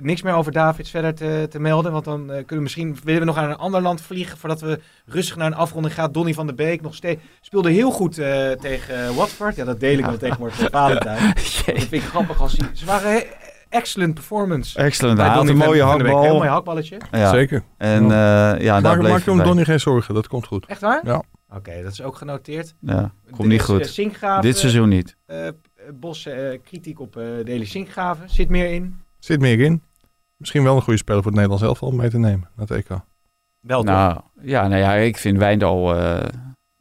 Niks 0.00 0.22
meer 0.22 0.34
over 0.34 0.52
Davids 0.52 0.90
verder 0.90 1.14
te, 1.14 1.46
te 1.50 1.58
melden, 1.60 1.92
want 1.92 2.04
dan 2.04 2.20
eh, 2.20 2.26
kunnen 2.36 2.46
we 2.56 2.60
misschien 2.62 2.96
willen 3.04 3.20
we 3.20 3.26
nog 3.26 3.36
naar 3.36 3.48
een 3.50 3.56
ander 3.56 3.80
land 3.82 4.00
vliegen 4.00 4.38
voordat 4.38 4.60
we 4.60 4.80
rustig 5.06 5.36
naar 5.36 5.46
een 5.46 5.54
afronding 5.54 5.94
gaan. 5.94 6.12
Donny 6.12 6.32
van 6.34 6.46
der 6.46 6.54
Beek 6.54 6.80
nog 6.82 6.94
steeds 6.94 7.22
speelde 7.40 7.70
heel 7.70 7.90
goed 7.90 8.18
eh, 8.18 8.50
tegen 8.50 9.04
eh, 9.06 9.16
Watford. 9.16 9.56
Ja, 9.56 9.64
dat 9.64 9.80
deel 9.80 9.98
ik 9.98 10.04
wel 10.04 10.16
tegenwoordig 10.26 10.60
met 10.60 10.70
Valentijn. 10.70 11.32
Dat 11.34 11.42
vind 11.64 11.92
ik 11.92 12.02
grappig 12.02 12.40
als 12.40 12.52
hij. 12.56 12.68
Ze 12.72 12.84
waren 12.84 13.10
he- 13.12 13.26
excellent 13.68 14.14
performance. 14.14 14.78
Excellent. 14.78 15.18
Hij 15.18 15.28
had 15.28 15.48
een 15.48 15.56
mooie 15.56 15.70
Beek. 15.96 16.02
Heel 16.04 16.12
mooi 16.12 16.26
hakbal. 16.28 16.46
hakballetje. 16.48 16.98
Ja. 17.10 17.30
Zeker. 17.30 17.62
En 17.76 18.02
eh, 18.02 18.08
ja, 18.08 18.56
daar 18.60 18.82
Maak, 18.82 18.98
bleef 18.98 19.10
maak 19.12 19.22
je 19.24 19.30
om. 19.30 19.42
Donny 19.42 19.64
geen 19.64 19.80
zorgen, 19.80 20.14
dat 20.14 20.28
komt 20.28 20.46
goed. 20.46 20.66
Echt 20.66 20.80
waar? 20.80 21.00
Ja. 21.04 21.22
Oké, 21.54 21.82
dat 21.82 21.92
is 21.92 22.02
ook 22.02 22.16
genoteerd. 22.16 22.74
Ja, 22.80 23.12
komt 23.30 23.48
niet 23.48 23.62
goed. 23.62 23.86
Sinkgraven, 23.86 24.42
Dit 24.42 24.58
seizoen 24.58 24.88
niet. 24.88 25.16
eh, 25.26 25.36
Bos 25.94 26.26
eh, 26.26 26.58
kritiek 26.64 27.00
op 27.00 27.16
eh 27.16 27.24
Deli 27.44 27.66
Sinkgraven. 27.66 28.30
Zit 28.30 28.48
meer 28.48 28.70
in. 28.72 29.00
Zit 29.18 29.40
meer 29.40 29.60
in. 29.60 29.82
Misschien 30.36 30.62
wel 30.62 30.76
een 30.76 30.82
goede 30.82 30.98
speler 30.98 31.22
voor 31.22 31.30
het 31.30 31.40
Nederlands 31.40 31.66
elftal 31.68 31.88
om 31.88 31.96
mee 31.96 32.10
te 32.10 32.18
nemen 32.18 32.48
naar 32.56 32.66
het 32.66 32.76
EK. 32.76 32.88
Wel 33.60 33.82
toch? 33.82 33.94
Nou, 33.94 34.20
ja, 34.42 34.68
nou 34.68 34.80
ja, 34.80 34.94
ik 34.94 35.16
vind 35.16 35.38
Wijndal, 35.38 35.96
eh, 35.96 36.28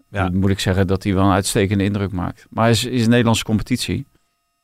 Ja. 0.10 0.30
moet 0.34 0.49
ik 0.49 0.60
zeggen, 0.60 0.88
dat 0.88 1.03
hij 1.03 1.14
wel 1.14 1.26
een 1.26 1.32
uitstekende 1.32 1.84
indruk 1.84 2.12
maakt. 2.12 2.45
Maar 2.49 2.68
het 2.68 2.76
is, 2.76 2.86
is 2.86 3.03
een 3.03 3.10
Nederlandse 3.10 3.43
competitie. 3.43 4.08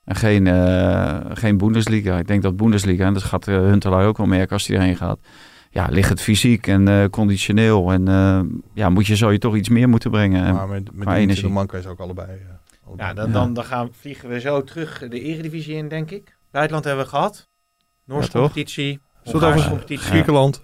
En 0.03 0.15
geen, 0.15 0.47
eh, 0.47 1.19
geen 1.33 1.57
Bundesliga. 1.57 2.17
Ik 2.17 2.27
denk 2.27 2.41
dat 2.41 2.57
Bundesliga, 2.57 3.05
en 3.05 3.13
dat 3.13 3.23
gaat 3.23 3.47
uh, 3.47 3.55
Huntelaar 3.57 4.05
ook 4.05 4.17
wel 4.17 4.27
merken 4.27 4.53
als 4.53 4.67
hij 4.67 4.77
erheen 4.77 4.97
gaat. 4.97 5.19
Ja, 5.69 5.87
ligt 5.89 6.09
het 6.09 6.21
fysiek 6.21 6.67
en 6.67 6.87
eh, 6.87 7.05
conditioneel. 7.09 7.91
En 7.91 8.07
eh, 8.07 8.39
ja, 8.73 8.89
moet 8.89 9.07
je, 9.07 9.15
zou 9.15 9.31
je 9.31 9.37
toch 9.37 9.55
iets 9.55 9.69
meer 9.69 9.89
moeten 9.89 10.11
brengen. 10.11 10.43
En, 10.45 10.53
maar 10.53 10.67
met, 10.67 10.83
met 10.93 11.03
qua 11.03 11.13
die 11.13 11.21
energie. 11.21 11.49
man 11.49 11.67
kan 11.67 11.79
je 11.79 11.85
ze 11.85 11.91
ook 11.91 11.99
allebei. 11.99 12.27
allebei. 12.85 13.07
Ja, 13.07 13.13
dan, 13.13 13.31
dan, 13.31 13.53
dan 13.53 13.63
gaan, 13.63 13.89
vliegen 13.91 14.29
we 14.29 14.39
zo 14.39 14.63
terug 14.63 14.99
de 15.09 15.21
eredivisie 15.21 15.75
in, 15.75 15.87
denk 15.87 16.11
ik. 16.11 16.37
Buitenland 16.51 16.85
hebben 16.85 17.03
we 17.03 17.09
gehad. 17.09 17.49
Noorse 18.11 18.31
competitie. 18.31 18.99
Hongaarse 19.23 19.69
competitie. 19.69 20.05
Griekenland. 20.09 20.61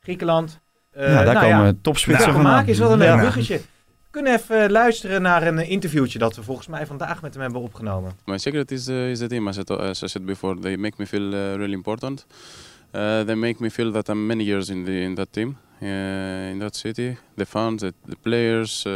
Griekenland. 0.00 0.60
Eh, 0.90 1.08
ja, 1.12 1.22
daar 1.24 1.34
nou 1.34 1.50
komen 1.50 1.66
ja, 1.66 1.72
topspitsen 1.82 2.26
Ja, 2.26 2.32
vandaan. 2.32 2.52
maken 2.52 2.68
is 2.72 2.78
wel 2.78 2.92
een 2.92 2.98
leuk 2.98 3.08
Ja. 3.08 3.16
bruggetje. 3.18 3.56
We 3.56 4.10
kunnen 4.10 4.32
even 4.34 4.62
eh, 4.64 4.70
luisteren 4.70 5.22
naar 5.22 5.46
een 5.46 5.58
eh, 5.58 5.70
interviewtje 5.70 6.18
dat 6.18 6.36
we 6.36 6.42
volgens 6.42 6.66
mij 6.66 6.86
vandaag 6.86 7.22
met 7.22 7.32
hem 7.34 7.42
hebben 7.42 7.60
opgenomen. 7.60 8.12
My 8.24 8.38
secret 8.38 8.70
is 8.70 8.88
uh, 8.88 9.10
is 9.10 9.18
the 9.18 9.26
team. 9.26 9.48
As 9.48 9.56
I, 9.56 9.62
as 9.72 10.02
I 10.02 10.06
said 10.08 10.24
before, 10.24 10.60
they 10.60 10.76
make 10.76 10.94
me 10.98 11.06
feel 11.06 11.22
uh, 11.32 11.54
really 11.54 11.72
important. 11.72 12.26
Uh, 12.94 13.20
they 13.20 13.34
make 13.34 13.56
me 13.62 13.70
feel 13.70 13.92
that 13.92 14.08
I'm 14.08 14.26
many 14.26 14.44
years 14.44 14.68
in 14.68 14.84
the 14.84 14.90
in 15.00 15.14
that 15.14 15.28
team, 15.30 15.56
uh, 15.82 16.50
in 16.50 16.58
that 16.58 16.76
city. 16.76 17.16
The 17.36 17.46
fans, 17.46 17.80
the, 17.80 17.92
the 18.08 18.16
players, 18.22 18.84
uh, 18.86 18.92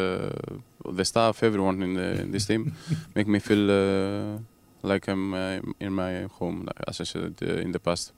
the 0.96 1.04
staff, 1.04 1.42
everyone 1.42 1.84
in, 1.84 1.94
the, 1.94 2.20
in 2.22 2.30
this 2.30 2.44
team 2.46 2.74
make 3.14 3.30
me 3.30 3.38
feel 3.40 3.70
uh, 3.70 4.38
like 4.82 5.10
I'm 5.10 5.34
uh, 5.34 5.40
in 5.78 5.94
my 5.94 6.26
home, 6.38 6.64
as 6.74 7.00
I 7.00 7.04
said 7.04 7.42
uh, 7.42 7.60
in 7.60 7.72
the 7.72 7.78
past. 7.78 8.12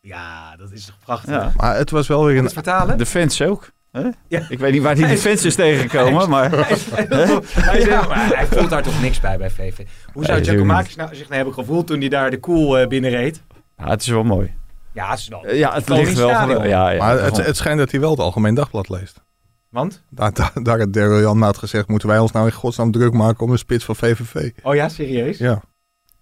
Ja, 0.00 0.56
dat 0.56 0.72
is 0.72 0.84
toch 0.84 0.98
prachtig. 1.04 1.34
Ja. 1.34 1.52
Maar 1.56 1.76
het 1.76 1.90
was 1.90 2.06
wel 2.06 2.24
weer 2.24 2.36
een... 2.36 2.44
het 2.44 2.52
vertalen? 2.52 2.98
De 2.98 3.06
fans 3.06 3.42
ook. 3.42 3.70
Hè? 3.92 4.08
Ja. 4.28 4.46
Ik 4.48 4.58
weet 4.58 4.72
niet 4.72 4.82
waar 4.82 4.94
die 4.94 5.06
de 5.06 5.30
is 5.30 5.54
tegengekomen, 5.54 6.28
maar... 6.28 6.50
Hij, 6.50 6.76
hij, 6.90 8.06
maar 8.08 8.36
hij 8.36 8.46
voelt 8.46 8.70
daar 8.70 8.82
toch 8.82 9.00
niks 9.00 9.20
bij 9.20 9.38
bij 9.38 9.50
VV. 9.50 9.86
Hoe 10.12 10.24
zou 10.24 10.44
Giacomakis 10.44 10.96
nou, 10.96 11.08
zich 11.14 11.24
nou 11.24 11.34
hebben 11.34 11.54
gevoeld 11.54 11.86
toen 11.86 12.00
hij 12.00 12.08
daar 12.08 12.30
de 12.30 12.40
koel 12.40 12.78
eh, 12.78 12.88
binnenreed? 12.88 13.42
Ja, 13.76 13.88
het 13.88 14.00
is 14.00 14.08
wel 14.08 14.24
mooi. 14.24 14.54
Ja, 14.92 15.10
het 15.10 15.18
is 15.18 15.28
wel. 15.28 15.54
Ja, 15.54 15.74
het 15.74 15.88
ligt 15.88 16.14
wel... 16.14 16.28
stadion. 16.28 16.68
Ja, 16.68 16.90
ja, 16.90 16.98
maar 16.98 17.22
het, 17.22 17.36
het 17.36 17.56
schijnt 17.56 17.78
dat 17.78 17.90
hij 17.90 18.00
wel 18.00 18.10
het 18.10 18.18
Algemeen 18.18 18.54
Dagblad 18.54 18.88
leest. 18.88 19.22
Want? 19.68 20.02
Daar, 20.10 20.32
daar, 20.32 20.52
daar 20.62 20.78
had 20.78 20.92
Daryl 20.92 21.52
gezegd, 21.52 21.88
moeten 21.88 22.08
wij 22.08 22.18
ons 22.18 22.32
nou 22.32 22.46
in 22.46 22.52
godsnaam 22.52 22.90
druk 22.90 23.12
maken 23.12 23.44
om 23.44 23.50
een 23.50 23.58
spits 23.58 23.84
van 23.84 23.96
VVV? 23.96 24.50
Oh 24.62 24.74
ja, 24.74 24.88
serieus? 24.88 25.38
Ja. 25.38 25.62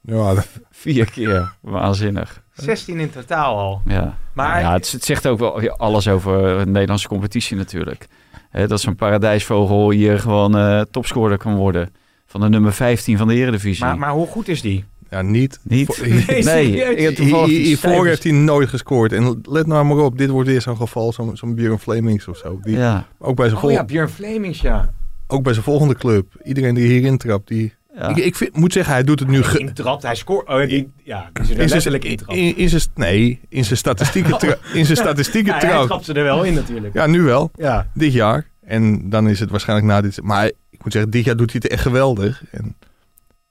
Ja, 0.07 0.34
dat- 0.34 0.48
Vier 0.70 1.11
keer. 1.11 1.52
Waanzinnig. 1.61 2.42
16 2.54 2.98
in 3.00 3.11
totaal 3.11 3.57
al. 3.59 3.80
Ja, 3.86 4.18
Maar- 4.32 4.61
ja 4.61 4.72
het, 4.72 4.92
het 4.92 5.04
zegt 5.04 5.26
ook 5.26 5.38
wel 5.38 5.70
alles 5.70 6.09
over 6.09 6.59
de 6.64 6.70
Nederlandse 6.70 7.09
competitie 7.09 7.57
natuurlijk. 7.57 8.07
Hè, 8.50 8.66
dat 8.66 8.80
zo'n 8.80 8.94
paradijsvogel 8.96 9.90
hier 9.90 10.18
gewoon 10.18 10.57
eh, 10.57 10.80
topscorer 10.90 11.38
kan 11.38 11.54
worden. 11.57 11.90
Van 12.26 12.40
de 12.40 12.48
nummer 12.48 12.72
15 12.72 13.18
van 13.18 13.28
de 13.28 13.34
Eredivisie. 13.34 13.84
Maar, 13.84 13.98
maar 13.98 14.11
hoe 14.12 14.26
goed 14.26 14.48
is 14.48 14.61
die? 14.61 14.84
ja, 15.11 15.22
niet. 15.22 15.59
Niet? 15.62 15.86
Voor- 15.86 16.07
Nee, 16.44 17.44
Hiervoor 17.46 18.07
heeft 18.07 18.22
hij 18.22 18.32
nooit 18.32 18.68
gescoord. 18.68 19.12
En 19.12 19.40
let 19.42 19.66
nou 19.66 19.84
maar 19.84 19.96
op, 19.96 20.18
dit 20.18 20.28
wordt 20.30 20.48
weer 20.48 20.61
zo'n 20.62 20.76
geval, 20.76 21.12
zo'n 21.12 21.36
zo'n 21.36 21.54
Björn 21.54 21.78
Flemings 21.78 22.28
of 22.28 22.36
zo. 22.36 22.59
Die, 22.62 22.76
Ja, 22.76 23.07
ook, 23.18 23.36
bij 23.36 23.48
zijn 23.48 23.62
Oh 23.62 23.70
ja, 23.70 23.84
Björn 23.84 24.09
Flemings, 24.09 24.61
ja. 24.61 24.92
ook 25.26 25.42
bij 25.42 25.52
zijn 25.52 25.64
volgende 25.64 25.94
club. 25.94 26.26
Iedereen 26.44 26.74
die 26.74 26.86
hierin 26.86 27.18
trapt, 27.18 27.48
die... 27.48 27.74
ja. 27.97 28.09
Ik, 28.09 28.16
ik 28.16 28.36
vind, 28.36 28.57
moet 28.57 28.72
zeggen, 28.72 28.92
hij 28.92 29.05
doet 29.05 29.18
het 29.20 29.28
nu... 29.28 29.42
ge- 29.42 29.59
Intrapt, 29.59 30.03
hij 30.03 30.14
scoort. 30.14 30.49
Oh, 30.49 30.68
ja, 31.05 31.30
er 31.32 31.40
in 31.40 31.47
zijn, 31.57 31.68
letterlijk 31.68 32.05
intrapt. 32.05 32.38
in, 32.38 32.57
in 32.57 32.68
zijn, 32.68 32.82
nee, 32.94 33.40
in 33.49 33.64
zijn 33.64 33.78
statistieken, 33.78 34.38
tra- 34.38 34.57
in 34.72 34.84
zijn 34.84 34.97
statistieken 34.97 35.53
Ja, 35.53 35.59
hij 35.59 35.68
trouw. 35.68 35.86
trapt 35.86 36.05
ze 36.05 36.12
er 36.12 36.22
wel 36.22 36.42
in 36.42 36.55
natuurlijk. 36.55 36.94
Ja, 36.94 37.07
nu 37.07 37.22
wel. 37.22 37.51
Ja. 37.55 37.86
Dit 37.94 38.12
jaar. 38.12 38.49
En 38.64 39.11
dan 39.11 39.28
is 39.28 39.40
het 39.40 39.51
waarschijnlijk 39.51 39.88
na 39.88 40.01
dit... 40.01 40.22
Maar 40.22 40.47
ik 40.70 40.82
moet 40.84 40.92
zeggen, 40.92 41.11
dit 41.11 41.24
jaar 41.24 41.36
doet 41.36 41.53
hij 41.53 41.61
het 41.62 41.72
echt 41.72 41.82
geweldig. 41.82 42.42
En 42.51 42.76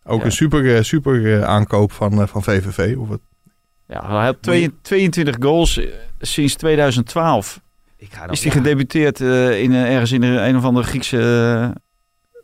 ook 0.03 0.19
Ja. 0.19 0.25
een 0.25 0.31
super, 0.31 0.75
eh, 0.75 0.81
super 0.83 1.33
eh, 1.37 1.43
aankoop 1.43 1.91
van, 1.91 2.21
eh, 2.21 2.27
van 2.27 2.43
VVV. 2.43 2.95
Of 2.97 3.07
wat. 3.07 3.19
ja, 3.87 4.07
hij 4.15 4.25
had 4.25 4.37
twee- 4.41 4.73
22 4.81 5.35
goals 5.39 5.79
sinds 6.19 6.55
2012. 6.55 7.61
Ik 7.97 8.07
ga 8.13 8.21
dan, 8.25 8.29
Is 8.33 8.43
hij 8.43 8.51
ja. 8.53 8.57
gedebuteerd 8.57 9.21
eh, 9.21 9.61
in, 9.61 9.73
ergens 9.73 10.11
in 10.11 10.23
een, 10.23 10.47
een 10.47 10.55
of 10.57 10.63
andere 10.63 10.85
Griekse 10.87 11.73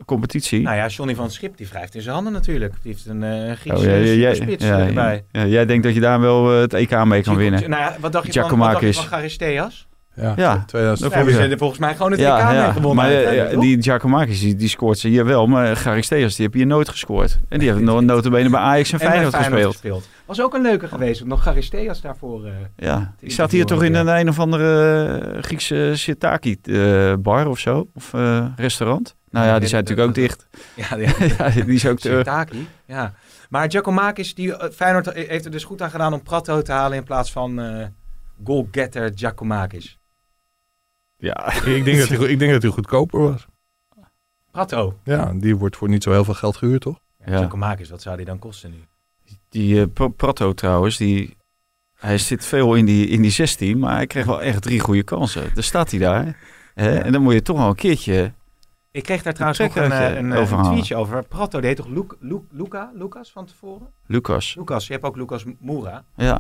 competitie? 0.06 0.62
Nou 0.62 0.76
ja, 0.76 0.88
Johnny 0.88 1.16
van 1.16 1.24
het 1.24 1.34
Schip, 1.34 1.58
die 1.58 1.68
wrijft 1.68 1.96
in 1.96 2.02
zijn 2.02 2.14
handen 2.16 2.34
natuurlijk. 2.34 2.74
Die 2.84 2.92
heeft 2.92 3.06
een 3.06 3.24
eh 3.24 3.56
Griekse 3.56 3.80
Oh, 3.82 3.84
ja, 3.90 3.96
ja, 3.96 4.12
ja, 4.30 4.34
spits 4.34 4.66
ja, 4.66 4.80
erbij. 4.88 5.24
ja, 5.32 5.46
jij 5.46 5.66
denkt 5.66 5.84
dat 5.84 5.94
je 5.94 6.00
daar 6.00 6.20
wel 6.20 6.54
eh, 6.54 6.60
het 6.60 6.74
EK 6.74 7.04
mee 7.06 7.22
kan 7.24 7.36
winnen. 7.36 7.70
Nou 7.70 7.82
ja, 7.82 7.96
wat 8.00 8.12
dacht 8.12 8.34
je 8.34 8.42
van, 8.42 8.50
wat 8.50 8.60
dacht 8.60 8.72
je 8.72 8.80
Giacomakis. 8.80 8.98
van 8.98 9.06
Charisteas? 9.06 9.90
Ja, 10.16 10.34
Ja. 10.36 10.64
2000. 10.68 11.14
Ja, 11.14 11.24
we 11.24 11.32
zijn 11.32 11.52
er 11.52 11.58
volgens 11.58 11.80
mij 11.80 11.96
gewoon 11.96 12.12
het 12.12 12.20
WK 12.20 12.26
Ja, 12.28 12.48
mee 12.48 12.56
ja. 12.56 12.72
gewonnen. 12.72 12.96
maar 13.06 13.12
eh, 13.24 13.60
die 13.60 13.82
Giacomakis, 13.84 14.40
die, 14.40 14.56
die 14.56 14.68
scoort 14.70 14.98
ze 14.98 15.08
hier 15.08 15.26
wel. 15.26 15.48
Maar 15.48 15.76
Charisteas, 15.76 16.36
die 16.36 16.46
heb 16.46 16.54
hier 16.54 16.66
nooit 16.66 16.90
gescoord. 16.90 17.40
En 17.50 17.60
die 17.60 17.70
heeft 17.72 17.82
nog 17.84 18.02
notabene 18.02 18.50
bij 18.50 18.60
Ajax 18.60 18.92
en 18.92 19.00
En 19.00 19.06
bij 19.06 19.30
Feyenoord, 19.32 19.66
gespeeld. 19.74 20.08
Was 20.26 20.42
ook 20.42 20.54
een 20.54 20.62
leuke 20.62 20.88
geweest. 20.88 21.26
Nog 21.26 21.42
Charisteas 21.42 22.02
daarvoor. 22.02 22.46
eh, 22.46 22.52
Ja, 22.78 23.14
die 23.20 23.32
staat 23.32 23.52
hier 23.52 23.66
toch 23.66 23.84
in 23.84 23.96
een 23.96 24.08
een 24.08 24.30
of 24.30 24.40
andere 24.40 25.38
Griekse 25.42 25.94
shiitake-bar 25.96 27.48
of 27.48 27.60
zo? 27.60 27.88
Of 27.94 28.14
eh, 28.14 28.46
restaurant? 28.56 29.16
Nou 29.32 29.46
ja, 29.48 29.60
die 29.60 29.68
zijn 29.68 29.84
natuurlijk 29.84 30.08
ook 30.10 30.16
dicht. 30.16 30.48
Ja, 31.38 31.50
die 31.50 31.74
is 31.76 31.88
ook... 31.88 32.00
te- 32.00 32.10
ja. 32.86 33.14
Maar 33.50 33.72
Giacomakis, 33.72 34.36
die 34.36 34.56
eh, 34.56 34.72
Feyenoord 34.72 35.14
heeft 35.14 35.46
er 35.46 35.52
dus 35.52 35.64
goed 35.64 35.82
aan 35.82 35.90
gedaan 35.92 36.14
om 36.14 36.24
Prato 36.24 36.62
te 36.62 36.72
halen 36.72 36.98
in 36.98 37.04
plaats 37.04 37.32
van 37.32 37.60
eh 37.60 37.86
goalgetter 38.44 39.12
Giacomakis. 39.16 40.00
ja, 41.18 41.54
Ik 41.66 41.86
denk 41.86 41.98
dat 42.00 42.08
hij, 42.08 42.28
ik 42.30 42.40
denk 42.40 42.52
dat 42.52 42.62
hij 42.62 42.72
goedkoper 42.72 43.20
was. 43.20 43.46
Prato. 44.52 44.98
Ja, 45.04 45.34
die 45.36 45.56
wordt 45.56 45.78
voor 45.78 45.90
niet 45.90 46.04
zo 46.04 46.12
heel 46.12 46.24
veel 46.24 46.34
geld 46.34 46.56
gehuurd, 46.58 46.82
toch? 46.82 47.00
Ja. 47.26 47.38
Giacomakis, 47.38 47.90
wat 47.90 48.02
zou 48.02 48.16
die 48.18 48.26
dan 48.26 48.40
kosten 48.40 48.72
nu? 48.72 48.78
die 49.50 49.82
eh, 49.82 49.88
Pr- 49.94 50.04
Prato 50.10 50.54
trouwens, 50.54 50.98
die, 50.98 51.38
hij 52.00 52.18
zit 52.18 52.46
veel 52.46 52.76
in 52.76 52.86
die, 52.86 53.08
in 53.08 53.22
die 53.22 53.32
16, 53.32 53.80
maar 53.80 53.96
hij 53.96 54.08
kreeg 54.08 54.26
wel 54.26 54.42
echt 54.42 54.62
drie 54.62 54.80
goede 54.80 55.04
kansen. 55.04 55.50
Dan 55.54 55.64
staat 55.64 55.92
hij 55.92 56.00
daar. 56.00 56.38
Hè? 56.74 56.98
En 57.00 57.12
dan 57.12 57.22
moet 57.22 57.34
je 57.34 57.42
toch 57.42 57.58
wel 57.58 57.68
een 57.68 57.76
keertje... 57.76 58.34
Ik 58.92 59.04
kreeg 59.04 59.22
daar 59.24 59.34
trouwens 59.34 59.60
nog 59.60 59.76
een, 59.76 59.92
eh, 59.92 60.00
een, 60.10 60.12
eh, 60.12 60.18
een 60.18 60.34
overhalen. 60.34 60.72
tweetje 60.72 60.96
over. 60.96 61.24
Prato, 61.28 61.60
die 61.60 61.68
heet 61.68 61.78
toch 61.78 61.88
Luc, 61.88 62.06
Luc, 62.20 62.40
Luca, 62.50 62.92
Lucas 62.94 63.32
van 63.32 63.46
tevoren? 63.46 63.88
Lucas. 64.06 64.56
Lucas, 64.56 64.88
je 64.88 64.94
hebt 64.94 65.06
ook 65.06 65.16
Lucas 65.16 65.44
Moura. 65.60 66.04
Ja. 66.16 66.40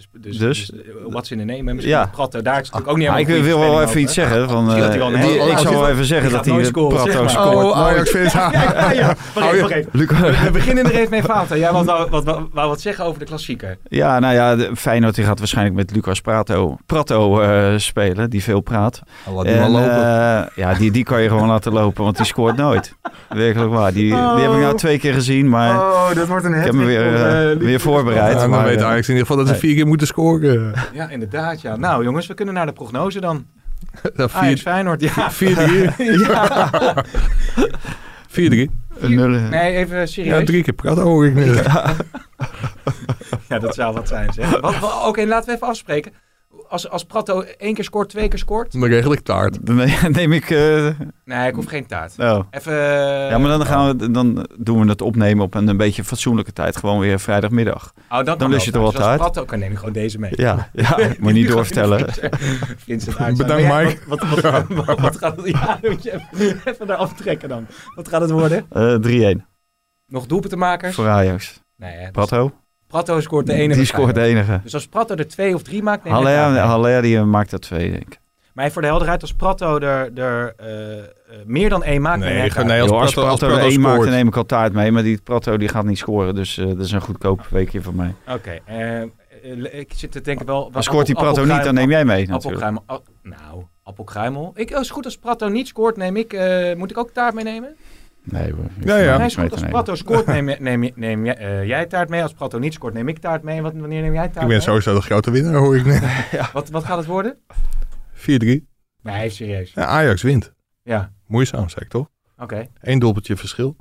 Dus, 0.00 0.08
dus, 0.22 0.38
Dus? 0.38 0.66
dus, 0.66 0.82
eh, 0.82 0.90
what's 1.08 1.30
in 1.30 1.38
the 1.38 1.44
name? 1.44 1.68
hè? 1.68 1.74
Misschien 1.74 1.94
Ja. 1.94 2.06
Prato, 2.12 2.42
daar 2.42 2.60
is 2.60 2.60
natuurlijk 2.60 2.90
ook 2.90 2.96
niet 2.96 3.08
Maar 3.08 3.20
ik 3.20 3.26
helemaal 3.26 3.58
wil 3.60 3.70
wel 3.70 3.82
even 3.82 4.00
iets 4.00 4.14
zeggen. 4.14 4.48
Van, 4.50 4.68
eh, 4.70 4.90
die- 4.90 4.94
ik 5.34 5.40
oh, 5.50 5.58
zal 5.58 5.72
wel 5.72 5.88
even 5.88 6.04
zeggen 6.04 6.30
dat 6.30 6.44
hij 6.44 6.62
de 6.62 6.70
Prato 6.70 7.28
scoort. 7.28 7.64
Oh, 7.64 7.78
Ajax 7.78 8.14
even. 8.14 9.88
Lucas. 9.92 10.42
We 10.42 10.50
beginnen 10.52 10.84
er 10.84 10.94
even 10.94 11.10
mee 11.10 11.22
fout. 11.22 11.48
Jij 11.48 11.72
wou 11.72 11.84
wat, 11.84 12.08
wat, 12.08 12.24
wat, 12.24 12.40
wat 12.52 12.80
zeggen 12.80 13.04
over 13.04 13.18
de 13.18 13.24
klassieker. 13.24 13.78
Ja, 13.88 14.18
nou 14.18 14.34
ja, 14.34 14.56
de 14.56 14.70
Feyenoord 14.76 15.14
die 15.14 15.24
gaat 15.24 15.38
waarschijnlijk 15.38 15.76
met 15.76 15.90
Lucas 15.94 16.20
Prato, 16.20 16.76
Prato 16.86 17.40
eh, 17.40 17.72
spelen, 17.76 18.30
die 18.30 18.42
veel 18.42 18.60
praat. 18.60 19.00
Laat 19.34 19.44
die 19.46 19.56
maar 19.56 19.68
lopen. 19.68 19.90
eh, 19.90 20.42
ja, 20.56 20.74
die, 20.74 20.90
die 20.90 21.04
kan 21.04 21.22
je 21.22 21.28
gewoon 21.28 21.48
laten 21.48 21.72
lopen, 21.72 22.04
want 22.04 22.16
die 22.16 22.26
scoort 22.26 22.56
nooit. 22.56 22.94
Werkelijk 23.28 23.70
waar. 23.72 23.92
Die, 23.92 24.04
die 24.04 24.42
heb 24.44 24.52
ik 24.52 24.58
nou 24.58 24.76
twee 24.76 24.98
keer 24.98 25.12
gezien, 25.14 25.48
maar 25.48 25.78
Oh, 25.78 26.14
dat 26.14 26.26
wordt 26.26 26.44
een 26.44 26.54
ik 26.54 26.64
heb 26.64 26.72
me 26.74 26.84
weer, 26.84 27.58
weer 27.58 27.80
voorbereid. 27.80 28.32
Ja, 28.32 28.38
dan 28.38 28.50
maar, 28.50 28.64
weet 28.64 28.82
Ajax 28.82 29.08
in 29.08 29.14
ieder 29.14 29.26
geval 29.26 29.44
dat 29.44 29.54
ze 29.54 29.60
vier 29.60 29.74
keer 29.74 29.86
moeten 29.90 30.06
scoren. 30.06 30.72
Ja, 30.92 31.08
inderdaad. 31.08 31.60
Ja. 31.60 31.76
Nou 31.76 32.04
jongens, 32.04 32.26
we 32.26 32.34
kunnen 32.34 32.54
naar 32.54 32.66
de 32.66 32.72
prognose 32.72 33.20
dan. 33.20 33.46
Ja, 34.16 34.28
Ajax 34.32 34.32
vier- 34.32 34.58
Feyenoord, 34.58 35.00
ja. 35.00 35.30
4-3. 35.40 35.96
ja. 36.26 36.70
4-3. 38.28 38.32
een 38.32 39.14
nul- 39.14 39.28
Nee, 39.28 39.76
even 39.76 39.98
Ja, 39.98 40.06
serieus. 40.06 40.44
drie 40.44 40.62
keer 40.62 40.74
praten 40.74 41.02
hoor 41.02 41.26
ik. 41.26 41.64
Ja, 43.48 43.58
dat 43.58 43.74
zou 43.74 43.94
wat 43.94 44.08
zijn 44.08 44.32
zeg. 44.32 44.62
Oké, 45.06 45.24
laten 45.24 45.48
we 45.48 45.54
even 45.54 45.66
afspreken. 45.66 46.12
Als, 46.70 46.88
als 46.88 47.04
Prato 47.04 47.40
één 47.58 47.74
keer 47.74 47.84
scoort, 47.84 48.08
twee 48.08 48.28
keer 48.28 48.38
scoort. 48.38 48.72
Dan 48.72 48.84
regel 48.84 49.12
ik 49.12 49.20
taart. 49.20 49.66
Dan 49.66 49.76
neem 50.12 50.32
ik... 50.32 50.50
eh, 50.50 50.88
Nee, 51.24 51.48
ik 51.48 51.54
hoef 51.54 51.64
geen 51.66 51.86
taart. 51.86 52.14
oh. 52.18 52.40
Even... 52.50 52.72
eh, 52.72 53.30
Ja, 53.30 53.38
maar 53.38 53.48
dan, 53.58 53.66
gaan 53.66 53.96
we, 53.98 54.10
dan 54.10 54.46
doen 54.58 54.80
we 54.82 54.88
het 54.88 55.00
opnemen 55.00 55.44
op 55.44 55.54
een, 55.54 55.68
een 55.68 55.76
beetje 55.76 56.04
fatsoenlijke 56.04 56.52
tijd. 56.52 56.76
Gewoon 56.76 56.98
weer 56.98 57.20
vrijdagmiddag. 57.20 57.92
Oh, 58.10 58.24
dan, 58.24 58.50
lust 58.50 58.64
je 58.64 58.70
taart. 58.70 58.82
wel 58.84 58.92
Dus 58.92 58.94
als 59.00 59.04
taart? 59.08 59.18
Prato 59.18 59.44
kan, 59.44 59.58
neem 59.58 59.70
ik 59.72 59.78
gewoon 59.78 59.92
deze 59.92 60.18
mee. 60.18 60.30
Ja, 60.34 60.68
ja 60.72 60.96
moet 61.18 61.28
je 61.28 61.32
niet 61.32 61.48
doorvertellen. 61.54 62.06
Bedankt, 63.36 63.48
Mike. 63.48 63.98
Wat, 64.06 64.28
wat, 64.28 64.40
wat, 64.40 64.86
wat, 64.86 65.00
wat 65.00 65.16
gaat 65.16 65.36
het... 65.36 65.46
Ja, 65.48 65.78
moet 65.82 66.02
je 66.02 66.12
even, 66.32 66.60
even 66.64 66.86
daar 66.86 66.96
aftrekken 66.96 67.48
dan. 67.48 67.66
Wat 67.94 68.08
gaat 68.08 68.20
het 68.20 68.30
worden? 68.30 68.66
Eh 68.70 69.32
3-1 69.34 69.40
Nog 70.06 70.26
doelpuntenmakers? 70.26 70.94
voor 70.94 71.08
Ajax. 71.08 71.60
Nee, 71.76 71.92
hè, 71.92 72.00
dus 72.02 72.10
Prato? 72.10 72.52
Prato 72.90 73.20
scoort 73.20 73.46
de 73.46 73.52
enige. 73.52 73.78
Die 73.78 73.86
scoort 73.86 74.14
de 74.14 74.20
enige. 74.20 74.60
Dus 74.62 74.74
als 74.74 74.86
Prato 74.86 75.14
er 75.14 75.28
twee 75.28 75.54
of 75.54 75.62
drie 75.62 75.82
maakt, 75.82 76.04
neem 76.04 76.12
ik 76.12 76.18
Haller. 76.22 76.58
Haller 76.58 77.02
die 77.02 77.20
maakt 77.20 77.52
er 77.52 77.60
twee, 77.60 77.90
denk 77.90 78.02
ik. 78.02 78.18
Maar 78.54 78.70
voor 78.70 78.82
de 78.82 78.88
helderheid, 78.88 79.22
als 79.22 79.34
Prato 79.34 79.78
er, 79.78 80.18
er 80.18 80.54
eh, 80.56 80.98
eh, 80.98 81.04
meer 81.44 81.68
dan 81.68 81.82
één 81.82 82.02
maakt, 82.02 82.18
neem 82.18 82.28
Nee, 82.28 82.64
nee, 82.64 82.82
als 82.82 82.90
als 82.90 83.12
Prato, 83.12 83.28
als 83.28 83.38
Prato 83.38 83.54
er 83.54 83.62
één 83.62 83.80
maakt, 83.80 84.02
dan 84.02 84.10
neem 84.10 84.26
ik 84.28 84.36
al 84.36 84.46
taart 84.46 84.72
mee. 84.72 84.92
Maar 84.92 85.02
die 85.02 85.20
Prato 85.22 85.56
die 85.56 85.68
gaat 85.68 85.84
niet 85.84 85.98
scoren. 85.98 86.34
Dus 86.34 86.58
eh, 86.58 86.66
dat 86.66 86.78
is 86.78 86.92
een 86.92 87.00
goedkoop 87.00 87.46
weekje 87.50 87.82
voor 87.82 87.94
mij. 87.94 88.14
Oké, 88.28 88.58
ik 89.70 89.92
zit 89.96 90.12
te 90.12 90.20
denken 90.20 90.46
wel... 90.46 90.70
Maar 90.72 90.82
scoort 90.82 91.06
die 91.06 91.14
Prato 91.14 91.44
niet, 91.44 91.64
dan 91.64 91.74
neem 91.74 91.90
jij 91.90 92.04
mee 92.04 92.26
natuurlijk. 92.26 92.62
Appelkruimel. 92.62 93.04
Nou, 93.22 93.64
appelkruimel. 93.82 94.52
Ik, 94.54 94.70
is 94.70 94.90
goed 94.90 95.04
als 95.04 95.16
Prato 95.18 95.48
niet 95.48 95.68
scoort, 95.68 95.96
neem 95.96 96.16
ik... 96.16 96.32
eh, 96.32 96.76
moet 96.76 96.90
ik 96.90 96.98
ook 96.98 97.10
taart 97.10 97.34
meenemen? 97.34 97.76
Nee 98.22 98.52
hoor. 98.52 98.64
Ja, 98.84 98.96
ja. 98.96 99.10
Nee, 99.18 99.18
mee 99.36 99.48
goed. 99.48 99.52
Als. 99.52 99.70
Prato 99.70 99.94
scoort, 99.94 100.26
neem, 100.42 100.54
neem, 100.58 100.90
neem 100.94 101.24
jij- 101.24 101.36
eh, 101.36 101.64
jij 101.66 101.86
taart 101.86 102.08
mee. 102.08 102.22
Als 102.22 102.32
Prato 102.32 102.58
niet 102.58 102.72
scoort, 102.74 102.94
neem 102.94 103.08
ik 103.08 103.18
taart 103.18 103.42
mee. 103.42 103.62
Wat, 103.62 103.72
wanneer 103.76 104.02
neem 104.02 104.12
jij 104.12 104.22
taart 104.22 104.34
Ik 104.34 104.40
ben 104.40 104.48
mee? 104.48 104.60
sowieso 104.60 104.94
de 104.94 105.00
grote 105.00 105.30
winnaar 105.30 105.54
hoor 105.60 105.76
ik 105.76 105.84
net. 105.84 106.02
4-3. 106.48 106.52
Wat, 106.52 106.68
wat 106.70 106.84
gaat 106.84 106.96
het 106.96 107.06
worden? 107.06 107.36
Nee, 109.02 109.30
serieus. 109.30 109.72
Ja, 109.74 109.84
Ajax 109.84 110.22
wint. 110.22 110.52
Ja, 110.82 111.12
Moeizaam, 111.26 111.68
zeg 111.68 111.82
ik 111.82 111.88
toch? 111.88 112.08
oké. 112.38 112.66
Eén 112.80 112.98
doelpuntje 112.98 113.36
verschil. 113.36 113.76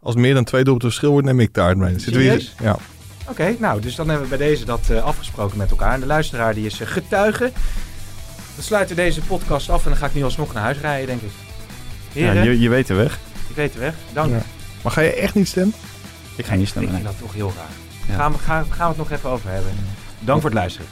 Als 0.00 0.14
meer 0.14 0.34
dan 0.34 0.44
twee 0.44 0.62
doelpunten 0.64 0.88
verschil 0.88 1.10
wordt, 1.10 1.26
neem 1.26 1.40
ik 1.40 1.52
taart 1.52 1.76
mee. 1.76 1.88
Zitten 1.98 2.12
we 2.12 2.18
Serieus? 2.22 2.54
Ja. 2.62 2.76
Oké, 3.28 3.54
nou, 3.58 3.80
dus 3.80 3.94
dan 3.94 4.08
hebben 4.08 4.28
we 4.28 4.36
bij 4.36 4.46
deze 4.46 4.64
dat 4.64 4.90
eh, 4.90 5.04
afgesproken 5.04 5.58
met 5.58 5.70
elkaar. 5.70 5.92
En 5.94 6.00
de 6.00 6.06
luisteraar 6.06 6.54
die 6.54 6.66
is 6.66 6.80
eh, 6.80 6.86
getuige. 6.86 7.50
We 8.56 8.62
sluiten 8.62 8.96
deze 8.96 9.20
podcast 9.20 9.70
af 9.70 9.82
en 9.84 9.88
dan 9.90 9.98
ga 9.98 10.06
ik 10.06 10.14
nu 10.14 10.22
alsnog 10.24 10.52
naar 10.52 10.62
huis 10.62 10.78
rijden, 10.80 11.06
denk 11.06 11.20
ik. 11.20 11.30
Ja, 12.12 12.32
je, 12.32 12.60
je 12.60 12.68
weet 12.68 12.86
de 12.86 12.94
weg. 12.94 13.18
Ik 13.54 13.60
weet 13.60 13.72
de 13.72 13.78
weg. 13.78 13.94
Dank. 14.12 14.30
Ja. 14.30 14.42
Maar 14.82 14.92
ga 14.92 15.00
je 15.00 15.12
echt 15.14 15.34
niet 15.34 15.48
stemmen? 15.48 15.74
Ik 16.36 16.44
ga 16.46 16.52
niet 16.54 16.62
Ik 16.62 16.68
stemmen. 16.68 16.90
vind 16.90 17.02
nee. 17.02 17.12
dat 17.12 17.22
toch 17.22 17.32
heel 17.34 17.52
raar. 17.56 17.66
Ja. 18.08 18.14
Gaan, 18.14 18.32
we, 18.32 18.38
gaan, 18.38 18.64
gaan 18.72 18.90
we 18.90 18.98
het 19.00 19.08
nog 19.08 19.10
even 19.10 19.30
over 19.30 19.50
hebben. 19.50 19.72
Dank 20.20 20.40
voor 20.40 20.50
het 20.50 20.58
luisteren. 20.58 20.88